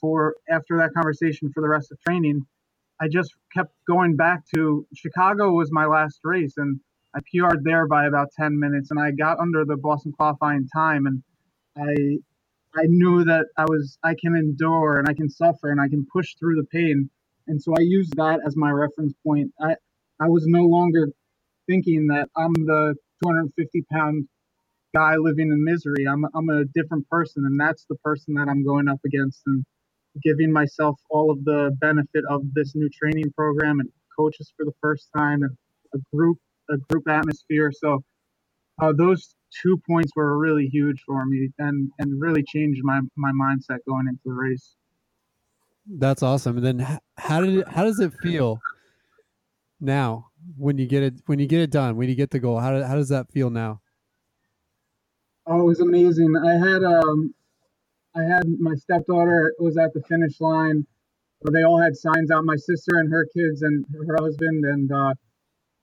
for 0.00 0.34
after 0.50 0.76
that 0.78 0.90
conversation 0.92 1.50
for 1.54 1.60
the 1.60 1.68
rest 1.68 1.92
of 1.92 1.98
training, 2.06 2.42
I 3.00 3.08
just 3.08 3.32
kept 3.54 3.72
going 3.86 4.16
back 4.16 4.42
to 4.54 4.86
Chicago 4.94 5.52
was 5.52 5.70
my 5.70 5.86
last 5.86 6.20
race, 6.24 6.54
and 6.56 6.80
I 7.14 7.20
PR'd 7.20 7.62
there 7.62 7.86
by 7.86 8.06
about 8.06 8.28
10 8.36 8.58
minutes, 8.58 8.90
and 8.90 8.98
I 9.00 9.12
got 9.12 9.38
under 9.38 9.64
the 9.64 9.76
Boston 9.76 10.12
qualifying 10.12 10.68
time, 10.74 11.06
and 11.06 11.22
I 11.76 12.18
I 12.78 12.86
knew 12.86 13.24
that 13.24 13.46
I 13.56 13.64
was 13.64 13.98
I 14.04 14.14
can 14.20 14.36
endure 14.36 14.98
and 14.98 15.08
I 15.08 15.14
can 15.14 15.28
suffer 15.28 15.70
and 15.70 15.80
I 15.80 15.88
can 15.88 16.06
push 16.12 16.34
through 16.38 16.56
the 16.56 16.66
pain, 16.66 17.10
and 17.46 17.60
so 17.62 17.74
I 17.76 17.82
used 17.82 18.16
that 18.16 18.40
as 18.46 18.56
my 18.56 18.70
reference 18.70 19.14
point. 19.26 19.52
I 19.60 19.74
I 20.20 20.28
was 20.28 20.44
no 20.46 20.62
longer 20.62 21.08
thinking 21.66 22.06
that 22.08 22.28
I'm 22.36 22.52
the 22.54 22.94
250 23.24 23.84
pound 23.92 24.28
guy 24.94 25.16
living 25.16 25.50
in 25.50 25.64
misery. 25.64 26.06
I'm 26.06 26.24
I'm 26.34 26.48
a 26.50 26.64
different 26.66 27.08
person, 27.08 27.44
and 27.46 27.58
that's 27.58 27.84
the 27.88 27.96
person 27.96 28.34
that 28.34 28.48
I'm 28.48 28.64
going 28.64 28.88
up 28.88 29.00
against, 29.04 29.42
and 29.46 29.64
giving 30.22 30.52
myself 30.52 30.96
all 31.10 31.30
of 31.30 31.44
the 31.44 31.76
benefit 31.80 32.24
of 32.30 32.42
this 32.54 32.74
new 32.74 32.88
training 32.90 33.32
program 33.36 33.80
and 33.80 33.88
coaches 34.16 34.52
for 34.56 34.64
the 34.64 34.72
first 34.80 35.08
time 35.16 35.42
and 35.42 35.56
a 35.94 35.98
group 36.16 36.38
a 36.70 36.76
group 36.90 37.08
atmosphere. 37.08 37.72
So 37.72 38.02
uh, 38.80 38.92
those 38.96 39.34
two 39.62 39.80
points 39.86 40.12
were 40.14 40.38
really 40.38 40.66
huge 40.66 41.02
for 41.06 41.24
me 41.24 41.50
and 41.58 41.90
and 41.98 42.20
really 42.20 42.42
changed 42.42 42.80
my 42.84 43.00
my 43.16 43.30
mindset 43.32 43.78
going 43.88 44.06
into 44.08 44.20
the 44.24 44.32
race. 44.32 44.74
That's 45.86 46.22
awesome. 46.22 46.58
And 46.58 46.66
then 46.66 46.98
how 47.16 47.40
did 47.40 47.58
it, 47.58 47.68
how 47.68 47.84
does 47.84 47.98
it 48.00 48.12
feel 48.22 48.60
now 49.80 50.26
when 50.56 50.76
you 50.78 50.86
get 50.86 51.02
it 51.02 51.14
when 51.26 51.38
you 51.38 51.46
get 51.46 51.60
it 51.60 51.70
done 51.70 51.96
when 51.96 52.08
you 52.08 52.14
get 52.14 52.30
the 52.30 52.38
goal? 52.38 52.58
How 52.58 52.72
do, 52.72 52.82
how 52.84 52.94
does 52.94 53.08
that 53.08 53.30
feel 53.32 53.50
now? 53.50 53.80
Oh, 55.46 55.60
it 55.60 55.64
was 55.64 55.80
amazing. 55.80 56.34
I 56.36 56.52
had 56.52 56.84
um, 56.84 57.34
I 58.14 58.22
had 58.22 58.44
my 58.58 58.74
stepdaughter 58.74 59.54
was 59.58 59.78
at 59.78 59.94
the 59.94 60.02
finish 60.02 60.40
line. 60.40 60.86
Where 61.40 61.52
they 61.52 61.64
all 61.64 61.80
had 61.80 61.96
signs 61.96 62.32
out. 62.32 62.44
My 62.44 62.56
sister 62.56 62.98
and 62.98 63.12
her 63.12 63.24
kids 63.32 63.62
and 63.62 63.86
her 64.08 64.16
husband 64.20 64.64
and 64.64 64.90
uh, 64.90 65.14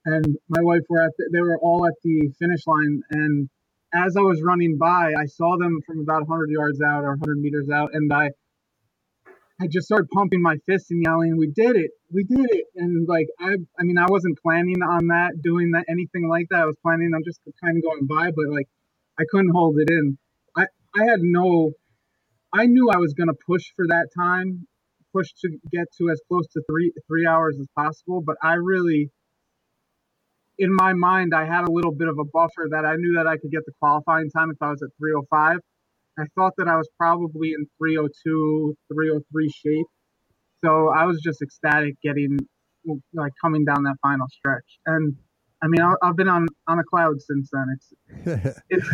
and 0.03 0.37
my 0.49 0.61
wife 0.61 0.81
were 0.89 1.01
at. 1.01 1.11
The, 1.17 1.29
they 1.31 1.39
were 1.39 1.57
all 1.59 1.87
at 1.87 1.93
the 2.03 2.29
finish 2.37 2.67
line. 2.67 3.01
And 3.11 3.49
as 3.95 4.17
I 4.17 4.21
was 4.21 4.41
running 4.43 4.77
by, 4.77 5.13
I 5.17 5.25
saw 5.25 5.57
them 5.57 5.79
from 5.85 5.99
about 5.99 6.27
100 6.27 6.49
yards 6.49 6.81
out 6.81 7.03
or 7.03 7.11
100 7.11 7.37
meters 7.39 7.69
out, 7.69 7.91
and 7.93 8.11
I 8.11 8.29
I 9.59 9.67
just 9.67 9.85
started 9.85 10.09
pumping 10.09 10.41
my 10.41 10.57
fist 10.65 10.91
and 10.91 11.01
yelling, 11.01 11.37
"We 11.37 11.47
did 11.47 11.77
it! 11.77 11.91
We 12.11 12.25
did 12.25 12.51
it!" 12.51 12.65
And 12.75 13.07
like 13.07 13.27
I, 13.39 13.55
I 13.79 13.83
mean, 13.83 13.97
I 13.97 14.05
wasn't 14.09 14.37
planning 14.41 14.81
on 14.83 15.07
that, 15.07 15.41
doing 15.41 15.71
that, 15.71 15.85
anything 15.87 16.27
like 16.27 16.47
that. 16.49 16.61
I 16.61 16.65
was 16.65 16.75
planning 16.83 17.13
on 17.15 17.23
just 17.23 17.39
kind 17.63 17.77
of 17.77 17.83
going 17.83 18.05
by, 18.05 18.31
but 18.31 18.49
like 18.49 18.67
I 19.17 19.23
couldn't 19.29 19.51
hold 19.51 19.77
it 19.79 19.89
in. 19.89 20.17
I 20.57 20.65
I 20.93 21.05
had 21.05 21.21
no. 21.21 21.71
I 22.53 22.65
knew 22.65 22.89
I 22.89 22.97
was 22.97 23.13
going 23.13 23.27
to 23.27 23.35
push 23.47 23.63
for 23.75 23.87
that 23.87 24.07
time, 24.17 24.67
push 25.13 25.31
to 25.41 25.49
get 25.71 25.87
to 25.99 26.09
as 26.09 26.21
close 26.27 26.47
to 26.47 26.61
three 26.69 26.91
three 27.07 27.25
hours 27.25 27.57
as 27.57 27.67
possible. 27.75 28.21
But 28.21 28.35
I 28.43 28.55
really, 28.55 29.09
in 30.59 30.73
my 30.75 30.93
mind, 30.93 31.33
I 31.35 31.45
had 31.45 31.67
a 31.67 31.71
little 31.71 31.91
bit 31.93 32.07
of 32.07 32.19
a 32.19 32.25
buffer 32.25 32.67
that 32.71 32.85
I 32.85 32.95
knew 32.97 33.15
that 33.15 33.27
I 33.27 33.37
could 33.37 33.51
get 33.51 33.65
the 33.65 33.73
qualifying 33.79 34.29
time 34.31 34.51
if 34.51 34.57
I 34.61 34.69
was 34.71 34.81
at 34.83 34.89
305. 34.99 35.59
I 36.19 36.23
thought 36.35 36.53
that 36.57 36.67
I 36.67 36.77
was 36.77 36.89
probably 36.97 37.49
in 37.53 37.67
302, 37.79 38.75
303 38.93 39.49
shape. 39.49 39.87
So 40.63 40.89
I 40.89 41.05
was 41.05 41.21
just 41.21 41.41
ecstatic 41.41 41.95
getting, 42.03 42.39
like, 43.13 43.33
coming 43.41 43.65
down 43.65 43.83
that 43.83 43.97
final 44.01 44.27
stretch. 44.29 44.79
And 44.85 45.15
I 45.63 45.67
mean, 45.67 45.81
I- 45.81 45.95
I've 46.03 46.15
been 46.17 46.29
on, 46.29 46.47
on 46.67 46.79
a 46.79 46.83
cloud 46.83 47.21
since 47.21 47.49
then. 47.53 47.65
It's, 47.75 48.59
it's 48.69 48.89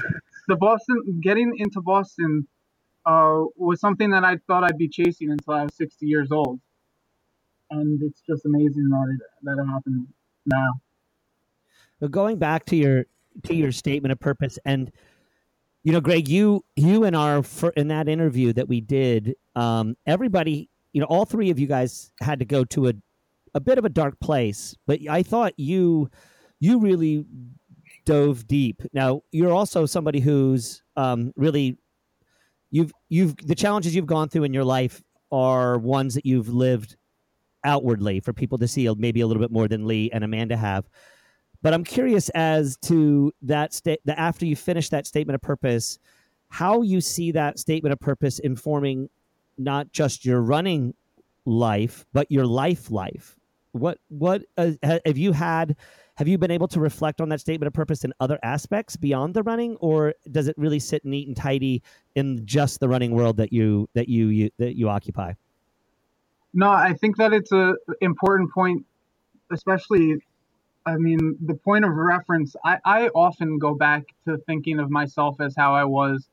the 0.47 0.55
Boston, 0.57 1.19
getting 1.23 1.53
into 1.57 1.81
Boston 1.81 2.47
uh, 3.05 3.43
was 3.55 3.79
something 3.81 4.11
that 4.11 4.23
I 4.23 4.37
thought 4.47 4.63
I'd 4.63 4.77
be 4.77 4.89
chasing 4.89 5.31
until 5.31 5.53
I 5.55 5.63
was 5.63 5.75
60 5.77 6.05
years 6.07 6.29
old. 6.31 6.59
and 7.71 8.01
it's 8.03 8.21
just 8.29 8.45
amazing 8.45 8.89
that 8.89 9.07
it 9.15 9.21
that 9.43 9.57
it 9.61 9.67
happened 9.67 10.07
now. 10.45 10.69
Going 12.09 12.37
back 12.37 12.65
to 12.65 12.75
your 12.75 13.05
to 13.43 13.55
your 13.55 13.71
statement 13.71 14.11
of 14.11 14.19
purpose, 14.19 14.57
and 14.65 14.91
you 15.83 15.91
know, 15.91 16.01
Greg, 16.01 16.27
you 16.27 16.63
you 16.75 17.03
and 17.03 17.15
our 17.15 17.43
in 17.75 17.87
that 17.89 18.07
interview 18.07 18.53
that 18.53 18.67
we 18.67 18.81
did, 18.81 19.35
um, 19.55 19.95
everybody, 20.05 20.69
you 20.93 21.01
know, 21.01 21.07
all 21.07 21.25
three 21.25 21.49
of 21.49 21.59
you 21.59 21.67
guys 21.67 22.11
had 22.21 22.39
to 22.39 22.45
go 22.45 22.63
to 22.65 22.89
a 22.89 22.93
a 23.53 23.59
bit 23.59 23.77
of 23.77 23.85
a 23.85 23.89
dark 23.89 24.19
place, 24.19 24.75
but 24.87 24.99
I 25.09 25.23
thought 25.23 25.53
you 25.57 26.09
you 26.59 26.79
really 26.79 27.25
dove 28.05 28.47
deep. 28.47 28.81
Now 28.93 29.21
you're 29.31 29.53
also 29.53 29.85
somebody 29.85 30.19
who's 30.19 30.83
um, 30.95 31.33
really 31.35 31.77
you've 32.69 32.91
you've 33.09 33.35
the 33.37 33.55
challenges 33.55 33.95
you've 33.95 34.05
gone 34.05 34.29
through 34.29 34.43
in 34.43 34.53
your 34.53 34.63
life 34.63 35.01
are 35.31 35.77
ones 35.77 36.15
that 36.15 36.25
you've 36.25 36.49
lived 36.49 36.95
outwardly 37.63 38.19
for 38.19 38.33
people 38.33 38.57
to 38.57 38.67
see 38.67 38.89
maybe 38.97 39.21
a 39.21 39.27
little 39.27 39.41
bit 39.41 39.51
more 39.51 39.67
than 39.67 39.87
Lee 39.87 40.09
and 40.11 40.23
Amanda 40.23 40.57
have. 40.57 40.85
But 41.61 41.73
I'm 41.73 41.83
curious 41.83 42.29
as 42.29 42.77
to 42.83 43.31
that 43.43 43.73
state 43.73 43.99
that 44.05 44.19
after 44.19 44.45
you 44.45 44.55
finish 44.55 44.89
that 44.89 45.05
statement 45.05 45.35
of 45.35 45.41
purpose, 45.41 45.99
how 46.49 46.81
you 46.81 47.01
see 47.01 47.31
that 47.31 47.59
statement 47.59 47.93
of 47.93 47.99
purpose 47.99 48.39
informing 48.39 49.09
not 49.57 49.91
just 49.91 50.25
your 50.25 50.41
running 50.41 50.93
life, 51.45 52.05
but 52.13 52.31
your 52.31 52.45
life 52.45 52.91
life. 52.91 53.37
What 53.73 53.99
what 54.09 54.43
uh, 54.57 54.71
have 54.83 55.17
you 55.17 55.31
had? 55.31 55.77
Have 56.15 56.27
you 56.27 56.37
been 56.37 56.51
able 56.51 56.67
to 56.69 56.79
reflect 56.79 57.21
on 57.21 57.29
that 57.29 57.39
statement 57.39 57.67
of 57.67 57.73
purpose 57.73 58.03
in 58.03 58.13
other 58.19 58.37
aspects 58.43 58.97
beyond 58.97 59.33
the 59.33 59.43
running, 59.43 59.77
or 59.77 60.13
does 60.29 60.47
it 60.47 60.55
really 60.57 60.79
sit 60.79 61.05
neat 61.05 61.27
and 61.27 61.37
tidy 61.37 61.81
in 62.15 62.45
just 62.45 62.79
the 62.79 62.89
running 62.89 63.11
world 63.11 63.37
that 63.37 63.53
you 63.53 63.87
that 63.93 64.09
you, 64.09 64.27
you 64.27 64.49
that 64.57 64.75
you 64.75 64.89
occupy? 64.89 65.33
No, 66.53 66.69
I 66.69 66.93
think 66.93 67.15
that 67.17 67.31
it's 67.31 67.51
a 67.51 67.75
important 68.01 68.51
point, 68.51 68.85
especially. 69.51 70.21
I 70.85 70.97
mean, 70.97 71.37
the 71.45 71.53
point 71.53 71.85
of 71.85 71.91
reference. 71.91 72.55
I, 72.65 72.79
I 72.83 73.07
often 73.09 73.59
go 73.59 73.75
back 73.75 74.03
to 74.25 74.37
thinking 74.47 74.79
of 74.79 74.89
myself 74.89 75.39
as 75.39 75.55
how 75.55 75.75
I 75.75 75.85
was 75.85 76.27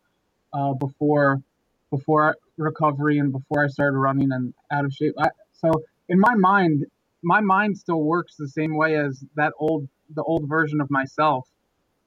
uh, 0.52 0.74
before 0.74 1.42
before 1.90 2.36
recovery 2.56 3.18
and 3.18 3.32
before 3.32 3.64
I 3.64 3.68
started 3.68 3.96
running 3.96 4.30
and 4.32 4.52
out 4.70 4.84
of 4.84 4.92
shape. 4.92 5.14
I, 5.18 5.28
so 5.52 5.70
in 6.08 6.20
my 6.20 6.34
mind, 6.34 6.86
my 7.22 7.40
mind 7.40 7.78
still 7.78 8.02
works 8.02 8.36
the 8.36 8.48
same 8.48 8.76
way 8.76 8.96
as 8.96 9.24
that 9.36 9.52
old 9.58 9.88
the 10.14 10.22
old 10.22 10.48
version 10.48 10.80
of 10.80 10.90
myself. 10.90 11.46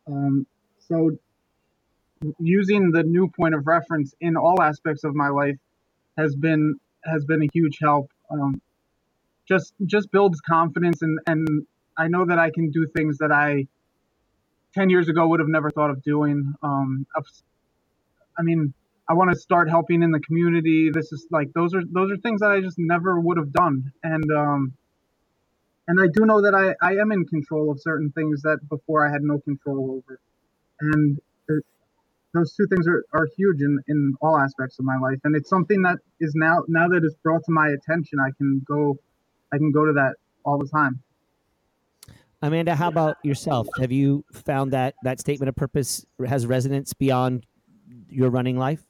Um, 0.08 0.48
so 0.80 1.12
using 2.40 2.92
the 2.92 3.04
new 3.04 3.28
point 3.28 3.56
of 3.56 3.68
reference 3.68 4.14
in 4.20 4.36
all 4.36 4.62
aspects 4.62 5.04
of 5.04 5.16
my 5.16 5.30
life 5.30 5.58
has 6.18 6.36
been 6.36 6.80
has 7.04 7.26
been 7.26 7.44
a 7.44 7.48
huge 7.54 7.78
help. 7.82 8.12
Um, 8.30 8.62
just 9.48 9.74
just 9.86 10.12
builds 10.12 10.40
confidence 10.42 11.02
and 11.02 11.20
and 11.28 11.68
I 12.04 12.08
know 12.08 12.26
that 12.26 12.40
I 12.40 12.50
can 12.50 12.72
do 12.72 12.88
things 12.96 13.18
that 13.20 13.32
I 13.32 13.68
ten 14.74 14.90
years 14.90 15.08
ago 15.10 15.28
would 15.30 15.40
have 15.40 15.50
never 15.58 15.70
thought 15.70 15.92
of 15.92 16.02
doing. 16.04 16.54
Um, 16.64 17.06
I 18.40 18.42
mean, 18.42 18.74
I 19.10 19.14
want 19.14 19.30
to 19.32 19.38
start 19.48 19.70
helping 19.70 20.02
in 20.04 20.12
the 20.12 20.20
community. 20.28 20.90
This 20.92 21.12
is 21.12 21.28
like 21.32 21.50
those 21.54 21.74
are 21.76 21.84
those 21.98 22.12
are 22.12 22.18
things 22.18 22.40
that 22.42 22.52
I 22.52 22.62
just 22.62 22.80
never 22.80 23.20
would 23.20 23.38
have 23.38 23.52
done, 23.54 23.92
and 24.04 24.24
um, 24.44 24.74
and 25.88 26.00
I 26.00 26.08
do 26.14 26.26
know 26.26 26.42
that 26.42 26.56
I, 26.56 26.66
I 26.86 26.94
am 27.02 27.12
in 27.12 27.26
control 27.26 27.70
of 27.72 27.82
certain 27.82 28.12
things 28.12 28.42
that 28.44 28.60
before 28.70 29.06
I 29.06 29.12
had 29.12 29.24
no 29.24 29.40
control 29.40 29.84
over. 29.92 30.20
And 30.80 31.20
those 32.34 32.54
two 32.56 32.66
things 32.68 32.88
are, 32.88 33.04
are 33.14 33.28
huge 33.38 33.62
in, 33.62 33.78
in 33.88 34.14
all 34.22 34.38
aspects 34.38 34.80
of 34.80 34.86
my 34.86 34.98
life. 34.98 35.20
And 35.26 35.36
it's 35.36 35.50
something 35.50 35.82
that 35.82 35.98
is 36.20 36.32
now, 36.34 36.64
now 36.70 36.88
that 36.88 37.02
it's 37.04 37.16
brought 37.24 37.44
to 37.46 37.52
my 37.52 37.68
attention, 37.70 38.20
I 38.20 38.32
can 38.38 38.62
go, 38.66 38.98
I 39.52 39.58
can 39.58 39.72
go 39.72 39.86
to 39.86 39.94
that 39.94 40.16
all 40.46 40.58
the 40.58 40.68
time. 40.68 41.02
Amanda, 42.42 42.76
how 42.76 42.88
about 42.88 43.18
yourself? 43.24 43.68
Have 43.80 43.92
you 43.92 44.26
found 44.32 44.74
that 44.74 44.96
that 45.04 45.20
statement 45.20 45.50
of 45.50 45.56
purpose 45.56 46.06
has 46.26 46.48
resonance 46.48 46.94
beyond 46.94 47.46
your 48.10 48.30
running 48.30 48.58
life? 48.58 48.84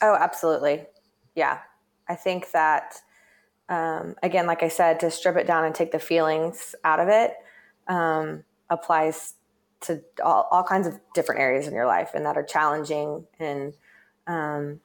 Oh, 0.00 0.16
absolutely. 0.18 0.86
Yeah. 1.34 1.58
I 2.08 2.14
think 2.14 2.50
that 2.52 2.94
um, 3.68 4.14
again, 4.22 4.46
like 4.46 4.62
I 4.62 4.68
said, 4.68 5.00
to 5.00 5.10
strip 5.10 5.36
it 5.36 5.46
down 5.46 5.64
and 5.64 5.74
take 5.74 5.90
the 5.90 5.98
feelings 5.98 6.74
out 6.84 7.00
of 7.00 7.08
it 7.08 7.34
um, 7.88 8.44
applies 8.70 9.34
to 9.82 10.02
all, 10.22 10.48
all, 10.50 10.62
kinds 10.62 10.86
of 10.86 10.98
different 11.14 11.40
areas 11.40 11.66
in 11.66 11.74
your 11.74 11.86
life 11.86 12.10
and 12.14 12.24
that 12.24 12.36
are 12.36 12.42
challenging. 12.42 13.26
And 13.38 13.74
um, 14.26 14.80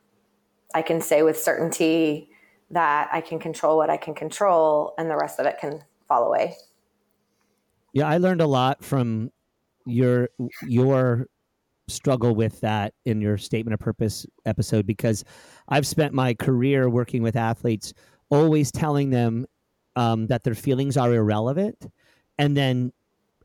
I 0.73 0.81
can 0.81 1.01
say 1.01 1.23
with 1.23 1.39
certainty 1.39 2.29
that 2.71 3.09
I 3.11 3.21
can 3.21 3.39
control 3.39 3.77
what 3.77 3.89
I 3.89 3.97
can 3.97 4.13
control 4.13 4.93
and 4.97 5.09
the 5.09 5.15
rest 5.15 5.39
of 5.39 5.45
it 5.45 5.57
can 5.59 5.83
fall 6.07 6.25
away. 6.25 6.55
Yeah, 7.93 8.07
I 8.07 8.17
learned 8.17 8.41
a 8.41 8.47
lot 8.47 8.83
from 8.83 9.31
your 9.85 10.29
your 10.67 11.27
struggle 11.87 12.35
with 12.35 12.59
that 12.61 12.93
in 13.05 13.19
your 13.19 13.37
statement 13.37 13.73
of 13.73 13.79
purpose 13.79 14.25
episode 14.45 14.85
because 14.85 15.23
I've 15.69 15.87
spent 15.87 16.13
my 16.13 16.33
career 16.35 16.89
working 16.89 17.23
with 17.23 17.35
athletes 17.35 17.93
always 18.29 18.71
telling 18.71 19.09
them 19.09 19.47
um, 19.95 20.27
that 20.27 20.43
their 20.43 20.53
feelings 20.53 20.97
are 20.97 21.13
irrelevant 21.13 21.87
and 22.37 22.55
then 22.55 22.93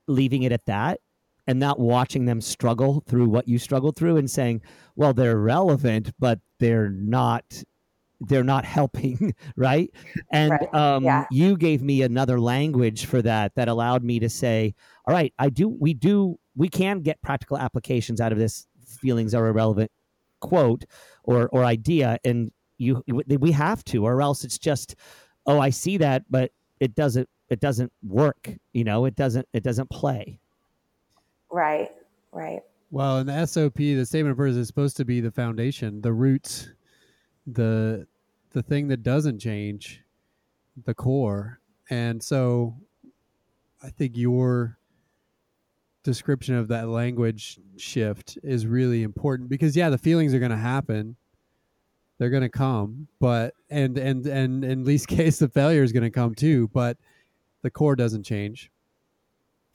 leaving 0.07 0.43
it 0.43 0.53
at 0.53 0.65
that 0.67 1.01
and 1.47 1.59
not 1.59 1.79
watching 1.79 2.27
them 2.27 2.41
struggle 2.41 3.03
through 3.07 3.29
what 3.29 3.49
you 3.49 3.59
struggled 3.59 3.97
through 3.97 4.19
and 4.19 4.31
saying 4.31 4.61
well 4.97 5.15
they're 5.15 5.39
relevant 5.39 6.13
but 6.19 6.39
they're 6.59 6.91
not 6.91 7.45
they're 8.21 8.45
not 8.45 8.65
helping 8.65 9.35
right 9.57 9.93
and 10.31 10.53
right. 10.53 10.75
Um, 10.75 11.05
yeah. 11.05 11.27
you 11.31 11.57
gave 11.57 11.83
me 11.83 12.03
another 12.03 12.41
language 12.41 13.07
for 13.07 13.21
that 13.23 13.55
that 13.55 13.69
allowed 13.69 14.03
me 14.03 14.19
to 14.21 14.29
say 14.29 14.75
all 15.07 15.15
right 15.15 15.33
i 15.39 15.49
do 15.49 15.69
we 15.69 15.95
do 15.95 16.39
we 16.57 16.69
can 16.69 17.01
get 17.01 17.21
practical 17.23 17.59
applications 17.59 18.21
out 18.21 18.33
of 18.33 18.39
this 18.39 18.67
feelings 18.87 19.35
are 19.35 19.47
irrelevant 19.47 19.91
quote 20.41 20.85
or 21.25 21.49
or 21.49 21.65
idea 21.65 22.19
and 22.25 22.53
you 22.79 23.03
we 23.41 23.53
have 23.53 23.85
to 23.85 24.05
or 24.05 24.21
else 24.21 24.45
it's 24.45 24.59
just 24.59 24.95
oh 25.47 25.59
i 25.59 25.71
see 25.71 25.97
that 25.97 26.23
but 26.31 26.51
it 26.81 26.95
doesn't 26.95 27.29
it 27.49 27.61
doesn't 27.61 27.93
work 28.03 28.51
you 28.73 28.85
know 28.85 29.05
it 29.05 29.15
doesn't 29.15 29.47
it 29.53 29.63
doesn't 29.63 29.89
play 29.91 30.39
right 31.51 31.91
right 32.33 32.61
well 32.91 33.19
in 33.19 33.27
the 33.27 33.47
sop 33.47 33.75
the 33.75 34.05
statement 34.05 34.33
of 34.33 34.37
purpose 34.37 34.57
is 34.57 34.67
supposed 34.67 34.97
to 34.97 35.05
be 35.05 35.21
the 35.21 35.31
foundation 35.31 36.01
the 36.01 36.13
roots 36.13 36.69
the 37.47 38.07
the 38.53 38.63
thing 38.63 38.89
that 38.89 39.03
doesn't 39.03 39.39
change 39.39 40.03
the 40.85 40.95
core. 40.95 41.61
And 41.91 42.23
so 42.23 42.77
i 43.83 43.91
think 43.91 44.17
your 44.17 44.79
description 46.03 46.55
of 46.55 46.69
that 46.69 46.89
language 46.89 47.59
shift 47.77 48.39
is 48.43 48.67
really 48.67 49.03
important 49.03 49.49
because 49.49 49.77
yeah 49.77 49.91
the 49.91 49.99
feelings 49.99 50.33
are 50.35 50.39
going 50.39 50.51
to 50.51 50.57
happen. 50.57 51.17
They're 52.19 52.31
going 52.31 52.43
to 52.43 52.49
come 52.49 53.09
but 53.21 53.55
and 53.69 53.99
and 53.99 54.27
and 54.27 54.65
in 54.65 54.85
least 54.85 55.09
case 55.19 55.39
the 55.39 55.49
failure 55.49 55.83
is 55.83 55.93
going 55.93 56.05
to 56.05 56.11
come 56.11 56.35
too 56.35 56.69
but 56.73 56.97
the 57.63 57.71
core 57.71 57.97
doesn't 57.97 58.25
change. 58.25 58.71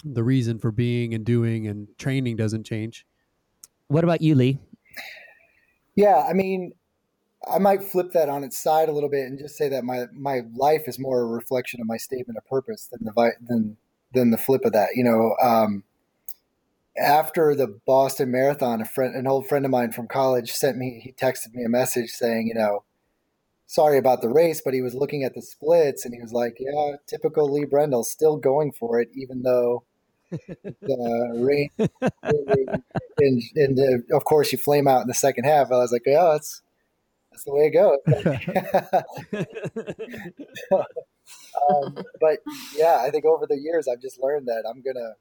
The 0.05 0.23
reason 0.23 0.59
for 0.59 0.71
being 0.71 1.13
and 1.13 1.25
doing 1.25 1.67
and 1.67 1.87
training 1.97 2.37
doesn't 2.37 2.63
change. 2.63 3.05
What 3.87 4.03
about 4.03 4.21
you 4.21 4.35
lee? 4.35 4.59
Yeah 5.95 6.25
i 6.27 6.33
mean 6.33 6.71
i 7.51 7.59
might 7.59 7.83
flip 7.83 8.11
that 8.11 8.29
on 8.29 8.43
its 8.43 8.57
side 8.57 8.89
a 8.89 8.91
little 8.91 9.09
bit 9.09 9.25
and 9.25 9.39
just 9.39 9.57
say 9.57 9.69
that 9.69 9.83
my 9.83 10.05
my 10.13 10.41
life 10.55 10.83
is 10.87 10.99
more 10.99 11.21
a 11.21 11.25
reflection 11.25 11.81
of 11.81 11.87
my 11.87 11.97
statement 11.97 12.37
of 12.37 12.45
purpose 12.47 12.87
than 12.91 12.99
the 13.03 13.31
than 13.47 13.77
than 14.13 14.31
the 14.31 14.37
flip 14.37 14.65
of 14.65 14.73
that 14.73 14.89
you 14.95 15.03
know 15.03 15.35
um, 15.41 15.83
after 16.99 17.55
the 17.55 17.79
Boston 17.85 18.31
Marathon, 18.31 18.81
a 18.81 18.85
friend, 18.85 19.15
an 19.15 19.27
old 19.27 19.47
friend 19.47 19.65
of 19.65 19.71
mine 19.71 19.91
from 19.91 20.07
college, 20.07 20.51
sent 20.51 20.77
me. 20.77 20.99
He 21.03 21.11
texted 21.11 21.53
me 21.53 21.63
a 21.63 21.69
message 21.69 22.09
saying, 22.09 22.47
you 22.47 22.53
know, 22.53 22.83
sorry 23.67 23.97
about 23.97 24.21
the 24.21 24.29
race, 24.29 24.61
but 24.63 24.73
he 24.73 24.81
was 24.81 24.93
looking 24.93 25.23
at 25.23 25.33
the 25.33 25.41
splits 25.41 26.05
and 26.05 26.13
he 26.13 26.21
was 26.21 26.33
like, 26.33 26.57
yeah, 26.59 26.95
typical 27.07 27.51
Lee 27.51 27.65
Brendel, 27.65 28.03
still 28.03 28.37
going 28.37 28.71
for 28.71 28.99
it, 28.99 29.09
even 29.13 29.43
though 29.43 29.83
the 30.31 31.31
rain 31.35 31.69
and, 31.79 33.41
and 33.55 33.77
the, 33.77 34.03
of 34.11 34.25
course 34.25 34.51
you 34.51 34.57
flame 34.57 34.87
out 34.87 35.01
in 35.01 35.07
the 35.07 35.13
second 35.13 35.45
half. 35.45 35.71
I 35.71 35.77
was 35.77 35.91
like, 35.91 36.03
yeah, 36.05 36.31
that's 36.33 36.61
that's 37.39 37.45
the 37.45 37.53
way 37.53 37.67
it 37.67 37.71
goes. 37.71 37.99
um, 41.69 41.97
but 42.19 42.39
yeah, 42.75 43.01
I 43.01 43.09
think 43.11 43.25
over 43.25 43.45
the 43.47 43.57
years 43.57 43.87
I've 43.87 44.01
just 44.01 44.21
learned 44.21 44.47
that 44.47 44.63
I'm 44.69 44.81
gonna 44.81 45.15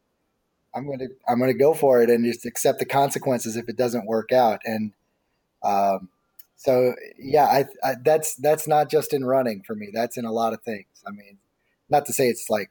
I'm 0.75 0.87
going 0.87 0.99
to 0.99 1.09
I'm 1.29 1.41
to 1.41 1.55
go 1.55 1.75
for 1.75 2.03
it 2.03 2.11
and 2.11 2.25
just 2.25 2.47
accept 2.47 2.79
the 2.79 2.85
consequences 2.85 3.57
if 3.57 3.69
it 3.69 3.77
doesn't 3.77 4.07
work 4.07 4.33
out. 4.33 4.61
And 4.65 4.93
um, 5.63 6.09
so 6.57 6.95
yeah, 7.19 7.45
I, 7.45 7.67
I, 7.83 7.95
that's 8.05 8.35
that's 8.37 8.69
not 8.69 8.91
just 8.91 9.13
in 9.13 9.25
running 9.25 9.63
for 9.67 9.75
me. 9.75 9.89
That's 9.93 10.17
in 10.17 10.25
a 10.25 10.33
lot 10.33 10.53
of 10.53 10.63
things. 10.63 10.87
I 11.07 11.11
mean, 11.11 11.39
not 11.89 12.07
to 12.07 12.13
say 12.13 12.29
it's 12.29 12.51
like 12.51 12.71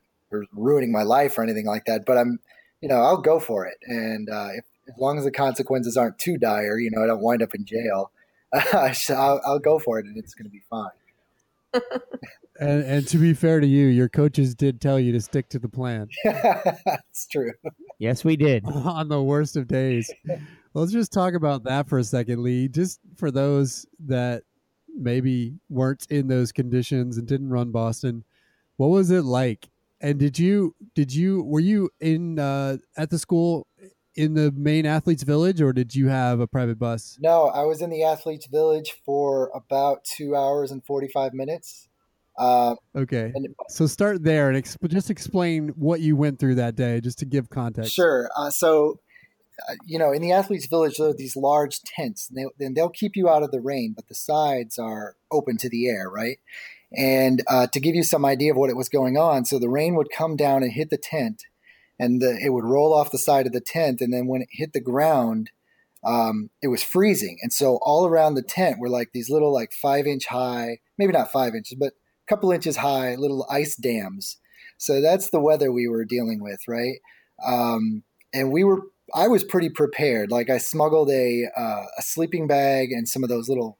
ruining 0.51 0.91
my 0.91 1.03
life 1.03 1.37
or 1.37 1.43
anything 1.43 1.65
like 1.65 1.85
that, 1.85 2.05
but 2.05 2.17
I'm 2.17 2.39
you 2.81 2.89
know 2.89 2.97
I'll 2.97 3.21
go 3.21 3.39
for 3.39 3.65
it. 3.65 3.77
And 3.83 4.29
uh, 4.29 4.49
if, 4.55 4.65
as 4.87 4.97
long 4.99 5.17
as 5.17 5.25
the 5.25 5.31
consequences 5.31 5.97
aren't 5.97 6.19
too 6.19 6.37
dire, 6.37 6.79
you 6.79 6.91
know, 6.91 7.03
I 7.03 7.07
don't 7.07 7.21
wind 7.21 7.41
up 7.41 7.55
in 7.55 7.65
jail. 7.65 8.11
I'll, 8.73 9.41
I'll 9.45 9.59
go 9.59 9.79
for 9.79 9.99
it, 9.99 10.05
and 10.05 10.17
it's 10.17 10.33
going 10.33 10.45
to 10.45 10.51
be 10.51 10.61
fine. 10.69 10.91
And, 12.59 12.83
and 12.83 13.07
to 13.09 13.17
be 13.17 13.33
fair 13.33 13.59
to 13.59 13.67
you, 13.67 13.87
your 13.87 14.09
coaches 14.09 14.55
did 14.55 14.81
tell 14.81 14.99
you 14.99 15.11
to 15.11 15.21
stick 15.21 15.49
to 15.49 15.59
the 15.59 15.69
plan 15.69 16.07
That's 16.23 17.27
true. 17.27 17.51
Yes, 17.99 18.23
we 18.23 18.35
did. 18.35 18.65
on 18.65 19.09
the 19.09 19.21
worst 19.21 19.55
of 19.57 19.67
days. 19.67 20.11
Let's 20.73 20.91
just 20.91 21.11
talk 21.13 21.33
about 21.33 21.63
that 21.65 21.87
for 21.87 21.99
a 21.99 22.03
second, 22.03 22.41
Lee. 22.41 22.67
Just 22.67 22.99
for 23.15 23.31
those 23.31 23.85
that 24.05 24.43
maybe 24.95 25.53
weren't 25.69 26.07
in 26.09 26.27
those 26.27 26.51
conditions 26.51 27.17
and 27.17 27.27
didn't 27.27 27.49
run 27.49 27.71
Boston, 27.71 28.23
what 28.77 28.87
was 28.87 29.11
it 29.11 29.23
like? 29.23 29.69
And 30.01 30.19
did 30.19 30.37
you 30.37 30.75
did 30.93 31.13
you 31.13 31.43
were 31.43 31.59
you 31.59 31.89
in 31.99 32.37
uh, 32.37 32.77
at 32.95 33.09
the 33.09 33.17
school 33.17 33.65
in 34.18 34.34
the 34.34 34.51
main 34.51 34.86
athletes 34.86 35.24
village 35.24 35.61
or 35.61 35.72
did 35.72 35.95
you 35.95 36.07
have 36.07 36.39
a 36.39 36.47
private 36.47 36.80
bus? 36.80 37.18
No, 37.22 37.47
I 37.47 37.63
was 37.63 37.82
in 37.82 37.89
the 37.89 38.03
athletes 38.03 38.47
village 38.47 38.95
for 39.05 39.51
about 39.53 40.03
two 40.03 40.36
hours 40.36 40.72
and 40.72 40.84
forty 40.84 41.07
five 41.07 41.34
minutes. 41.34 41.88
Uh, 42.38 42.76
Okay. 42.95 43.32
and 43.34 43.47
So 43.70 43.88
start 43.88 44.24
there 44.24 44.49
and 44.49 44.61
exp- 44.63 44.89
just 44.89 45.09
explain 45.09 45.70
what 45.70 46.01
you 46.01 46.15
went 46.15 46.39
through 46.39 46.55
that 46.55 46.76
day, 46.76 46.99
just 47.01 47.18
to 47.20 47.26
give 47.26 47.49
context. 47.49 47.93
Sure. 47.93 48.30
Uh, 48.38 48.51
so, 48.51 48.99
uh, 49.68 49.74
you 49.86 49.97
know, 49.97 50.11
in 50.11 50.22
the 50.22 50.32
athletes' 50.32 50.68
village, 50.68 50.97
there 50.97 51.07
are 51.07 51.13
these 51.15 51.36
large 51.36 51.82
tents, 51.82 52.30
and, 52.30 52.38
they, 52.38 52.65
and 52.65 52.76
they'll 52.76 52.89
keep 52.89 53.15
you 53.15 53.28
out 53.28 53.41
of 53.41 53.49
the 53.49 53.59
rain, 53.59 53.93
but 53.95 54.07
the 54.07 54.13
sides 54.13 54.78
are 54.78 55.15
open 55.32 55.57
to 55.57 55.70
the 55.70 55.88
air, 55.88 56.09
right? 56.11 56.38
And 56.95 57.43
uh, 57.47 57.65
to 57.68 57.80
give 57.80 57.95
you 57.95 58.03
some 58.03 58.24
idea 58.24 58.51
of 58.51 58.57
what 58.57 58.70
it 58.70 58.78
was 58.78 58.88
going 58.88 59.18
on, 59.18 59.43
so 59.45 59.57
the 59.57 59.68
rain 59.70 59.95
would 59.95 60.09
come 60.15 60.36
down 60.36 60.61
and 60.61 60.72
hit 60.72 60.91
the 60.91 60.97
tent, 60.97 61.43
and 61.99 62.21
the, 62.21 62.39
it 62.43 62.49
would 62.49 62.63
roll 62.63 62.93
off 62.93 63.11
the 63.11 63.17
side 63.17 63.47
of 63.47 63.53
the 63.53 63.61
tent, 63.61 64.01
and 64.01 64.13
then 64.13 64.27
when 64.27 64.41
it 64.41 64.49
hit 64.51 64.73
the 64.73 64.81
ground, 64.81 65.51
um, 66.03 66.49
it 66.61 66.67
was 66.67 66.83
freezing, 66.83 67.37
and 67.41 67.51
so 67.51 67.79
all 67.81 68.05
around 68.05 68.35
the 68.35 68.43
tent 68.43 68.79
were 68.79 68.89
like 68.89 69.09
these 69.13 69.29
little, 69.29 69.53
like 69.53 69.71
five 69.71 70.05
inch 70.05 70.27
high, 70.27 70.79
maybe 70.97 71.13
not 71.13 71.31
five 71.31 71.55
inches, 71.55 71.77
but 71.79 71.93
a 71.93 72.27
couple 72.27 72.51
inches 72.51 72.77
high, 72.77 73.15
little 73.15 73.47
ice 73.49 73.75
dams. 73.75 74.37
So 74.77 75.01
that's 75.01 75.31
the 75.31 75.39
weather 75.39 75.71
we 75.71 75.87
were 75.87 76.05
dealing 76.05 76.41
with, 76.41 76.59
right? 76.67 76.97
Um, 77.45 78.03
and 78.33 78.51
we 78.51 78.63
were 78.63 78.81
I 79.13 79.27
was 79.27 79.43
pretty 79.43 79.69
prepared. 79.69 80.31
Like 80.31 80.49
I 80.49 80.57
smuggled 80.57 81.09
a 81.09 81.45
uh, 81.55 81.83
a 81.97 82.01
sleeping 82.01 82.47
bag 82.47 82.91
and 82.91 83.07
some 83.07 83.23
of 83.23 83.29
those 83.29 83.49
little 83.49 83.77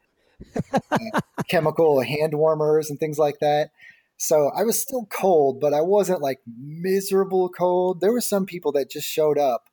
uh, 0.92 0.98
chemical 1.50 2.02
hand 2.02 2.34
warmers 2.34 2.90
and 2.90 3.00
things 3.00 3.18
like 3.18 3.40
that. 3.40 3.72
So 4.18 4.52
I 4.56 4.64
was 4.64 4.82
still 4.82 5.06
cold, 5.12 5.60
but 5.60 5.74
I 5.74 5.82
wasn't 5.82 6.22
like 6.22 6.40
miserable 6.48 7.50
cold. 7.50 8.02
There 8.02 8.12
were 8.12 8.22
some 8.22 8.46
people 8.46 8.72
that 8.74 8.90
just 8.90 9.08
showed 9.08 9.38
up 9.38 9.66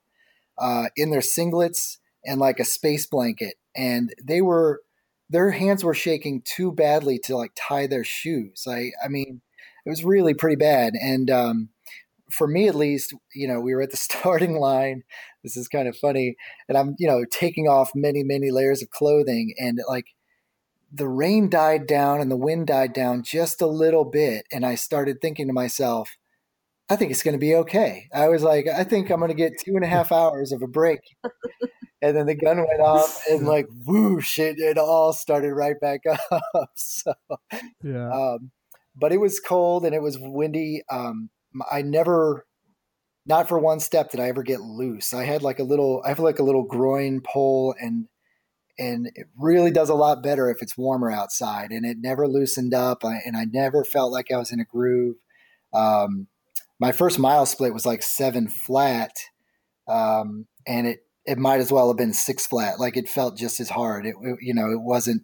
uh, 0.59 0.87
in 0.97 1.11
their 1.11 1.21
singlets 1.21 1.99
and 2.25 2.41
like 2.41 2.61
a 2.61 2.65
space 2.65 3.07
blanket, 3.07 3.55
and 3.77 4.13
they 4.23 4.41
were 4.43 4.83
their 5.31 5.51
hands 5.51 5.83
were 5.83 5.95
shaking 5.95 6.43
too 6.45 6.71
badly 6.73 7.19
to 7.25 7.37
like 7.37 7.53
tie 7.57 7.87
their 7.87 8.05
shoes. 8.05 8.65
I 8.69 8.91
I 9.05 9.09
mean, 9.09 9.41
it 9.87 9.91
was 9.91 10.05
really 10.05 10.35
pretty 10.35 10.57
bad, 10.57 10.95
and 11.01 11.31
um, 11.31 11.71
for 12.31 12.47
me 12.47 12.69
at 12.69 12.75
least, 12.75 13.15
you 13.35 13.49
know, 13.49 13.61
we 13.61 13.75
were 13.75 13.83
at 13.83 13.91
the 13.91 13.97
starting 14.09 14.59
line. 14.59 15.03
This 15.43 15.57
is 15.57 15.69
kind 15.69 15.89
of 15.89 15.97
funny. 15.97 16.37
And 16.69 16.77
I'm, 16.77 16.95
you 16.99 17.07
know, 17.07 17.25
taking 17.31 17.69
off 17.69 17.91
many, 17.95 18.23
many 18.23 18.51
layers 18.51 18.83
of 18.83 18.91
clothing 18.91 19.55
and 19.59 19.79
like 19.89 20.07
the 20.95 21.09
rain 21.09 21.51
died 21.51 21.87
down 21.89 22.21
and 22.21 22.31
the 22.31 22.37
wind 22.37 22.69
died 22.69 22.93
down 22.93 23.23
just 23.25 23.61
a 23.61 23.67
little 23.67 24.05
bit. 24.05 24.47
And 24.53 24.65
I 24.65 24.77
started 24.77 25.21
thinking 25.21 25.49
to 25.49 25.53
myself, 25.53 26.09
I 26.89 26.95
think 26.97 27.11
it's 27.11 27.23
going 27.23 27.35
to 27.35 27.39
be 27.39 27.55
okay. 27.57 28.07
I 28.15 28.29
was 28.29 28.43
like, 28.45 28.67
I 28.69 28.85
think 28.85 29.11
I'm 29.11 29.19
going 29.19 29.31
to 29.31 29.35
get 29.35 29.59
two 29.59 29.75
and 29.75 29.85
a 29.85 29.89
half 29.89 30.13
hours 30.21 30.53
of 30.53 30.63
a 30.63 30.69
break. 30.69 31.01
and 32.01 32.17
then 32.17 32.27
the 32.27 32.37
gun 32.37 32.59
went 32.59 32.81
off 32.81 33.21
and 33.29 33.45
like 33.55 33.67
whoosh, 33.85 34.39
it, 34.39 34.59
it 34.59 34.79
all 34.79 35.13
started 35.13 35.53
right 35.53 35.81
back 35.81 36.03
up. 36.31 36.71
So, 36.77 37.15
Yeah. 37.83 38.11
um, 38.11 38.51
but 38.95 39.13
it 39.13 39.19
was 39.21 39.41
cold 39.41 39.85
and 39.85 39.95
it 39.95 40.03
was 40.03 40.19
windy. 40.21 40.83
Um, 40.91 41.31
I 41.73 41.83
never, 41.83 42.47
not 43.27 43.49
for 43.49 43.59
one 43.59 43.81
step 43.81 44.13
did 44.13 44.21
I 44.21 44.29
ever 44.29 44.45
get 44.45 44.61
loose. 44.61 45.13
I 45.13 45.25
had 45.25 45.43
like 45.43 45.59
a 45.59 45.65
little, 45.65 46.03
I 46.05 46.11
have 46.11 46.21
like 46.21 46.39
a 46.39 46.45
little 46.45 46.63
groin 46.65 47.21
pole 47.21 47.75
and, 47.81 48.07
and 48.79 49.11
it 49.15 49.29
really 49.39 49.71
does 49.71 49.89
a 49.89 49.95
lot 49.95 50.23
better 50.23 50.51
if 50.51 50.61
it's 50.61 50.77
warmer 50.77 51.11
outside 51.11 51.71
and 51.71 51.87
it 51.87 51.99
never 52.01 52.27
loosened 52.27 52.75
up. 52.75 53.05
I, 53.05 53.21
and 53.25 53.37
I 53.37 53.45
never 53.45 53.85
felt 53.85 54.13
like 54.13 54.33
I 54.33 54.37
was 54.37 54.53
in 54.53 54.61
a 54.61 54.65
groove. 54.65 55.17
Um, 55.73 56.27
my 56.81 56.93
first 56.93 57.19
mile 57.19 57.47
split 57.47 57.73
was 57.73 57.87
like 57.87 58.03
seven 58.03 58.49
flat. 58.49 59.13
Um, 59.87 60.47
and 60.67 60.87
it, 60.87 61.07
it 61.25 61.39
might 61.39 61.61
as 61.61 61.71
well 61.71 61.89
have 61.89 61.97
been 61.97 62.13
six 62.13 62.47
flat. 62.47 62.81
Like 62.81 62.97
it 62.97 63.09
felt 63.09 63.39
just 63.39 63.61
as 63.61 63.71
hard. 63.71 64.07
It, 64.07 64.17
it 64.21 64.39
you 64.41 64.55
know, 64.55 64.71
it 64.71 64.81
wasn't, 64.81 65.23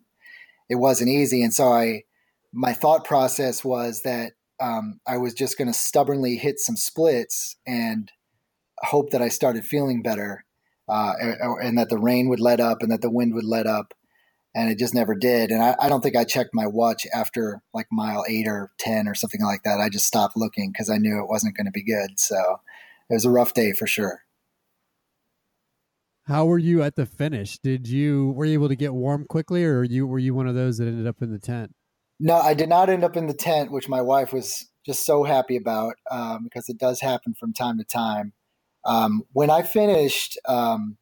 it 0.68 0.76
wasn't 0.76 1.11
easy. 1.11 1.42
And 1.42 1.53
so 1.53 1.72
I, 1.72 2.05
my 2.53 2.72
thought 2.72 3.05
process 3.05 3.64
was 3.64 4.03
that 4.03 4.32
um, 4.61 5.01
I 5.07 5.16
was 5.16 5.34
just 5.34 5.59
going 5.59 5.68
to 5.68 5.74
stubbornly 5.74 6.36
hit 6.36 6.59
some 6.59 6.76
splits 6.76 7.57
and 7.66 8.12
hope 8.78 9.11
that 9.11 9.22
I 9.22 9.28
started 9.28 9.64
feeling 9.64 10.03
better, 10.03 10.44
uh, 10.91 11.12
and, 11.20 11.62
and 11.62 11.78
that 11.78 11.88
the 11.88 11.99
rain 11.99 12.28
would 12.28 12.41
let 12.41 12.61
up 12.61 12.82
and 12.82 12.91
that 12.91 13.01
the 13.01 13.11
wind 13.11 13.34
would 13.34 13.45
let 13.45 13.66
up, 13.66 13.95
and 14.55 14.70
it 14.70 14.78
just 14.78 14.95
never 14.95 15.14
did. 15.14 15.51
And 15.51 15.62
I, 15.62 15.76
I 15.80 15.88
don't 15.88 16.03
think 16.03 16.16
I 16.16 16.24
checked 16.24 16.51
my 16.53 16.66
watch 16.66 17.07
after 17.14 17.62
like 17.72 17.86
mile 17.91 18.24
eight 18.28 18.47
or 18.47 18.72
ten 18.78 19.07
or 19.07 19.14
something 19.14 19.43
like 19.43 19.62
that. 19.64 19.80
I 19.80 19.88
just 19.88 20.07
stopped 20.07 20.36
looking 20.36 20.72
because 20.72 20.91
I 20.91 20.99
knew 20.99 21.20
it 21.22 21.28
wasn't 21.28 21.57
going 21.57 21.66
to 21.66 21.70
be 21.70 21.84
good. 21.84 22.18
So 22.18 22.61
it 23.09 23.14
was 23.14 23.24
a 23.24 23.30
rough 23.30 23.55
day 23.55 23.72
for 23.72 23.86
sure. 23.86 24.22
How 26.24 26.45
were 26.45 26.59
you 26.59 26.82
at 26.82 26.97
the 26.97 27.07
finish? 27.07 27.59
Did 27.59 27.88
you 27.88 28.32
were 28.32 28.45
you 28.45 28.53
able 28.53 28.68
to 28.68 28.76
get 28.76 28.95
warm 28.95 29.24
quickly, 29.28 29.64
or 29.64 29.82
you 29.82 30.07
were 30.07 30.18
you 30.18 30.34
one 30.34 30.47
of 30.47 30.55
those 30.55 30.78
that 30.78 30.86
ended 30.86 31.07
up 31.07 31.22
in 31.22 31.32
the 31.32 31.38
tent? 31.38 31.72
No, 32.20 32.36
I 32.36 32.55
did 32.55 32.68
not 32.68 32.91
end 32.91 33.03
up 33.03 33.16
in 33.16 33.26
the 33.26 33.34
tent, 33.34 33.72
which 33.72 33.88
my 33.88 34.03
wife 34.03 34.32
was 34.32 34.68
just 34.84 35.05
so 35.05 35.24
happy 35.24 35.57
about 35.57 35.95
um, 36.11 36.45
because 36.45 36.68
it 36.68 36.78
does 36.78 37.01
happen 37.01 37.34
from 37.34 37.53
time 37.53 37.78
to 37.78 37.84
time. 37.84 38.32
Um, 38.84 39.22
when 39.32 39.50
I 39.50 39.62
finished, 39.62 40.38
um, 40.46 40.96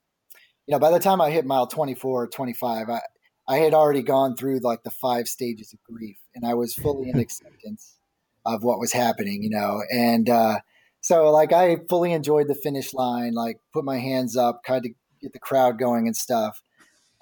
you 0.67 0.73
know, 0.73 0.79
by 0.79 0.91
the 0.91 0.99
time 0.99 1.21
I 1.21 1.31
hit 1.31 1.47
mile 1.47 1.67
24 1.67 2.25
or 2.25 2.27
25, 2.27 2.89
I, 2.91 3.01
I 3.49 3.59
had 3.59 3.75
already 3.75 4.03
gone 4.03 4.37
through 4.37 4.61
like 4.61 4.83
the 4.83 4.91
five 4.91 5.29
stages 5.29 5.73
of 5.73 5.83
grief 5.83 6.19
and 6.35 6.45
I 6.45 6.55
was 6.55 6.75
fully 6.75 7.11
in 7.11 7.19
acceptance 7.21 7.97
of 8.45 8.63
what 8.63 8.79
was 8.79 8.93
happening, 8.93 9.43
you 9.43 9.51
know. 9.51 9.83
And 9.93 10.29
uh, 10.29 10.61
so, 11.01 11.31
like, 11.31 11.53
I 11.53 11.79
fully 11.89 12.13
enjoyed 12.13 12.49
the 12.49 12.55
finish 12.55 12.93
line, 12.93 13.35
like, 13.35 13.61
put 13.73 13.85
my 13.85 13.99
hands 13.99 14.37
up, 14.37 14.63
kind 14.65 14.85
of 14.85 14.93
get 15.21 15.33
the 15.33 15.39
crowd 15.39 15.79
going 15.79 16.07
and 16.07 16.17
stuff. 16.17 16.63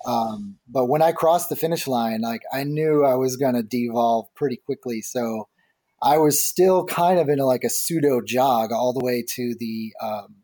Um, 0.04 0.58
but 0.68 0.86
when 0.86 1.02
I 1.02 1.12
crossed 1.12 1.48
the 1.48 1.56
finish 1.56 1.86
line, 1.86 2.20
like 2.20 2.42
I 2.52 2.64
knew 2.64 3.04
I 3.04 3.14
was 3.14 3.36
going 3.36 3.54
to 3.54 3.62
devolve 3.62 4.26
pretty 4.34 4.56
quickly. 4.56 5.00
So 5.00 5.48
I 6.02 6.18
was 6.18 6.44
still 6.44 6.84
kind 6.84 7.18
of 7.18 7.28
in 7.28 7.40
a, 7.40 7.46
like 7.46 7.64
a 7.64 7.70
pseudo 7.70 8.20
jog 8.20 8.72
all 8.72 8.92
the 8.92 9.04
way 9.04 9.24
to 9.30 9.54
the 9.58 9.94
um, 10.02 10.36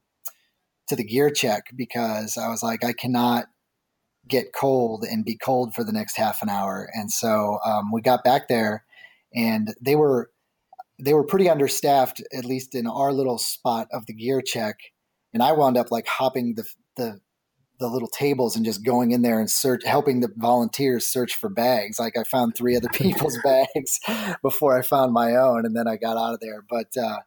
to 0.93 0.97
the 0.97 1.05
gear 1.05 1.31
check 1.31 1.65
because 1.75 2.37
I 2.37 2.49
was 2.49 2.63
like, 2.63 2.85
I 2.85 2.93
cannot 2.93 3.47
get 4.29 4.53
cold 4.53 5.05
and 5.11 5.25
be 5.25 5.37
cold 5.37 5.75
for 5.75 5.85
the 5.85 5.93
next 5.93 6.17
half 6.17 6.43
an 6.43 6.51
hour. 6.51 6.89
And 6.93 7.11
so 7.11 7.59
um, 7.65 7.91
we 7.93 8.03
got 8.03 8.23
back 8.23 8.49
there, 8.49 8.85
and 9.35 9.75
they 9.81 9.97
were 9.97 10.31
they 11.01 11.15
were 11.15 11.25
pretty 11.25 11.49
understaffed, 11.49 12.23
at 12.37 12.45
least 12.45 12.75
in 12.75 12.87
our 12.87 13.13
little 13.13 13.39
spot 13.39 13.89
of 13.91 14.07
the 14.07 14.13
gear 14.13 14.43
check. 14.43 14.77
And 15.33 15.43
I 15.43 15.53
wound 15.53 15.79
up 15.79 15.91
like 15.91 16.07
hopping 16.07 16.55
the 16.55 16.69
the 16.97 17.21
the 17.81 17.89
little 17.89 18.09
tables 18.09 18.55
and 18.55 18.65
just 18.65 18.85
going 18.85 19.11
in 19.11 19.23
there 19.23 19.41
and 19.41 19.51
search 19.51 19.83
helping 19.85 20.21
the 20.21 20.31
volunteers 20.37 21.09
search 21.09 21.35
for 21.35 21.49
bags 21.49 21.99
like 21.99 22.17
i 22.17 22.23
found 22.23 22.55
three 22.55 22.77
other 22.77 22.89
people's 22.93 23.37
bags 23.43 23.99
before 24.41 24.79
i 24.79 24.83
found 24.83 25.13
my 25.13 25.35
own 25.35 25.67
and 25.67 25.75
then 25.75 25.89
i 25.89 25.97
got 25.97 26.17
out 26.17 26.35
of 26.35 26.39
there 26.39 26.63
but 26.71 26.87
uh, 26.97 27.19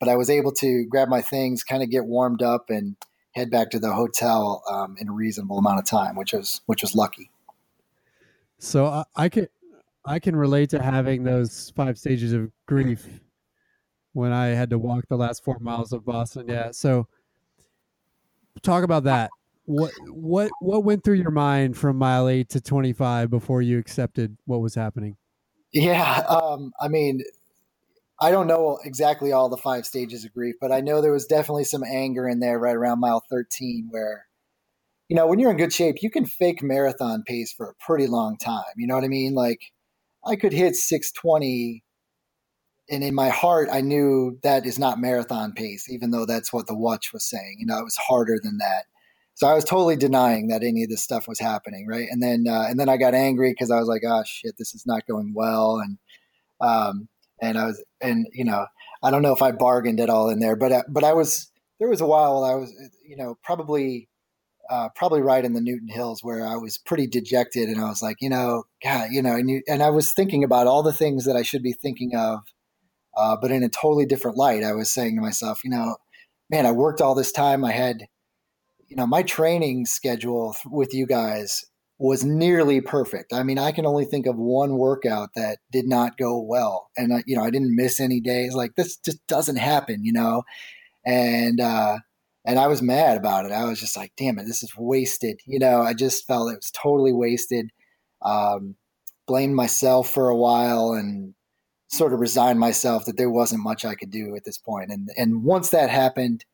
but 0.00 0.08
i 0.08 0.16
was 0.16 0.28
able 0.28 0.50
to 0.50 0.84
grab 0.90 1.08
my 1.08 1.20
things 1.20 1.62
kind 1.62 1.80
of 1.80 1.90
get 1.90 2.06
warmed 2.06 2.42
up 2.42 2.70
and 2.70 2.96
head 3.34 3.50
back 3.50 3.70
to 3.70 3.78
the 3.78 3.92
hotel 3.92 4.62
um, 4.70 4.96
in 4.98 5.08
a 5.08 5.12
reasonable 5.12 5.58
amount 5.58 5.78
of 5.78 5.86
time 5.86 6.16
which 6.16 6.32
was 6.32 6.60
which 6.66 6.82
was 6.82 6.94
lucky 6.94 7.30
So 8.58 8.86
I, 8.86 9.04
I 9.16 9.28
can 9.28 9.48
I 10.04 10.18
can 10.18 10.36
relate 10.36 10.70
to 10.70 10.82
having 10.82 11.24
those 11.24 11.72
five 11.76 11.98
stages 11.98 12.32
of 12.32 12.50
grief 12.66 13.06
when 14.12 14.32
I 14.32 14.48
had 14.48 14.70
to 14.70 14.78
walk 14.78 15.04
the 15.08 15.16
last 15.16 15.44
four 15.44 15.58
miles 15.60 15.92
of 15.92 16.04
Boston. 16.04 16.46
Yeah. 16.48 16.70
So 16.72 17.06
talk 18.62 18.84
about 18.84 19.04
that. 19.04 19.30
What 19.66 19.92
what 20.08 20.50
what 20.60 20.84
went 20.84 21.04
through 21.04 21.16
your 21.16 21.30
mind 21.30 21.76
from 21.76 21.96
mile 21.96 22.28
eight 22.28 22.48
to 22.50 22.60
twenty 22.60 22.92
five 22.92 23.30
before 23.30 23.62
you 23.62 23.78
accepted 23.78 24.36
what 24.46 24.60
was 24.60 24.74
happening? 24.74 25.16
yeah 25.72 26.22
um, 26.28 26.72
i 26.80 26.88
mean 26.88 27.20
i 28.20 28.30
don't 28.30 28.46
know 28.46 28.78
exactly 28.84 29.32
all 29.32 29.48
the 29.48 29.56
five 29.56 29.86
stages 29.86 30.24
of 30.24 30.32
grief 30.32 30.54
but 30.60 30.72
i 30.72 30.80
know 30.80 31.00
there 31.00 31.12
was 31.12 31.26
definitely 31.26 31.64
some 31.64 31.84
anger 31.84 32.28
in 32.28 32.40
there 32.40 32.58
right 32.58 32.76
around 32.76 33.00
mile 33.00 33.22
13 33.30 33.88
where 33.90 34.26
you 35.08 35.16
know 35.16 35.26
when 35.26 35.38
you're 35.38 35.50
in 35.50 35.56
good 35.56 35.72
shape 35.72 35.96
you 36.02 36.10
can 36.10 36.26
fake 36.26 36.62
marathon 36.62 37.22
pace 37.26 37.52
for 37.52 37.70
a 37.70 37.84
pretty 37.84 38.06
long 38.06 38.36
time 38.36 38.62
you 38.76 38.86
know 38.86 38.94
what 38.94 39.04
i 39.04 39.08
mean? 39.08 39.34
Like 39.34 39.60
i 40.26 40.36
could 40.36 40.52
hit 40.52 40.76
620 40.76 41.82
and 42.90 43.04
in 43.04 43.14
my 43.14 43.28
heart 43.28 43.68
i 43.72 43.80
knew 43.80 44.38
that 44.42 44.66
is 44.66 44.78
not 44.78 44.98
marathon 45.00 45.52
pace 45.52 45.88
even 45.90 46.10
though 46.10 46.26
that's 46.26 46.52
what 46.52 46.66
the 46.66 46.74
watch 46.74 47.12
was 47.12 47.24
saying 47.24 47.56
you 47.58 47.66
know 47.66 47.78
it 47.78 47.84
was 47.84 47.96
harder 47.96 48.38
than 48.42 48.58
that. 48.58 48.84
So 49.34 49.46
i 49.46 49.54
was 49.54 49.64
totally 49.64 49.96
denying 49.96 50.48
that 50.48 50.62
any 50.62 50.82
of 50.82 50.90
this 50.90 51.02
stuff 51.02 51.26
was 51.26 51.38
happening 51.38 51.86
right? 51.86 52.08
And 52.10 52.22
then 52.22 52.44
uh, 52.48 52.66
and 52.68 52.78
then 52.78 52.88
i 52.88 52.96
got 52.96 53.14
angry 53.14 53.52
because 53.52 53.70
i 53.70 53.78
was 53.78 53.88
like 53.88 54.02
oh 54.06 54.22
shit 54.26 54.56
this 54.58 54.74
is 54.74 54.86
not 54.86 55.06
going 55.06 55.32
well. 55.34 55.78
And 55.78 55.98
um, 56.60 57.08
and 57.40 57.58
I 57.58 57.66
was, 57.66 57.82
and 58.00 58.26
you 58.32 58.44
know, 58.44 58.66
I 59.02 59.10
don't 59.10 59.22
know 59.22 59.32
if 59.32 59.42
I 59.42 59.52
bargained 59.52 60.00
at 60.00 60.10
all 60.10 60.28
in 60.28 60.40
there, 60.40 60.56
but 60.56 60.72
uh, 60.72 60.82
but 60.88 61.04
I 61.04 61.12
was 61.12 61.50
there 61.78 61.88
was 61.88 62.00
a 62.00 62.06
while 62.06 62.44
I 62.44 62.54
was, 62.54 62.72
you 63.06 63.16
know, 63.16 63.38
probably 63.42 64.08
uh, 64.68 64.88
probably 64.94 65.20
right 65.20 65.44
in 65.44 65.52
the 65.52 65.60
Newton 65.60 65.88
Hills 65.88 66.22
where 66.22 66.46
I 66.46 66.56
was 66.56 66.78
pretty 66.78 67.06
dejected, 67.06 67.68
and 67.68 67.80
I 67.80 67.88
was 67.88 68.02
like, 68.02 68.18
you 68.20 68.30
know, 68.30 68.64
God, 68.82 69.08
you 69.10 69.22
know, 69.22 69.34
and 69.34 69.50
you, 69.50 69.62
and 69.68 69.82
I 69.82 69.90
was 69.90 70.12
thinking 70.12 70.44
about 70.44 70.66
all 70.66 70.82
the 70.82 70.92
things 70.92 71.24
that 71.24 71.36
I 71.36 71.42
should 71.42 71.62
be 71.62 71.72
thinking 71.72 72.14
of, 72.14 72.40
uh, 73.16 73.36
but 73.40 73.50
in 73.50 73.62
a 73.62 73.68
totally 73.68 74.06
different 74.06 74.36
light. 74.36 74.62
I 74.62 74.72
was 74.72 74.92
saying 74.92 75.16
to 75.16 75.22
myself, 75.22 75.64
you 75.64 75.70
know, 75.70 75.96
man, 76.50 76.66
I 76.66 76.72
worked 76.72 77.00
all 77.00 77.14
this 77.14 77.32
time. 77.32 77.64
I 77.64 77.72
had, 77.72 78.06
you 78.86 78.96
know, 78.96 79.06
my 79.06 79.22
training 79.22 79.86
schedule 79.86 80.54
with 80.66 80.94
you 80.94 81.06
guys 81.06 81.64
was 82.00 82.24
nearly 82.24 82.80
perfect. 82.80 83.30
I 83.30 83.42
mean, 83.42 83.58
I 83.58 83.72
can 83.72 83.84
only 83.84 84.06
think 84.06 84.26
of 84.26 84.36
one 84.36 84.78
workout 84.78 85.28
that 85.36 85.58
did 85.70 85.86
not 85.86 86.16
go 86.16 86.40
well, 86.40 86.88
and 86.96 87.22
you 87.26 87.36
know, 87.36 87.44
I 87.44 87.50
didn't 87.50 87.76
miss 87.76 88.00
any 88.00 88.20
days. 88.20 88.54
Like 88.54 88.74
this 88.74 88.96
just 88.96 89.24
doesn't 89.26 89.56
happen, 89.56 90.02
you 90.02 90.12
know, 90.14 90.42
and 91.04 91.60
uh, 91.60 91.98
and 92.46 92.58
I 92.58 92.68
was 92.68 92.80
mad 92.80 93.18
about 93.18 93.44
it. 93.44 93.52
I 93.52 93.64
was 93.64 93.78
just 93.78 93.98
like, 93.98 94.12
damn 94.16 94.38
it, 94.38 94.46
this 94.46 94.62
is 94.62 94.72
wasted. 94.78 95.40
You 95.46 95.58
know, 95.58 95.82
I 95.82 95.92
just 95.92 96.26
felt 96.26 96.50
it 96.50 96.56
was 96.56 96.70
totally 96.70 97.12
wasted. 97.12 97.70
Um, 98.22 98.76
blamed 99.26 99.54
myself 99.54 100.10
for 100.10 100.30
a 100.30 100.36
while 100.36 100.92
and 100.92 101.34
sort 101.88 102.14
of 102.14 102.20
resigned 102.20 102.58
myself 102.58 103.04
that 103.04 103.16
there 103.16 103.30
wasn't 103.30 103.62
much 103.62 103.84
I 103.84 103.94
could 103.94 104.10
do 104.10 104.34
at 104.36 104.44
this 104.44 104.58
point. 104.58 104.90
And 104.90 105.10
and 105.18 105.44
once 105.44 105.68
that 105.70 105.90
happened, 105.90 106.46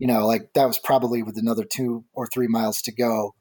you 0.00 0.08
know, 0.08 0.26
like 0.26 0.52
that 0.54 0.66
was 0.66 0.80
probably 0.80 1.22
with 1.22 1.38
another 1.38 1.64
two 1.64 2.04
or 2.12 2.26
three 2.26 2.48
miles 2.48 2.82
to 2.82 2.92
go. 2.92 3.36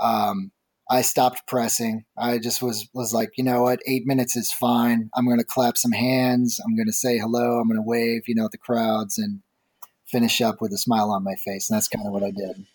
Um, 0.00 0.52
I 0.92 1.00
stopped 1.00 1.46
pressing. 1.46 2.04
I 2.18 2.36
just 2.36 2.60
was 2.60 2.86
was 2.92 3.14
like, 3.14 3.30
you 3.38 3.44
know 3.44 3.62
what, 3.62 3.80
eight 3.86 4.02
minutes 4.04 4.36
is 4.36 4.52
fine. 4.52 5.08
I'm 5.16 5.24
going 5.24 5.38
to 5.38 5.44
clap 5.44 5.78
some 5.78 5.92
hands. 5.92 6.60
I'm 6.62 6.76
going 6.76 6.86
to 6.86 6.92
say 6.92 7.16
hello. 7.16 7.58
I'm 7.58 7.66
going 7.66 7.78
to 7.78 7.82
wave, 7.82 8.24
you 8.26 8.34
know, 8.34 8.44
at 8.44 8.50
the 8.50 8.58
crowds 8.58 9.16
and 9.16 9.40
finish 10.06 10.42
up 10.42 10.60
with 10.60 10.70
a 10.70 10.76
smile 10.76 11.10
on 11.10 11.24
my 11.24 11.34
face. 11.34 11.70
And 11.70 11.76
that's 11.78 11.88
kind 11.88 12.06
of 12.06 12.12
what 12.12 12.22
I 12.22 12.30
did. 12.30 12.66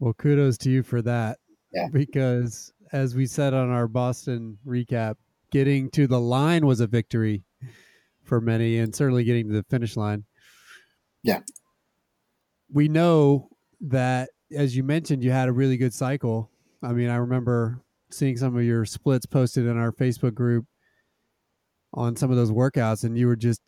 Well, 0.00 0.14
kudos 0.14 0.58
to 0.58 0.70
you 0.70 0.82
for 0.82 1.00
that. 1.02 1.38
Yeah. 1.72 1.86
Because 1.92 2.72
as 2.90 3.14
we 3.14 3.26
said 3.26 3.54
on 3.54 3.70
our 3.70 3.86
Boston 3.86 4.58
recap, 4.66 5.14
getting 5.52 5.90
to 5.90 6.08
the 6.08 6.20
line 6.20 6.66
was 6.66 6.80
a 6.80 6.88
victory 6.88 7.44
for 8.24 8.40
many, 8.40 8.78
and 8.78 8.92
certainly 8.96 9.22
getting 9.22 9.46
to 9.46 9.54
the 9.54 9.64
finish 9.70 9.96
line. 9.96 10.24
Yeah. 11.22 11.42
We 12.68 12.88
know 12.88 13.48
that 13.80 14.30
as 14.54 14.76
you 14.76 14.82
mentioned, 14.82 15.22
you 15.22 15.30
had 15.30 15.48
a 15.48 15.52
really 15.52 15.76
good 15.76 15.94
cycle. 15.94 16.50
I 16.82 16.92
mean, 16.92 17.08
I 17.08 17.16
remember 17.16 17.80
seeing 18.10 18.36
some 18.36 18.56
of 18.56 18.64
your 18.64 18.84
splits 18.84 19.26
posted 19.26 19.66
in 19.66 19.78
our 19.78 19.92
Facebook 19.92 20.34
group 20.34 20.66
on 21.94 22.16
some 22.16 22.30
of 22.30 22.36
those 22.36 22.50
workouts, 22.50 23.04
and 23.04 23.16
you 23.16 23.26
were 23.26 23.36
just 23.36 23.60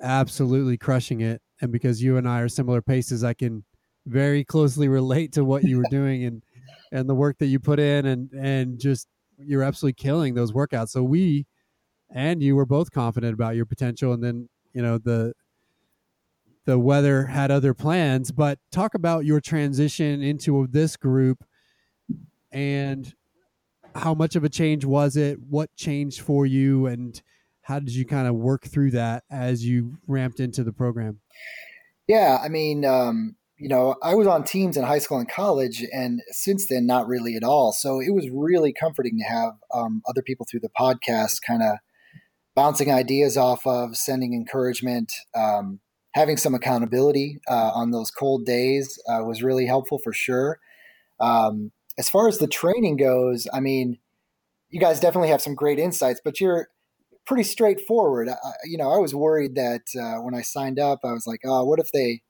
absolutely 0.00 0.76
crushing 0.76 1.20
it. 1.20 1.40
And 1.60 1.72
because 1.72 2.02
you 2.02 2.16
and 2.16 2.28
I 2.28 2.40
are 2.40 2.48
similar 2.48 2.82
paces, 2.82 3.24
I 3.24 3.34
can 3.34 3.64
very 4.06 4.44
closely 4.44 4.88
relate 5.00 5.32
to 5.32 5.44
what 5.44 5.64
you 5.64 5.78
were 5.78 5.90
doing 5.90 6.24
and 6.24 6.42
and 6.90 7.08
the 7.08 7.14
work 7.14 7.38
that 7.38 7.46
you 7.46 7.58
put 7.58 7.78
in, 7.78 8.06
and 8.06 8.30
and 8.32 8.78
just 8.78 9.06
you're 9.38 9.62
absolutely 9.62 9.94
killing 9.94 10.34
those 10.34 10.52
workouts. 10.52 10.90
So 10.90 11.02
we 11.02 11.46
and 12.14 12.42
you 12.42 12.56
were 12.56 12.66
both 12.66 12.90
confident 12.90 13.34
about 13.34 13.56
your 13.56 13.66
potential, 13.66 14.12
and 14.12 14.22
then 14.22 14.48
you 14.72 14.82
know 14.82 14.98
the 14.98 15.32
the 16.64 16.78
weather 16.78 17.26
had 17.26 17.50
other 17.50 17.74
plans, 17.74 18.30
but 18.30 18.58
talk 18.70 18.94
about 18.94 19.24
your 19.24 19.40
transition 19.40 20.22
into 20.22 20.66
this 20.70 20.96
group 20.96 21.44
and 22.50 23.14
how 23.94 24.14
much 24.14 24.36
of 24.36 24.44
a 24.44 24.48
change 24.48 24.84
was 24.84 25.16
it? 25.16 25.38
What 25.40 25.74
changed 25.76 26.20
for 26.20 26.46
you 26.46 26.86
and 26.86 27.20
how 27.62 27.78
did 27.78 27.94
you 27.94 28.04
kind 28.04 28.28
of 28.28 28.34
work 28.34 28.64
through 28.64 28.92
that 28.92 29.24
as 29.30 29.64
you 29.64 29.98
ramped 30.06 30.40
into 30.40 30.64
the 30.64 30.72
program? 30.72 31.20
Yeah, 32.08 32.38
I 32.42 32.48
mean, 32.48 32.84
um, 32.84 33.36
you 33.56 33.68
know, 33.68 33.94
I 34.02 34.14
was 34.14 34.26
on 34.26 34.42
teams 34.42 34.76
in 34.76 34.82
high 34.82 34.98
school 34.98 35.18
and 35.18 35.28
college, 35.28 35.84
and 35.92 36.20
since 36.30 36.66
then, 36.66 36.84
not 36.84 37.06
really 37.06 37.36
at 37.36 37.44
all. 37.44 37.72
So 37.72 38.00
it 38.00 38.10
was 38.12 38.28
really 38.28 38.72
comforting 38.72 39.18
to 39.18 39.24
have 39.24 39.52
um, 39.72 40.02
other 40.08 40.22
people 40.22 40.46
through 40.50 40.60
the 40.60 40.70
podcast 40.76 41.38
kind 41.46 41.62
of 41.62 41.76
bouncing 42.56 42.90
ideas 42.90 43.36
off 43.36 43.64
of, 43.66 43.96
sending 43.96 44.34
encouragement. 44.34 45.12
Um, 45.34 45.78
having 46.12 46.36
some 46.36 46.54
accountability 46.54 47.40
uh, 47.48 47.70
on 47.74 47.90
those 47.90 48.10
cold 48.10 48.44
days 48.44 48.98
uh, 49.08 49.22
was 49.24 49.42
really 49.42 49.66
helpful 49.66 49.98
for 49.98 50.12
sure. 50.12 50.58
Um, 51.20 51.72
as 51.98 52.08
far 52.08 52.28
as 52.28 52.38
the 52.38 52.46
training 52.46 52.96
goes, 52.96 53.46
I 53.52 53.60
mean, 53.60 53.98
you 54.70 54.80
guys 54.80 55.00
definitely 55.00 55.28
have 55.28 55.42
some 55.42 55.54
great 55.54 55.78
insights, 55.78 56.20
but 56.24 56.40
you're 56.40 56.68
pretty 57.26 57.44
straightforward. 57.44 58.28
I, 58.28 58.36
you 58.64 58.78
know, 58.78 58.92
I 58.92 58.98
was 58.98 59.14
worried 59.14 59.54
that 59.54 59.82
uh, 59.98 60.22
when 60.22 60.34
I 60.34 60.42
signed 60.42 60.78
up, 60.78 61.00
I 61.04 61.12
was 61.12 61.26
like, 61.26 61.40
oh, 61.44 61.64
what 61.64 61.78
if 61.78 61.92
they, 61.92 62.22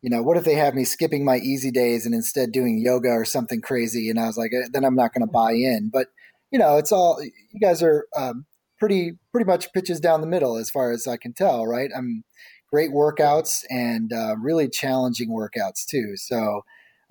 you 0.00 0.10
know, 0.10 0.22
what 0.22 0.36
if 0.36 0.44
they 0.44 0.54
have 0.54 0.74
me 0.74 0.84
skipping 0.84 1.24
my 1.24 1.36
easy 1.36 1.70
days 1.70 2.06
and 2.06 2.14
instead 2.14 2.52
doing 2.52 2.80
yoga 2.80 3.08
or 3.08 3.24
something 3.24 3.60
crazy? 3.60 4.08
And 4.08 4.18
I 4.18 4.26
was 4.26 4.36
like, 4.36 4.52
eh, 4.54 4.68
then 4.72 4.84
I'm 4.84 4.96
not 4.96 5.12
going 5.12 5.26
to 5.26 5.32
buy 5.32 5.52
in. 5.52 5.90
But 5.92 6.08
you 6.50 6.58
know, 6.58 6.76
it's 6.76 6.92
all 6.92 7.20
you 7.22 7.60
guys 7.60 7.82
are 7.82 8.06
um, 8.16 8.46
pretty 8.78 9.18
pretty 9.32 9.46
much 9.46 9.72
pitches 9.72 10.00
down 10.00 10.20
the 10.20 10.26
middle 10.26 10.56
as 10.56 10.70
far 10.70 10.92
as 10.92 11.06
I 11.06 11.16
can 11.16 11.32
tell, 11.32 11.66
right? 11.66 11.90
I'm 11.96 12.24
great 12.72 12.90
workouts 12.90 13.64
and 13.68 14.12
uh, 14.12 14.34
really 14.40 14.68
challenging 14.68 15.28
workouts 15.28 15.84
too. 15.86 16.16
So 16.16 16.62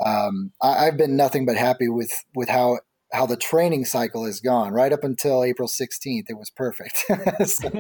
um, 0.04 0.52
I, 0.62 0.86
have 0.86 0.98
been 0.98 1.16
nothing 1.16 1.46
but 1.46 1.56
happy 1.56 1.88
with 1.88 2.12
with 2.36 2.50
how 2.50 2.80
how 3.14 3.26
the 3.26 3.38
training 3.38 3.86
cycle 3.86 4.26
has 4.26 4.40
gone. 4.40 4.74
Right 4.74 4.92
up 4.92 5.04
until 5.04 5.44
April 5.44 5.68
16th, 5.68 6.26
it 6.30 6.38
was 6.38 6.50
perfect. 6.50 6.98
so, 7.46 7.68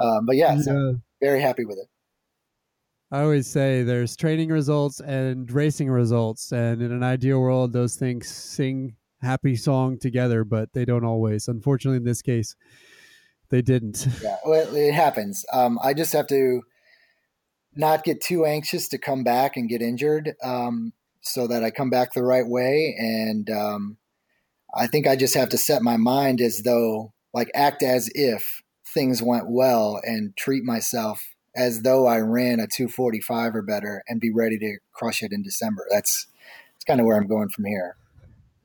um, 0.00 0.24
but 0.26 0.36
yeah, 0.36 0.58
so 0.60 0.96
very 1.20 1.42
happy 1.42 1.64
with 1.64 1.78
it. 1.78 1.88
I 3.10 3.22
always 3.22 3.46
say 3.46 3.82
there's 3.82 4.16
training 4.16 4.50
results 4.50 5.00
and 5.00 5.50
racing 5.50 5.90
results, 5.90 6.52
and 6.52 6.80
in 6.80 6.92
an 6.92 7.02
ideal 7.02 7.40
world, 7.40 7.72
those 7.72 7.96
things 7.96 8.28
sing 8.28 8.94
happy 9.20 9.56
song 9.56 9.98
together, 9.98 10.44
but 10.44 10.72
they 10.72 10.84
don't 10.84 11.04
always. 11.04 11.48
Unfortunately, 11.48 11.96
in 11.96 12.04
this 12.04 12.22
case, 12.22 12.54
they 13.50 13.62
didn't. 13.62 14.06
Yeah, 14.22 14.36
well, 14.44 14.74
it 14.74 14.92
happens. 14.92 15.44
Um, 15.52 15.78
I 15.82 15.94
just 15.94 16.12
have 16.12 16.26
to 16.28 16.62
not 17.74 18.04
get 18.04 18.20
too 18.20 18.44
anxious 18.44 18.88
to 18.88 18.98
come 18.98 19.22
back 19.22 19.56
and 19.56 19.68
get 19.68 19.82
injured, 19.82 20.34
um, 20.42 20.92
so 21.20 21.46
that 21.46 21.62
I 21.62 21.70
come 21.70 21.90
back 21.90 22.12
the 22.12 22.22
right 22.22 22.46
way. 22.46 22.94
And 22.98 23.48
um, 23.50 23.96
I 24.74 24.86
think 24.86 25.06
I 25.06 25.16
just 25.16 25.34
have 25.34 25.48
to 25.50 25.58
set 25.58 25.82
my 25.82 25.96
mind 25.96 26.40
as 26.40 26.62
though, 26.64 27.12
like, 27.32 27.50
act 27.54 27.82
as 27.82 28.10
if 28.14 28.62
things 28.92 29.22
went 29.22 29.48
well, 29.48 30.00
and 30.02 30.36
treat 30.36 30.64
myself 30.64 31.34
as 31.54 31.82
though 31.82 32.06
I 32.06 32.18
ran 32.18 32.60
a 32.60 32.66
245 32.66 33.54
or 33.54 33.62
better, 33.62 34.02
and 34.08 34.20
be 34.20 34.32
ready 34.32 34.58
to 34.58 34.78
crush 34.92 35.22
it 35.22 35.32
in 35.32 35.42
December. 35.42 35.86
That's 35.90 36.26
that's 36.74 36.84
kind 36.84 37.00
of 37.00 37.06
where 37.06 37.16
I'm 37.16 37.26
going 37.26 37.48
from 37.48 37.64
here. 37.64 37.96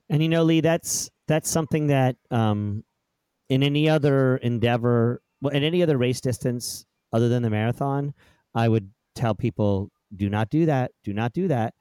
And 0.08 0.22
you 0.22 0.28
know, 0.28 0.42
Lee, 0.42 0.60
that's 0.60 1.10
that's 1.26 1.50
something 1.50 1.88
that 1.88 2.16
um, 2.30 2.84
in 3.48 3.62
any 3.62 3.88
other 3.88 4.36
endeavor, 4.38 5.22
in 5.52 5.62
any 5.62 5.82
other 5.82 5.98
race 5.98 6.20
distance 6.20 6.86
other 7.12 7.28
than 7.28 7.42
the 7.42 7.50
marathon, 7.50 8.14
I 8.54 8.68
would 8.68 8.90
tell 9.14 9.34
people 9.34 9.90
do 10.14 10.28
not 10.28 10.50
do 10.50 10.66
that, 10.66 10.92
do 11.02 11.12
not 11.12 11.32
do 11.32 11.48
that. 11.48 11.74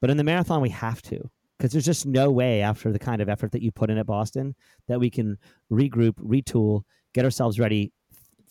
But 0.00 0.10
in 0.10 0.16
the 0.16 0.24
marathon, 0.24 0.60
we 0.60 0.70
have 0.70 1.02
to 1.02 1.30
because 1.60 1.72
there's 1.72 1.84
just 1.84 2.06
no 2.06 2.30
way 2.30 2.62
after 2.62 2.90
the 2.90 2.98
kind 2.98 3.20
of 3.20 3.28
effort 3.28 3.52
that 3.52 3.60
you 3.60 3.70
put 3.70 3.90
in 3.90 3.98
at 3.98 4.06
Boston 4.06 4.54
that 4.88 4.98
we 4.98 5.10
can 5.10 5.36
regroup, 5.70 6.14
retool, 6.14 6.84
get 7.12 7.26
ourselves 7.26 7.60
ready 7.60 7.92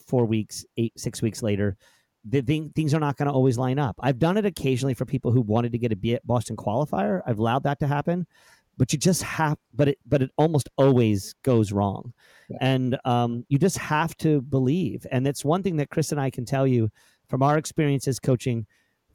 four 0.05 0.25
weeks, 0.25 0.63
eight, 0.77 0.93
six 0.95 1.19
weeks 1.19 1.41
later. 1.41 1.75
The 2.23 2.41
thing, 2.41 2.71
things 2.75 2.93
are 2.93 2.99
not 2.99 3.17
going 3.17 3.27
to 3.27 3.33
always 3.33 3.57
line 3.57 3.79
up. 3.79 3.95
I've 3.99 4.19
done 4.19 4.37
it 4.37 4.45
occasionally 4.45 4.93
for 4.93 5.05
people 5.05 5.31
who 5.31 5.41
wanted 5.41 5.71
to 5.71 5.79
get 5.79 5.91
a 5.91 6.19
Boston 6.23 6.55
qualifier. 6.55 7.21
I've 7.25 7.39
allowed 7.39 7.63
that 7.63 7.79
to 7.79 7.87
happen, 7.87 8.27
but 8.79 8.91
you 8.93 8.97
just 8.97 9.21
have, 9.21 9.57
but 9.75 9.89
it, 9.89 9.99
but 10.07 10.21
it 10.21 10.31
almost 10.37 10.69
always 10.77 11.35
goes 11.43 11.71
wrong 11.71 12.13
and 12.61 12.97
um, 13.05 13.45
you 13.49 13.59
just 13.59 13.77
have 13.77 14.15
to 14.17 14.41
believe. 14.41 15.05
And 15.11 15.27
it's 15.27 15.45
one 15.45 15.61
thing 15.61 15.75
that 15.77 15.89
Chris 15.89 16.11
and 16.11 16.19
I 16.19 16.29
can 16.29 16.45
tell 16.45 16.65
you 16.65 16.89
from 17.27 17.43
our 17.43 17.57
experiences 17.57 18.19
coaching 18.19 18.65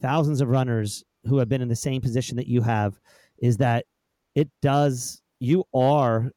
thousands 0.01 0.41
of 0.41 0.49
runners 0.49 1.03
who 1.25 1.39
have 1.39 1.49
been 1.49 1.63
in 1.63 1.69
the 1.69 1.77
same 1.77 2.01
position 2.01 2.37
that 2.37 2.47
you 2.47 2.61
have 2.61 3.01
is 3.39 3.57
that 3.57 3.87
it 4.35 4.51
does, 4.63 5.23
you 5.41 5.65
are 5.75 6.31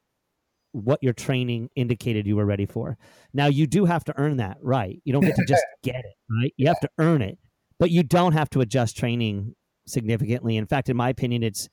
what 0.71 1.01
your 1.01 1.13
training 1.13 1.69
indicated 1.75 2.25
you 2.25 2.35
were 2.35 2.45
ready 2.45 2.65
for. 2.65 2.97
Now, 3.33 3.47
you 3.47 3.67
do 3.67 3.85
have 3.85 4.03
to 4.05 4.13
earn 4.17 4.37
that, 4.37 4.57
right? 4.61 5.01
You 5.03 5.13
don't 5.13 5.25
get 5.25 5.35
to 5.35 5.45
just 5.45 5.63
get 5.83 5.97
it, 5.97 6.15
right? 6.29 6.53
You 6.57 6.67
have 6.67 6.79
to 6.79 6.89
earn 6.97 7.21
it, 7.21 7.37
but 7.79 7.91
you 7.91 8.03
don't 8.03 8.33
have 8.33 8.49
to 8.51 8.61
adjust 8.61 8.97
training 8.97 9.55
significantly. 9.85 10.57
In 10.57 10.67
fact, 10.67 10.89
in 10.89 10.97
my 10.97 11.09
opinion, 11.09 11.43
it's 11.43 11.67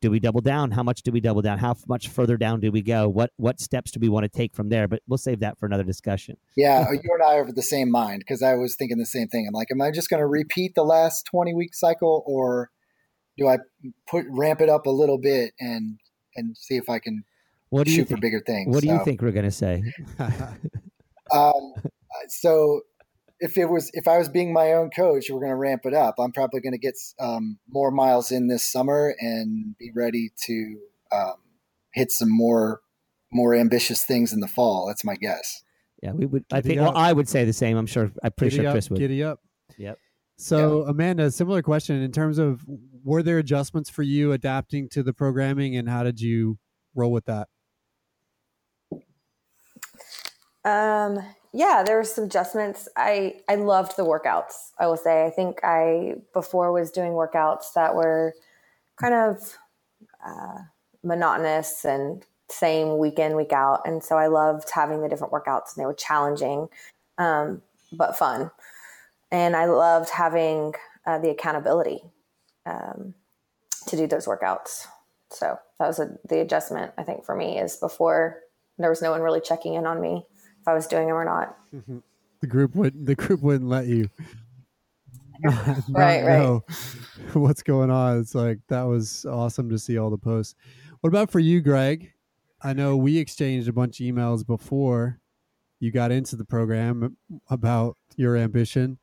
do 0.00 0.10
we 0.10 0.20
double 0.20 0.40
down? 0.40 0.70
How 0.70 0.82
much 0.82 1.02
do 1.02 1.12
we 1.12 1.20
double 1.20 1.42
down? 1.42 1.58
How 1.58 1.74
much 1.86 2.08
further 2.08 2.36
down 2.36 2.60
do 2.60 2.72
we 2.72 2.82
go? 2.82 3.08
What 3.08 3.30
what 3.36 3.60
steps 3.60 3.90
do 3.90 4.00
we 4.00 4.08
want 4.08 4.24
to 4.24 4.28
take 4.28 4.54
from 4.54 4.68
there? 4.68 4.88
But 4.88 5.02
we'll 5.06 5.18
save 5.18 5.40
that 5.40 5.58
for 5.58 5.66
another 5.66 5.84
discussion. 5.84 6.36
Yeah, 6.56 6.90
you 6.92 7.00
and 7.12 7.22
I 7.22 7.36
are 7.36 7.42
of 7.42 7.54
the 7.54 7.62
same 7.62 7.90
mind 7.90 8.20
because 8.20 8.42
I 8.42 8.54
was 8.54 8.76
thinking 8.76 8.98
the 8.98 9.06
same 9.06 9.28
thing. 9.28 9.46
I'm 9.46 9.54
like, 9.54 9.68
am 9.70 9.80
I 9.80 9.90
just 9.90 10.08
going 10.08 10.20
to 10.20 10.26
repeat 10.26 10.74
the 10.74 10.84
last 10.84 11.26
20 11.30 11.54
week 11.54 11.74
cycle, 11.74 12.22
or 12.26 12.70
do 13.36 13.48
I 13.48 13.58
put 14.08 14.24
ramp 14.28 14.60
it 14.60 14.68
up 14.68 14.86
a 14.86 14.90
little 14.90 15.18
bit 15.18 15.52
and 15.60 15.98
and 16.36 16.56
see 16.56 16.76
if 16.76 16.88
I 16.88 16.98
can 16.98 17.24
What 17.68 17.84
do 17.84 17.90
you 17.90 17.98
shoot 17.98 18.08
think? 18.08 18.18
for 18.18 18.22
bigger 18.22 18.42
things. 18.46 18.74
What 18.74 18.82
do 18.82 18.88
you 18.88 19.04
think 19.04 19.20
we're 19.22 19.32
gonna 19.32 19.50
say? 19.50 19.82
Um, 21.32 21.74
so 22.28 22.80
if 23.40 23.56
it 23.56 23.66
was 23.66 23.90
if 23.94 24.06
I 24.06 24.18
was 24.18 24.28
being 24.28 24.52
my 24.52 24.72
own 24.72 24.90
coach, 24.90 25.30
we're 25.30 25.40
going 25.40 25.50
to 25.50 25.56
ramp 25.56 25.82
it 25.84 25.94
up. 25.94 26.16
I'm 26.18 26.32
probably 26.32 26.60
going 26.60 26.72
to 26.72 26.78
get 26.78 26.94
um, 27.18 27.58
more 27.68 27.90
miles 27.90 28.30
in 28.30 28.48
this 28.48 28.70
summer 28.70 29.14
and 29.18 29.76
be 29.78 29.90
ready 29.94 30.30
to 30.46 30.76
um, 31.12 31.34
hit 31.92 32.12
some 32.12 32.30
more 32.30 32.80
more 33.32 33.54
ambitious 33.54 34.04
things 34.04 34.32
in 34.32 34.40
the 34.40 34.48
fall. 34.48 34.86
That's 34.86 35.04
my 35.04 35.16
guess. 35.16 35.62
Yeah, 36.02 36.12
we 36.12 36.26
would. 36.26 36.44
I 36.52 36.60
Giddy 36.60 36.76
think. 36.76 36.80
Well. 36.80 36.96
I 36.96 37.12
would 37.12 37.28
say 37.28 37.44
the 37.44 37.52
same. 37.52 37.76
I'm 37.76 37.86
sure. 37.86 38.12
I'm 38.22 38.32
pretty 38.32 38.56
giddy 38.56 38.64
sure 38.64 38.68
up, 38.68 38.74
Chris 38.74 38.90
would. 38.90 38.98
giddy 38.98 39.24
up. 39.24 39.40
Yep. 39.78 39.98
So 40.36 40.84
Amanda, 40.84 41.30
similar 41.30 41.60
question 41.60 42.00
in 42.00 42.12
terms 42.12 42.38
of 42.38 42.64
were 43.04 43.22
there 43.22 43.36
adjustments 43.38 43.90
for 43.90 44.02
you 44.02 44.32
adapting 44.32 44.88
to 44.90 45.02
the 45.02 45.12
programming, 45.12 45.76
and 45.76 45.88
how 45.88 46.02
did 46.02 46.20
you 46.20 46.58
roll 46.94 47.12
with 47.12 47.26
that? 47.26 47.48
Um, 50.64 51.18
yeah, 51.52 51.82
there 51.84 51.96
were 51.96 52.04
some 52.04 52.24
adjustments. 52.24 52.88
I 52.96 53.40
I 53.48 53.56
loved 53.56 53.96
the 53.96 54.04
workouts. 54.04 54.70
I 54.78 54.86
will 54.86 54.96
say. 54.96 55.24
I 55.24 55.30
think 55.30 55.60
I 55.64 56.14
before 56.32 56.72
was 56.72 56.90
doing 56.90 57.12
workouts 57.12 57.72
that 57.74 57.94
were 57.94 58.34
kind 59.00 59.14
of 59.14 59.58
uh, 60.24 60.58
monotonous 61.02 61.84
and 61.84 62.24
same 62.48 62.98
week 62.98 63.18
in 63.18 63.34
week 63.36 63.52
out, 63.52 63.82
and 63.84 64.02
so 64.02 64.16
I 64.16 64.28
loved 64.28 64.70
having 64.72 65.02
the 65.02 65.08
different 65.08 65.32
workouts. 65.32 65.74
And 65.74 65.82
they 65.82 65.86
were 65.86 65.94
challenging, 65.94 66.68
um, 67.18 67.62
but 67.92 68.16
fun. 68.16 68.50
And 69.32 69.56
I 69.56 69.66
loved 69.66 70.10
having 70.10 70.74
uh, 71.06 71.18
the 71.18 71.30
accountability 71.30 72.02
um, 72.66 73.14
to 73.86 73.96
do 73.96 74.06
those 74.06 74.26
workouts. 74.26 74.86
So 75.30 75.58
that 75.78 75.86
was 75.86 75.98
a, 75.98 76.16
the 76.28 76.40
adjustment 76.40 76.92
I 76.98 77.02
think 77.04 77.24
for 77.24 77.34
me 77.34 77.58
is 77.58 77.76
before 77.76 78.40
there 78.78 78.90
was 78.90 79.02
no 79.02 79.10
one 79.10 79.20
really 79.20 79.40
checking 79.40 79.74
in 79.74 79.86
on 79.86 80.00
me 80.00 80.26
if 80.60 80.68
I 80.68 80.74
was 80.74 80.86
doing 80.86 81.06
them 81.08 81.16
or 81.16 81.24
not. 81.24 81.56
The 82.40 82.46
group 82.46 82.74
would 82.74 83.06
the 83.06 83.14
group 83.14 83.42
wouldn't 83.42 83.68
let 83.68 83.86
you. 83.86 84.08
not- 85.40 85.66
not 85.88 85.98
Right, 85.98 86.24
right. 86.24 86.38
know 86.38 86.64
What's 87.32 87.62
going 87.62 87.90
on? 87.90 88.18
It's 88.18 88.34
like 88.34 88.58
that 88.68 88.82
was 88.82 89.24
awesome 89.26 89.68
to 89.70 89.78
see 89.78 89.98
all 89.98 90.10
the 90.10 90.18
posts. 90.18 90.54
What 91.00 91.08
about 91.08 91.30
for 91.30 91.38
you, 91.38 91.60
Greg? 91.60 92.12
I 92.62 92.72
know 92.74 92.96
we 92.96 93.16
exchanged 93.18 93.68
a 93.68 93.72
bunch 93.72 94.00
of 94.00 94.06
emails 94.06 94.46
before 94.46 95.18
you 95.78 95.90
got 95.90 96.12
into 96.12 96.36
the 96.36 96.44
program 96.44 97.16
about 97.48 97.96
your 98.16 98.36
ambition, 98.36 98.98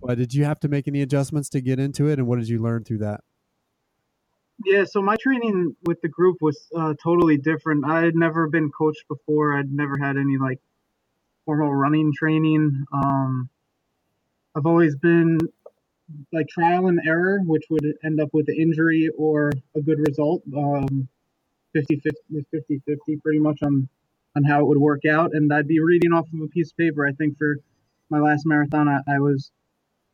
but 0.00 0.18
did 0.18 0.34
you 0.34 0.44
have 0.44 0.58
to 0.60 0.68
make 0.68 0.88
any 0.88 1.02
adjustments 1.02 1.48
to 1.50 1.60
get 1.60 1.78
into 1.78 2.08
it, 2.08 2.18
and 2.18 2.26
what 2.26 2.40
did 2.40 2.48
you 2.48 2.60
learn 2.60 2.82
through 2.82 2.98
that? 2.98 3.20
Yeah, 4.64 4.84
so 4.84 5.00
my 5.02 5.16
training 5.20 5.76
with 5.84 6.00
the 6.00 6.08
group 6.08 6.38
was 6.40 6.66
uh, 6.76 6.94
totally 7.00 7.36
different. 7.36 7.84
I 7.84 8.02
had 8.02 8.16
never 8.16 8.48
been 8.48 8.70
coached 8.70 9.04
before. 9.06 9.56
I'd 9.56 9.70
never 9.70 9.98
had 10.00 10.16
any 10.16 10.38
like 10.38 10.60
formal 11.46 11.74
running 11.74 12.12
training. 12.12 12.84
Um, 12.92 13.48
I've 14.54 14.66
always 14.66 14.96
been 14.96 15.38
like 16.32 16.48
trial 16.48 16.88
and 16.88 17.00
error, 17.06 17.38
which 17.44 17.64
would 17.70 17.86
end 18.04 18.20
up 18.20 18.28
with 18.32 18.48
an 18.48 18.56
injury 18.56 19.10
or 19.16 19.52
a 19.74 19.80
good 19.80 19.98
result. 20.06 20.42
Um, 20.54 21.08
50 21.72 22.00
50 22.50 22.82
50 22.86 23.16
pretty 23.22 23.38
much 23.38 23.58
on 23.62 23.88
on 24.36 24.44
how 24.44 24.60
it 24.60 24.66
would 24.66 24.78
work 24.78 25.04
out. 25.06 25.30
And 25.34 25.52
I'd 25.52 25.68
be 25.68 25.80
reading 25.80 26.12
off 26.12 26.26
of 26.32 26.40
a 26.40 26.48
piece 26.48 26.70
of 26.70 26.76
paper. 26.76 27.06
I 27.06 27.12
think 27.12 27.38
for 27.38 27.56
my 28.10 28.18
last 28.20 28.44
marathon, 28.46 28.88
I, 28.88 29.00
I 29.08 29.18
was 29.18 29.50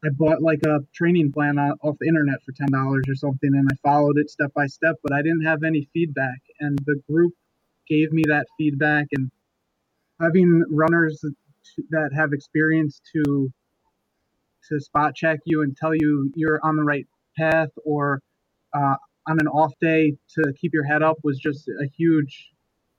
I 0.04 0.08
bought 0.10 0.42
like 0.42 0.60
a 0.66 0.80
training 0.94 1.32
plan 1.32 1.58
off 1.58 1.96
the 2.00 2.08
internet 2.08 2.42
for 2.44 2.52
ten 2.52 2.68
dollars 2.72 3.04
or 3.08 3.14
something, 3.14 3.50
and 3.54 3.68
I 3.70 3.76
followed 3.88 4.18
it 4.18 4.30
step 4.30 4.52
by 4.54 4.66
step. 4.66 4.96
But 5.02 5.12
I 5.12 5.22
didn't 5.22 5.44
have 5.44 5.62
any 5.62 5.88
feedback, 5.92 6.40
and 6.60 6.78
the 6.86 7.00
group 7.08 7.34
gave 7.88 8.12
me 8.12 8.24
that 8.28 8.46
feedback. 8.58 9.06
And 9.12 9.30
having 10.22 10.64
runners 10.70 11.24
that 11.90 12.10
have 12.14 12.32
experience 12.32 13.00
to 13.12 13.52
to 14.68 14.80
spot 14.80 15.14
check 15.14 15.40
you 15.44 15.62
and 15.62 15.76
tell 15.76 15.94
you 15.94 16.30
you're 16.36 16.60
on 16.62 16.76
the 16.76 16.84
right 16.84 17.06
path, 17.36 17.70
or 17.84 18.22
uh, 18.74 18.94
on 19.26 19.40
an 19.40 19.48
off 19.48 19.72
day 19.80 20.16
to 20.34 20.52
keep 20.60 20.72
your 20.72 20.84
head 20.84 21.02
up 21.02 21.16
was 21.24 21.38
just 21.38 21.68
a 21.68 21.86
huge 21.96 22.50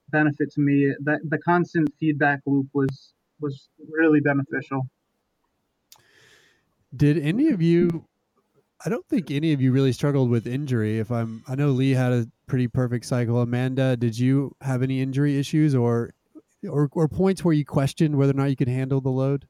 benefit 0.10 0.52
to 0.52 0.62
me. 0.62 0.94
That 1.04 1.20
the 1.30 1.38
constant 1.38 1.94
feedback 2.00 2.42
loop 2.46 2.68
was 2.74 3.14
was 3.40 3.70
really 3.90 4.20
beneficial. 4.20 4.88
Did 6.96 7.18
any 7.18 7.50
of 7.50 7.62
you? 7.62 8.06
I 8.86 8.90
don't 8.90 9.08
think 9.08 9.32
any 9.32 9.54
of 9.54 9.62
you 9.62 9.72
really 9.72 9.94
struggled 9.94 10.30
with 10.30 10.46
injury. 10.46 11.00
If 11.00 11.10
I'm, 11.10 11.44
I 11.48 11.56
know 11.56 11.70
Lee 11.70 11.92
had 11.92 12.12
a 12.12 12.28
pretty 12.48 12.68
perfect 12.68 13.06
cycle. 13.06 13.40
Amanda, 13.42 13.96
did 13.96 14.20
you 14.20 14.58
have 14.60 14.84
any 14.84 15.02
injury 15.02 15.40
issues 15.40 15.74
or, 15.74 16.12
or, 16.70 16.90
or 16.94 17.08
points 17.08 17.44
where 17.44 17.54
you 17.54 17.66
questioned 17.66 18.18
whether 18.18 18.32
or 18.32 18.36
not 18.36 18.50
you 18.50 18.56
could 18.56 18.68
handle 18.68 19.02
the 19.02 19.10
load? 19.10 19.48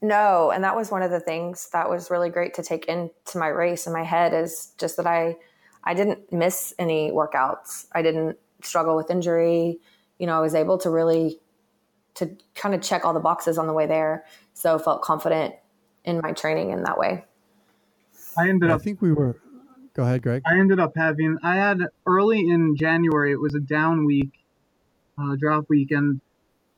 No, 0.00 0.50
and 0.50 0.62
that 0.62 0.76
was 0.76 0.90
one 0.90 1.02
of 1.02 1.10
the 1.10 1.20
things 1.20 1.68
that 1.72 1.90
was 1.90 2.10
really 2.10 2.30
great 2.30 2.54
to 2.54 2.62
take 2.62 2.86
into 2.86 3.36
my 3.36 3.48
race 3.48 3.86
in 3.86 3.92
my 3.92 4.04
head 4.04 4.32
is 4.32 4.72
just 4.78 4.96
that 4.96 5.06
I 5.06 5.36
I 5.84 5.94
didn't 5.94 6.32
miss 6.32 6.74
any 6.78 7.10
workouts. 7.10 7.86
I 7.92 8.02
didn't 8.02 8.38
struggle 8.62 8.96
with 8.96 9.10
injury. 9.10 9.78
You 10.18 10.26
know, 10.26 10.36
I 10.36 10.40
was 10.40 10.54
able 10.54 10.78
to 10.78 10.90
really 10.90 11.40
to 12.14 12.30
kind 12.54 12.74
of 12.74 12.82
check 12.82 13.04
all 13.04 13.14
the 13.14 13.20
boxes 13.20 13.58
on 13.58 13.66
the 13.66 13.72
way 13.72 13.86
there. 13.86 14.24
So 14.54 14.78
felt 14.78 15.02
confident 15.02 15.54
in 16.04 16.20
my 16.22 16.32
training 16.32 16.70
in 16.70 16.82
that 16.82 16.98
way. 16.98 17.24
I 18.36 18.48
ended 18.48 18.70
up 18.70 18.80
I 18.80 18.84
think 18.84 19.02
we 19.02 19.12
were. 19.12 19.40
Go 19.94 20.04
ahead, 20.04 20.22
Greg. 20.22 20.42
I 20.46 20.58
ended 20.58 20.78
up 20.78 20.92
having 20.94 21.38
I 21.42 21.56
had 21.56 21.80
early 22.06 22.48
in 22.48 22.76
January. 22.76 23.32
It 23.32 23.40
was 23.40 23.54
a 23.54 23.60
down 23.60 24.04
week, 24.04 24.37
uh, 25.20 25.36
drop 25.36 25.68
week, 25.68 25.90
and 25.90 26.20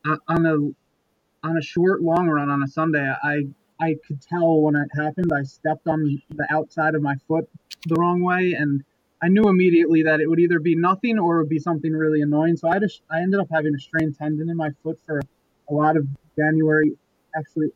uh, 0.08 0.16
on 0.28 0.46
a 0.46 1.46
on 1.46 1.56
a 1.56 1.62
short 1.62 2.02
long 2.02 2.28
run 2.28 2.50
on 2.50 2.62
a 2.62 2.68
Sunday, 2.68 3.12
I 3.22 3.46
I 3.80 3.96
could 4.06 4.20
tell 4.20 4.60
when 4.60 4.76
it 4.76 4.88
happened. 4.94 5.32
I 5.32 5.42
stepped 5.42 5.88
on 5.88 6.20
the 6.30 6.46
outside 6.50 6.94
of 6.94 7.02
my 7.02 7.14
foot 7.28 7.48
the 7.86 7.96
wrong 7.96 8.22
way, 8.22 8.54
and 8.54 8.84
I 9.22 9.28
knew 9.28 9.48
immediately 9.48 10.02
that 10.04 10.20
it 10.20 10.28
would 10.28 10.40
either 10.40 10.60
be 10.60 10.76
nothing 10.76 11.18
or 11.18 11.36
it 11.36 11.42
would 11.42 11.48
be 11.48 11.58
something 11.58 11.92
really 11.92 12.22
annoying. 12.22 12.56
So 12.56 12.68
I 12.68 12.78
just 12.78 13.02
I 13.10 13.20
ended 13.20 13.40
up 13.40 13.48
having 13.50 13.74
a 13.74 13.78
strained 13.78 14.16
tendon 14.16 14.50
in 14.50 14.56
my 14.56 14.70
foot 14.82 14.98
for 15.06 15.20
a 15.68 15.74
lot 15.74 15.96
of 15.96 16.06
January, 16.36 16.92
actually 17.36 17.68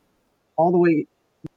all 0.57 0.71
the 0.71 0.77
way 0.77 1.07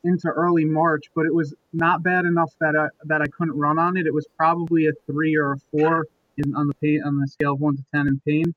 into 0.05 0.29
early 0.29 0.65
March, 0.65 1.11
but 1.15 1.27
it 1.27 1.35
was 1.35 1.55
not 1.73 2.03
bad 2.03 2.25
enough 2.25 2.53
that 2.61 2.77
I, 2.77 2.89
that 3.05 3.23
I 3.23 3.27
couldn't 3.27 3.57
run 3.57 3.79
on 3.79 3.97
it. 3.97 4.07
It 4.07 4.15
was 4.15 4.27
probably 4.37 4.87
a 4.87 4.93
three 5.07 5.37
or 5.37 5.53
a 5.53 5.59
four 5.71 6.07
in, 6.37 6.55
on 6.55 6.69
the 6.69 6.75
pain 6.75 7.03
on 7.05 7.19
the 7.19 7.27
scale 7.27 7.55
of 7.55 7.61
one 7.61 7.77
to 7.77 7.85
ten 7.95 8.07
in 8.09 8.21
pain. 8.27 8.55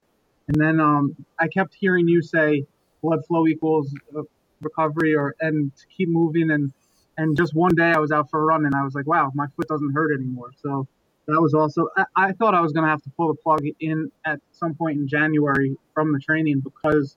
And 0.52 0.62
then 0.62 0.82
um, 0.82 1.16
I 1.40 1.48
kept 1.48 1.74
hearing 1.74 2.08
you 2.08 2.22
say 2.22 2.66
blood 3.02 3.26
flow 3.26 3.48
equals 3.48 3.94
uh, 4.18 4.24
recovery, 4.62 5.16
or 5.16 5.36
and 5.40 5.74
to 5.76 5.86
keep 5.96 6.10
moving. 6.10 6.52
And 6.52 6.74
and 7.18 7.38
just 7.38 7.54
one 7.54 7.74
day 7.76 7.92
I 7.92 8.00
was 8.00 8.12
out 8.12 8.30
for 8.30 8.42
a 8.42 8.46
run, 8.46 8.66
and 8.66 8.76
I 8.76 8.84
was 8.84 8.94
like, 8.94 9.08
wow, 9.08 9.32
my 9.34 9.48
foot 9.56 9.68
doesn't 9.70 9.94
hurt 9.94 10.14
anymore. 10.14 10.52
So 10.62 10.88
that 11.28 11.42
was 11.42 11.54
also 11.54 11.88
I, 11.96 12.06
I 12.16 12.32
thought 12.34 12.54
I 12.54 12.60
was 12.60 12.74
going 12.74 12.84
to 12.84 12.90
have 12.90 13.02
to 13.04 13.10
pull 13.12 13.30
the 13.30 13.36
plug 13.36 13.62
in 13.80 14.12
at 14.26 14.42
some 14.52 14.74
point 14.74 14.98
in 14.98 15.08
January 15.08 15.78
from 15.94 16.12
the 16.12 16.20
training 16.20 16.60
because 16.60 17.16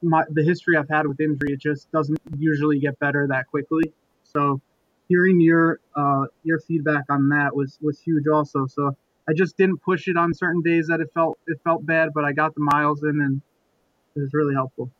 my 0.00 0.24
the 0.30 0.42
history 0.42 0.78
I've 0.78 0.88
had 0.88 1.06
with 1.06 1.20
injury, 1.20 1.52
it 1.52 1.60
just 1.60 1.92
doesn't 1.92 2.18
usually 2.38 2.78
get 2.78 2.98
better 2.98 3.26
that 3.28 3.46
quickly. 3.48 3.92
So 4.22 4.62
hearing 5.08 5.38
your 5.38 5.80
uh, 5.94 6.26
your 6.44 6.60
feedback 6.60 7.04
on 7.10 7.28
that 7.28 7.54
was 7.54 7.78
was 7.82 8.00
huge 8.00 8.26
also. 8.26 8.66
So 8.66 8.96
I 9.28 9.32
just 9.32 9.56
didn't 9.56 9.78
push 9.78 10.06
it 10.08 10.16
on 10.16 10.34
certain 10.34 10.60
days 10.62 10.88
that 10.88 11.00
it 11.00 11.08
felt 11.14 11.38
it 11.46 11.58
felt 11.64 11.84
bad, 11.86 12.10
but 12.14 12.24
I 12.24 12.32
got 12.32 12.54
the 12.54 12.60
miles 12.60 13.02
in 13.02 13.20
and 13.20 13.40
it 14.16 14.20
was 14.20 14.30
really 14.34 14.54
helpful. 14.54 14.90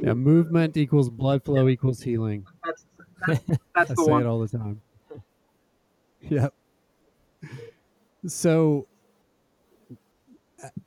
Yeah, 0.00 0.14
movement 0.14 0.76
equals 0.76 1.08
blood 1.08 1.44
flow 1.44 1.68
equals 1.68 2.02
healing. 2.02 2.46
That's 2.64 2.86
that's, 3.26 3.58
that's 3.74 3.90
I 3.90 3.94
the 3.94 4.04
say 4.04 4.10
one. 4.10 4.22
it 4.22 4.26
all 4.26 4.40
the 4.40 4.58
time. 4.58 4.80
Yep. 6.28 6.52
So, 8.26 8.88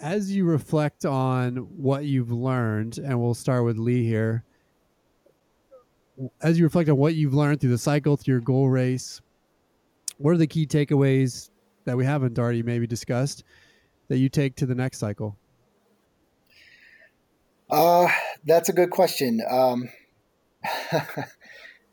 as 0.01 0.35
you 0.35 0.43
reflect 0.43 1.05
on 1.05 1.55
what 1.77 2.03
you've 2.03 2.31
learned, 2.31 2.97
and 2.97 3.21
we'll 3.21 3.35
start 3.35 3.63
with 3.63 3.77
Lee 3.77 4.03
here. 4.03 4.43
As 6.41 6.59
you 6.59 6.65
reflect 6.65 6.89
on 6.89 6.97
what 6.97 7.15
you've 7.15 7.33
learned 7.33 7.61
through 7.61 7.69
the 7.69 7.77
cycle, 7.77 8.17
through 8.17 8.33
your 8.33 8.41
goal 8.41 8.67
race, 8.67 9.21
what 10.19 10.31
are 10.31 10.37
the 10.37 10.47
key 10.47 10.67
takeaways 10.67 11.49
that 11.85 11.97
we 11.97 12.05
haven't 12.05 12.37
already 12.37 12.61
maybe 12.61 12.85
discussed 12.85 13.43
that 14.09 14.17
you 14.17 14.29
take 14.29 14.55
to 14.57 14.65
the 14.65 14.75
next 14.75 14.99
cycle? 14.99 15.37
Uh, 17.69 18.07
that's 18.45 18.69
a 18.69 18.73
good 18.73 18.89
question. 18.89 19.41
Um, 19.49 19.89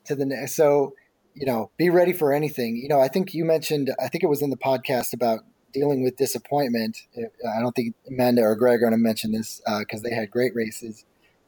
to 0.04 0.14
the 0.14 0.26
next, 0.26 0.54
so 0.54 0.94
you 1.34 1.46
know, 1.46 1.70
be 1.76 1.90
ready 1.90 2.12
for 2.12 2.32
anything. 2.32 2.76
You 2.76 2.88
know, 2.88 3.00
I 3.00 3.08
think 3.08 3.34
you 3.34 3.44
mentioned, 3.44 3.94
I 4.02 4.08
think 4.08 4.24
it 4.24 4.28
was 4.28 4.42
in 4.42 4.50
the 4.50 4.56
podcast 4.56 5.12
about 5.12 5.40
dealing 5.72 6.02
with 6.02 6.16
disappointment. 6.16 6.96
I 7.16 7.60
don't 7.60 7.76
think 7.76 7.94
Amanda 8.08 8.42
or 8.42 8.56
Greg 8.56 8.76
are 8.76 8.80
going 8.80 8.92
to 8.92 8.98
mention 8.98 9.32
this 9.32 9.60
because 9.80 10.02
they 10.02 10.14
had 10.14 10.30
great 10.30 10.54
races, 10.54 11.04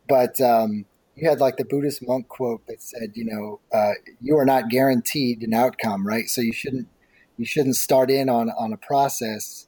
but 0.07 0.41
um, 0.43 0.85
you 1.19 1.29
had 1.29 1.41
like 1.41 1.57
the 1.57 1.65
Buddhist 1.65 2.07
monk 2.07 2.29
quote 2.29 2.67
that 2.69 2.81
said, 2.81 3.13
you 3.15 3.25
know, 3.25 3.61
uh, 3.73 3.93
you 4.21 4.37
are 4.39 4.45
not 4.45 4.69
guaranteed 4.69 5.43
an 5.43 5.53
outcome, 5.53 6.07
right? 6.07 6.29
So 6.29 6.41
you 6.41 6.53
shouldn't 6.53 6.89
you 7.37 7.45
shouldn't 7.45 7.77
start 7.77 8.11
in 8.11 8.29
on 8.29 8.51
on 8.51 8.73
a 8.73 8.77
process 8.77 9.67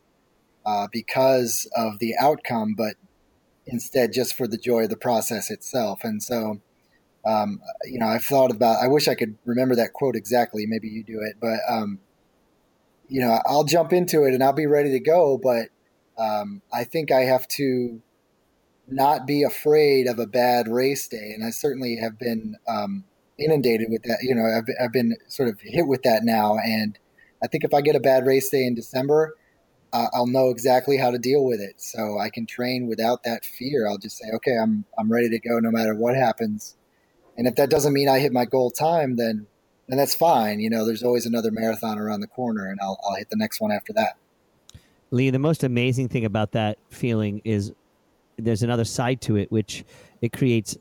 uh, 0.64 0.86
because 0.92 1.68
of 1.76 1.98
the 1.98 2.14
outcome, 2.20 2.74
but 2.76 2.94
instead 3.66 4.12
just 4.12 4.34
for 4.34 4.46
the 4.46 4.56
joy 4.56 4.84
of 4.84 4.90
the 4.90 4.96
process 4.96 5.50
itself. 5.50 6.04
And 6.04 6.22
so, 6.22 6.60
um, 7.26 7.60
you 7.84 7.98
know, 7.98 8.06
I've 8.06 8.24
thought 8.24 8.52
about. 8.52 8.82
I 8.82 8.86
wish 8.86 9.08
I 9.08 9.14
could 9.14 9.36
remember 9.44 9.74
that 9.74 9.92
quote 9.92 10.14
exactly. 10.14 10.66
Maybe 10.66 10.88
you 10.88 11.02
do 11.02 11.20
it, 11.20 11.36
but 11.40 11.58
um, 11.68 11.98
you 13.08 13.20
know, 13.20 13.40
I'll 13.44 13.64
jump 13.64 13.92
into 13.92 14.22
it 14.24 14.34
and 14.34 14.42
I'll 14.42 14.52
be 14.52 14.66
ready 14.66 14.92
to 14.92 15.00
go. 15.00 15.36
But 15.36 15.68
um, 16.16 16.62
I 16.72 16.84
think 16.84 17.10
I 17.10 17.22
have 17.22 17.48
to 17.48 18.00
not 18.92 19.26
be 19.26 19.42
afraid 19.42 20.06
of 20.06 20.18
a 20.18 20.26
bad 20.26 20.68
race 20.68 21.06
day, 21.08 21.32
and 21.34 21.44
I 21.44 21.50
certainly 21.50 21.96
have 21.96 22.18
been 22.18 22.56
um, 22.68 23.04
inundated 23.38 23.88
with 23.90 24.02
that. 24.02 24.18
You 24.22 24.34
know, 24.34 24.44
I've, 24.44 24.64
I've 24.82 24.92
been 24.92 25.16
sort 25.28 25.48
of 25.48 25.60
hit 25.60 25.86
with 25.86 26.02
that 26.02 26.24
now, 26.24 26.56
and 26.58 26.98
I 27.42 27.46
think 27.46 27.64
if 27.64 27.72
I 27.72 27.80
get 27.80 27.96
a 27.96 28.00
bad 28.00 28.26
race 28.26 28.50
day 28.50 28.64
in 28.64 28.74
December, 28.74 29.34
uh, 29.92 30.06
I'll 30.12 30.26
know 30.26 30.50
exactly 30.50 30.96
how 30.96 31.10
to 31.10 31.18
deal 31.18 31.44
with 31.44 31.60
it. 31.60 31.80
So 31.80 32.18
I 32.18 32.30
can 32.30 32.46
train 32.46 32.86
without 32.86 33.24
that 33.24 33.44
fear. 33.44 33.88
I'll 33.88 33.98
just 33.98 34.18
say, 34.18 34.28
okay, 34.34 34.56
I'm 34.56 34.84
I'm 34.98 35.10
ready 35.10 35.28
to 35.30 35.38
go 35.38 35.58
no 35.58 35.70
matter 35.70 35.94
what 35.94 36.14
happens. 36.14 36.76
And 37.36 37.46
if 37.46 37.54
that 37.56 37.70
doesn't 37.70 37.92
mean 37.92 38.08
I 38.08 38.18
hit 38.18 38.32
my 38.32 38.44
goal 38.44 38.70
time, 38.70 39.16
then 39.16 39.46
then 39.88 39.98
that's 39.98 40.14
fine. 40.14 40.60
You 40.60 40.70
know, 40.70 40.84
there's 40.84 41.02
always 41.02 41.26
another 41.26 41.50
marathon 41.50 41.98
around 41.98 42.20
the 42.20 42.28
corner, 42.28 42.68
and 42.68 42.78
I'll 42.80 42.98
I'll 43.04 43.16
hit 43.16 43.30
the 43.30 43.36
next 43.36 43.60
one 43.60 43.72
after 43.72 43.92
that. 43.94 44.16
Lee, 45.10 45.30
the 45.30 45.40
most 45.40 45.64
amazing 45.64 46.08
thing 46.08 46.24
about 46.24 46.52
that 46.52 46.78
feeling 46.90 47.40
is 47.44 47.72
there's 48.40 48.62
another 48.62 48.84
side 48.84 49.20
to 49.22 49.36
it, 49.36 49.50
which 49.50 49.84
it 50.20 50.32
creates 50.32 50.76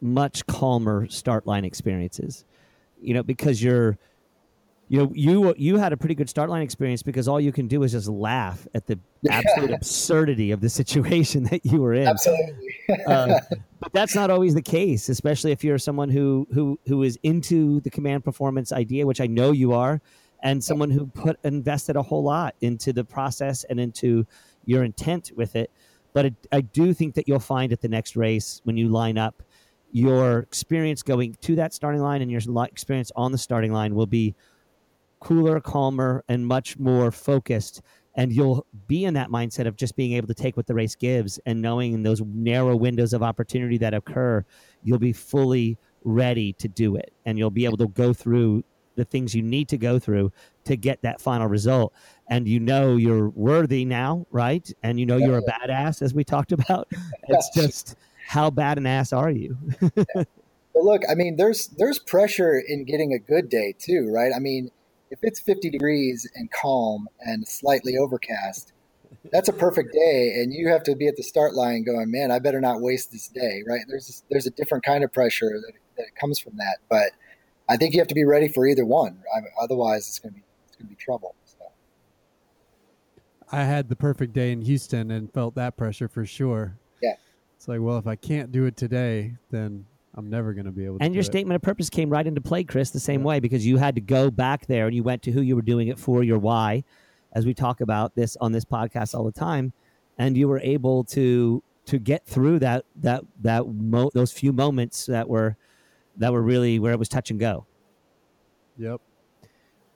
much 0.00 0.46
calmer 0.46 1.08
start 1.08 1.46
line 1.46 1.64
experiences. 1.64 2.44
You 3.00 3.14
know, 3.14 3.22
because 3.22 3.62
you're 3.62 3.98
you 4.88 4.98
know 4.98 5.10
you 5.14 5.54
you 5.56 5.78
had 5.78 5.94
a 5.94 5.96
pretty 5.96 6.14
good 6.14 6.28
start 6.28 6.50
line 6.50 6.60
experience 6.60 7.02
because 7.02 7.26
all 7.26 7.40
you 7.40 7.50
can 7.50 7.66
do 7.66 7.82
is 7.82 7.92
just 7.92 8.08
laugh 8.08 8.68
at 8.74 8.86
the 8.86 8.98
absolute 9.30 9.70
absurdity 9.70 10.50
of 10.50 10.60
the 10.60 10.68
situation 10.68 11.44
that 11.50 11.64
you 11.64 11.80
were 11.80 11.94
in. 11.94 12.06
Absolutely. 12.06 12.68
Uh, 13.06 13.38
but 13.80 13.92
that's 13.92 14.14
not 14.14 14.28
always 14.28 14.54
the 14.54 14.60
case 14.60 15.08
especially 15.08 15.52
if 15.52 15.62
you're 15.62 15.78
someone 15.78 16.10
who 16.10 16.46
who 16.52 16.78
who 16.86 17.04
is 17.04 17.16
into 17.22 17.80
the 17.82 17.90
command 17.90 18.22
performance 18.22 18.72
idea 18.72 19.06
which 19.06 19.20
i 19.20 19.26
know 19.26 19.52
you 19.52 19.72
are 19.72 20.00
and 20.42 20.62
someone 20.62 20.90
who 20.90 21.06
put 21.06 21.38
invested 21.44 21.94
a 21.96 22.02
whole 22.02 22.24
lot 22.24 22.54
into 22.60 22.92
the 22.92 23.04
process 23.04 23.64
and 23.70 23.78
into 23.78 24.26
your 24.66 24.82
intent 24.82 25.30
with 25.36 25.54
it 25.54 25.70
but 26.12 26.26
it, 26.26 26.34
i 26.52 26.60
do 26.60 26.92
think 26.92 27.14
that 27.14 27.28
you'll 27.28 27.38
find 27.38 27.72
at 27.72 27.80
the 27.80 27.88
next 27.88 28.16
race 28.16 28.60
when 28.64 28.76
you 28.76 28.88
line 28.88 29.18
up 29.18 29.42
your 29.92 30.40
experience 30.40 31.02
going 31.02 31.36
to 31.42 31.54
that 31.54 31.74
starting 31.74 32.00
line 32.00 32.22
and 32.22 32.30
your 32.30 32.40
experience 32.64 33.12
on 33.14 33.30
the 33.30 33.38
starting 33.38 33.72
line 33.72 33.94
will 33.94 34.06
be 34.06 34.34
cooler, 35.22 35.60
calmer, 35.60 36.24
and 36.28 36.46
much 36.46 36.78
more 36.78 37.10
focused. 37.10 37.82
And 38.14 38.32
you'll 38.32 38.66
be 38.88 39.04
in 39.04 39.14
that 39.14 39.28
mindset 39.28 39.66
of 39.66 39.76
just 39.76 39.96
being 39.96 40.12
able 40.12 40.26
to 40.26 40.34
take 40.34 40.56
what 40.56 40.66
the 40.66 40.74
race 40.74 40.94
gives 40.94 41.38
and 41.46 41.62
knowing 41.62 41.92
in 41.92 42.02
those 42.02 42.20
narrow 42.20 42.76
windows 42.76 43.12
of 43.12 43.22
opportunity 43.22 43.78
that 43.78 43.94
occur, 43.94 44.44
you'll 44.82 44.98
be 44.98 45.12
fully 45.12 45.78
ready 46.04 46.52
to 46.54 46.68
do 46.68 46.96
it. 46.96 47.12
And 47.24 47.38
you'll 47.38 47.50
be 47.50 47.64
able 47.64 47.78
to 47.78 47.88
go 47.88 48.12
through 48.12 48.64
the 48.96 49.04
things 49.04 49.34
you 49.34 49.42
need 49.42 49.68
to 49.68 49.78
go 49.78 49.98
through 49.98 50.30
to 50.64 50.76
get 50.76 51.00
that 51.02 51.20
final 51.20 51.46
result. 51.46 51.94
And 52.32 52.48
you 52.48 52.60
know 52.60 52.96
you're 52.96 53.28
worthy 53.28 53.84
now, 53.84 54.26
right? 54.30 54.66
And 54.82 54.98
you 54.98 55.04
know 55.04 55.18
you're 55.18 55.36
a 55.36 55.42
badass, 55.42 56.00
as 56.00 56.14
we 56.14 56.24
talked 56.24 56.52
about. 56.58 56.88
It's 57.28 57.50
just 57.54 57.94
how 58.26 58.48
bad 58.48 58.78
an 58.78 58.86
ass 58.86 59.12
are 59.12 59.30
you? 59.30 59.56
well, 60.14 60.26
look, 60.74 61.02
I 61.10 61.14
mean, 61.14 61.36
there's 61.36 61.68
there's 61.68 61.98
pressure 61.98 62.58
in 62.58 62.84
getting 62.84 63.12
a 63.12 63.18
good 63.18 63.50
day 63.50 63.74
too, 63.78 64.10
right? 64.10 64.32
I 64.34 64.38
mean, 64.38 64.70
if 65.10 65.18
it's 65.22 65.40
50 65.40 65.68
degrees 65.68 66.26
and 66.34 66.50
calm 66.50 67.06
and 67.20 67.46
slightly 67.46 67.98
overcast, 67.98 68.72
that's 69.30 69.50
a 69.50 69.52
perfect 69.52 69.92
day, 69.92 70.40
and 70.42 70.54
you 70.54 70.68
have 70.68 70.82
to 70.84 70.96
be 70.96 71.08
at 71.08 71.16
the 71.16 71.22
start 71.22 71.54
line 71.54 71.84
going, 71.84 72.10
man, 72.10 72.30
I 72.30 72.38
better 72.38 72.62
not 72.62 72.80
waste 72.80 73.12
this 73.12 73.28
day, 73.28 73.62
right? 73.66 73.82
There's 73.86 74.24
there's 74.30 74.46
a 74.46 74.50
different 74.50 74.84
kind 74.84 75.04
of 75.04 75.12
pressure 75.12 75.50
that, 75.50 75.72
that 75.98 76.16
comes 76.18 76.38
from 76.38 76.56
that, 76.56 76.78
but 76.88 77.10
I 77.68 77.76
think 77.76 77.92
you 77.92 78.00
have 78.00 78.08
to 78.08 78.14
be 78.14 78.24
ready 78.24 78.48
for 78.48 78.66
either 78.66 78.86
one. 78.86 79.22
Otherwise, 79.60 80.08
it's 80.08 80.18
going 80.18 80.32
to 80.32 80.40
be 80.40 80.44
it's 80.66 80.76
going 80.76 80.88
to 80.88 80.90
be 80.90 80.96
trouble. 80.96 81.34
So. 83.52 83.58
I 83.58 83.64
had 83.64 83.88
the 83.88 83.96
perfect 83.96 84.32
day 84.32 84.50
in 84.50 84.62
Houston 84.62 85.10
and 85.10 85.32
felt 85.32 85.54
that 85.54 85.76
pressure 85.76 86.08
for 86.08 86.26
sure. 86.26 86.76
Yeah. 87.00 87.14
It's 87.56 87.68
like, 87.68 87.80
well, 87.80 87.98
if 87.98 88.06
I 88.06 88.16
can't 88.16 88.50
do 88.50 88.64
it 88.64 88.76
today, 88.76 89.34
then 89.50 89.86
I'm 90.14 90.28
never 90.28 90.52
going 90.52 90.66
to 90.66 90.72
be 90.72 90.84
able 90.84 90.98
to. 90.98 91.04
And 91.04 91.14
your 91.14 91.22
statement 91.22 91.56
of 91.56 91.62
purpose 91.62 91.88
came 91.88 92.10
right 92.10 92.26
into 92.26 92.40
play, 92.40 92.64
Chris, 92.64 92.90
the 92.90 93.00
same 93.00 93.20
yeah. 93.20 93.26
way 93.26 93.40
because 93.40 93.66
you 93.66 93.76
had 93.76 93.94
to 93.94 94.00
go 94.00 94.30
back 94.30 94.66
there 94.66 94.86
and 94.86 94.96
you 94.96 95.02
went 95.02 95.22
to 95.22 95.30
who 95.30 95.40
you 95.40 95.56
were 95.56 95.62
doing 95.62 95.88
it 95.88 95.98
for, 95.98 96.22
your 96.22 96.38
why, 96.38 96.84
as 97.32 97.46
we 97.46 97.54
talk 97.54 97.80
about 97.80 98.14
this 98.14 98.36
on 98.40 98.52
this 98.52 98.64
podcast 98.64 99.14
all 99.14 99.24
the 99.24 99.32
time, 99.32 99.72
and 100.18 100.36
you 100.36 100.48
were 100.48 100.60
able 100.60 101.04
to 101.04 101.62
to 101.84 101.98
get 101.98 102.24
through 102.26 102.58
that 102.60 102.84
that 102.96 103.24
that 103.40 103.66
mo- 103.66 104.10
those 104.14 104.32
few 104.32 104.52
moments 104.52 105.06
that 105.06 105.28
were 105.28 105.56
that 106.16 106.32
were 106.32 106.42
really 106.42 106.78
where 106.78 106.92
it 106.92 106.98
was 106.98 107.08
touch 107.08 107.30
and 107.30 107.40
go. 107.40 107.66
Yep. 108.76 109.00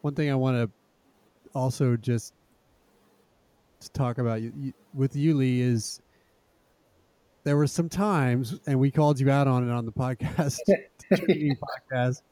One 0.00 0.14
thing 0.14 0.30
I 0.30 0.34
want 0.34 0.56
to 0.56 0.70
also 1.54 1.96
just 1.96 2.32
to 3.80 3.90
talk 3.90 4.18
about 4.18 4.42
you, 4.42 4.52
you, 4.56 4.72
with 4.94 5.16
you, 5.16 5.34
Lee, 5.34 5.60
is 5.60 6.00
there 7.44 7.56
were 7.56 7.66
some 7.66 7.88
times, 7.88 8.58
and 8.66 8.78
we 8.78 8.90
called 8.90 9.20
you 9.20 9.30
out 9.30 9.46
on 9.46 9.68
it 9.68 9.72
on 9.72 9.86
the 9.86 9.92
podcast, 9.92 10.58
podcast, 11.12 12.22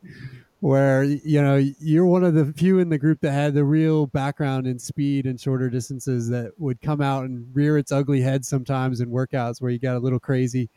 where 0.59 1.05
you 1.05 1.41
know 1.41 1.57
you're 1.79 2.07
one 2.07 2.25
of 2.25 2.35
the 2.35 2.53
few 2.55 2.81
in 2.81 2.89
the 2.89 2.99
group 2.99 3.21
that 3.21 3.31
had 3.31 3.55
the 3.55 3.65
real 3.65 4.07
background 4.07 4.67
in 4.67 4.79
speed 4.79 5.27
and 5.27 5.41
shorter 5.41 5.71
distances 5.71 6.29
that 6.29 6.53
would 6.59 6.81
come 6.81 7.01
out 7.01 7.25
and 7.25 7.47
rear 7.55 7.79
its 7.79 7.93
ugly 7.93 8.21
head 8.21 8.45
sometimes 8.45 9.01
in 9.01 9.09
workouts 9.09 9.63
where 9.63 9.71
you 9.71 9.79
got 9.79 9.97
a 9.97 10.01
little 10.01 10.19
crazy. 10.19 10.69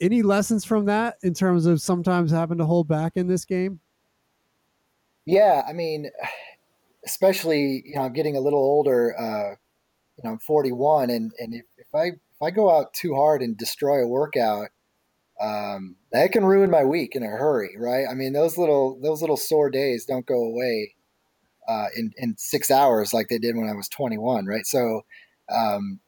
any 0.00 0.22
lessons 0.22 0.64
from 0.64 0.86
that 0.86 1.16
in 1.22 1.32
terms 1.32 1.66
of 1.66 1.80
sometimes 1.80 2.32
having 2.32 2.58
to 2.58 2.66
hold 2.66 2.88
back 2.88 3.12
in 3.14 3.28
this 3.28 3.44
game? 3.44 3.78
Yeah, 5.24 5.62
I 5.68 5.72
mean, 5.72 6.10
especially 7.04 7.82
you 7.86 7.94
know, 7.96 8.02
I'm 8.02 8.12
getting 8.12 8.36
a 8.36 8.40
little 8.40 8.60
older. 8.60 9.14
Uh, 9.18 9.56
you 10.16 10.24
know, 10.24 10.32
I'm 10.32 10.38
41, 10.38 11.10
and 11.10 11.32
and 11.38 11.54
if, 11.54 11.64
if 11.78 11.94
I 11.94 12.06
if 12.06 12.42
I 12.42 12.50
go 12.50 12.70
out 12.70 12.92
too 12.94 13.14
hard 13.14 13.42
and 13.42 13.56
destroy 13.56 14.02
a 14.02 14.08
workout, 14.08 14.68
um, 15.40 15.96
that 16.12 16.32
can 16.32 16.44
ruin 16.44 16.70
my 16.70 16.84
week 16.84 17.16
in 17.16 17.22
a 17.22 17.26
hurry, 17.26 17.74
right? 17.78 18.04
I 18.10 18.14
mean, 18.14 18.32
those 18.32 18.58
little 18.58 18.98
those 19.00 19.20
little 19.20 19.36
sore 19.36 19.70
days 19.70 20.04
don't 20.04 20.26
go 20.26 20.42
away 20.42 20.94
uh, 21.68 21.86
in 21.96 22.12
in 22.16 22.34
six 22.36 22.70
hours 22.70 23.14
like 23.14 23.28
they 23.28 23.38
did 23.38 23.56
when 23.56 23.68
I 23.68 23.74
was 23.74 23.88
21, 23.88 24.46
right? 24.46 24.66
So, 24.66 25.02
um, 25.50 26.00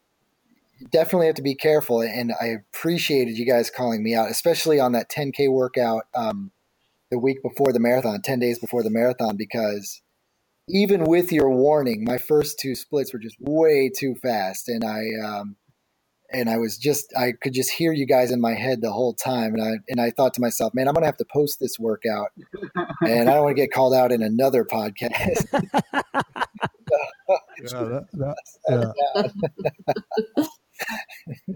definitely 0.91 1.27
have 1.27 1.37
to 1.37 1.43
be 1.43 1.55
careful. 1.55 2.03
And 2.03 2.33
I 2.41 2.47
appreciated 2.47 3.39
you 3.39 3.47
guys 3.47 3.71
calling 3.71 4.03
me 4.03 4.15
out, 4.15 4.31
especially 4.31 4.81
on 4.81 4.93
that 4.93 5.11
10k 5.11 5.51
workout 5.51 6.05
um, 6.15 6.51
the 7.11 7.19
week 7.19 7.43
before 7.43 7.73
the 7.73 7.81
marathon, 7.81 8.21
10 8.23 8.39
days 8.39 8.59
before 8.59 8.83
the 8.83 8.91
marathon, 8.91 9.37
because 9.37 10.02
even 10.73 11.05
with 11.05 11.31
your 11.31 11.51
warning, 11.51 12.03
my 12.03 12.19
first 12.19 12.59
two 12.59 12.75
splits 12.75 13.13
were 13.13 13.19
just 13.19 13.37
way 13.39 13.91
too 13.95 14.15
fast, 14.15 14.69
and 14.69 14.83
I 14.83 15.03
um, 15.23 15.57
and 16.33 16.49
I 16.49 16.57
was 16.57 16.79
just 16.79 17.13
I 17.17 17.33
could 17.41 17.53
just 17.53 17.71
hear 17.71 17.93
you 17.93 18.07
guys 18.07 18.31
in 18.31 18.41
my 18.41 18.55
head 18.55 18.81
the 18.81 18.91
whole 18.91 19.13
time, 19.13 19.55
and 19.55 19.63
I 19.63 19.73
and 19.89 20.01
I 20.01 20.11
thought 20.11 20.33
to 20.35 20.41
myself, 20.41 20.73
man, 20.75 20.89
I'm 20.89 20.95
gonna 20.95 21.07
have 21.07 21.19
to 21.19 21.27
post 21.31 21.61
this 21.61 21.79
workout, 21.79 22.31
and 23.03 23.29
I 23.29 23.35
don't 23.35 23.45
want 23.45 23.57
to 23.57 23.63
get 23.63 23.71
called 23.71 23.95
out 23.95 24.13
in 24.13 24.23
another 24.23 24.65
podcast. 24.65 25.47
yeah, 25.53 25.63
that, 27.61 28.07
that, 28.15 28.37
yeah. 30.39 30.47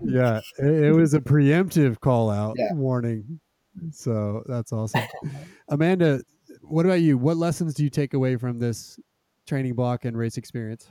yeah, 0.05 0.41
it, 0.59 0.85
it, 0.85 0.93
was 0.93 1.15
a 1.15 1.21
preemptive 1.21 2.01
call 2.01 2.31
out 2.31 2.57
yeah. 2.59 2.75
warning, 2.75 3.41
so 3.93 4.43
that's 4.47 4.73
awesome. 4.73 5.03
Amanda, 5.71 6.21
what 6.69 6.87
about 6.87 7.01
you? 7.01 7.19
What 7.19 7.37
lessons 7.37 7.75
do 7.75 7.85
you 7.85 7.91
take 7.91 8.15
away 8.15 8.37
from 8.37 8.59
this 8.59 8.99
training 9.47 9.75
block 9.75 10.05
and 10.05 10.17
race 10.17 10.37
experience? 10.37 10.89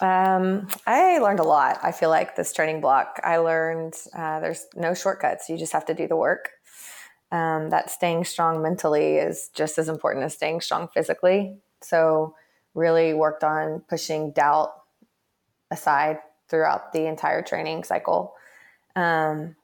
Um, 0.00 0.68
I 0.86 1.18
learned 1.18 1.40
a 1.40 1.44
lot. 1.44 1.78
I 1.82 1.90
feel 1.90 2.08
like 2.08 2.36
this 2.36 2.52
training 2.52 2.80
block, 2.80 3.20
I 3.24 3.38
learned 3.38 3.94
uh, 4.14 4.38
there's 4.40 4.66
no 4.76 4.94
shortcuts. 4.94 5.48
You 5.48 5.58
just 5.58 5.72
have 5.72 5.86
to 5.86 5.94
do 5.94 6.06
the 6.06 6.16
work. 6.16 6.50
Um, 7.30 7.70
that 7.70 7.90
staying 7.90 8.24
strong 8.24 8.62
mentally 8.62 9.16
is 9.16 9.50
just 9.54 9.76
as 9.76 9.88
important 9.88 10.24
as 10.24 10.34
staying 10.34 10.60
strong 10.62 10.88
physically. 10.88 11.58
So, 11.82 12.34
really 12.74 13.12
worked 13.12 13.44
on 13.44 13.82
pushing 13.88 14.30
doubt 14.32 14.70
aside 15.70 16.18
throughout 16.48 16.92
the 16.92 17.06
entire 17.06 17.42
training 17.42 17.84
cycle. 17.84 18.34
Um, 18.96 19.56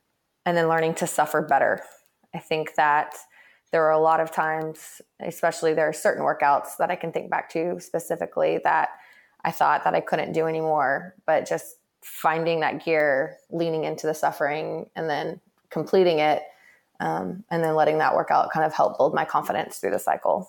and 0.45 0.57
then 0.57 0.69
learning 0.69 0.95
to 0.97 1.07
suffer 1.07 1.41
better. 1.41 1.83
I 2.35 2.39
think 2.39 2.75
that 2.75 3.15
there 3.75 3.85
are 3.85 3.91
a 3.91 3.99
lot 3.99 4.21
of 4.21 4.31
times, 4.31 5.03
especially 5.19 5.75
there 5.75 5.89
are 5.89 5.93
certain 5.93 6.23
workouts 6.23 6.77
that 6.79 6.93
I 6.93 6.95
can 6.95 7.11
think 7.11 7.29
back 7.29 7.51
to 7.51 7.81
specifically 7.81 8.61
that 8.63 8.91
I 9.45 9.51
thought 9.51 9.83
that 9.83 9.95
I 9.95 10.01
couldn't 10.01 10.31
do 10.31 10.47
anymore, 10.47 11.17
but 11.27 11.45
just 11.45 11.79
finding 12.01 12.61
that 12.61 12.85
gear, 12.85 13.37
leaning 13.51 13.83
into 13.83 14.07
the 14.07 14.15
suffering, 14.15 14.89
and 14.95 15.11
then 15.11 15.41
completing 15.71 16.21
it, 16.21 16.45
um, 17.01 17.43
and 17.51 17.65
then 17.65 17.75
letting 17.75 17.99
that 17.99 18.15
work 18.15 18.31
out 18.31 18.53
kind 18.53 18.65
of 18.65 18.73
help 18.73 18.97
build 18.97 19.13
my 19.13 19.25
confidence 19.25 19.79
through 19.79 19.91
the 19.91 19.99
cycle. 19.99 20.49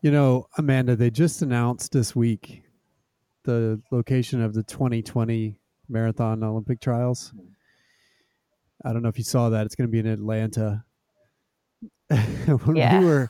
You 0.00 0.12
know, 0.12 0.48
Amanda, 0.56 0.96
they 0.96 1.10
just 1.10 1.42
announced 1.42 1.92
this 1.92 2.16
week 2.16 2.62
the 3.42 3.82
location 3.90 4.40
of 4.40 4.54
the 4.54 4.62
2020 4.62 5.58
marathon 5.90 6.42
Olympic 6.42 6.80
trials. 6.80 7.34
I 8.82 8.94
don't 8.94 9.02
know 9.02 9.10
if 9.10 9.18
you 9.18 9.24
saw 9.24 9.50
that. 9.50 9.66
It's 9.66 9.74
going 9.74 9.88
to 9.88 9.92
be 9.92 9.98
in 9.98 10.06
Atlanta. 10.06 10.86
when 12.08 12.76
Yeah. 12.76 13.00
we 13.00 13.04
were 13.06 13.28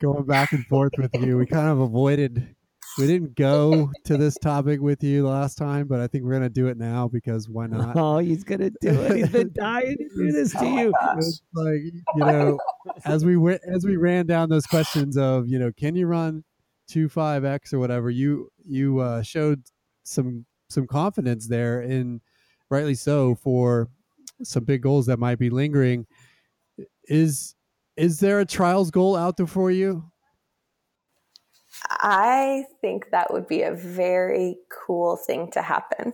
going 0.00 0.24
back 0.26 0.52
and 0.52 0.64
forth 0.66 0.92
with 0.98 1.14
you, 1.14 1.38
we 1.38 1.46
kind 1.46 1.68
of 1.68 1.80
avoided. 1.80 2.54
We 2.98 3.06
didn't 3.08 3.34
go 3.34 3.90
to 4.04 4.16
this 4.16 4.36
topic 4.38 4.80
with 4.80 5.02
you 5.02 5.26
last 5.26 5.56
time, 5.56 5.88
but 5.88 5.98
I 6.00 6.06
think 6.06 6.22
we're 6.22 6.32
going 6.32 6.42
to 6.42 6.48
do 6.48 6.68
it 6.68 6.76
now 6.76 7.08
because 7.08 7.48
why 7.48 7.66
not? 7.66 7.96
Oh, 7.96 8.18
he's 8.18 8.44
gonna 8.44 8.70
do 8.80 8.90
it. 8.90 9.16
He's 9.16 9.30
been 9.30 9.50
dying 9.58 9.96
to 9.96 10.08
do 10.16 10.30
this 10.30 10.52
to 10.52 10.64
you. 10.66 10.92
It's 11.16 11.42
like 11.54 11.80
you 11.82 12.02
know, 12.24 12.58
as 13.04 13.24
we 13.24 13.36
went 13.36 13.62
as 13.66 13.84
we 13.84 13.96
ran 13.96 14.26
down 14.26 14.48
those 14.48 14.66
questions 14.66 15.16
of 15.16 15.48
you 15.48 15.58
know, 15.58 15.72
can 15.76 15.96
you 15.96 16.06
run 16.06 16.44
two 16.86 17.08
five 17.08 17.44
x 17.44 17.72
or 17.72 17.78
whatever, 17.80 18.10
you 18.10 18.50
you 18.64 18.98
uh, 19.00 19.22
showed 19.22 19.62
some 20.04 20.44
some 20.68 20.86
confidence 20.86 21.48
there, 21.48 21.80
and 21.80 22.20
rightly 22.70 22.94
so 22.94 23.34
for 23.34 23.88
some 24.42 24.62
big 24.64 24.82
goals 24.82 25.06
that 25.06 25.18
might 25.18 25.38
be 25.38 25.50
lingering. 25.50 26.06
Is 27.08 27.54
is 27.96 28.20
there 28.20 28.40
a 28.40 28.44
trials 28.44 28.90
goal 28.90 29.16
out 29.16 29.36
there 29.36 29.46
for 29.46 29.70
you? 29.70 30.04
I 31.90 32.64
think 32.80 33.10
that 33.10 33.32
would 33.32 33.46
be 33.46 33.62
a 33.62 33.74
very 33.74 34.56
cool 34.70 35.16
thing 35.16 35.50
to 35.52 35.62
happen. 35.62 36.12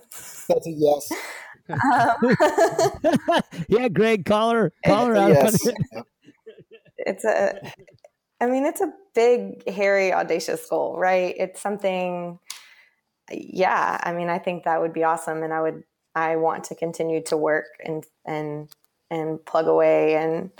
That's 0.48 0.66
a 0.66 0.70
yes. 0.70 1.12
Um, 1.68 2.36
yeah, 3.68 3.88
Greg, 3.88 4.24
call 4.24 4.50
her, 4.50 4.72
call 4.84 5.06
her 5.06 5.16
out. 5.16 5.30
yes. 5.30 5.66
it. 5.66 5.74
It's 7.06 7.24
a 7.24 7.58
i 8.40 8.46
mean 8.46 8.64
it's 8.64 8.80
a 8.80 8.92
big 9.14 9.68
hairy 9.68 10.12
audacious 10.12 10.66
goal 10.68 10.98
right 10.98 11.34
it's 11.38 11.60
something 11.60 12.38
yeah 13.30 13.98
i 14.02 14.12
mean 14.12 14.28
i 14.28 14.38
think 14.38 14.64
that 14.64 14.80
would 14.80 14.92
be 14.92 15.04
awesome 15.04 15.42
and 15.42 15.52
i 15.52 15.60
would 15.60 15.82
i 16.14 16.36
want 16.36 16.64
to 16.64 16.74
continue 16.74 17.22
to 17.22 17.36
work 17.36 17.66
and 17.84 18.04
and 18.24 18.68
and 19.10 19.44
plug 19.44 19.66
away 19.66 20.16
and 20.16 20.50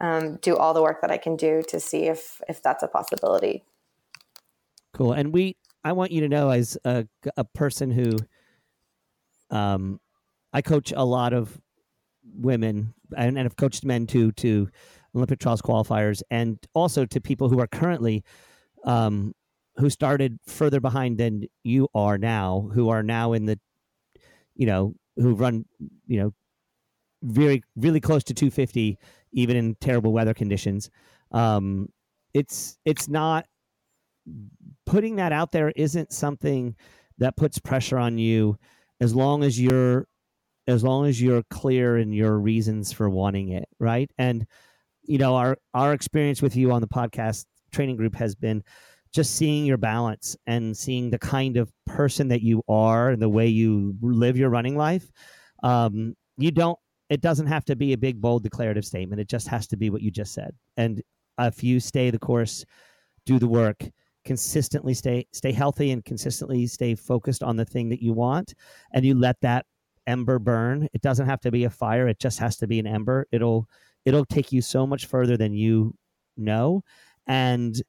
um, 0.00 0.36
do 0.42 0.56
all 0.56 0.74
the 0.74 0.82
work 0.82 1.00
that 1.00 1.10
i 1.10 1.16
can 1.16 1.36
do 1.36 1.62
to 1.66 1.80
see 1.80 2.04
if 2.04 2.40
if 2.48 2.62
that's 2.62 2.82
a 2.82 2.88
possibility 2.88 3.62
Cool. 4.98 5.12
And 5.12 5.32
we, 5.32 5.56
I 5.84 5.92
want 5.92 6.10
you 6.10 6.20
to 6.22 6.28
know, 6.28 6.50
as 6.50 6.76
a, 6.84 7.06
a 7.36 7.44
person 7.44 7.90
who, 7.90 8.16
um, 9.50 10.00
I 10.52 10.60
coach 10.62 10.92
a 10.96 11.04
lot 11.04 11.32
of 11.32 11.60
women 12.24 12.94
and, 13.16 13.38
and 13.38 13.46
have 13.46 13.56
coached 13.56 13.84
men 13.84 14.06
too 14.06 14.32
to 14.32 14.68
Olympic 15.14 15.38
trials 15.38 15.62
qualifiers, 15.62 16.22
and 16.30 16.58
also 16.74 17.04
to 17.06 17.20
people 17.20 17.48
who 17.48 17.60
are 17.60 17.66
currently, 17.66 18.24
um, 18.84 19.34
who 19.76 19.88
started 19.88 20.38
further 20.46 20.80
behind 20.80 21.18
than 21.18 21.44
you 21.62 21.88
are 21.94 22.18
now, 22.18 22.68
who 22.74 22.88
are 22.88 23.02
now 23.02 23.32
in 23.32 23.46
the, 23.46 23.58
you 24.54 24.66
know, 24.66 24.94
who 25.16 25.34
run, 25.34 25.64
you 26.06 26.18
know, 26.18 26.34
very 27.22 27.62
really 27.76 28.00
close 28.00 28.24
to 28.24 28.34
250, 28.34 28.98
even 29.32 29.56
in 29.56 29.74
terrible 29.80 30.12
weather 30.12 30.34
conditions. 30.34 30.90
Um, 31.32 31.88
it's 32.34 32.78
it's 32.84 33.08
not 33.08 33.46
putting 34.86 35.16
that 35.16 35.32
out 35.32 35.52
there 35.52 35.72
isn't 35.76 36.12
something 36.12 36.74
that 37.18 37.36
puts 37.36 37.58
pressure 37.58 37.98
on 37.98 38.18
you 38.18 38.58
as 39.00 39.14
long 39.14 39.42
as 39.42 39.60
you're 39.60 40.06
as 40.66 40.84
long 40.84 41.06
as 41.06 41.20
you're 41.20 41.42
clear 41.50 41.96
in 41.98 42.12
your 42.12 42.38
reasons 42.38 42.92
for 42.92 43.08
wanting 43.08 43.50
it 43.50 43.68
right 43.80 44.10
and 44.18 44.46
you 45.02 45.18
know 45.18 45.34
our 45.34 45.56
our 45.74 45.92
experience 45.92 46.42
with 46.42 46.56
you 46.56 46.70
on 46.72 46.80
the 46.80 46.88
podcast 46.88 47.46
training 47.72 47.96
group 47.96 48.14
has 48.14 48.34
been 48.34 48.62
just 49.12 49.36
seeing 49.36 49.64
your 49.64 49.78
balance 49.78 50.36
and 50.46 50.76
seeing 50.76 51.10
the 51.10 51.18
kind 51.18 51.56
of 51.56 51.72
person 51.86 52.28
that 52.28 52.42
you 52.42 52.62
are 52.68 53.10
and 53.10 53.22
the 53.22 53.28
way 53.28 53.46
you 53.46 53.94
live 54.02 54.36
your 54.36 54.50
running 54.50 54.76
life 54.76 55.10
um, 55.62 56.14
you 56.36 56.50
don't 56.50 56.78
it 57.10 57.20
doesn't 57.20 57.46
have 57.46 57.64
to 57.66 57.76
be 57.76 57.92
a 57.92 57.98
big 57.98 58.20
bold 58.20 58.42
declarative 58.42 58.84
statement. 58.84 59.20
It 59.20 59.28
just 59.28 59.48
has 59.48 59.66
to 59.68 59.76
be 59.76 59.90
what 59.90 60.02
you 60.02 60.10
just 60.10 60.34
said. 60.34 60.54
And 60.76 61.02
if 61.38 61.62
you 61.62 61.80
stay 61.80 62.10
the 62.10 62.18
course 62.18 62.64
do 63.24 63.38
the 63.38 63.46
work 63.46 63.84
consistently 64.24 64.92
stay 64.92 65.26
stay 65.32 65.52
healthy 65.52 65.90
and 65.90 66.04
consistently 66.04 66.66
stay 66.66 66.94
focused 66.94 67.42
on 67.42 67.56
the 67.56 67.64
thing 67.64 67.88
that 67.88 68.02
you 68.02 68.12
want 68.12 68.54
and 68.92 69.04
you 69.04 69.14
let 69.14 69.40
that 69.40 69.64
ember 70.06 70.38
burn 70.38 70.88
it 70.92 71.00
doesn't 71.00 71.26
have 71.26 71.40
to 71.40 71.50
be 71.50 71.64
a 71.64 71.70
fire. 71.70 72.08
It 72.08 72.18
just 72.18 72.38
has 72.38 72.56
to 72.58 72.66
be 72.66 72.78
an 72.78 72.86
ember. 72.86 73.26
It'll 73.30 73.68
it'll 74.04 74.24
take 74.24 74.52
you 74.52 74.62
so 74.62 74.86
much 74.86 75.06
further 75.06 75.36
than 75.36 75.52
you 75.52 75.94
know. 76.36 76.82
And 77.26 77.80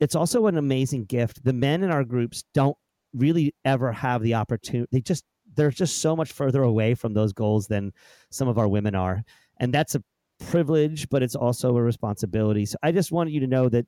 it's 0.00 0.14
also 0.14 0.46
an 0.46 0.56
amazing 0.56 1.04
gift. 1.04 1.44
The 1.44 1.52
men 1.52 1.82
in 1.82 1.90
our 1.90 2.04
groups 2.04 2.44
don't 2.54 2.76
really 3.12 3.54
ever 3.64 3.92
have 3.92 4.22
the 4.22 4.34
opportunity 4.34 4.88
they 4.90 5.00
just 5.00 5.24
they're 5.54 5.70
just 5.70 5.98
so 5.98 6.14
much 6.16 6.32
further 6.32 6.62
away 6.62 6.94
from 6.94 7.14
those 7.14 7.32
goals 7.32 7.66
than 7.66 7.92
some 8.30 8.48
of 8.48 8.58
our 8.58 8.68
women 8.68 8.94
are. 8.94 9.24
And 9.60 9.72
that's 9.72 9.94
a 9.94 10.02
privilege 10.38 11.08
but 11.08 11.22
it's 11.22 11.34
also 11.34 11.76
a 11.76 11.82
responsibility. 11.82 12.66
So 12.66 12.76
i 12.82 12.92
just 12.92 13.12
want 13.12 13.30
you 13.30 13.40
to 13.40 13.46
know 13.46 13.68
that 13.68 13.86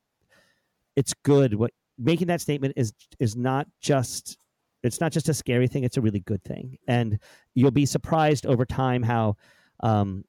it's 0.95 1.13
good. 1.23 1.53
What 1.53 1.71
making 1.97 2.27
that 2.27 2.41
statement 2.41 2.73
is 2.75 2.93
is 3.19 3.35
not 3.35 3.67
just 3.81 4.37
it's 4.83 5.01
not 5.01 5.11
just 5.11 5.29
a 5.29 5.33
scary 5.33 5.67
thing 5.67 5.83
it's 5.83 5.97
a 5.97 6.01
really 6.01 6.21
good 6.21 6.43
thing. 6.43 6.77
And 6.87 7.19
you'll 7.53 7.71
be 7.71 7.85
surprised 7.85 8.45
over 8.45 8.65
time 8.65 9.03
how 9.03 9.35
um 9.81 10.23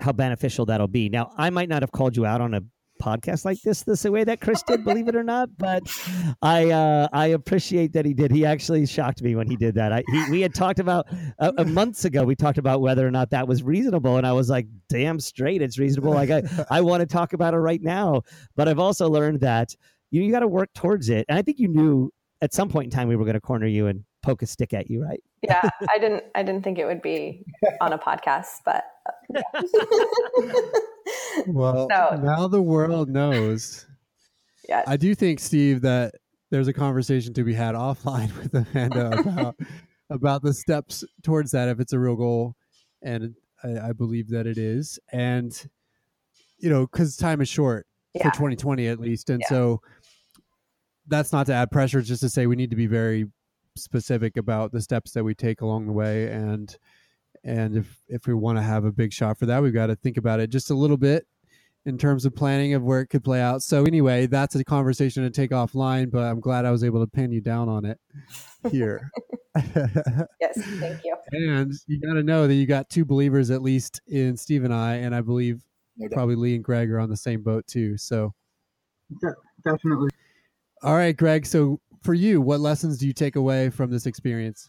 how 0.00 0.12
beneficial 0.12 0.66
that'll 0.66 0.88
be. 0.88 1.08
Now 1.08 1.32
i 1.36 1.50
might 1.50 1.68
not 1.68 1.82
have 1.82 1.92
called 1.92 2.16
you 2.16 2.26
out 2.26 2.40
on 2.40 2.54
a 2.54 2.62
podcast 3.02 3.44
like 3.44 3.60
this 3.62 3.82
the 3.82 4.10
way 4.10 4.24
that 4.24 4.40
chris 4.40 4.62
did 4.62 4.84
believe 4.84 5.08
it 5.08 5.16
or 5.16 5.24
not 5.24 5.48
but 5.58 5.82
i 6.42 6.70
uh 6.70 7.08
i 7.12 7.26
appreciate 7.26 7.92
that 7.92 8.04
he 8.04 8.14
did 8.14 8.30
he 8.30 8.46
actually 8.46 8.86
shocked 8.86 9.22
me 9.22 9.34
when 9.34 9.46
he 9.48 9.56
did 9.56 9.74
that 9.74 9.92
i 9.92 10.02
he, 10.08 10.30
we 10.30 10.40
had 10.40 10.54
talked 10.54 10.78
about 10.78 11.06
uh, 11.38 11.52
uh, 11.58 11.64
months 11.64 12.04
ago 12.04 12.24
we 12.24 12.34
talked 12.34 12.58
about 12.58 12.80
whether 12.80 13.06
or 13.06 13.10
not 13.10 13.30
that 13.30 13.46
was 13.46 13.62
reasonable 13.62 14.16
and 14.16 14.26
i 14.26 14.32
was 14.32 14.48
like 14.48 14.66
damn 14.88 15.18
straight 15.20 15.60
it's 15.60 15.78
reasonable 15.78 16.12
like 16.12 16.30
i 16.30 16.42
i 16.70 16.80
want 16.80 17.00
to 17.00 17.06
talk 17.06 17.32
about 17.32 17.54
it 17.54 17.58
right 17.58 17.82
now 17.82 18.22
but 18.56 18.68
i've 18.68 18.78
also 18.78 19.08
learned 19.08 19.40
that 19.40 19.74
you, 20.14 20.22
you 20.22 20.30
got 20.30 20.40
to 20.40 20.48
work 20.48 20.72
towards 20.74 21.08
it. 21.08 21.26
And 21.28 21.36
I 21.36 21.42
think 21.42 21.58
you 21.58 21.66
knew 21.66 22.12
at 22.40 22.54
some 22.54 22.68
point 22.68 22.84
in 22.84 22.90
time 22.90 23.08
we 23.08 23.16
were 23.16 23.24
going 23.24 23.34
to 23.34 23.40
corner 23.40 23.66
you 23.66 23.88
and 23.88 24.04
poke 24.22 24.42
a 24.42 24.46
stick 24.46 24.72
at 24.72 24.88
you, 24.88 25.02
right? 25.02 25.20
yeah 25.46 25.68
i 25.90 25.98
didn't 26.00 26.24
i 26.34 26.42
didn't 26.42 26.64
think 26.64 26.78
it 26.78 26.86
would 26.86 27.02
be 27.02 27.44
on 27.80 27.92
a 27.92 27.98
podcast 27.98 28.60
but 28.64 28.84
Well, 31.46 31.88
So- 31.90 32.16
now 32.22 32.48
the 32.48 32.62
world 32.62 33.08
knows. 33.08 33.86
yeah 34.68 34.82
I 34.86 34.96
do 34.96 35.14
think, 35.14 35.40
Steve, 35.40 35.82
that 35.82 36.14
there's 36.50 36.68
a 36.68 36.72
conversation 36.72 37.34
to 37.34 37.44
be 37.44 37.52
had 37.54 37.74
offline 37.74 38.30
with 38.42 38.54
Amanda 38.54 39.18
about 39.18 39.56
about 40.10 40.42
the 40.42 40.52
steps 40.54 41.04
towards 41.22 41.50
that 41.52 41.68
if 41.68 41.80
it's 41.80 41.92
a 41.92 41.98
real 41.98 42.16
goal, 42.16 42.54
and 43.02 43.34
I, 43.62 43.88
I 43.88 43.92
believe 43.92 44.28
that 44.30 44.46
it 44.46 44.58
is. 44.58 44.98
And 45.12 45.52
you 46.58 46.70
know, 46.70 46.86
because 46.86 47.16
time 47.16 47.40
is 47.40 47.48
short 47.48 47.86
yeah 48.14 48.22
for 48.30 48.34
2020 48.34 48.86
at 48.88 49.00
least, 49.00 49.28
and 49.30 49.40
Yeah. 49.40 49.48
so 49.48 49.80
that's 51.08 51.32
not 51.32 51.46
to 51.46 51.52
add 51.54 51.70
pressure. 51.70 52.00
Just 52.00 52.22
to 52.22 52.28
say 52.28 52.46
we 52.46 52.56
need 52.56 52.70
to 52.70 52.76
be 52.76 52.86
very 52.86 53.26
specific 53.76 54.36
about 54.36 54.72
the 54.72 54.80
steps 54.80 55.10
that 55.12 55.24
we 55.24 55.34
take 55.34 55.60
along 55.60 55.86
the 55.86 55.92
way, 55.92 56.28
and 56.30 56.74
and 57.44 57.76
if 57.76 58.00
if 58.08 58.26
we 58.26 58.34
want 58.34 58.58
to 58.58 58.62
have 58.62 58.84
a 58.84 58.92
big 58.92 59.12
shot 59.12 59.38
for 59.38 59.46
that, 59.46 59.62
we've 59.62 59.74
got 59.74 59.86
to 59.86 59.96
think 59.96 60.16
about 60.16 60.40
it 60.40 60.48
just 60.48 60.70
a 60.70 60.74
little 60.74 60.96
bit 60.96 61.26
in 61.86 61.98
terms 61.98 62.24
of 62.24 62.34
planning 62.34 62.74
of 62.74 62.82
where 62.82 63.00
it 63.00 63.08
could 63.08 63.22
play 63.22 63.40
out. 63.40 63.62
So 63.62 63.84
anyway, 63.84 64.26
that's 64.26 64.54
a 64.54 64.64
conversation 64.64 65.22
to 65.22 65.30
take 65.30 65.50
offline, 65.50 66.10
but 66.10 66.22
I'm 66.22 66.40
glad 66.40 66.64
I 66.64 66.70
was 66.70 66.82
able 66.82 67.00
to 67.00 67.06
pin 67.06 67.30
you 67.30 67.42
down 67.42 67.68
on 67.68 67.84
it 67.84 67.98
here. 68.70 69.10
yes 70.40 70.60
thank 70.80 71.04
you 71.04 71.14
and 71.30 71.72
you 71.86 72.00
got 72.00 72.14
to 72.14 72.24
know 72.24 72.48
that 72.48 72.54
you 72.54 72.66
got 72.66 72.90
two 72.90 73.04
believers 73.04 73.52
at 73.52 73.62
least 73.62 74.00
in 74.08 74.36
Steve 74.36 74.64
and 74.64 74.74
I, 74.74 74.94
and 74.94 75.14
I 75.14 75.20
believe 75.20 75.62
No 75.96 76.08
probably 76.08 76.34
Lee 76.34 76.56
and 76.56 76.64
Greg 76.64 76.90
are 76.90 76.98
on 76.98 77.08
the 77.08 77.16
same 77.16 77.42
boat 77.42 77.64
too. 77.68 77.96
So, 77.96 78.34
Definitely. 79.64 80.08
all 80.82 80.94
right, 80.94 81.16
Greg. 81.16 81.46
So 81.46 81.80
for 82.02 82.14
you, 82.14 82.40
what 82.40 82.60
lessons 82.60 82.98
do 82.98 83.06
you 83.06 83.12
take 83.12 83.36
away 83.36 83.70
from 83.70 83.90
this 83.90 84.06
experience? 84.06 84.68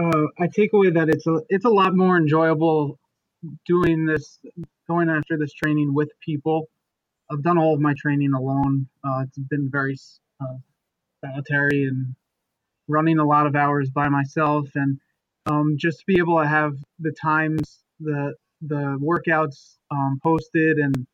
Uh, 0.00 0.26
I 0.38 0.46
take 0.54 0.72
away 0.72 0.90
that 0.90 1.08
it's 1.08 1.26
a 1.26 1.40
it's 1.48 1.64
a 1.64 1.70
lot 1.70 1.94
more 1.94 2.16
enjoyable 2.16 2.98
doing 3.66 4.06
this, 4.06 4.38
going 4.88 5.08
after 5.08 5.36
this 5.38 5.52
training 5.52 5.94
with 5.94 6.10
people. 6.24 6.68
I've 7.30 7.42
done 7.42 7.58
all 7.58 7.74
of 7.74 7.80
my 7.80 7.94
training 7.96 8.32
alone. 8.34 8.88
Uh, 9.04 9.24
it's 9.26 9.38
been 9.38 9.68
very 9.70 9.96
uh, 10.40 10.56
solitary 11.24 11.84
and 11.84 12.14
running 12.88 13.18
a 13.18 13.24
lot 13.24 13.46
of 13.46 13.54
hours 13.54 13.90
by 13.90 14.08
myself, 14.08 14.68
and 14.74 14.98
um, 15.46 15.76
just 15.78 16.00
to 16.00 16.04
be 16.06 16.18
able 16.18 16.40
to 16.40 16.48
have 16.48 16.74
the 16.98 17.12
times, 17.12 17.80
the 18.00 18.34
the 18.62 18.98
workouts 19.00 19.76
um, 19.90 20.18
posted, 20.22 20.78
and 20.78 21.06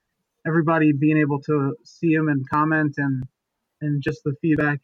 everybody 0.47 0.93
being 0.93 1.19
able 1.19 1.41
to 1.43 1.75
see 1.85 2.15
them 2.15 2.29
and 2.29 2.49
comment, 2.49 2.95
and 2.99 3.25
and 3.81 4.03
just 4.03 4.23
the 4.25 4.35
feedback. 4.41 4.81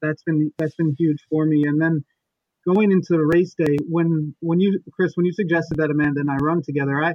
That's 0.00 0.22
been 0.22 0.52
that's 0.58 0.74
been 0.74 0.96
huge 0.98 1.24
for 1.30 1.44
me, 1.44 1.64
and 1.66 1.80
then 1.80 2.04
going 2.66 2.92
into 2.92 3.14
the 3.14 3.26
race 3.34 3.54
day 3.58 3.76
when 3.88 4.34
when 4.40 4.60
you 4.60 4.80
chris 4.92 5.12
when 5.14 5.26
you 5.26 5.32
suggested 5.32 5.76
that 5.78 5.90
amanda 5.90 6.20
and 6.20 6.30
i 6.30 6.36
run 6.36 6.62
together 6.62 7.02
i 7.02 7.14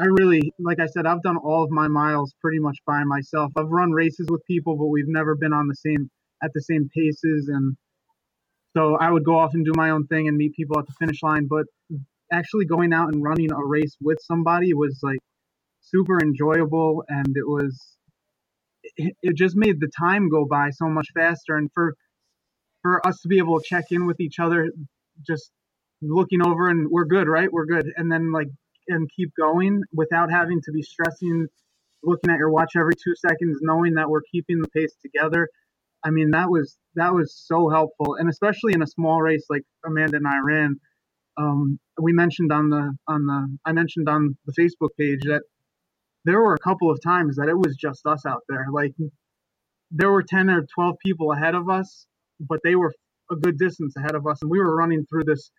I 0.00 0.04
really, 0.04 0.52
like 0.60 0.78
I 0.78 0.86
said, 0.86 1.06
I've 1.06 1.22
done 1.22 1.36
all 1.36 1.64
of 1.64 1.70
my 1.70 1.88
miles 1.88 2.32
pretty 2.40 2.60
much 2.60 2.78
by 2.86 3.02
myself. 3.02 3.50
I've 3.56 3.68
run 3.68 3.90
races 3.90 4.28
with 4.30 4.44
people, 4.46 4.76
but 4.76 4.86
we've 4.86 5.08
never 5.08 5.34
been 5.34 5.52
on 5.52 5.66
the 5.66 5.74
same 5.74 6.08
at 6.40 6.52
the 6.54 6.62
same 6.62 6.88
paces, 6.94 7.48
and 7.48 7.76
so 8.76 8.94
I 8.94 9.10
would 9.10 9.24
go 9.24 9.36
off 9.36 9.54
and 9.54 9.64
do 9.64 9.72
my 9.74 9.90
own 9.90 10.06
thing 10.06 10.28
and 10.28 10.36
meet 10.36 10.54
people 10.54 10.78
at 10.78 10.86
the 10.86 10.92
finish 11.00 11.20
line. 11.20 11.48
But 11.48 11.66
actually 12.32 12.66
going 12.66 12.92
out 12.92 13.12
and 13.12 13.24
running 13.24 13.50
a 13.50 13.64
race 13.64 13.96
with 14.00 14.18
somebody 14.20 14.72
was 14.72 15.00
like 15.02 15.18
super 15.80 16.20
enjoyable, 16.22 17.02
and 17.08 17.36
it 17.36 17.48
was 17.48 17.96
it 18.96 19.34
just 19.34 19.56
made 19.56 19.80
the 19.80 19.90
time 19.98 20.28
go 20.28 20.46
by 20.48 20.70
so 20.70 20.88
much 20.88 21.08
faster, 21.12 21.56
and 21.56 21.70
for 21.74 21.94
for 22.88 23.06
us 23.06 23.20
to 23.20 23.28
be 23.28 23.38
able 23.38 23.58
to 23.60 23.64
check 23.66 23.84
in 23.90 24.06
with 24.06 24.20
each 24.20 24.38
other, 24.38 24.70
just 25.26 25.50
looking 26.00 26.40
over 26.46 26.68
and 26.68 26.88
we're 26.90 27.04
good, 27.04 27.28
right? 27.28 27.52
We're 27.52 27.66
good, 27.66 27.86
and 27.96 28.10
then 28.10 28.32
like 28.32 28.48
and 28.88 29.08
keep 29.14 29.30
going 29.38 29.82
without 29.92 30.30
having 30.30 30.60
to 30.64 30.72
be 30.72 30.80
stressing, 30.82 31.46
looking 32.02 32.30
at 32.30 32.38
your 32.38 32.50
watch 32.50 32.72
every 32.76 32.94
two 32.94 33.14
seconds, 33.16 33.58
knowing 33.60 33.94
that 33.94 34.08
we're 34.08 34.22
keeping 34.32 34.60
the 34.62 34.68
pace 34.68 34.94
together. 35.02 35.48
I 36.02 36.10
mean, 36.10 36.30
that 36.30 36.48
was 36.48 36.76
that 36.94 37.12
was 37.12 37.34
so 37.36 37.68
helpful, 37.68 38.14
and 38.14 38.30
especially 38.30 38.72
in 38.72 38.82
a 38.82 38.86
small 38.86 39.20
race 39.20 39.44
like 39.50 39.62
Amanda 39.84 40.16
and 40.16 40.26
I 40.26 40.38
ran. 40.42 40.80
Um, 41.36 41.78
we 42.00 42.12
mentioned 42.12 42.52
on 42.52 42.70
the 42.70 42.96
on 43.06 43.26
the 43.26 43.58
I 43.64 43.72
mentioned 43.72 44.08
on 44.08 44.36
the 44.46 44.54
Facebook 44.58 44.90
page 44.98 45.20
that 45.24 45.42
there 46.24 46.40
were 46.40 46.54
a 46.54 46.58
couple 46.58 46.90
of 46.90 47.00
times 47.02 47.36
that 47.36 47.48
it 47.48 47.58
was 47.58 47.76
just 47.76 48.06
us 48.06 48.24
out 48.26 48.42
there. 48.48 48.66
Like 48.72 48.92
there 49.90 50.10
were 50.10 50.22
ten 50.22 50.48
or 50.48 50.66
twelve 50.74 50.96
people 51.04 51.32
ahead 51.32 51.54
of 51.54 51.68
us, 51.68 52.06
but 52.40 52.60
they 52.64 52.76
were 52.76 52.94
a 53.30 53.36
good 53.36 53.58
distance 53.58 53.96
ahead 53.96 54.14
of 54.14 54.26
us, 54.26 54.38
and 54.42 54.50
we 54.50 54.58
were 54.58 54.76
running 54.76 55.04
through 55.06 55.24
this 55.24 55.50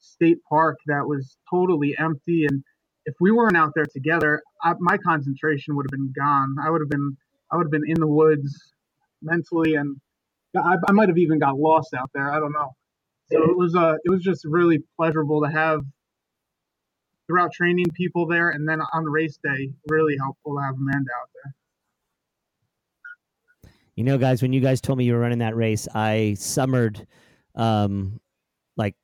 state 0.00 0.38
park 0.48 0.76
that 0.86 1.06
was 1.06 1.36
totally 1.50 1.94
empty 1.98 2.46
and 2.46 2.62
if 3.06 3.14
we 3.20 3.30
weren't 3.30 3.56
out 3.56 3.72
there 3.74 3.86
together, 3.86 4.42
I, 4.62 4.74
my 4.78 4.96
concentration 4.98 5.76
would 5.76 5.86
have 5.86 5.90
been 5.98 6.12
gone. 6.16 6.56
I 6.64 6.70
would 6.70 6.80
have 6.80 6.90
been 6.90 7.16
I 7.52 7.56
would 7.56 7.64
have 7.66 7.70
been 7.72 7.88
in 7.88 8.00
the 8.00 8.06
woods 8.06 8.72
mentally, 9.22 9.74
and 9.74 9.96
I, 10.56 10.76
I 10.88 10.92
might 10.92 11.08
have 11.08 11.18
even 11.18 11.38
got 11.38 11.58
lost 11.58 11.94
out 11.94 12.10
there. 12.14 12.30
I 12.32 12.40
don't 12.40 12.52
know. 12.52 12.72
So 13.32 13.42
it 13.42 13.56
was 13.56 13.74
uh 13.74 13.94
it 14.04 14.10
was 14.10 14.22
just 14.22 14.44
really 14.44 14.82
pleasurable 14.96 15.42
to 15.42 15.50
have 15.50 15.80
throughout 17.26 17.52
training 17.52 17.86
people 17.94 18.26
there, 18.26 18.50
and 18.50 18.68
then 18.68 18.80
on 18.92 19.04
race 19.04 19.38
day, 19.44 19.70
really 19.88 20.16
helpful 20.18 20.56
to 20.56 20.62
have 20.62 20.74
Amanda 20.74 21.10
out 21.20 21.30
there. 21.34 21.54
You 23.96 24.02
know, 24.02 24.18
guys, 24.18 24.42
when 24.42 24.52
you 24.52 24.60
guys 24.60 24.80
told 24.80 24.98
me 24.98 25.04
you 25.04 25.12
were 25.12 25.20
running 25.20 25.38
that 25.38 25.54
race, 25.54 25.86
I 25.94 26.34
summered 26.36 27.06
um, 27.54 28.20
like 28.76 28.96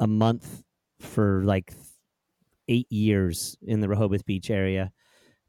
a 0.00 0.06
month 0.06 0.62
for 1.00 1.42
like 1.44 1.74
eight 2.68 2.90
years 2.90 3.58
in 3.62 3.80
the 3.80 3.88
Rehoboth 3.88 4.24
Beach 4.24 4.50
area, 4.50 4.90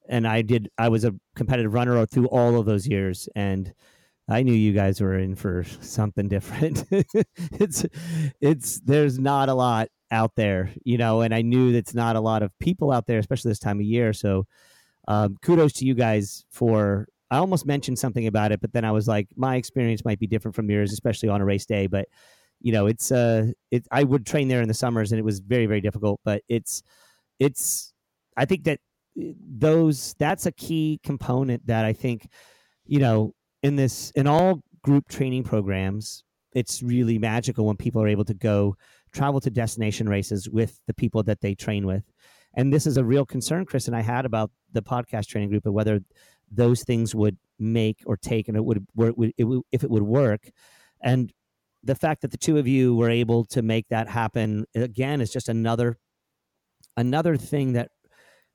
and 0.10 0.28
I 0.28 0.42
did. 0.42 0.70
I 0.78 0.90
was 0.90 1.06
a 1.06 1.16
competitive 1.36 1.74
runner 1.74 2.06
through 2.06 2.28
all 2.28 2.60
of 2.60 2.66
those 2.66 2.86
years, 2.86 3.30
and 3.36 3.74
I 4.28 4.44
knew 4.44 4.54
you 4.54 4.74
guys 4.74 5.00
were 5.00 5.18
in 5.18 5.36
for 5.36 5.64
something 5.64 6.28
different. 6.28 6.84
it's 6.92 7.86
it's 8.42 8.82
there's 8.82 9.18
not 9.18 9.48
a 9.48 9.54
lot 9.54 9.88
out 10.12 10.36
there, 10.36 10.72
you 10.84 10.98
know, 10.98 11.22
and 11.22 11.34
I 11.34 11.42
knew 11.42 11.72
that's 11.72 11.94
not 11.94 12.18
a 12.18 12.22
lot 12.22 12.44
of 12.44 12.52
people 12.60 12.92
out 12.92 13.08
there, 13.08 13.20
especially 13.20 13.52
this 13.52 13.60
time 13.60 13.80
of 13.80 13.86
year. 13.86 14.12
So, 14.12 14.46
um, 15.08 15.38
kudos 15.42 15.72
to 15.74 15.86
you 15.86 15.94
guys 15.94 16.44
for. 16.52 17.08
I 17.30 17.38
almost 17.38 17.66
mentioned 17.66 18.00
something 18.00 18.28
about 18.28 18.52
it, 18.52 18.62
but 18.62 18.72
then 18.72 18.86
I 18.86 18.92
was 18.92 19.08
like, 19.08 19.28
my 19.36 19.56
experience 19.58 20.06
might 20.06 20.20
be 20.20 20.28
different 20.28 20.56
from 20.56 20.70
yours, 20.70 20.94
especially 20.94 21.30
on 21.30 21.42
a 21.42 21.46
race 21.46 21.66
day. 21.66 21.88
But 21.88 22.08
you 22.62 22.72
know, 22.72 22.88
it's 22.88 23.12
uh, 23.12 23.52
it. 23.70 23.88
I 23.92 24.04
would 24.04 24.26
train 24.26 24.48
there 24.48 24.62
in 24.62 24.68
the 24.68 24.74
summers, 24.74 25.12
and 25.12 25.20
it 25.20 25.26
was 25.26 25.40
very, 25.40 25.66
very 25.66 25.82
difficult. 25.82 26.22
But 26.24 26.42
it's 26.48 26.84
it's 27.40 27.94
I 28.36 28.46
think 28.46 28.64
that 28.64 28.80
eh, 29.20 29.34
those 29.38 30.16
that's 30.18 30.46
a 30.46 30.52
key 30.52 31.00
component 31.04 31.68
that 31.68 31.86
I 31.86 31.94
think 31.94 32.28
you 32.86 33.00
know 33.00 33.34
in 33.62 33.76
this 33.76 34.12
in 34.12 34.28
all 34.28 34.62
group 34.82 35.08
training 35.10 35.44
programs 35.44 36.24
it's 36.54 36.82
really 36.82 37.20
magical 37.20 37.66
when 37.66 37.76
people 37.76 38.02
are 38.02 38.08
able 38.08 38.26
to 38.26 38.34
go 38.34 38.76
travel 39.12 39.40
to 39.42 39.50
destination 39.50 40.08
races 40.08 40.50
with 40.50 40.80
the 40.88 40.94
people 40.94 41.22
that 41.24 41.42
they 41.42 41.54
train 41.54 41.86
with 41.86 42.04
and 42.56 42.72
this 42.72 42.88
is 42.88 42.98
a 42.98 43.04
real 43.04 43.26
concern 43.26 43.66
chris 43.66 43.88
and 43.88 43.96
i 43.96 44.02
had 44.02 44.26
about 44.26 44.50
the 44.72 44.82
podcast 44.82 45.28
training 45.28 45.50
group 45.50 45.66
and 45.66 45.74
whether 45.74 46.00
those 46.52 46.84
things 46.84 47.14
would 47.14 47.38
make 47.60 48.02
or 48.06 48.18
take 48.18 48.48
and 48.48 48.58
it 48.58 48.64
would, 48.64 48.86
would 48.96 49.34
if 49.38 49.84
it 49.84 49.90
would 49.90 50.04
work. 50.04 50.50
And 51.02 51.32
the 51.84 51.96
fact 51.96 52.22
that 52.22 52.32
the 52.32 52.38
two 52.38 52.58
of 52.58 52.68
you 52.68 52.96
were 52.96 53.10
able 53.10 53.46
to 53.46 53.62
make 53.62 53.88
that 53.90 54.10
happen 54.10 54.66
uh, 54.76 54.82
again 54.82 55.22
is 55.22 55.32
just 55.32 55.50
another 55.50 55.98
another 56.96 57.38
thing 57.38 57.74
that 57.74 57.90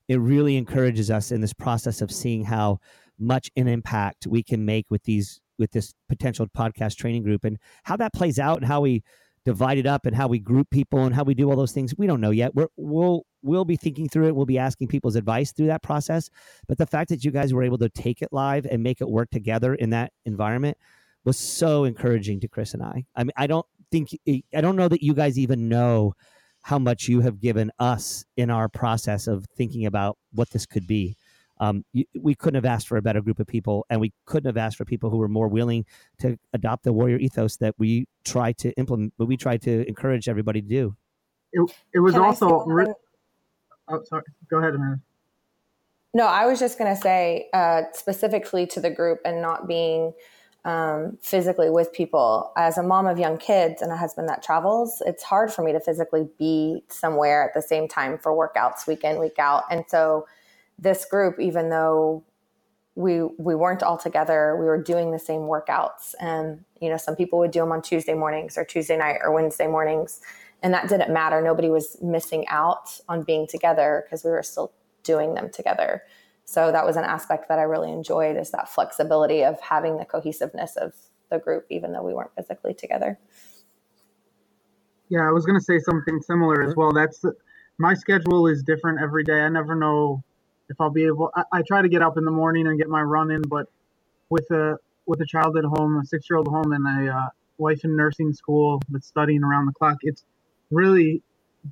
it 0.08 0.18
really 0.18 0.56
encourages 0.56 1.10
us 1.10 1.30
in 1.30 1.40
this 1.40 1.52
process 1.52 2.02
of 2.02 2.10
seeing 2.10 2.44
how 2.44 2.78
much 3.18 3.50
an 3.56 3.68
impact 3.68 4.26
we 4.26 4.42
can 4.42 4.64
make 4.64 4.90
with 4.90 5.04
these 5.04 5.40
with 5.58 5.70
this 5.70 5.94
potential 6.08 6.46
podcast 6.46 6.96
training 6.96 7.22
group 7.22 7.44
and 7.44 7.58
how 7.84 7.96
that 7.96 8.12
plays 8.12 8.38
out 8.38 8.58
and 8.58 8.66
how 8.66 8.80
we 8.80 9.02
divide 9.44 9.78
it 9.78 9.86
up 9.86 10.06
and 10.06 10.16
how 10.16 10.26
we 10.26 10.38
group 10.38 10.70
people 10.70 11.00
and 11.04 11.14
how 11.14 11.22
we 11.24 11.34
do 11.34 11.50
all 11.50 11.56
those 11.56 11.72
things. 11.72 11.94
We 11.96 12.06
don't 12.06 12.20
know 12.20 12.30
yet. 12.30 12.54
We're, 12.54 12.68
we'll 12.76 13.24
we'll 13.42 13.64
be 13.64 13.76
thinking 13.76 14.08
through 14.08 14.26
it 14.26 14.34
we'll 14.34 14.46
be 14.46 14.58
asking 14.58 14.88
people's 14.88 15.16
advice 15.16 15.52
through 15.52 15.66
that 15.66 15.82
process 15.82 16.30
but 16.68 16.78
the 16.78 16.86
fact 16.86 17.08
that 17.08 17.24
you 17.24 17.30
guys 17.30 17.52
were 17.52 17.62
able 17.62 17.78
to 17.78 17.88
take 17.88 18.22
it 18.22 18.28
live 18.32 18.66
and 18.66 18.82
make 18.82 19.00
it 19.00 19.08
work 19.08 19.30
together 19.30 19.74
in 19.74 19.90
that 19.90 20.12
environment 20.24 20.76
was 21.24 21.38
so 21.38 21.84
encouraging 21.84 22.40
to 22.40 22.48
chris 22.48 22.74
and 22.74 22.82
i 22.82 23.04
i 23.16 23.24
mean 23.24 23.32
i 23.36 23.46
don't 23.46 23.66
think 23.90 24.10
i 24.28 24.60
don't 24.60 24.76
know 24.76 24.88
that 24.88 25.02
you 25.02 25.14
guys 25.14 25.38
even 25.38 25.68
know 25.68 26.14
how 26.62 26.78
much 26.78 27.08
you 27.08 27.20
have 27.20 27.40
given 27.40 27.70
us 27.78 28.24
in 28.36 28.48
our 28.48 28.68
process 28.68 29.26
of 29.26 29.46
thinking 29.56 29.86
about 29.86 30.16
what 30.32 30.50
this 30.50 30.64
could 30.64 30.86
be. 30.86 31.16
Um, 31.58 31.84
you, 31.92 32.04
we 32.20 32.34
couldn't 32.34 32.56
have 32.56 32.64
asked 32.64 32.88
for 32.88 32.96
a 32.96 33.02
better 33.02 33.20
group 33.20 33.38
of 33.38 33.46
people, 33.46 33.84
and 33.90 34.00
we 34.00 34.12
couldn't 34.26 34.48
have 34.48 34.56
asked 34.56 34.76
for 34.76 34.84
people 34.84 35.10
who 35.10 35.18
were 35.18 35.28
more 35.28 35.48
willing 35.48 35.84
to 36.18 36.38
adopt 36.52 36.84
the 36.84 36.92
warrior 36.92 37.18
ethos 37.18 37.56
that 37.58 37.74
we 37.78 38.06
try 38.24 38.52
to 38.54 38.72
implement, 38.72 39.12
but 39.18 39.26
we 39.26 39.36
try 39.36 39.56
to 39.58 39.86
encourage 39.86 40.28
everybody 40.28 40.62
to 40.62 40.68
do. 40.68 40.96
It, 41.52 41.70
it 41.94 41.98
was 42.00 42.14
Can 42.14 42.22
also. 42.22 42.64
Oh, 43.88 44.02
sorry. 44.04 44.22
Go 44.48 44.58
ahead, 44.58 44.74
Amanda. 44.74 45.00
No, 46.14 46.26
I 46.26 46.46
was 46.46 46.58
just 46.58 46.78
going 46.78 46.94
to 46.94 47.00
say 47.00 47.48
uh, 47.54 47.82
specifically 47.94 48.66
to 48.66 48.80
the 48.80 48.90
group 48.90 49.20
and 49.24 49.40
not 49.40 49.66
being 49.66 50.12
um, 50.64 51.18
physically 51.22 51.70
with 51.70 51.92
people. 51.92 52.52
As 52.56 52.78
a 52.78 52.82
mom 52.82 53.06
of 53.06 53.18
young 53.18 53.38
kids 53.38 53.82
and 53.82 53.90
a 53.90 53.96
husband 53.96 54.28
that 54.28 54.42
travels, 54.42 55.02
it's 55.06 55.22
hard 55.22 55.52
for 55.52 55.62
me 55.62 55.72
to 55.72 55.80
physically 55.80 56.28
be 56.38 56.84
somewhere 56.88 57.42
at 57.42 57.54
the 57.54 57.62
same 57.62 57.88
time 57.88 58.18
for 58.18 58.32
workouts 58.32 58.86
week 58.86 59.04
in, 59.04 59.18
week 59.18 59.38
out. 59.38 59.64
And 59.70 59.84
so 59.88 60.26
this 60.78 61.04
group, 61.04 61.40
even 61.40 61.70
though 61.70 62.22
we 62.94 63.22
we 63.38 63.54
weren't 63.54 63.82
all 63.82 63.96
together, 63.96 64.56
we 64.60 64.66
were 64.66 64.80
doing 64.80 65.12
the 65.12 65.18
same 65.18 65.42
workouts. 65.42 66.14
And 66.20 66.64
you 66.80 66.90
know, 66.90 66.98
some 66.98 67.16
people 67.16 67.38
would 67.38 67.50
do 67.50 67.60
them 67.60 67.72
on 67.72 67.80
Tuesday 67.80 68.14
mornings 68.14 68.58
or 68.58 68.64
Tuesday 68.64 68.98
night 68.98 69.18
or 69.22 69.32
Wednesday 69.32 69.66
mornings. 69.66 70.20
And 70.62 70.72
that 70.74 70.88
didn't 70.88 71.12
matter. 71.12 71.42
Nobody 71.42 71.70
was 71.70 71.96
missing 72.00 72.46
out 72.48 73.00
on 73.08 73.24
being 73.24 73.46
together 73.46 74.04
because 74.04 74.24
we 74.24 74.30
were 74.30 74.42
still 74.42 74.72
doing 75.02 75.34
them 75.34 75.50
together. 75.50 76.02
So 76.44 76.70
that 76.72 76.84
was 76.84 76.96
an 76.96 77.04
aspect 77.04 77.48
that 77.48 77.58
I 77.58 77.62
really 77.62 77.90
enjoyed 77.90 78.36
is 78.36 78.50
that 78.50 78.68
flexibility 78.68 79.42
of 79.42 79.60
having 79.60 79.96
the 79.96 80.04
cohesiveness 80.04 80.76
of 80.76 80.92
the 81.30 81.38
group, 81.38 81.66
even 81.70 81.92
though 81.92 82.02
we 82.02 82.14
weren't 82.14 82.34
physically 82.36 82.74
together. 82.74 83.18
Yeah, 85.08 85.26
I 85.28 85.32
was 85.32 85.44
going 85.44 85.58
to 85.58 85.64
say 85.64 85.78
something 85.78 86.20
similar 86.22 86.62
as 86.62 86.74
well. 86.76 86.92
That's 86.92 87.24
my 87.78 87.94
schedule 87.94 88.46
is 88.46 88.62
different 88.62 89.00
every 89.00 89.24
day. 89.24 89.40
I 89.40 89.48
never 89.48 89.74
know 89.74 90.22
if 90.68 90.80
I'll 90.80 90.90
be 90.90 91.04
able. 91.04 91.30
I, 91.34 91.44
I 91.52 91.62
try 91.62 91.82
to 91.82 91.88
get 91.88 92.02
up 92.02 92.16
in 92.16 92.24
the 92.24 92.30
morning 92.30 92.66
and 92.66 92.78
get 92.78 92.88
my 92.88 93.02
run 93.02 93.30
in, 93.30 93.42
but 93.42 93.66
with 94.30 94.50
a 94.50 94.78
with 95.06 95.20
a 95.20 95.26
child 95.26 95.56
at 95.56 95.64
home, 95.64 95.98
a 95.98 96.06
six 96.06 96.28
year 96.30 96.38
old 96.38 96.48
home, 96.48 96.72
and 96.72 97.08
a 97.08 97.12
uh, 97.12 97.26
wife 97.58 97.84
in 97.84 97.96
nursing 97.96 98.32
school 98.32 98.80
that's 98.88 99.06
studying 99.06 99.42
around 99.42 99.66
the 99.66 99.72
clock, 99.72 99.98
it's 100.02 100.24
really 100.72 101.22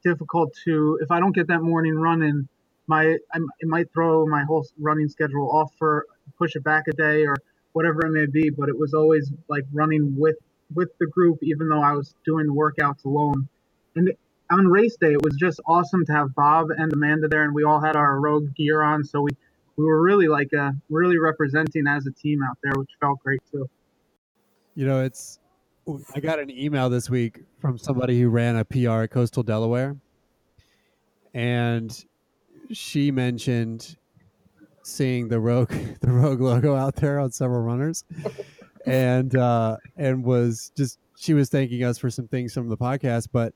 difficult 0.05 0.55
to 0.65 0.99
if 1.03 1.11
I 1.11 1.19
don't 1.19 1.35
get 1.35 1.49
that 1.49 1.63
morning 1.63 1.95
run 1.95 2.23
in 2.23 2.49
my 2.87 3.17
I, 3.33 3.39
it 3.61 3.69
might 3.69 3.93
throw 3.93 4.27
my 4.27 4.45
whole 4.45 4.67
running 4.79 5.09
schedule 5.09 5.51
off 5.51 5.73
for 5.79 6.07
push 6.39 6.57
it 6.57 6.65
back 6.65 6.85
a 6.89 6.93
day 6.93 7.27
or 7.27 7.37
whatever 7.73 8.07
it 8.07 8.11
may 8.11 8.27
be. 8.27 8.51
But 8.51 8.69
it 8.69 8.79
was 8.79 8.95
always 8.95 9.33
like 9.49 9.65
running 9.73 10.15
with 10.19 10.37
with 10.75 10.91
the 10.99 11.07
group, 11.07 11.39
even 11.43 11.69
though 11.69 11.83
I 11.83 11.93
was 11.93 12.15
doing 12.25 12.47
the 12.47 12.53
workouts 12.53 13.05
alone. 13.05 13.49
And 13.97 14.13
on 14.51 14.67
race 14.67 14.97
day, 15.01 15.13
it 15.13 15.23
was 15.23 15.35
just 15.37 15.61
awesome 15.67 16.05
to 16.07 16.13
have 16.13 16.35
Bob 16.35 16.71
and 16.71 16.93
Amanda 16.93 17.29
there, 17.29 17.45
and 17.45 17.55
we 17.55 17.65
all 17.65 17.81
had 17.81 17.97
our 17.97 18.21
rogue 18.21 18.55
gear 18.55 18.83
on, 18.83 19.05
so 19.05 19.21
we 19.23 19.31
we 19.77 19.85
were 19.85 20.01
really 20.03 20.29
like 20.29 20.53
uh, 20.53 20.73
really 20.89 21.19
representing 21.19 21.87
as 21.87 22.07
a 22.07 22.13
team 22.13 22.43
out 22.43 22.59
there, 22.63 22.73
which 22.77 22.91
felt 23.01 23.21
great 23.21 23.41
too. 23.51 23.69
You 24.75 24.87
know, 24.87 25.03
it's 25.03 25.40
I 26.15 26.21
got 26.21 26.39
an 26.39 26.51
email 26.51 26.91
this 26.91 27.09
week 27.09 27.41
from 27.61 27.79
somebody 27.79 28.21
who 28.21 28.29
ran 28.29 28.57
a 28.57 28.65
PR 28.65 29.03
at 29.03 29.11
Coastal 29.11 29.43
Delaware, 29.43 29.97
and 31.35 32.05
she 32.71 33.11
mentioned 33.11 33.97
seeing 34.83 35.29
the 35.29 35.41
rogue 35.41 35.73
the 36.01 36.11
rogue 36.11 36.41
logo 36.41 36.75
out 36.75 36.97
there 36.97 37.19
on 37.19 37.31
several 37.31 37.61
runners 37.61 38.05
and 38.87 39.37
uh 39.37 39.77
and 39.97 40.25
was 40.25 40.73
just 40.77 40.99
she 41.17 41.35
was 41.35 41.51
thanking 41.51 41.85
us 41.85 41.99
for 41.99 42.09
some 42.09 42.27
things 42.27 42.55
from 42.55 42.69
the 42.69 42.77
podcast 42.77 43.29
but 43.31 43.53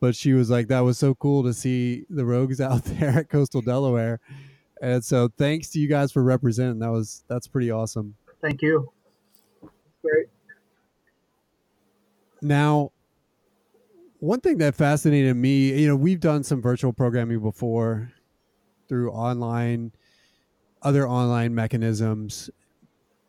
but 0.00 0.16
she 0.16 0.32
was 0.32 0.50
like, 0.50 0.68
"That 0.68 0.80
was 0.80 0.98
so 0.98 1.14
cool 1.14 1.44
to 1.44 1.54
see 1.54 2.06
the 2.10 2.24
Rogues 2.24 2.60
out 2.60 2.84
there 2.84 3.10
at 3.10 3.28
Coastal 3.28 3.60
Delaware." 3.60 4.18
And 4.82 5.04
so, 5.04 5.28
thanks 5.36 5.68
to 5.70 5.78
you 5.78 5.88
guys 5.88 6.10
for 6.10 6.22
representing. 6.22 6.78
That 6.80 6.90
was 6.90 7.22
that's 7.28 7.46
pretty 7.46 7.70
awesome. 7.70 8.16
Thank 8.40 8.62
you. 8.62 8.90
Great. 10.02 10.26
Now, 12.42 12.92
one 14.18 14.40
thing 14.40 14.58
that 14.58 14.74
fascinated 14.74 15.36
me, 15.36 15.80
you 15.80 15.88
know, 15.88 15.96
we've 15.96 16.20
done 16.20 16.42
some 16.42 16.60
virtual 16.60 16.92
programming 16.92 17.40
before 17.40 18.12
through 18.88 19.10
online, 19.12 19.92
other 20.82 21.08
online 21.08 21.54
mechanisms, 21.54 22.50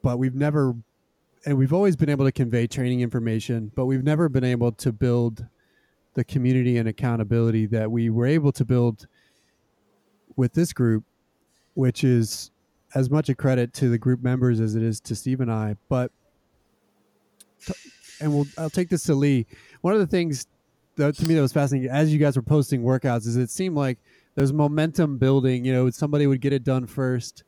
but 0.02 0.18
we've 0.18 0.36
never, 0.36 0.76
and 1.46 1.58
we've 1.58 1.74
always 1.74 1.96
been 1.96 2.10
able 2.10 2.26
to 2.26 2.32
convey 2.32 2.68
training 2.68 3.02
information, 3.02 3.72
but 3.76 3.86
we've 3.86 4.04
never 4.04 4.28
been 4.30 4.44
able 4.44 4.72
to 4.74 4.92
build 4.92 5.46
the 6.14 6.24
community 6.24 6.78
and 6.78 6.90
accountability 6.90 7.66
that 7.68 7.90
we 7.90 8.10
were 8.10 8.26
able 8.26 8.52
to 8.52 8.66
build 8.66 9.08
with 10.36 10.54
this 10.54 10.74
group, 10.74 11.04
which 11.74 12.04
is 12.04 12.52
as 12.96 13.10
much 13.10 13.30
a 13.30 13.36
credit 13.36 13.74
to 13.74 13.90
the 13.90 13.98
group 13.98 14.22
members 14.22 14.60
as 14.60 14.76
it 14.76 14.84
is 14.84 15.00
to 15.00 15.16
Steve 15.16 15.40
and 15.40 15.52
I. 15.52 15.78
But 15.88 16.12
and 18.22 18.34
we'll 18.34 18.48
I'll 18.58 18.70
take 18.70 18.90
this 18.90 19.04
to 19.04 19.16
Lee. 19.16 19.46
One 19.82 19.94
of 19.94 20.00
the 20.00 20.08
things 20.08 20.48
that 20.98 21.16
to 21.18 21.28
me 21.28 21.36
that 21.36 21.42
was 21.42 21.54
fascinating 21.54 21.90
as 21.90 22.14
you 22.14 22.20
guys 22.20 22.36
were 22.36 22.42
posting 22.42 22.84
workouts 22.84 23.28
is 23.28 23.38
it 23.38 23.50
seemed 23.50 23.76
like 23.76 23.98
there's 24.36 24.54
momentum 24.54 25.18
building. 25.18 25.66
You 25.66 25.74
know, 25.74 25.90
somebody 25.90 26.28
would 26.28 26.42
get 26.42 26.54
it 26.54 26.64
done 26.64 26.88
first 26.88 27.44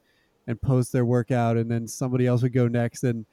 and 0.48 0.62
post 0.62 0.92
their 0.92 1.06
workout, 1.06 1.58
and 1.58 1.70
then 1.70 1.88
somebody 1.88 2.28
else 2.28 2.42
would 2.42 2.54
go 2.54 2.68
next. 2.68 3.04
And 3.04 3.26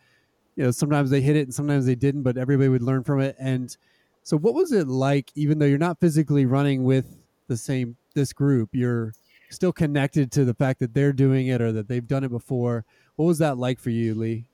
you 0.56 0.64
know, 0.64 0.70
sometimes 0.70 1.10
they 1.10 1.20
hit 1.20 1.36
it 1.36 1.42
and 1.42 1.54
sometimes 1.54 1.86
they 1.86 1.94
didn't, 1.94 2.22
but 2.22 2.36
everybody 2.36 2.68
would 2.68 2.82
learn 2.82 3.02
from 3.04 3.20
it. 3.20 3.36
And 3.38 3.74
so, 4.22 4.36
what 4.36 4.54
was 4.54 4.72
it 4.72 4.88
like? 4.88 5.30
Even 5.34 5.58
though 5.58 5.66
you're 5.66 5.78
not 5.78 6.00
physically 6.00 6.46
running 6.46 6.84
with 6.84 7.06
the 7.48 7.56
same 7.56 7.96
this 8.14 8.32
group, 8.32 8.70
you're 8.72 9.12
still 9.50 9.72
connected 9.72 10.30
to 10.32 10.44
the 10.44 10.54
fact 10.54 10.80
that 10.80 10.94
they're 10.94 11.12
doing 11.12 11.48
it 11.48 11.60
or 11.60 11.72
that 11.72 11.88
they've 11.88 12.06
done 12.06 12.24
it 12.24 12.30
before. 12.30 12.84
What 13.16 13.26
was 13.26 13.38
that 13.38 13.58
like 13.58 13.78
for 13.78 13.90
you, 13.90 14.14
Lee? 14.14 14.44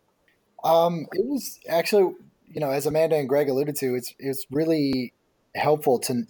Um, 0.64 1.06
it 1.12 1.24
was 1.24 1.60
actually, 1.68 2.14
you 2.56 2.60
know, 2.60 2.70
as 2.70 2.86
Amanda 2.86 3.16
and 3.16 3.28
Greg 3.28 3.50
alluded 3.50 3.76
to, 3.76 3.94
it's 3.94 4.14
it's 4.18 4.46
really 4.50 5.12
helpful 5.54 5.98
to 5.98 6.22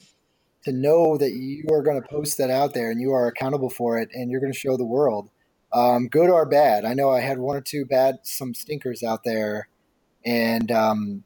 to 0.65 0.73
know 0.73 1.17
that 1.17 1.31
you 1.31 1.65
are 1.73 1.83
going 1.83 2.03
to 2.03 2.09
post 2.09 2.37
that 2.39 2.51
out 2.51 2.75
there 2.75 2.91
and 2.91 3.01
you 3.01 3.13
are 3.13 3.29
accountable 3.29 3.71
for 3.71 3.97
it 3.97 4.09
and 4.13 4.29
you're 4.29 4.41
going 4.41 4.53
to 4.53 4.59
show 4.59 4.77
the 4.77 4.85
world, 4.85 5.31
um, 5.73 6.09
good 6.09 6.29
or 6.29 6.45
bad. 6.45 6.85
I 6.85 6.95
know 6.95 7.11
I 7.11 7.21
had 7.21 7.39
one 7.39 7.57
or 7.57 7.61
two 7.61 7.85
bad, 7.85 8.19
some 8.25 8.55
stinkers 8.55 9.05
out 9.05 9.23
there, 9.23 9.69
and 10.25 10.73
um, 10.73 11.23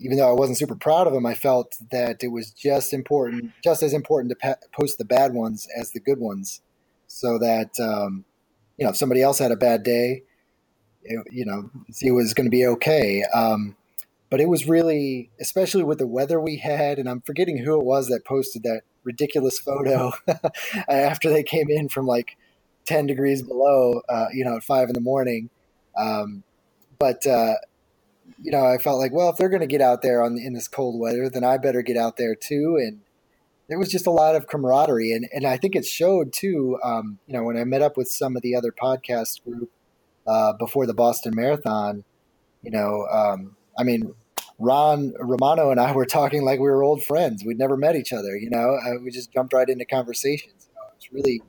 even 0.00 0.16
though 0.16 0.28
I 0.28 0.32
wasn't 0.32 0.58
super 0.58 0.74
proud 0.74 1.06
of 1.06 1.12
them, 1.12 1.26
I 1.26 1.34
felt 1.34 1.76
that 1.92 2.24
it 2.24 2.32
was 2.32 2.50
just 2.50 2.92
important, 2.92 3.52
just 3.62 3.84
as 3.84 3.94
important 3.94 4.30
to 4.30 4.36
pa- 4.36 4.66
post 4.76 4.98
the 4.98 5.04
bad 5.04 5.32
ones 5.32 5.68
as 5.78 5.92
the 5.92 6.00
good 6.00 6.18
ones, 6.18 6.60
so 7.06 7.38
that 7.38 7.78
um, 7.78 8.24
you 8.78 8.84
know 8.84 8.90
if 8.90 8.96
somebody 8.96 9.22
else 9.22 9.38
had 9.38 9.52
a 9.52 9.56
bad 9.56 9.84
day, 9.84 10.24
it, 11.04 11.24
you 11.30 11.44
know, 11.44 11.70
it 12.00 12.10
was 12.10 12.34
going 12.34 12.46
to 12.46 12.50
be 12.50 12.66
okay. 12.66 13.22
Um, 13.32 13.76
but 14.34 14.40
it 14.40 14.48
was 14.48 14.66
really, 14.66 15.30
especially 15.40 15.84
with 15.84 15.98
the 15.98 16.08
weather 16.08 16.40
we 16.40 16.56
had, 16.56 16.98
and 16.98 17.08
I'm 17.08 17.20
forgetting 17.20 17.58
who 17.58 17.78
it 17.78 17.84
was 17.84 18.08
that 18.08 18.24
posted 18.24 18.64
that 18.64 18.80
ridiculous 19.04 19.60
photo 19.60 20.10
after 20.88 21.30
they 21.30 21.44
came 21.44 21.70
in 21.70 21.88
from 21.88 22.08
like 22.08 22.36
10 22.84 23.06
degrees 23.06 23.42
below, 23.42 24.02
uh, 24.08 24.26
you 24.32 24.44
know, 24.44 24.56
at 24.56 24.64
five 24.64 24.88
in 24.88 24.94
the 24.94 25.00
morning. 25.00 25.50
Um, 25.96 26.42
but, 26.98 27.24
uh, 27.28 27.54
you 28.42 28.50
know, 28.50 28.66
I 28.66 28.78
felt 28.78 28.98
like, 28.98 29.12
well, 29.12 29.28
if 29.28 29.36
they're 29.36 29.48
going 29.48 29.60
to 29.60 29.68
get 29.68 29.80
out 29.80 30.02
there 30.02 30.20
on 30.20 30.36
in 30.36 30.52
this 30.52 30.66
cold 30.66 30.98
weather, 30.98 31.30
then 31.30 31.44
I 31.44 31.56
better 31.56 31.82
get 31.82 31.96
out 31.96 32.16
there 32.16 32.34
too. 32.34 32.76
And 32.76 33.02
there 33.68 33.78
was 33.78 33.88
just 33.88 34.08
a 34.08 34.10
lot 34.10 34.34
of 34.34 34.48
camaraderie, 34.48 35.12
and 35.12 35.28
and 35.32 35.46
I 35.46 35.58
think 35.58 35.76
it 35.76 35.86
showed 35.86 36.32
too. 36.32 36.76
Um, 36.82 37.20
you 37.28 37.34
know, 37.34 37.44
when 37.44 37.56
I 37.56 37.62
met 37.62 37.82
up 37.82 37.96
with 37.96 38.08
some 38.08 38.34
of 38.34 38.42
the 38.42 38.56
other 38.56 38.72
podcast 38.72 39.44
group 39.44 39.70
uh, 40.26 40.54
before 40.54 40.86
the 40.86 40.92
Boston 40.92 41.36
Marathon, 41.36 42.02
you 42.64 42.72
know, 42.72 43.06
um, 43.12 43.54
I 43.78 43.84
mean, 43.84 44.14
Ron 44.58 45.12
Romano 45.18 45.70
and 45.70 45.80
I 45.80 45.92
were 45.92 46.06
talking 46.06 46.44
like 46.44 46.60
we 46.60 46.66
were 46.66 46.82
old 46.82 47.02
friends. 47.04 47.44
We'd 47.44 47.58
never 47.58 47.76
met 47.76 47.96
each 47.96 48.12
other. 48.12 48.36
You 48.36 48.50
know, 48.50 48.78
uh, 48.84 49.00
we 49.02 49.10
just 49.10 49.32
jumped 49.32 49.52
right 49.52 49.68
into 49.68 49.84
conversations. 49.84 50.68
Know, 50.74 50.82
it's 50.96 51.12
really. 51.12 51.42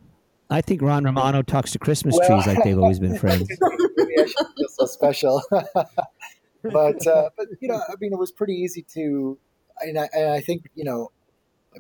I 0.50 0.62
think 0.62 0.82
Ron 0.82 1.04
Romano 1.04 1.42
talks 1.42 1.72
to 1.72 1.80
Christmas 1.80 2.16
well, 2.18 2.42
trees 2.42 2.48
like 2.48 2.64
they've 2.64 2.78
always 2.78 3.00
been 3.00 3.18
friends. 3.20 3.48
Maybe 3.98 4.14
I 4.20 4.26
should 4.26 4.48
feel 4.58 4.68
so 4.70 4.86
special. 4.86 5.42
but 5.52 7.08
uh, 7.08 7.30
but 7.38 7.48
you 7.60 7.68
know, 7.68 7.82
I 7.88 7.94
mean, 8.00 8.14
it 8.14 8.20
was 8.20 8.32
pretty 8.32 8.54
easy 8.54 8.86
to, 8.94 9.38
and 9.82 10.00
I, 10.00 10.10
and 10.14 10.32
I 10.32 10.42
think 10.42 10.70
you 10.74 10.84
know, 10.84 11.12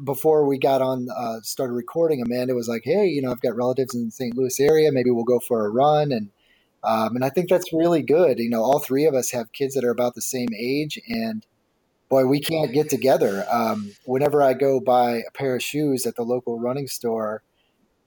before 0.03 0.45
we 0.45 0.59
got 0.59 0.81
on 0.81 1.07
uh, 1.15 1.41
started 1.41 1.73
recording, 1.73 2.21
Amanda 2.21 2.53
was 2.53 2.67
like, 2.67 2.83
"Hey, 2.85 3.07
you 3.07 3.21
know, 3.21 3.31
I've 3.31 3.41
got 3.41 3.55
relatives 3.55 3.95
in 3.95 4.05
the 4.05 4.11
St. 4.11 4.35
Louis 4.35 4.59
area. 4.59 4.91
Maybe 4.91 5.09
we'll 5.09 5.23
go 5.23 5.39
for 5.39 5.65
a 5.65 5.69
run." 5.69 6.11
And 6.11 6.29
um, 6.85 7.15
and 7.15 7.25
I 7.25 7.29
think 7.29 7.49
that's 7.49 7.73
really 7.73 8.01
good. 8.01 8.39
You 8.39 8.49
know, 8.49 8.61
all 8.61 8.79
three 8.79 9.05
of 9.05 9.13
us 9.13 9.31
have 9.31 9.51
kids 9.51 9.73
that 9.75 9.83
are 9.83 9.91
about 9.91 10.15
the 10.15 10.21
same 10.21 10.49
age, 10.57 10.99
and 11.07 11.45
boy, 12.09 12.25
we 12.25 12.39
can't 12.39 12.73
get 12.73 12.89
together. 12.89 13.45
Um, 13.51 13.91
whenever 14.05 14.41
I 14.41 14.53
go 14.53 14.79
buy 14.79 15.23
a 15.27 15.31
pair 15.33 15.55
of 15.55 15.63
shoes 15.63 16.05
at 16.05 16.15
the 16.15 16.23
local 16.23 16.59
running 16.59 16.87
store, 16.87 17.41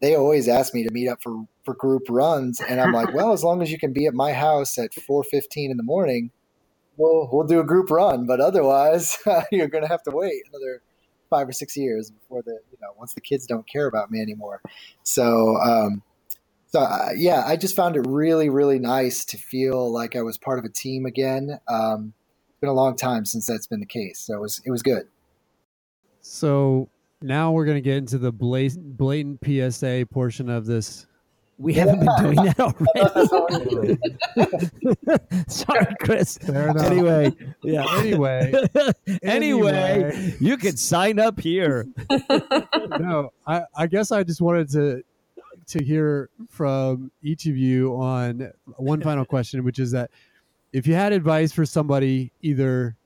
they 0.01 0.15
always 0.15 0.49
ask 0.49 0.75
me 0.75 0.85
to 0.85 0.93
meet 0.93 1.09
up 1.09 1.23
for, 1.23 1.45
for 1.65 1.75
group 1.75 2.05
runs, 2.09 2.61
and 2.61 2.81
I'm 2.81 2.93
like, 2.93 3.13
well, 3.13 3.33
as 3.33 3.43
long 3.43 3.63
as 3.63 3.73
you 3.73 3.79
can 3.79 3.93
be 3.93 4.07
at 4.07 4.15
my 4.15 4.33
house 4.33 4.79
at 4.79 4.93
4:15 4.93 5.71
in 5.71 5.77
the 5.77 5.83
morning, 5.83 6.31
we'll 6.97 7.29
we'll 7.33 7.47
do 7.47 7.61
a 7.61 7.65
group 7.65 7.91
run. 7.91 8.27
But 8.27 8.41
otherwise, 8.41 9.19
you're 9.53 9.69
going 9.69 9.85
to 9.85 9.89
have 9.89 10.03
to 10.05 10.11
wait 10.13 10.43
another 10.53 10.83
five 11.31 11.49
or 11.49 11.53
six 11.53 11.77
years 11.77 12.11
before 12.11 12.43
the 12.43 12.59
you 12.71 12.79
know 12.81 12.89
once 12.97 13.15
the 13.15 13.21
kids 13.21 13.47
don't 13.47 13.69
care 13.69 13.87
about 13.87 14.11
me 14.11 14.21
anymore. 14.21 14.61
So. 15.03 15.57
Um, 15.57 16.03
so 16.71 16.81
uh, 16.81 17.09
yeah, 17.17 17.45
I 17.47 17.57
just 17.57 17.75
found 17.75 17.97
it 17.97 18.07
really, 18.07 18.51
really 18.51 18.79
nice 18.79 19.25
to 19.27 19.39
feel 19.39 19.91
like 19.91 20.15
I 20.15 20.23
was 20.23 20.37
part 20.37 20.59
of 20.59 20.65
a 20.65 20.69
team 20.69 21.07
again. 21.07 21.59
Um, 21.67 22.13
it's 22.51 22.61
been 22.61 22.69
a 22.69 22.75
long 22.75 22.97
time 22.97 23.25
since 23.25 23.47
that's 23.47 23.67
been 23.67 23.81
the 23.81 23.87
case, 23.87 24.21
so 24.21 24.35
it 24.35 24.41
was 24.41 24.61
it 24.67 24.71
was 24.71 24.83
good. 24.83 25.09
So 26.21 26.91
now 27.23 27.53
we're 27.53 27.65
going 27.65 27.79
to 27.79 27.83
get 27.83 27.97
into 27.97 28.19
the 28.19 28.31
blatant, 28.31 28.99
blatant 28.99 29.41
PSA 29.45 30.07
portion 30.11 30.51
of 30.51 30.67
this. 30.67 31.07
We 31.57 31.73
haven't 31.73 32.01
been 32.01 32.11
doing 32.21 32.37
that 32.37 32.61
already. 35.17 35.45
Sorry, 35.49 35.95
Chris. 36.01 36.39
Anyway, 36.49 37.35
yeah. 37.65 37.85
Anyway, 37.97 38.53
anyway, 39.23 39.73
anyway, 39.73 40.37
you 40.39 40.57
can 40.57 40.77
sign 40.77 41.19
up 41.19 41.41
here. 41.41 41.89
no, 43.01 43.33
I, 43.45 43.63
I 43.75 43.87
guess 43.89 44.13
I 44.13 44.23
just 44.23 44.41
wanted 44.41 44.71
to 44.73 45.03
to 45.69 45.85
hear 45.85 46.31
from 46.49 47.11
each 47.23 47.47
of 47.47 47.57
you 47.57 47.95
on 47.97 48.53
one 48.77 49.01
final 49.01 49.25
question, 49.27 49.65
which 49.65 49.79
is 49.79 49.91
that 49.93 50.11
if 50.73 50.87
you 50.87 50.95
had 50.95 51.13
advice 51.13 51.53
for 51.53 51.65
somebody 51.65 52.33
either 52.43 52.97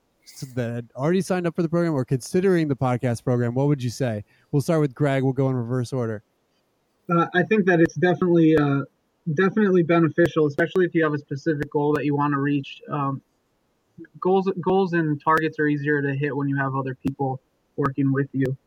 that 0.55 0.71
had 0.71 0.89
already 0.95 1.21
signed 1.21 1.45
up 1.45 1.55
for 1.55 1.61
the 1.61 1.69
program 1.69 1.93
or 1.93 2.03
considering 2.05 2.67
the 2.67 2.75
podcast 2.75 3.23
program, 3.23 3.53
what 3.53 3.67
would 3.67 3.83
you 3.83 3.89
say? 3.89 4.23
We'll 4.51 4.61
start 4.61 4.81
with 4.81 4.93
Greg. 4.93 5.23
We'll 5.23 5.33
go 5.33 5.49
in 5.49 5.55
reverse 5.55 5.93
order. 5.93 6.23
Uh, 7.09 7.27
I 7.33 7.43
think 7.43 7.65
that 7.65 7.79
it's 7.79 7.95
definitely 7.95 8.55
uh, 8.57 8.81
definitely 9.33 9.83
beneficial, 9.83 10.47
especially 10.47 10.85
if 10.85 10.95
you 10.95 11.03
have 11.03 11.13
a 11.13 11.17
specific 11.17 11.69
goal 11.69 11.93
that 11.93 12.05
you 12.05 12.15
want 12.15 12.33
to 12.33 12.39
reach. 12.39 12.81
Um, 12.89 13.21
goals 14.19 14.51
goals 14.61 14.93
and 14.93 15.21
targets 15.23 15.59
are 15.59 15.67
easier 15.67 16.01
to 16.01 16.13
hit 16.13 16.35
when 16.35 16.47
you 16.47 16.57
have 16.57 16.75
other 16.75 16.95
people 16.95 17.41
working 17.75 18.11
with 18.11 18.29
you, 18.31 18.57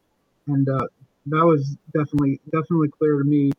and 0.47 0.69
uh, 0.69 0.87
that 1.27 1.45
was 1.45 1.77
definitely 1.95 2.41
definitely 2.45 2.89
clear 2.89 3.19
to 3.19 3.25
me 3.25 3.53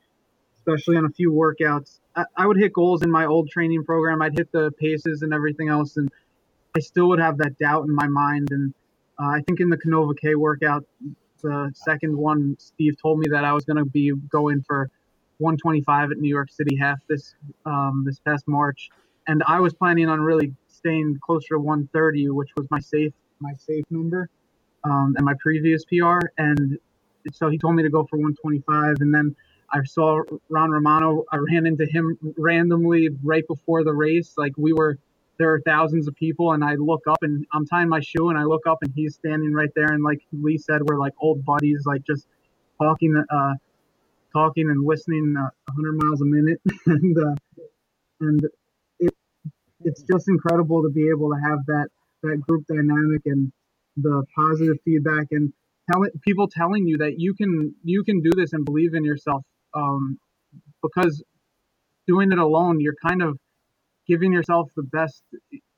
especially 0.67 0.97
on 0.97 1.05
a 1.05 1.09
few 1.09 1.31
workouts. 1.31 1.99
I, 2.15 2.25
I, 2.35 2.47
would 2.47 2.57
hit 2.57 2.73
goals 2.73 3.01
in 3.03 3.09
my 3.09 3.25
old 3.25 3.49
training 3.49 3.83
program. 3.83 4.21
I'd 4.21 4.37
hit 4.37 4.51
the 4.51 4.71
paces 4.79 5.21
and 5.21 5.33
everything 5.33 5.69
else, 5.69 5.97
and 5.97 6.09
I 6.75 6.79
still 6.79 7.07
would 7.09 7.19
have 7.19 7.37
that 7.37 7.57
doubt 7.57 7.85
in 7.85 7.95
my 7.95 8.07
mind. 8.07 8.49
And 8.51 8.73
uh, 9.19 9.27
I 9.27 9.41
think 9.47 9.59
in 9.59 9.69
the 9.69 9.77
Canova 9.77 10.13
K 10.13 10.35
workout, 10.35 10.85
the 11.41 11.71
second 11.73 12.17
one, 12.17 12.57
Steve 12.59 12.95
told 13.01 13.19
me 13.19 13.27
that 13.29 13.45
I 13.45 13.53
was 13.53 13.63
going 13.63 13.77
to 13.77 13.85
be 13.85 14.11
going 14.29 14.63
for 14.63 14.89
125 15.37 16.11
at 16.11 16.17
New 16.17 16.29
York 16.29 16.51
City 16.51 16.75
half 16.75 16.99
this 17.07 17.35
um, 17.65 18.03
this 18.05 18.19
past 18.19 18.47
March, 18.47 18.89
and 19.27 19.43
I 19.47 19.59
was 19.59 19.73
planning 19.73 20.09
on 20.09 20.19
really 20.19 20.53
staying 20.67 21.19
closer 21.21 21.55
to 21.55 21.59
130, 21.59 22.29
which 22.29 22.49
was 22.57 22.67
my 22.71 22.79
safe 22.79 23.13
my 23.39 23.53
safe 23.53 23.85
number, 23.91 24.29
um, 24.83 25.13
and 25.15 25.23
my 25.23 25.35
previous 25.39 25.85
PR. 25.85 26.19
And 26.39 26.79
so 27.33 27.49
he 27.49 27.57
told 27.57 27.75
me 27.75 27.83
to 27.83 27.89
go 27.89 28.03
for 28.05 28.17
125, 28.17 28.95
and 28.99 29.13
then 29.13 29.35
I 29.71 29.83
saw 29.83 30.21
Ron 30.49 30.71
Romano. 30.71 31.23
I 31.31 31.37
ran 31.37 31.65
into 31.65 31.85
him 31.85 32.17
randomly 32.37 33.09
right 33.23 33.45
before 33.47 33.83
the 33.83 33.93
race. 33.93 34.33
Like 34.37 34.53
we 34.57 34.73
were, 34.73 34.97
there 35.37 35.53
are 35.53 35.61
thousands 35.61 36.07
of 36.07 36.15
people, 36.15 36.53
and 36.53 36.63
I 36.63 36.75
look 36.75 37.03
up 37.07 37.19
and 37.21 37.45
I'm 37.53 37.65
tying 37.65 37.89
my 37.89 37.99
shoe, 37.99 38.29
and 38.29 38.37
I 38.37 38.43
look 38.43 38.65
up 38.67 38.79
and 38.81 38.91
he's 38.95 39.15
standing 39.15 39.53
right 39.53 39.69
there. 39.75 39.93
And 39.93 40.03
like 40.03 40.19
Lee 40.31 40.57
said, 40.57 40.81
we're 40.83 40.99
like 40.99 41.13
old 41.19 41.43
buddies, 41.45 41.83
like 41.85 42.03
just 42.05 42.27
talking, 42.81 43.21
uh, 43.29 43.53
talking 44.33 44.69
and 44.69 44.85
listening 44.85 45.35
uh, 45.37 45.49
100 45.73 46.03
miles 46.03 46.21
a 46.21 46.25
minute, 46.25 46.61
and 46.85 47.17
uh, 47.17 47.35
and 48.21 48.41
it 48.99 49.13
it's 49.81 50.01
just 50.03 50.27
incredible 50.27 50.83
to 50.83 50.89
be 50.89 51.09
able 51.09 51.29
to 51.29 51.39
have 51.43 51.59
that 51.67 51.87
that 52.23 52.41
group 52.47 52.65
dynamic 52.67 53.21
and 53.25 53.51
the 53.97 54.23
positive 54.35 54.77
feedback 54.85 55.27
and 55.31 55.53
telling 55.91 56.11
people 56.25 56.47
telling 56.47 56.87
you 56.87 56.97
that 56.97 57.15
you 57.19 57.33
can 57.33 57.73
you 57.83 58.03
can 58.03 58.21
do 58.21 58.31
this 58.35 58.53
and 58.53 58.65
believe 58.65 58.93
in 58.93 59.03
yourself 59.03 59.43
um, 59.73 60.17
because 60.81 61.23
doing 62.07 62.31
it 62.31 62.37
alone 62.37 62.79
you're 62.79 62.95
kind 63.05 63.21
of 63.21 63.37
giving 64.07 64.31
yourself 64.31 64.69
the 64.75 64.83
best 64.83 65.21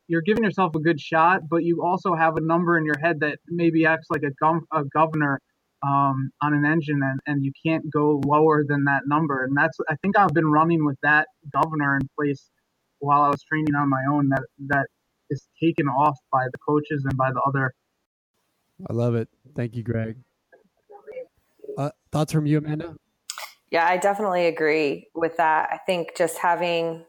you're 0.07 0.21
giving 0.21 0.43
yourself 0.43 0.75
a 0.75 0.79
good 0.79 0.99
shot 0.99 1.41
but 1.49 1.63
you 1.63 1.83
also 1.83 2.13
have 2.15 2.35
a 2.37 2.41
number 2.41 2.77
in 2.77 2.85
your 2.85 2.97
head 3.01 3.19
that 3.19 3.37
maybe 3.47 3.85
acts 3.85 4.07
like 4.09 4.23
a, 4.23 4.43
gov- 4.43 4.65
a 4.71 4.83
governor 4.85 5.39
um, 5.81 6.29
on 6.41 6.53
an 6.53 6.65
engine 6.65 6.99
and, 7.01 7.19
and 7.25 7.43
you 7.43 7.51
can't 7.65 7.89
go 7.91 8.21
lower 8.25 8.63
than 8.67 8.83
that 8.85 9.01
number 9.07 9.43
and 9.43 9.55
that's 9.57 9.77
i 9.89 9.95
think 10.01 10.17
i've 10.17 10.33
been 10.33 10.51
running 10.51 10.85
with 10.85 10.97
that 11.03 11.27
governor 11.51 11.95
in 11.95 12.07
place 12.17 12.49
while 12.99 13.21
i 13.21 13.29
was 13.29 13.41
training 13.43 13.75
on 13.75 13.89
my 13.89 14.03
own 14.11 14.29
that 14.29 14.43
that 14.67 14.87
is 15.29 15.47
taken 15.61 15.87
off 15.87 16.17
by 16.31 16.45
the 16.51 16.57
coaches 16.67 17.05
and 17.05 17.17
by 17.17 17.31
the 17.31 17.41
other 17.47 17.71
I 18.89 18.93
love 18.93 19.15
it. 19.15 19.27
Thank 19.55 19.75
you, 19.75 19.83
Greg. 19.83 20.17
Uh, 21.77 21.91
thoughts 22.11 22.31
from 22.31 22.45
you, 22.45 22.59
Amanda? 22.59 22.95
Yeah, 23.71 23.85
I 23.87 23.97
definitely 23.97 24.47
agree 24.47 25.07
with 25.13 25.37
that. 25.37 25.69
I 25.71 25.77
think 25.77 26.15
just 26.17 26.37
having 26.37 27.05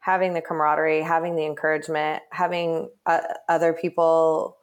having 0.00 0.34
the 0.34 0.40
camaraderie, 0.42 1.02
having 1.02 1.36
the 1.36 1.44
encouragement, 1.46 2.22
having 2.32 2.90
uh, 3.06 3.20
other 3.48 3.72
people 3.74 4.56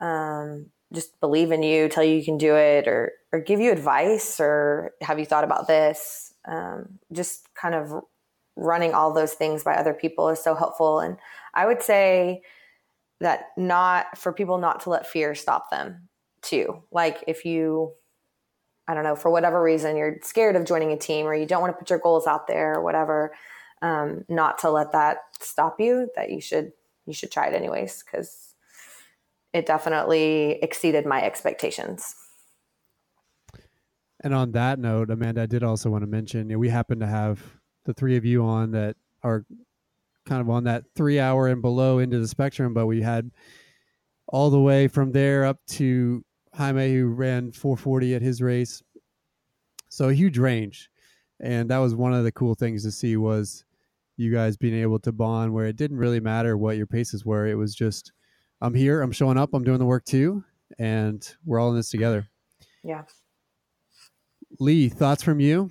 um, 0.00 0.66
just 0.94 1.18
believe 1.20 1.52
in 1.52 1.62
you, 1.62 1.88
tell 1.88 2.04
you 2.04 2.16
you 2.16 2.24
can 2.24 2.38
do 2.38 2.56
it, 2.56 2.88
or 2.88 3.12
or 3.32 3.40
give 3.40 3.60
you 3.60 3.72
advice, 3.72 4.40
or 4.40 4.92
have 5.02 5.18
you 5.18 5.26
thought 5.26 5.44
about 5.44 5.68
this? 5.68 6.34
Um, 6.48 6.98
just 7.12 7.48
kind 7.54 7.74
of 7.74 7.92
running 8.56 8.94
all 8.94 9.12
those 9.12 9.34
things 9.34 9.64
by 9.64 9.74
other 9.74 9.94
people 9.94 10.28
is 10.30 10.42
so 10.42 10.54
helpful. 10.54 11.00
And 11.00 11.18
I 11.54 11.66
would 11.66 11.82
say 11.82 12.42
that 13.20 13.46
not 13.56 14.18
for 14.18 14.32
people 14.32 14.58
not 14.58 14.80
to 14.80 14.90
let 14.90 15.06
fear 15.06 15.34
stop 15.34 15.70
them 15.70 16.08
too. 16.42 16.82
Like 16.92 17.24
if 17.26 17.44
you 17.44 17.92
I 18.88 18.94
don't 18.94 19.04
know, 19.04 19.16
for 19.16 19.30
whatever 19.30 19.62
reason 19.62 19.96
you're 19.96 20.18
scared 20.22 20.56
of 20.56 20.64
joining 20.64 20.92
a 20.92 20.96
team 20.96 21.26
or 21.26 21.34
you 21.34 21.46
don't 21.46 21.60
want 21.60 21.72
to 21.72 21.78
put 21.78 21.90
your 21.90 21.98
goals 21.98 22.26
out 22.26 22.46
there 22.46 22.74
or 22.74 22.82
whatever, 22.82 23.34
um, 23.82 24.24
not 24.28 24.58
to 24.58 24.70
let 24.70 24.92
that 24.92 25.18
stop 25.40 25.80
you, 25.80 26.08
that 26.16 26.30
you 26.30 26.40
should 26.40 26.72
you 27.06 27.12
should 27.12 27.30
try 27.30 27.46
it 27.46 27.54
anyways 27.54 28.02
because 28.02 28.54
it 29.52 29.66
definitely 29.66 30.58
exceeded 30.62 31.06
my 31.06 31.22
expectations. 31.22 32.14
And 34.20 34.34
on 34.34 34.52
that 34.52 34.78
note, 34.78 35.10
Amanda, 35.10 35.42
I 35.42 35.46
did 35.46 35.62
also 35.62 35.90
want 35.90 36.02
to 36.02 36.08
mention 36.08 36.48
you 36.48 36.56
know, 36.56 36.58
we 36.58 36.68
happen 36.68 37.00
to 37.00 37.06
have 37.06 37.40
the 37.84 37.94
three 37.94 38.16
of 38.16 38.24
you 38.24 38.44
on 38.44 38.72
that 38.72 38.96
are 39.22 39.44
kind 40.26 40.40
of 40.40 40.50
on 40.50 40.64
that 40.64 40.84
three 40.96 41.20
hour 41.20 41.46
and 41.48 41.62
below 41.62 41.98
into 41.98 42.18
the 42.18 42.28
spectrum, 42.28 42.74
but 42.74 42.86
we 42.86 43.02
had 43.02 43.30
all 44.28 44.50
the 44.50 44.60
way 44.60 44.88
from 44.88 45.12
there 45.12 45.44
up 45.44 45.58
to 45.68 46.24
Jaime, 46.56 46.94
who 46.94 47.08
ran 47.08 47.52
440 47.52 48.14
at 48.14 48.22
his 48.22 48.40
race. 48.40 48.82
So 49.88 50.08
a 50.08 50.14
huge 50.14 50.38
range. 50.38 50.90
And 51.38 51.70
that 51.70 51.78
was 51.78 51.94
one 51.94 52.14
of 52.14 52.24
the 52.24 52.32
cool 52.32 52.54
things 52.54 52.82
to 52.84 52.90
see 52.90 53.16
was 53.16 53.64
you 54.16 54.32
guys 54.32 54.56
being 54.56 54.74
able 54.74 54.98
to 55.00 55.12
bond 55.12 55.52
where 55.52 55.66
it 55.66 55.76
didn't 55.76 55.98
really 55.98 56.20
matter 56.20 56.56
what 56.56 56.78
your 56.78 56.86
paces 56.86 57.26
were. 57.26 57.46
It 57.46 57.56
was 57.56 57.74
just, 57.74 58.12
I'm 58.62 58.74
here, 58.74 59.02
I'm 59.02 59.12
showing 59.12 59.36
up, 59.36 59.52
I'm 59.52 59.64
doing 59.64 59.78
the 59.78 59.84
work 59.84 60.06
too, 60.06 60.44
and 60.78 61.26
we're 61.44 61.60
all 61.60 61.70
in 61.70 61.76
this 61.76 61.90
together. 61.90 62.26
Yeah. 62.82 63.02
Lee, 64.58 64.88
thoughts 64.88 65.22
from 65.22 65.40
you 65.40 65.70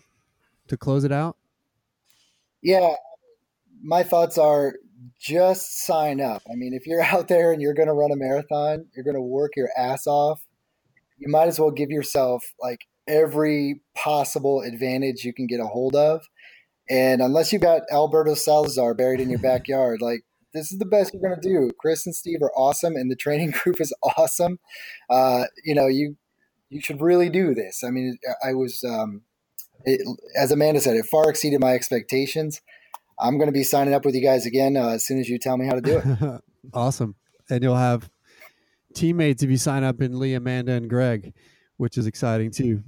to 0.67 0.77
close 0.77 1.03
it 1.03 1.11
out? 1.11 1.37
Yeah, 2.61 2.93
my 3.81 4.03
thoughts 4.03 4.37
are 4.37 4.75
just 5.19 5.85
sign 5.85 6.21
up. 6.21 6.43
I 6.49 6.55
mean, 6.55 6.73
if 6.73 6.85
you're 6.85 7.01
out 7.15 7.27
there 7.27 7.51
and 7.51 7.61
you're 7.61 7.73
going 7.73 7.87
to 7.87 7.93
run 7.93 8.11
a 8.11 8.15
marathon, 8.15 8.85
you're 8.95 9.05
going 9.05 9.15
to 9.15 9.21
work 9.21 9.53
your 9.55 9.69
ass 9.75 10.05
off. 10.05 10.44
You 11.17 11.29
might 11.29 11.47
as 11.47 11.59
well 11.59 11.71
give 11.71 11.89
yourself 11.89 12.43
like 12.59 12.79
every 13.07 13.81
possible 13.95 14.61
advantage 14.61 15.23
you 15.23 15.33
can 15.33 15.47
get 15.47 15.59
a 15.59 15.65
hold 15.65 15.95
of. 15.95 16.27
And 16.89 17.21
unless 17.21 17.51
you've 17.51 17.61
got 17.61 17.81
Alberto 17.91 18.35
Salazar 18.35 18.93
buried 18.93 19.19
in 19.19 19.29
your 19.29 19.39
backyard, 19.51 20.01
like 20.01 20.21
this 20.53 20.71
is 20.71 20.79
the 20.79 20.85
best 20.85 21.13
you're 21.13 21.21
going 21.21 21.39
to 21.39 21.47
do. 21.47 21.71
Chris 21.77 22.05
and 22.05 22.15
Steve 22.15 22.41
are 22.41 22.51
awesome, 22.55 22.95
and 22.95 23.11
the 23.11 23.15
training 23.15 23.51
group 23.63 23.79
is 23.79 23.93
awesome. 24.17 24.59
Uh, 25.09 25.43
you 25.63 25.75
know, 25.75 25.87
you 25.87 26.15
you 26.69 26.81
should 26.81 27.01
really 27.01 27.29
do 27.29 27.53
this. 27.53 27.83
I 27.83 27.89
mean, 27.91 28.17
I 28.43 28.53
was, 28.53 28.83
um, 28.83 29.21
it, 29.85 30.01
as 30.35 30.51
Amanda 30.51 30.81
said, 30.81 30.95
it 30.97 31.05
far 31.05 31.29
exceeded 31.29 31.61
my 31.61 31.73
expectations. 31.73 32.61
I'm 33.19 33.37
going 33.37 33.47
to 33.47 33.53
be 33.53 33.63
signing 33.63 33.93
up 33.93 34.03
with 34.03 34.15
you 34.15 34.21
guys 34.21 34.45
again 34.45 34.75
uh, 34.75 34.89
as 34.89 35.05
soon 35.05 35.19
as 35.19 35.29
you 35.29 35.37
tell 35.37 35.57
me 35.57 35.67
how 35.67 35.75
to 35.75 35.81
do 35.81 36.01
it. 36.03 36.41
awesome. 36.73 37.15
And 37.49 37.63
you'll 37.63 37.75
have 37.75 38.09
teammates 38.95 39.43
if 39.43 39.49
you 39.49 39.57
sign 39.57 39.83
up 39.83 40.01
in 40.01 40.19
Lee, 40.19 40.33
Amanda, 40.33 40.73
and 40.73 40.89
Greg, 40.89 41.33
which 41.77 41.97
is 41.97 42.07
exciting 42.07 42.51
too. 42.51 42.81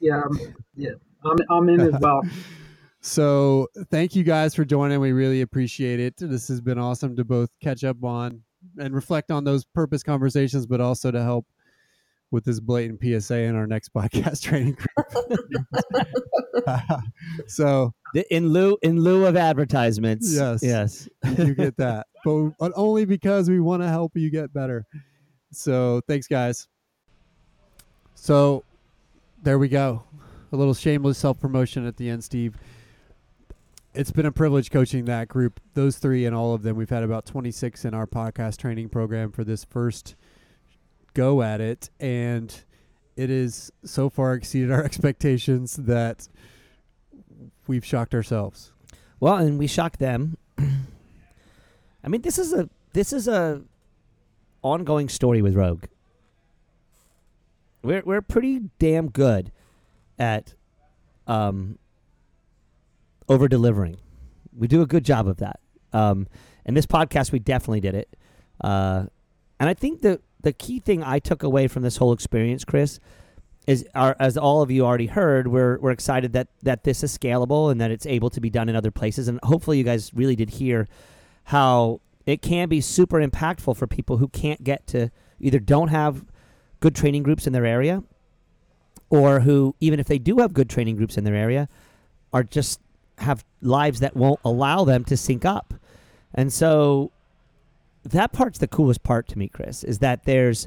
Yeah, 0.00 0.22
um, 0.22 0.38
yeah, 0.76 0.90
I'm, 1.24 1.36
I'm 1.50 1.68
in 1.68 1.80
as 1.80 2.00
well. 2.00 2.22
so 3.00 3.68
thank 3.90 4.14
you 4.14 4.24
guys 4.24 4.54
for 4.54 4.64
joining. 4.64 5.00
We 5.00 5.12
really 5.12 5.42
appreciate 5.42 6.00
it. 6.00 6.14
This 6.18 6.48
has 6.48 6.60
been 6.60 6.78
awesome 6.78 7.16
to 7.16 7.24
both 7.24 7.50
catch 7.60 7.84
up 7.84 8.02
on 8.04 8.42
and 8.78 8.94
reflect 8.94 9.30
on 9.30 9.44
those 9.44 9.64
purpose 9.64 10.02
conversations, 10.02 10.66
but 10.66 10.80
also 10.80 11.10
to 11.10 11.22
help 11.22 11.46
with 12.30 12.44
this 12.44 12.60
blatant 12.60 13.00
PSA 13.00 13.38
in 13.38 13.54
our 13.54 13.66
next 13.66 13.92
podcast 13.94 14.42
training 14.42 14.76
group. 14.76 15.40
so 17.46 17.92
in 18.30 18.48
lieu 18.48 18.76
in 18.82 19.00
lieu 19.00 19.26
of 19.26 19.36
advertisements, 19.36 20.34
yes, 20.34 20.62
yes, 20.62 21.08
you 21.38 21.54
get 21.54 21.76
that, 21.76 22.06
but, 22.24 22.50
but 22.58 22.72
only 22.74 23.04
because 23.04 23.48
we 23.48 23.60
want 23.60 23.82
to 23.82 23.88
help 23.88 24.12
you 24.16 24.30
get 24.30 24.52
better. 24.52 24.86
So 25.52 26.00
thanks, 26.08 26.26
guys. 26.26 26.66
So 28.14 28.64
there 29.42 29.58
we 29.58 29.68
go. 29.68 30.04
A 30.52 30.56
little 30.56 30.74
shameless 30.74 31.18
self 31.18 31.38
promotion 31.40 31.86
at 31.86 31.96
the 31.96 32.08
end, 32.08 32.24
Steve. 32.24 32.56
It's 33.94 34.10
been 34.10 34.26
a 34.26 34.32
privilege 34.32 34.70
coaching 34.70 35.04
that 35.04 35.28
group, 35.28 35.60
those 35.74 35.98
three 35.98 36.24
and 36.24 36.34
all 36.34 36.54
of 36.54 36.62
them. 36.62 36.76
We've 36.76 36.88
had 36.88 37.02
about 37.02 37.26
26 37.26 37.84
in 37.84 37.92
our 37.92 38.06
podcast 38.06 38.56
training 38.56 38.88
program 38.88 39.32
for 39.32 39.44
this 39.44 39.64
first 39.64 40.14
go 41.12 41.42
at 41.42 41.60
it, 41.60 41.90
and 42.00 42.64
it 43.16 43.28
has 43.28 43.70
so 43.84 44.08
far 44.08 44.32
exceeded 44.34 44.72
our 44.72 44.82
expectations 44.84 45.76
that 45.76 46.26
we've 47.66 47.84
shocked 47.84 48.14
ourselves. 48.14 48.72
Well, 49.20 49.36
and 49.36 49.58
we 49.58 49.66
shocked 49.66 49.98
them. 49.98 50.38
I 50.58 52.08
mean, 52.08 52.22
this 52.22 52.38
is 52.38 52.52
a 52.52 52.68
this 52.94 53.12
is 53.12 53.28
a 53.28 53.62
ongoing 54.62 55.08
story 55.08 55.42
with 55.42 55.54
Rogue. 55.54 55.84
We're 57.82 58.02
we're 58.04 58.22
pretty 58.22 58.60
damn 58.78 59.10
good 59.10 59.50
at 60.18 60.54
um, 61.26 61.78
over 63.28 63.48
delivering. 63.48 63.96
We 64.56 64.68
do 64.68 64.82
a 64.82 64.86
good 64.86 65.04
job 65.04 65.26
of 65.26 65.38
that. 65.38 65.60
Um, 65.92 66.28
and 66.64 66.76
this 66.76 66.86
podcast, 66.86 67.32
we 67.32 67.38
definitely 67.38 67.80
did 67.80 67.94
it. 67.94 68.16
Uh, 68.60 69.06
and 69.58 69.68
I 69.68 69.74
think 69.74 70.02
that 70.02 70.20
the 70.42 70.52
key 70.52 70.78
thing 70.78 71.02
I 71.02 71.18
took 71.18 71.42
away 71.42 71.68
from 71.68 71.82
this 71.82 71.96
whole 71.96 72.12
experience, 72.12 72.64
Chris, 72.64 73.00
is 73.66 73.86
our, 73.94 74.16
as 74.18 74.36
all 74.36 74.62
of 74.62 74.70
you 74.70 74.84
already 74.84 75.06
heard, 75.06 75.48
we're 75.48 75.78
we're 75.78 75.92
excited 75.92 76.32
that 76.32 76.48
that 76.62 76.84
this 76.84 77.02
is 77.02 77.16
scalable 77.16 77.70
and 77.70 77.80
that 77.80 77.90
it's 77.90 78.06
able 78.06 78.30
to 78.30 78.40
be 78.40 78.50
done 78.50 78.68
in 78.68 78.76
other 78.76 78.90
places. 78.90 79.28
And 79.28 79.38
hopefully, 79.42 79.78
you 79.78 79.84
guys 79.84 80.12
really 80.14 80.36
did 80.36 80.50
hear 80.50 80.88
how 81.44 82.00
it 82.26 82.42
can 82.42 82.68
be 82.68 82.80
super 82.80 83.20
impactful 83.20 83.76
for 83.76 83.86
people 83.86 84.18
who 84.18 84.28
can't 84.28 84.62
get 84.62 84.86
to 84.88 85.10
either 85.40 85.58
don't 85.58 85.88
have 85.88 86.24
good 86.80 86.94
training 86.94 87.22
groups 87.22 87.46
in 87.46 87.52
their 87.52 87.66
area, 87.66 88.02
or 89.10 89.40
who 89.40 89.74
even 89.80 90.00
if 90.00 90.06
they 90.06 90.18
do 90.18 90.38
have 90.38 90.52
good 90.52 90.70
training 90.70 90.96
groups 90.96 91.16
in 91.16 91.24
their 91.24 91.34
area, 91.34 91.68
are 92.32 92.42
just 92.42 92.80
have 93.18 93.44
lives 93.60 94.00
that 94.00 94.16
won't 94.16 94.40
allow 94.44 94.84
them 94.84 95.04
to 95.04 95.16
sync 95.16 95.44
up. 95.44 95.74
And 96.34 96.52
so 96.52 97.10
that 98.04 98.32
part's 98.32 98.58
the 98.58 98.68
coolest 98.68 99.02
part 99.02 99.28
to 99.28 99.38
me, 99.38 99.48
Chris, 99.48 99.84
is 99.84 99.98
that 100.00 100.24
there's 100.24 100.66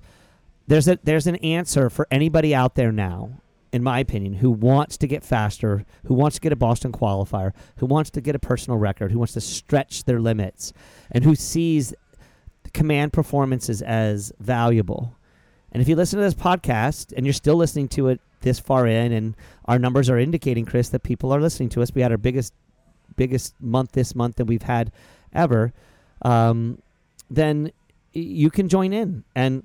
there's 0.67 0.87
a 0.87 0.99
there's 1.03 1.27
an 1.27 1.35
answer 1.37 1.89
for 1.89 2.07
anybody 2.11 2.55
out 2.55 2.75
there 2.75 2.91
now, 2.91 3.29
in 3.75 3.83
my 3.83 3.99
opinion, 3.99 4.35
who 4.35 4.49
wants 4.49 4.95
to 4.95 5.05
get 5.05 5.21
faster, 5.21 5.85
who 6.05 6.13
wants 6.13 6.37
to 6.37 6.41
get 6.41 6.53
a 6.53 6.55
Boston 6.55 6.93
qualifier, 6.93 7.51
who 7.75 7.85
wants 7.85 8.09
to 8.11 8.21
get 8.21 8.33
a 8.33 8.39
personal 8.39 8.79
record, 8.79 9.11
who 9.11 9.19
wants 9.19 9.33
to 9.33 9.41
stretch 9.41 10.05
their 10.05 10.21
limits, 10.21 10.71
and 11.11 11.25
who 11.25 11.35
sees 11.35 11.93
command 12.73 13.11
performances 13.11 13.81
as 13.81 14.31
valuable. 14.39 15.13
And 15.73 15.81
if 15.81 15.89
you 15.89 15.97
listen 15.97 16.19
to 16.19 16.23
this 16.23 16.33
podcast 16.33 17.11
and 17.17 17.25
you're 17.25 17.33
still 17.33 17.57
listening 17.57 17.89
to 17.89 18.07
it 18.07 18.21
this 18.39 18.59
far 18.59 18.87
in, 18.87 19.11
and 19.11 19.35
our 19.65 19.77
numbers 19.77 20.09
are 20.09 20.17
indicating, 20.17 20.63
Chris, 20.63 20.87
that 20.89 21.03
people 21.03 21.33
are 21.33 21.41
listening 21.41 21.67
to 21.69 21.81
us. 21.81 21.93
We 21.93 22.01
had 22.01 22.11
our 22.11 22.17
biggest 22.17 22.53
biggest 23.17 23.55
month 23.59 23.91
this 23.91 24.15
month 24.15 24.37
that 24.37 24.45
we've 24.45 24.61
had 24.61 24.89
ever. 25.33 25.73
Um, 26.21 26.81
then 27.29 27.73
you 28.13 28.49
can 28.49 28.69
join 28.69 28.93
in 28.93 29.25
and 29.35 29.63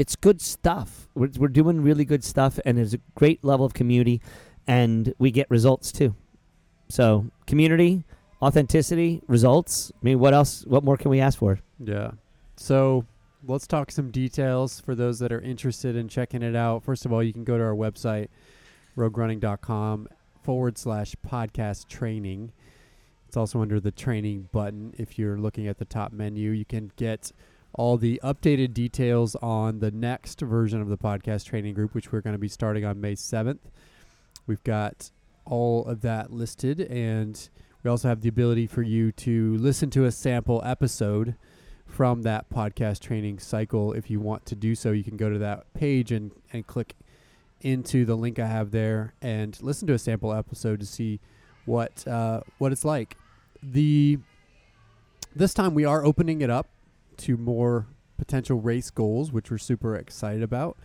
it's 0.00 0.16
good 0.16 0.40
stuff. 0.40 1.08
We're, 1.14 1.28
we're 1.36 1.48
doing 1.48 1.82
really 1.82 2.06
good 2.06 2.24
stuff, 2.24 2.58
and 2.64 2.78
there's 2.78 2.94
a 2.94 3.00
great 3.16 3.44
level 3.44 3.66
of 3.66 3.74
community, 3.74 4.22
and 4.66 5.12
we 5.18 5.30
get 5.30 5.46
results 5.50 5.92
too. 5.92 6.14
So, 6.88 7.26
community, 7.46 8.04
authenticity, 8.40 9.20
results. 9.28 9.92
I 9.94 9.98
mean, 10.02 10.18
what 10.18 10.32
else? 10.32 10.64
What 10.64 10.84
more 10.84 10.96
can 10.96 11.10
we 11.10 11.20
ask 11.20 11.38
for? 11.38 11.60
Yeah. 11.78 12.12
So, 12.56 13.04
let's 13.46 13.66
talk 13.66 13.90
some 13.90 14.10
details 14.10 14.80
for 14.80 14.94
those 14.94 15.18
that 15.18 15.32
are 15.32 15.40
interested 15.42 15.96
in 15.96 16.08
checking 16.08 16.42
it 16.42 16.56
out. 16.56 16.82
First 16.82 17.04
of 17.04 17.12
all, 17.12 17.22
you 17.22 17.34
can 17.34 17.44
go 17.44 17.58
to 17.58 17.62
our 17.62 17.74
website, 17.74 18.28
roguerunning.com 18.96 20.08
forward 20.42 20.78
slash 20.78 21.14
podcast 21.28 21.88
training. 21.88 22.52
It's 23.28 23.36
also 23.36 23.60
under 23.60 23.78
the 23.78 23.90
training 23.90 24.48
button. 24.50 24.94
If 24.96 25.18
you're 25.18 25.36
looking 25.36 25.68
at 25.68 25.76
the 25.76 25.84
top 25.84 26.10
menu, 26.10 26.52
you 26.52 26.64
can 26.64 26.90
get 26.96 27.32
all 27.74 27.96
the 27.96 28.20
updated 28.22 28.74
details 28.74 29.36
on 29.36 29.78
the 29.78 29.90
next 29.90 30.40
version 30.40 30.80
of 30.80 30.88
the 30.88 30.98
podcast 30.98 31.46
training 31.46 31.74
group, 31.74 31.94
which 31.94 32.12
we're 32.12 32.20
going 32.20 32.34
to 32.34 32.38
be 32.38 32.48
starting 32.48 32.84
on 32.84 33.00
May 33.00 33.14
7th. 33.14 33.60
We've 34.46 34.62
got 34.64 35.10
all 35.44 35.84
of 35.86 36.00
that 36.02 36.32
listed, 36.32 36.80
and 36.80 37.48
we 37.82 37.90
also 37.90 38.08
have 38.08 38.20
the 38.20 38.28
ability 38.28 38.66
for 38.66 38.82
you 38.82 39.12
to 39.12 39.56
listen 39.56 39.90
to 39.90 40.04
a 40.04 40.12
sample 40.12 40.60
episode 40.64 41.36
from 41.86 42.22
that 42.22 42.50
podcast 42.50 43.00
training 43.00 43.38
cycle. 43.38 43.92
If 43.92 44.10
you 44.10 44.20
want 44.20 44.46
to 44.46 44.54
do 44.54 44.74
so, 44.74 44.92
you 44.92 45.04
can 45.04 45.16
go 45.16 45.30
to 45.30 45.38
that 45.38 45.72
page 45.74 46.12
and, 46.12 46.32
and 46.52 46.66
click 46.66 46.94
into 47.60 48.04
the 48.04 48.16
link 48.16 48.38
I 48.38 48.46
have 48.46 48.70
there 48.70 49.14
and 49.20 49.60
listen 49.62 49.86
to 49.88 49.94
a 49.94 49.98
sample 49.98 50.32
episode 50.32 50.80
to 50.80 50.86
see 50.86 51.20
what 51.66 52.06
uh, 52.08 52.40
what 52.58 52.72
it's 52.72 52.84
like. 52.84 53.16
The 53.62 54.18
this 55.34 55.54
time 55.54 55.74
we 55.74 55.84
are 55.84 56.04
opening 56.04 56.40
it 56.40 56.50
up 56.50 56.68
to 57.20 57.36
more 57.36 57.86
potential 58.18 58.60
race 58.60 58.90
goals, 58.90 59.32
which 59.32 59.50
we're 59.50 59.58
super 59.58 59.96
excited 59.96 60.42
about. 60.42 60.76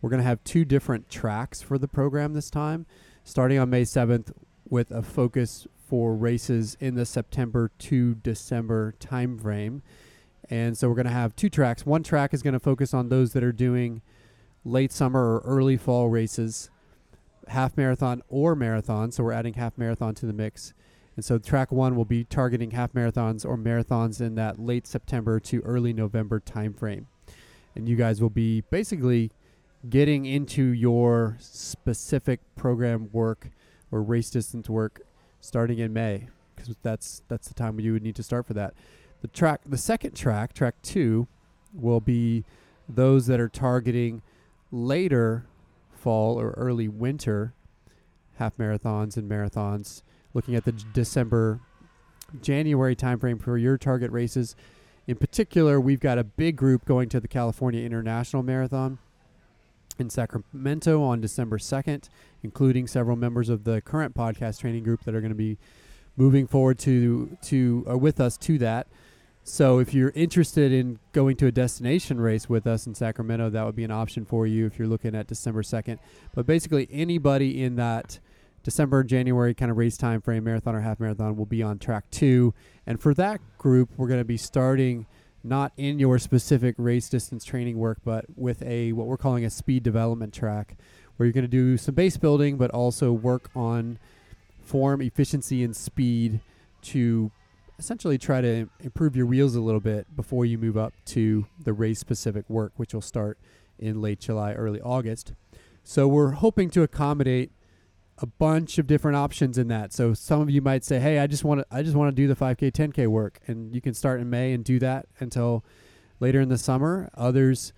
We're 0.00 0.10
going 0.10 0.22
to 0.22 0.28
have 0.28 0.42
two 0.44 0.64
different 0.64 1.10
tracks 1.10 1.60
for 1.60 1.76
the 1.76 1.88
program 1.88 2.34
this 2.34 2.50
time, 2.50 2.86
starting 3.24 3.58
on 3.58 3.68
May 3.70 3.82
7th 3.82 4.32
with 4.68 4.90
a 4.90 5.02
focus 5.02 5.66
for 5.88 6.14
races 6.14 6.76
in 6.80 6.94
the 6.94 7.06
September 7.06 7.70
to 7.78 8.14
December 8.14 8.94
timeframe. 9.00 9.80
And 10.50 10.78
so 10.78 10.88
we're 10.88 10.94
going 10.94 11.06
to 11.06 11.12
have 11.12 11.34
two 11.34 11.50
tracks. 11.50 11.84
One 11.84 12.02
track 12.02 12.32
is 12.32 12.42
going 12.42 12.54
to 12.54 12.60
focus 12.60 12.94
on 12.94 13.08
those 13.08 13.32
that 13.32 13.42
are 13.42 13.52
doing 13.52 14.02
late 14.64 14.92
summer 14.92 15.34
or 15.34 15.42
early 15.44 15.76
fall 15.76 16.08
races, 16.08 16.70
half 17.48 17.76
marathon 17.76 18.22
or 18.28 18.54
marathon. 18.54 19.10
So 19.10 19.24
we're 19.24 19.32
adding 19.32 19.54
half 19.54 19.76
marathon 19.76 20.14
to 20.16 20.26
the 20.26 20.32
mix. 20.32 20.74
And 21.18 21.24
so 21.24 21.36
track 21.36 21.72
one 21.72 21.96
will 21.96 22.04
be 22.04 22.22
targeting 22.22 22.70
half 22.70 22.92
marathons 22.92 23.44
or 23.44 23.58
marathons 23.58 24.20
in 24.20 24.36
that 24.36 24.60
late 24.60 24.86
September 24.86 25.40
to 25.40 25.60
early 25.62 25.92
November 25.92 26.38
timeframe. 26.38 27.06
And 27.74 27.88
you 27.88 27.96
guys 27.96 28.22
will 28.22 28.30
be 28.30 28.60
basically 28.70 29.32
getting 29.90 30.26
into 30.26 30.62
your 30.62 31.36
specific 31.40 32.38
program 32.54 33.08
work 33.10 33.50
or 33.90 34.00
race 34.00 34.30
distance 34.30 34.70
work 34.70 35.00
starting 35.40 35.80
in 35.80 35.92
May 35.92 36.28
because 36.54 36.76
that's 36.84 37.22
that's 37.26 37.48
the 37.48 37.54
time 37.54 37.80
you 37.80 37.94
would 37.94 38.04
need 38.04 38.14
to 38.14 38.22
start 38.22 38.46
for 38.46 38.54
that. 38.54 38.74
The 39.20 39.26
track, 39.26 39.62
the 39.66 39.76
second 39.76 40.14
track, 40.14 40.52
track 40.52 40.76
two, 40.82 41.26
will 41.74 42.00
be 42.00 42.44
those 42.88 43.26
that 43.26 43.40
are 43.40 43.48
targeting 43.48 44.22
later 44.70 45.46
fall 45.90 46.40
or 46.40 46.50
early 46.50 46.86
winter 46.86 47.54
half 48.38 48.56
marathons 48.56 49.16
and 49.16 49.28
marathons, 49.28 50.02
looking 50.34 50.54
at 50.54 50.64
the 50.64 50.72
December, 50.72 51.60
January 52.42 52.94
timeframe 52.94 53.40
for 53.40 53.56
your 53.56 53.78
target 53.78 54.10
races. 54.10 54.56
In 55.06 55.16
particular, 55.16 55.80
we've 55.80 56.00
got 56.00 56.18
a 56.18 56.24
big 56.24 56.56
group 56.56 56.84
going 56.84 57.08
to 57.10 57.20
the 57.20 57.28
California 57.28 57.84
International 57.84 58.42
Marathon 58.42 58.98
in 59.98 60.10
Sacramento 60.10 61.02
on 61.02 61.20
December 61.20 61.58
2nd, 61.58 62.08
including 62.42 62.86
several 62.86 63.16
members 63.16 63.48
of 63.48 63.64
the 63.64 63.80
current 63.80 64.14
podcast 64.14 64.60
training 64.60 64.84
group 64.84 65.04
that 65.04 65.14
are 65.14 65.20
going 65.20 65.32
to 65.32 65.36
be 65.36 65.58
moving 66.16 66.46
forward 66.46 66.78
to 66.80 67.36
to 67.42 67.86
uh, 67.90 67.96
with 67.96 68.20
us 68.20 68.36
to 68.36 68.58
that. 68.58 68.86
So 69.44 69.78
if 69.78 69.94
you're 69.94 70.12
interested 70.14 70.72
in 70.72 70.98
going 71.12 71.36
to 71.36 71.46
a 71.46 71.52
destination 71.52 72.20
race 72.20 72.50
with 72.50 72.66
us 72.66 72.86
in 72.86 72.94
Sacramento, 72.94 73.48
that 73.50 73.64
would 73.64 73.76
be 73.76 73.84
an 73.84 73.90
option 73.90 74.26
for 74.26 74.46
you 74.46 74.66
if 74.66 74.78
you're 74.78 74.88
looking 74.88 75.14
at 75.14 75.26
December 75.26 75.62
2nd. 75.62 75.98
But 76.34 76.44
basically 76.44 76.86
anybody 76.92 77.62
in 77.62 77.76
that 77.76 78.18
December, 78.68 79.02
January 79.02 79.54
kind 79.54 79.70
of 79.70 79.78
race 79.78 79.96
time 79.96 80.20
frame, 80.20 80.44
marathon 80.44 80.74
or 80.74 80.82
half 80.82 81.00
marathon, 81.00 81.36
will 81.36 81.46
be 81.46 81.62
on 81.62 81.78
track 81.78 82.04
two. 82.10 82.52
And 82.86 83.00
for 83.00 83.14
that 83.14 83.40
group, 83.56 83.88
we're 83.96 84.08
going 84.08 84.20
to 84.20 84.26
be 84.26 84.36
starting 84.36 85.06
not 85.42 85.72
in 85.78 85.98
your 85.98 86.18
specific 86.18 86.74
race 86.76 87.08
distance 87.08 87.46
training 87.46 87.78
work, 87.78 87.96
but 88.04 88.26
with 88.36 88.62
a 88.62 88.92
what 88.92 89.06
we're 89.06 89.16
calling 89.16 89.42
a 89.42 89.48
speed 89.48 89.82
development 89.82 90.34
track, 90.34 90.76
where 91.16 91.26
you're 91.26 91.32
going 91.32 91.44
to 91.44 91.48
do 91.48 91.78
some 91.78 91.94
base 91.94 92.18
building, 92.18 92.58
but 92.58 92.70
also 92.70 93.10
work 93.10 93.48
on 93.56 93.98
form, 94.60 95.00
efficiency, 95.00 95.64
and 95.64 95.74
speed 95.74 96.40
to 96.82 97.30
essentially 97.78 98.18
try 98.18 98.42
to 98.42 98.68
improve 98.80 99.16
your 99.16 99.24
wheels 99.24 99.54
a 99.54 99.62
little 99.62 99.80
bit 99.80 100.14
before 100.14 100.44
you 100.44 100.58
move 100.58 100.76
up 100.76 100.92
to 101.06 101.46
the 101.58 101.72
race 101.72 102.00
specific 102.00 102.44
work, 102.50 102.72
which 102.76 102.92
will 102.92 103.00
start 103.00 103.38
in 103.78 104.02
late 104.02 104.20
July, 104.20 104.52
early 104.52 104.82
August. 104.82 105.32
So 105.84 106.06
we're 106.06 106.32
hoping 106.32 106.68
to 106.70 106.82
accommodate 106.82 107.50
a 108.20 108.26
bunch 108.26 108.78
of 108.78 108.86
different 108.86 109.16
options 109.16 109.58
in 109.58 109.68
that. 109.68 109.92
So 109.92 110.12
some 110.12 110.40
of 110.40 110.50
you 110.50 110.60
might 110.60 110.84
say, 110.84 110.98
"Hey, 110.98 111.18
I 111.18 111.26
just 111.26 111.44
want 111.44 111.60
to 111.60 111.66
I 111.70 111.82
just 111.82 111.96
want 111.96 112.14
to 112.14 112.16
do 112.20 112.26
the 112.26 112.34
5k 112.34 112.70
10k 112.72 113.06
work." 113.06 113.40
And 113.46 113.74
you 113.74 113.80
can 113.80 113.94
start 113.94 114.20
in 114.20 114.28
May 114.28 114.52
and 114.52 114.64
do 114.64 114.78
that 114.80 115.06
until 115.20 115.64
later 116.20 116.40
in 116.40 116.48
the 116.48 116.58
summer. 116.58 117.10
Others, 117.14 117.72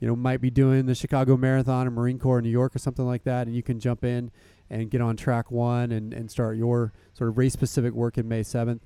you 0.00 0.08
know, 0.08 0.16
might 0.16 0.40
be 0.40 0.50
doing 0.50 0.86
the 0.86 0.94
Chicago 0.94 1.36
Marathon 1.36 1.86
or 1.86 1.90
Marine 1.90 2.18
Corps 2.18 2.38
in 2.38 2.44
New 2.44 2.50
York 2.50 2.74
or 2.74 2.78
something 2.78 3.06
like 3.06 3.24
that 3.24 3.46
and 3.46 3.54
you 3.54 3.62
can 3.62 3.78
jump 3.78 4.02
in 4.04 4.30
and 4.70 4.90
get 4.90 5.00
on 5.02 5.16
track 5.16 5.50
1 5.50 5.92
and 5.92 6.14
and 6.14 6.30
start 6.30 6.56
your 6.56 6.92
sort 7.12 7.28
of 7.28 7.36
race 7.36 7.52
specific 7.52 7.92
work 7.92 8.16
in 8.16 8.26
May 8.26 8.42
7th. 8.42 8.80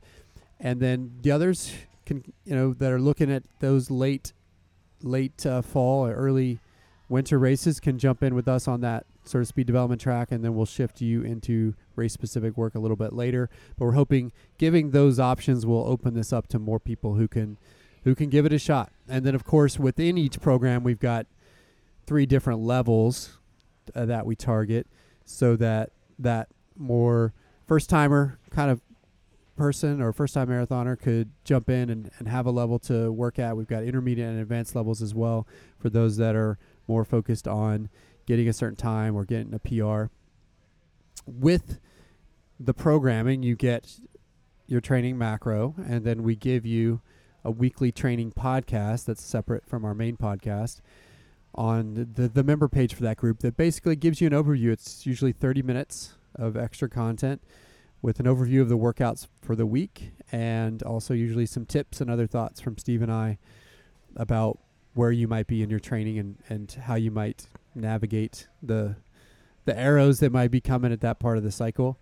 And 0.59 0.81
then 0.81 1.13
the 1.23 1.31
others 1.31 1.73
can 2.05 2.25
you 2.45 2.55
know 2.55 2.73
that 2.75 2.93
are 2.93 3.01
looking 3.01 3.31
at 3.31 3.45
those 3.61 3.91
late 3.91 4.33
late 5.03 5.47
uh, 5.47 5.63
fall 5.63 6.07
or 6.07 6.15
early 6.15 6.59
winter 7.09 7.39
races 7.39 7.79
can 7.79 7.99
jump 7.99 8.23
in 8.23 8.35
with 8.35 8.49
us 8.49 8.67
on 8.67 8.81
that 8.81 9.07
sort 9.29 9.43
of 9.43 9.49
speed 9.49 9.67
development 9.67 10.01
track 10.01 10.31
and 10.31 10.45
then 10.45 10.55
we'll 10.55 10.67
shift 10.67 11.01
you 11.01 11.23
into 11.23 11.75
race 11.95 12.13
specific 12.13 12.57
work 12.57 12.75
a 12.75 12.79
little 12.79 12.97
bit 12.97 13.13
later. 13.13 13.51
But 13.79 13.87
we're 13.87 13.93
hoping 13.93 14.33
giving 14.59 14.91
those 14.91 15.19
options 15.19 15.67
will 15.67 15.87
open 15.87 16.15
this 16.15 16.33
up 16.33 16.47
to 16.49 16.59
more 16.59 16.81
people 16.81 17.15
who 17.15 17.29
can 17.29 17.59
who 18.05 18.15
can 18.15 18.31
give 18.31 18.47
it 18.47 18.53
a 18.53 18.59
shot. 18.59 18.93
And 19.09 19.25
then 19.25 19.35
of 19.35 19.45
course 19.45 19.79
within 19.79 20.17
each 20.17 20.41
program 20.41 20.83
we've 20.85 21.01
got 21.01 21.27
three 22.07 22.27
different 22.27 22.61
levels 22.61 23.39
uh, 23.95 24.07
that 24.07 24.27
we 24.27 24.37
target 24.37 24.87
so 25.25 25.57
that 25.57 25.91
that 26.19 26.49
more 26.77 27.33
first 27.67 27.91
timer 27.91 28.39
kind 28.51 28.71
of 28.71 28.81
person 29.57 30.01
or 30.01 30.13
first 30.13 30.35
time 30.35 30.49
marathoner 30.49 31.01
could 31.01 31.31
jump 31.45 31.69
in 31.71 31.91
and, 31.91 32.11
and 32.19 32.29
have 32.29 32.47
a 32.47 32.51
level 32.51 32.79
to 32.79 33.11
work 33.11 33.39
at. 33.39 33.57
We've 33.57 33.67
got 33.67 33.83
intermediate 33.83 34.29
and 34.29 34.39
advanced 34.39 34.77
levels 34.77 35.03
as 35.03 35.15
well 35.15 35.47
for 35.79 35.89
those 35.89 36.19
that 36.19 36.37
are 36.37 36.59
more 36.87 37.05
focused 37.05 37.49
on 37.49 37.89
getting 38.27 38.49
a 38.49 38.53
certain 38.53 38.77
time 38.77 39.17
or 39.17 39.25
getting 39.25 39.55
a 39.55 39.59
PR. 39.59 40.13
With 41.27 41.79
the 42.59 42.75
programming, 42.75 43.43
you 43.43 43.57
get 43.57 43.99
your 44.67 44.81
training 44.81 45.17
macro, 45.17 45.75
and 45.89 46.05
then 46.05 46.23
we 46.23 46.37
give 46.37 46.67
you 46.67 47.01
a 47.45 47.51
weekly 47.51 47.93
training 47.93 48.33
podcast 48.33 49.05
that's 49.05 49.23
separate 49.23 49.65
from 49.65 49.85
our 49.85 49.95
main 49.95 50.17
podcast 50.17 50.81
on 51.55 52.09
the, 52.15 52.29
the 52.29 52.45
member 52.45 52.69
page 52.69 52.93
for 52.95 53.03
that 53.03 53.17
group 53.17 53.39
that 53.41 53.57
basically 53.57 53.97
gives 53.97 54.21
you 54.21 54.27
an 54.27 54.33
overview. 54.33 54.71
It's 54.73 55.07
usually 55.07 55.33
30 55.33 55.63
minutes 55.63 56.15
of 56.35 56.57
extra 56.57 56.89
content 56.89 57.41
with 58.03 58.21
an 58.21 58.27
overview 58.27 58.61
of 58.61 58.69
the 58.69 58.77
workouts 58.77 59.27
for 59.41 59.57
the 59.57 59.65
week 59.65 60.13
and 60.31 60.83
also 60.83 61.15
usually 61.15 61.47
some 61.47 61.65
tips 61.65 62.01
and 62.01 62.11
other 62.11 62.27
thoughts 62.27 62.61
from 62.61 62.77
Steve 62.77 63.01
and 63.01 63.11
I 63.11 63.39
about 64.17 64.59
where 64.95 65.13
you 65.13 65.29
might 65.29 65.47
be 65.47 65.63
in 65.63 65.71
your 65.71 65.81
training 65.81 66.19
and, 66.19 66.37
and 66.49 66.71
how 66.85 66.95
you 66.95 67.11
might 67.11 67.47
navigate 67.77 68.49
the 68.63 68.97
the 69.65 69.79
arrows 69.79 70.21
that 70.21 70.33
might 70.33 70.51
be 70.51 70.61
coming 70.61 70.93
at 70.93 71.01
that 71.01 71.19
part 71.19 71.37
of 71.37 71.45
the 71.45 71.51
cycle. 71.51 71.99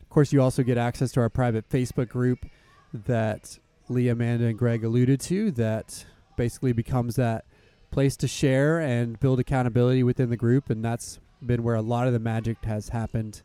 Of 0.00 0.08
course, 0.08 0.32
you 0.32 0.40
also 0.40 0.62
get 0.62 0.78
access 0.78 1.12
to 1.12 1.20
our 1.20 1.28
private 1.28 1.68
Facebook 1.68 2.08
group 2.08 2.46
that 2.92 3.58
Lee, 3.88 4.08
Amanda, 4.08 4.46
and 4.46 4.58
Greg 4.58 4.84
alluded 4.84 5.20
to. 5.20 5.50
That 5.50 6.06
basically 6.36 6.72
becomes 6.72 7.16
that 7.16 7.44
place 7.90 8.16
to 8.16 8.26
share 8.26 8.80
and 8.80 9.20
build 9.20 9.38
accountability 9.38 10.02
within 10.02 10.30
the 10.30 10.36
group, 10.36 10.70
and 10.70 10.84
that's 10.84 11.20
been 11.44 11.62
where 11.62 11.74
a 11.74 11.82
lot 11.82 12.06
of 12.06 12.12
the 12.12 12.18
magic 12.18 12.64
has 12.64 12.88
happened 12.88 13.42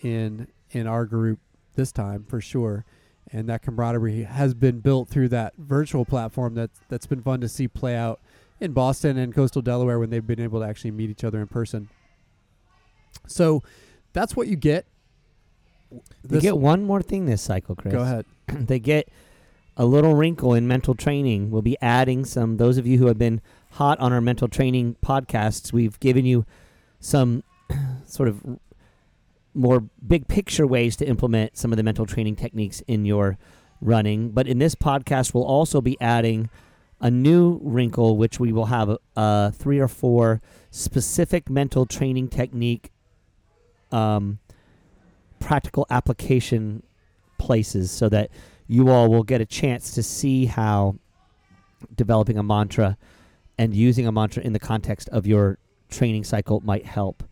in 0.00 0.48
in 0.70 0.86
our 0.86 1.04
group 1.04 1.38
this 1.74 1.92
time 1.92 2.24
for 2.24 2.40
sure. 2.40 2.84
And 3.30 3.48
that 3.48 3.62
camaraderie 3.62 4.24
has 4.24 4.52
been 4.52 4.80
built 4.80 5.08
through 5.08 5.28
that 5.28 5.54
virtual 5.56 6.04
platform 6.04 6.54
that's 6.54 6.80
that's 6.88 7.06
been 7.06 7.22
fun 7.22 7.40
to 7.40 7.48
see 7.48 7.68
play 7.68 7.96
out 7.96 8.20
in 8.62 8.72
Boston 8.72 9.18
and 9.18 9.34
coastal 9.34 9.60
Delaware 9.62 9.98
when 9.98 10.10
they've 10.10 10.26
been 10.26 10.40
able 10.40 10.60
to 10.60 10.66
actually 10.66 10.92
meet 10.92 11.10
each 11.10 11.24
other 11.24 11.40
in 11.40 11.48
person. 11.48 11.88
So 13.26 13.62
that's 14.12 14.36
what 14.36 14.48
you 14.48 14.56
get. 14.56 14.86
They 15.90 16.00
This- 16.36 16.42
get 16.42 16.58
one 16.58 16.84
more 16.84 17.02
thing 17.02 17.26
this 17.26 17.42
cycle, 17.42 17.74
Chris. 17.74 17.92
Go 17.92 18.00
ahead. 18.02 18.24
they 18.48 18.78
get 18.78 19.08
a 19.76 19.84
little 19.84 20.14
wrinkle 20.14 20.54
in 20.54 20.66
mental 20.66 20.94
training. 20.94 21.50
We'll 21.50 21.62
be 21.62 21.76
adding 21.82 22.24
some. 22.24 22.56
Those 22.56 22.78
of 22.78 22.86
you 22.86 22.98
who 22.98 23.06
have 23.06 23.18
been 23.18 23.40
hot 23.72 23.98
on 24.00 24.12
our 24.12 24.20
mental 24.20 24.48
training 24.48 24.96
podcasts, 25.04 25.72
we've 25.72 25.98
given 26.00 26.24
you 26.24 26.44
some 27.00 27.42
sort 28.06 28.28
of 28.28 28.58
more 29.54 29.80
big 30.06 30.28
picture 30.28 30.66
ways 30.66 30.96
to 30.96 31.06
implement 31.06 31.56
some 31.58 31.72
of 31.72 31.76
the 31.76 31.82
mental 31.82 32.06
training 32.06 32.36
techniques 32.36 32.80
in 32.86 33.04
your 33.04 33.38
running. 33.80 34.30
But 34.30 34.46
in 34.46 34.58
this 34.58 34.74
podcast, 34.74 35.34
we'll 35.34 35.44
also 35.44 35.80
be 35.80 36.00
adding 36.00 36.48
a 37.02 37.10
new 37.10 37.58
wrinkle, 37.62 38.16
which 38.16 38.38
we 38.38 38.52
will 38.52 38.66
have 38.66 38.96
uh, 39.16 39.50
three 39.50 39.80
or 39.80 39.88
four 39.88 40.40
specific 40.70 41.50
mental 41.50 41.84
training 41.84 42.28
technique, 42.28 42.92
um, 43.90 44.38
practical 45.40 45.84
application 45.90 46.84
places, 47.38 47.90
so 47.90 48.08
that 48.08 48.30
you 48.68 48.88
all 48.88 49.10
will 49.10 49.24
get 49.24 49.40
a 49.40 49.44
chance 49.44 49.90
to 49.94 50.02
see 50.02 50.46
how 50.46 50.94
developing 51.96 52.38
a 52.38 52.42
mantra 52.42 52.96
and 53.58 53.74
using 53.74 54.06
a 54.06 54.12
mantra 54.12 54.40
in 54.44 54.52
the 54.52 54.60
context 54.60 55.08
of 55.08 55.26
your 55.26 55.58
training 55.90 56.22
cycle 56.22 56.60
might 56.60 56.86
help. 56.86 57.24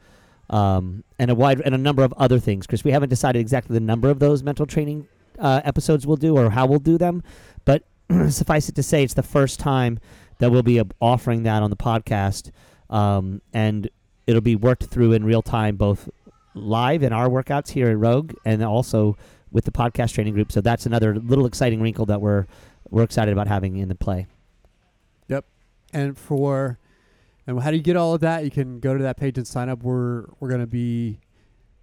Um, 0.50 1.04
and 1.16 1.30
a 1.30 1.34
wide 1.36 1.60
and 1.60 1.76
a 1.76 1.78
number 1.78 2.02
of 2.02 2.12
other 2.14 2.40
things, 2.40 2.66
Chris. 2.66 2.82
We 2.82 2.90
haven't 2.90 3.08
decided 3.08 3.38
exactly 3.38 3.74
the 3.74 3.80
number 3.80 4.10
of 4.10 4.18
those 4.18 4.42
mental 4.42 4.66
training 4.66 5.06
uh, 5.38 5.60
episodes 5.64 6.08
we'll 6.08 6.16
do 6.16 6.36
or 6.36 6.50
how 6.50 6.66
we'll 6.66 6.80
do 6.80 6.98
them, 6.98 7.22
but 7.64 7.84
suffice 8.30 8.68
it 8.68 8.74
to 8.74 8.82
say, 8.82 9.02
it's 9.02 9.14
the 9.14 9.22
first 9.22 9.60
time 9.60 9.98
that 10.38 10.50
we'll 10.50 10.62
be 10.62 10.80
uh, 10.80 10.84
offering 11.00 11.44
that 11.44 11.62
on 11.62 11.70
the 11.70 11.76
podcast, 11.76 12.50
um, 12.88 13.40
and 13.52 13.88
it'll 14.26 14.40
be 14.40 14.56
worked 14.56 14.84
through 14.84 15.12
in 15.12 15.24
real 15.24 15.42
time, 15.42 15.76
both 15.76 16.08
live 16.54 17.02
in 17.02 17.12
our 17.12 17.28
workouts 17.28 17.70
here 17.70 17.88
at 17.88 17.98
Rogue, 17.98 18.34
and 18.44 18.62
also 18.62 19.16
with 19.52 19.64
the 19.64 19.70
podcast 19.70 20.14
training 20.14 20.34
group. 20.34 20.50
So 20.50 20.60
that's 20.60 20.86
another 20.86 21.14
little 21.14 21.46
exciting 21.46 21.80
wrinkle 21.80 22.06
that 22.06 22.20
we're 22.20 22.46
we're 22.88 23.04
excited 23.04 23.32
about 23.32 23.46
having 23.46 23.76
in 23.76 23.88
the 23.88 23.94
play. 23.94 24.26
Yep, 25.28 25.44
and 25.92 26.18
for 26.18 26.78
and 27.46 27.60
how 27.60 27.70
do 27.70 27.76
you 27.76 27.82
get 27.82 27.96
all 27.96 28.14
of 28.14 28.20
that? 28.20 28.44
You 28.44 28.50
can 28.50 28.80
go 28.80 28.96
to 28.96 29.02
that 29.02 29.16
page 29.16 29.36
and 29.38 29.46
sign 29.46 29.68
up. 29.68 29.82
We're 29.82 30.26
we're 30.40 30.48
going 30.48 30.60
to 30.60 30.66
be 30.66 31.20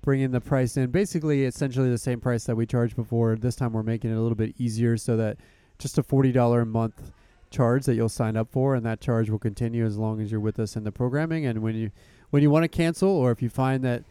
bringing 0.02 0.32
the 0.32 0.42
price 0.42 0.78
in 0.78 0.90
basically 0.90 1.44
essentially 1.44 1.90
the 1.90 1.98
same 1.98 2.20
price 2.22 2.46
that 2.46 2.56
we 2.56 2.66
charged 2.66 2.96
before. 2.96 3.36
This 3.36 3.56
time 3.56 3.74
we're 3.74 3.84
making 3.84 4.12
it 4.12 4.16
a 4.16 4.22
little 4.22 4.36
bit 4.36 4.56
easier 4.58 4.98
so 4.98 5.18
that 5.18 5.38
just 5.78 5.98
a 5.98 6.04
$40 6.04 6.62
a 6.62 6.66
month 6.66 7.12
charge 7.50 7.86
that 7.86 7.96
you'll 7.96 8.10
sign 8.10 8.36
up 8.36 8.52
for 8.52 8.76
and 8.76 8.86
that 8.86 9.00
charge 9.00 9.30
will 9.30 9.40
continue 9.40 9.86
as 9.86 9.98
long 9.98 10.20
as 10.22 10.32
you're 10.32 10.40
with 10.40 10.60
us 10.60 10.76
in 10.76 10.84
the 10.84 10.92
programming 10.92 11.46
and 11.46 11.60
when 11.60 11.76
you 11.76 11.92
when 12.30 12.44
you 12.44 12.50
want 12.50 12.64
to 12.64 12.68
cancel 12.68 13.10
or 13.10 13.32
if 13.32 13.42
you 13.42 13.50
find 13.50 13.84
that 13.86 14.04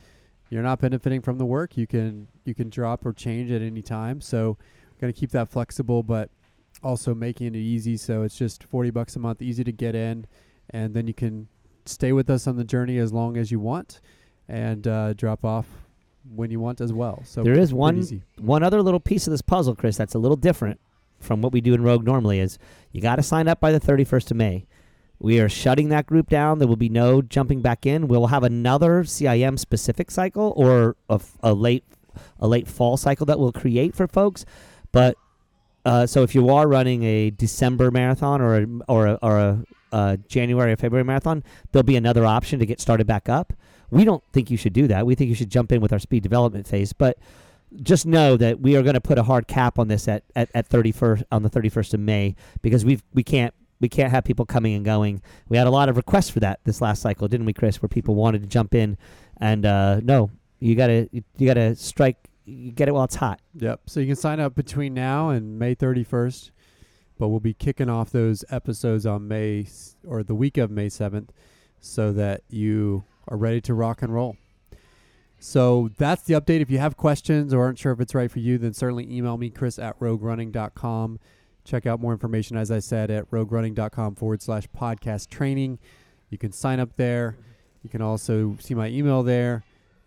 you're 0.48 0.62
not 0.62 0.80
benefiting 0.80 1.20
from 1.20 1.38
the 1.38 1.44
work, 1.44 1.76
you 1.76 1.86
can 1.86 2.28
you 2.44 2.54
can 2.54 2.70
drop 2.70 3.04
or 3.04 3.12
change 3.12 3.50
at 3.50 3.62
any 3.62 3.82
time. 3.82 4.20
So 4.20 4.56
we're 4.92 5.00
going 5.00 5.12
to 5.12 5.18
keep 5.18 5.30
that 5.32 5.48
flexible 5.48 6.02
but 6.02 6.30
also 6.82 7.14
making 7.14 7.48
it 7.48 7.56
easy 7.56 7.96
so 7.96 8.22
it's 8.22 8.36
just 8.36 8.62
40 8.64 8.90
bucks 8.90 9.16
a 9.16 9.18
month, 9.18 9.42
easy 9.42 9.64
to 9.64 9.72
get 9.72 9.94
in 9.94 10.26
and 10.70 10.94
then 10.94 11.06
you 11.06 11.14
can 11.14 11.48
stay 11.84 12.12
with 12.12 12.28
us 12.30 12.46
on 12.46 12.56
the 12.56 12.64
journey 12.64 12.98
as 12.98 13.12
long 13.12 13.36
as 13.36 13.50
you 13.50 13.60
want 13.60 14.00
and 14.48 14.86
uh, 14.86 15.12
drop 15.14 15.44
off 15.44 15.66
when 16.34 16.50
you 16.50 16.58
want 16.58 16.80
as 16.80 16.92
well. 16.92 17.22
So 17.24 17.42
there 17.42 17.58
is 17.58 17.72
one 17.72 17.98
easy. 17.98 18.22
one 18.38 18.62
other 18.62 18.82
little 18.82 19.00
piece 19.00 19.26
of 19.26 19.30
this 19.30 19.42
puzzle, 19.42 19.74
Chris, 19.74 19.96
that's 19.96 20.14
a 20.14 20.18
little 20.18 20.36
different 20.36 20.80
from 21.20 21.42
what 21.42 21.52
we 21.52 21.60
do 21.60 21.74
in 21.74 21.82
Rogue 21.82 22.04
normally. 22.04 22.40
Is 22.40 22.58
you 22.92 23.00
got 23.00 23.16
to 23.16 23.22
sign 23.22 23.48
up 23.48 23.60
by 23.60 23.72
the 23.72 23.80
31st 23.80 24.30
of 24.30 24.36
May. 24.36 24.66
We 25.18 25.40
are 25.40 25.48
shutting 25.48 25.88
that 25.88 26.06
group 26.06 26.28
down. 26.28 26.58
There 26.58 26.68
will 26.68 26.76
be 26.76 26.90
no 26.90 27.22
jumping 27.22 27.62
back 27.62 27.86
in. 27.86 28.06
We'll 28.06 28.26
have 28.26 28.42
another 28.42 29.02
CIM 29.04 29.58
specific 29.58 30.10
cycle 30.10 30.52
or 30.56 30.96
a, 31.08 31.20
a 31.42 31.54
late 31.54 31.84
a 32.38 32.48
late 32.48 32.66
fall 32.66 32.96
cycle 32.96 33.26
that 33.26 33.38
we'll 33.38 33.52
create 33.52 33.94
for 33.94 34.06
folks. 34.06 34.44
But 34.92 35.16
uh, 35.84 36.06
so 36.06 36.22
if 36.22 36.34
you 36.34 36.48
are 36.48 36.66
running 36.66 37.02
a 37.04 37.30
December 37.30 37.90
marathon 37.90 38.40
or 38.40 38.56
a, 38.56 38.66
or 38.88 39.06
a, 39.06 39.18
or 39.22 39.64
a 39.92 40.18
January 40.28 40.72
or 40.72 40.76
February 40.76 41.04
marathon, 41.04 41.44
there'll 41.72 41.84
be 41.84 41.96
another 41.96 42.24
option 42.24 42.58
to 42.58 42.66
get 42.66 42.80
started 42.80 43.06
back 43.06 43.28
up. 43.28 43.52
We 43.90 44.04
don't 44.04 44.22
think 44.32 44.50
you 44.50 44.56
should 44.56 44.72
do 44.72 44.88
that. 44.88 45.06
We 45.06 45.14
think 45.14 45.28
you 45.28 45.34
should 45.34 45.50
jump 45.50 45.70
in 45.70 45.80
with 45.80 45.92
our 45.92 45.98
speed 45.98 46.22
development 46.22 46.66
phase, 46.66 46.92
but 46.92 47.18
just 47.82 48.06
know 48.06 48.36
that 48.36 48.60
we 48.60 48.76
are 48.76 48.82
going 48.82 48.94
to 48.94 49.00
put 49.00 49.18
a 49.18 49.22
hard 49.22 49.46
cap 49.46 49.78
on 49.78 49.88
this 49.88 50.08
at, 50.08 50.24
at, 50.34 50.50
at 50.54 50.68
31st 50.68 51.24
on 51.32 51.42
the 51.42 51.50
31st 51.50 51.94
of 51.94 52.00
May 52.00 52.34
because 52.62 52.84
we've 52.84 53.02
we 53.14 53.22
can't 53.22 53.54
we 53.80 53.88
can't 53.88 54.10
have 54.10 54.24
people 54.24 54.46
coming 54.46 54.74
and 54.74 54.84
going. 54.84 55.22
We 55.48 55.56
had 55.56 55.66
a 55.66 55.70
lot 55.70 55.88
of 55.88 55.96
requests 55.96 56.30
for 56.30 56.40
that 56.40 56.60
this 56.64 56.80
last 56.80 57.02
cycle, 57.02 57.28
didn't 57.28 57.46
we, 57.46 57.52
Chris? 57.52 57.82
Where 57.82 57.88
people 57.88 58.14
wanted 58.14 58.42
to 58.42 58.48
jump 58.48 58.74
in, 58.74 58.96
and 59.38 59.66
uh, 59.66 60.00
no, 60.02 60.30
you 60.58 60.74
gotta 60.74 61.08
you, 61.12 61.46
gotta 61.46 61.74
strike, 61.76 62.16
you 62.44 62.72
get 62.72 62.88
it 62.88 62.92
while 62.92 63.04
it's 63.04 63.16
hot. 63.16 63.40
Yep. 63.54 63.82
So 63.86 64.00
you 64.00 64.06
can 64.06 64.16
sign 64.16 64.40
up 64.40 64.54
between 64.54 64.94
now 64.94 65.30
and 65.30 65.58
May 65.58 65.74
31st, 65.74 66.50
but 67.18 67.28
we'll 67.28 67.40
be 67.40 67.54
kicking 67.54 67.90
off 67.90 68.10
those 68.10 68.44
episodes 68.50 69.06
on 69.06 69.28
May 69.28 69.66
or 70.06 70.22
the 70.22 70.34
week 70.34 70.56
of 70.58 70.70
May 70.70 70.86
7th 70.86 71.28
so 71.80 72.12
that 72.12 72.42
you 72.48 73.04
are 73.28 73.36
ready 73.36 73.60
to 73.62 73.74
rock 73.74 74.02
and 74.02 74.12
roll. 74.12 74.36
So 75.38 75.90
that's 75.96 76.22
the 76.22 76.34
update. 76.34 76.60
If 76.60 76.70
you 76.70 76.78
have 76.78 76.96
questions 76.96 77.52
or 77.52 77.62
aren't 77.62 77.78
sure 77.78 77.92
if 77.92 78.00
it's 78.00 78.14
right 78.14 78.30
for 78.30 78.38
you, 78.38 78.58
then 78.58 78.72
certainly 78.72 79.06
email 79.14 79.36
me, 79.36 79.50
chris 79.50 79.78
at 79.78 79.98
roguerunning.com. 80.00 81.18
Check 81.64 81.84
out 81.86 82.00
more 82.00 82.12
information, 82.12 82.56
as 82.56 82.70
I 82.70 82.78
said, 82.78 83.10
at 83.10 83.30
roguerunning.com 83.30 84.14
forward 84.14 84.40
slash 84.40 84.68
podcast 84.76 85.28
training. 85.28 85.78
You 86.30 86.38
can 86.38 86.52
sign 86.52 86.80
up 86.80 86.96
there. 86.96 87.36
You 87.82 87.90
can 87.90 88.02
also 88.02 88.56
see 88.60 88.74
my 88.74 88.88
email 88.88 89.22
there 89.22 89.64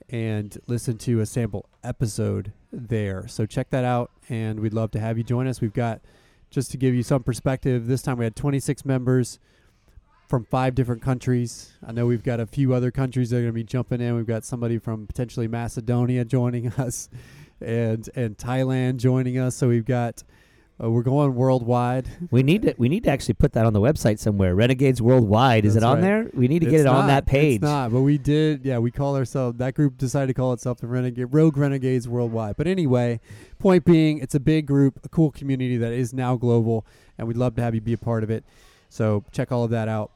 and 0.09 0.57
listen 0.67 0.97
to 0.97 1.19
a 1.19 1.25
sample 1.25 1.69
episode 1.83 2.51
there. 2.71 3.27
So 3.27 3.45
check 3.45 3.69
that 3.69 3.83
out, 3.83 4.11
and 4.29 4.59
we'd 4.59 4.73
love 4.73 4.91
to 4.91 4.99
have 4.99 5.17
you 5.17 5.23
join 5.23 5.47
us. 5.47 5.61
We've 5.61 5.73
got, 5.73 6.01
just 6.49 6.71
to 6.71 6.77
give 6.77 6.95
you 6.95 7.03
some 7.03 7.23
perspective, 7.23 7.87
this 7.87 8.01
time 8.01 8.17
we 8.17 8.25
had 8.25 8.35
26 8.35 8.85
members 8.85 9.39
from 10.29 10.45
five 10.45 10.75
different 10.75 11.01
countries. 11.01 11.73
I 11.85 11.91
know 11.91 12.05
we've 12.05 12.23
got 12.23 12.39
a 12.39 12.45
few 12.45 12.73
other 12.73 12.91
countries 12.91 13.31
that 13.31 13.37
are 13.37 13.41
going 13.41 13.49
to 13.49 13.53
be 13.53 13.63
jumping 13.63 13.99
in. 13.99 14.15
We've 14.15 14.27
got 14.27 14.45
somebody 14.45 14.77
from 14.77 15.07
potentially 15.07 15.47
Macedonia 15.47 16.23
joining 16.23 16.67
us, 16.77 17.09
and 17.59 18.07
and 18.15 18.37
Thailand 18.37 18.97
joining 18.97 19.37
us. 19.39 19.55
So 19.55 19.67
we've 19.67 19.85
got. 19.85 20.23
Uh, 20.81 20.89
we're 20.89 21.03
going 21.03 21.35
worldwide. 21.35 22.07
We 22.31 22.41
need 22.41 22.61
to 22.61 22.73
we 22.77 22.87
need 22.87 23.03
to 23.03 23.09
actually 23.09 23.33
put 23.33 23.51
that 23.51 23.65
on 23.65 23.73
the 23.73 23.81
website 23.81 24.17
somewhere. 24.17 24.55
Renegades 24.55 25.01
Worldwide 25.01 25.65
is 25.65 25.75
it 25.75 25.83
on 25.83 25.95
right. 25.95 26.01
there? 26.01 26.31
We 26.33 26.47
need 26.47 26.59
to 26.59 26.67
get 26.67 26.75
It's 26.75 26.81
it 26.83 26.87
on 26.87 27.07
that 27.07 27.25
page. 27.25 27.55
It's 27.55 27.63
not, 27.63 27.91
but 27.91 27.99
we 27.99 28.17
did. 28.17 28.63
Yeah, 28.63 28.77
we 28.77 28.89
call 28.89 29.17
ourselves. 29.17 29.57
That 29.57 29.73
group 29.73 29.97
decided 29.97 30.27
to 30.27 30.33
call 30.33 30.53
itself 30.53 30.77
the 30.77 30.87
Renegade 30.87 31.27
Rogue 31.31 31.57
Renegades 31.57 32.07
Worldwide. 32.07 32.55
But 32.55 32.67
anyway, 32.67 33.19
point 33.57 33.83
being, 33.83 34.19
it's 34.19 34.35
a 34.35 34.39
big 34.39 34.67
group, 34.67 35.01
a 35.03 35.09
cool 35.09 35.31
community 35.31 35.75
that 35.75 35.91
is 35.91 36.13
now 36.13 36.37
global, 36.37 36.85
and 37.17 37.27
we'd 37.27 37.35
love 37.35 37.55
to 37.55 37.61
have 37.61 37.75
you 37.75 37.81
be 37.81 37.91
a 37.91 37.97
part 37.97 38.23
of 38.23 38.29
it. 38.29 38.45
So 38.89 39.25
check 39.33 39.51
all 39.51 39.65
of 39.65 39.71
that 39.71 39.89
out, 39.89 40.11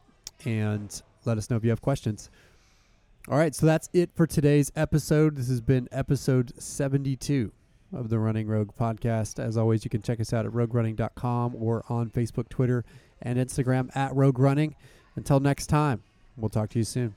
and 0.45 1.01
let 1.25 1.37
us 1.37 1.49
know 1.49 1.55
if 1.55 1.63
you 1.63 1.69
have 1.69 1.81
questions. 1.81 2.29
All 3.29 3.37
right, 3.37 3.55
so 3.55 3.65
that's 3.65 3.89
it 3.93 4.09
for 4.13 4.27
today's 4.27 4.71
episode. 4.75 5.37
This 5.37 5.47
has 5.47 5.61
been 5.61 5.87
episode 5.91 6.51
72 6.61 7.51
of 7.93 8.09
the 8.09 8.19
Running 8.19 8.47
Rogue 8.47 8.71
podcast. 8.79 9.41
As 9.41 9.57
always, 9.57 9.85
you 9.85 9.89
can 9.89 10.01
check 10.01 10.19
us 10.19 10.33
out 10.33 10.45
at 10.45 10.51
roguerunning.com 10.51 11.55
or 11.55 11.83
on 11.87 12.09
Facebook, 12.09 12.49
Twitter, 12.49 12.83
and 13.21 13.39
Instagram 13.39 13.95
at 13.95 14.13
Rogue 14.13 14.39
Running. 14.39 14.75
Until 15.15 15.39
next 15.39 15.67
time, 15.67 16.03
we'll 16.35 16.49
talk 16.49 16.69
to 16.71 16.79
you 16.79 16.85
soon. 16.85 17.15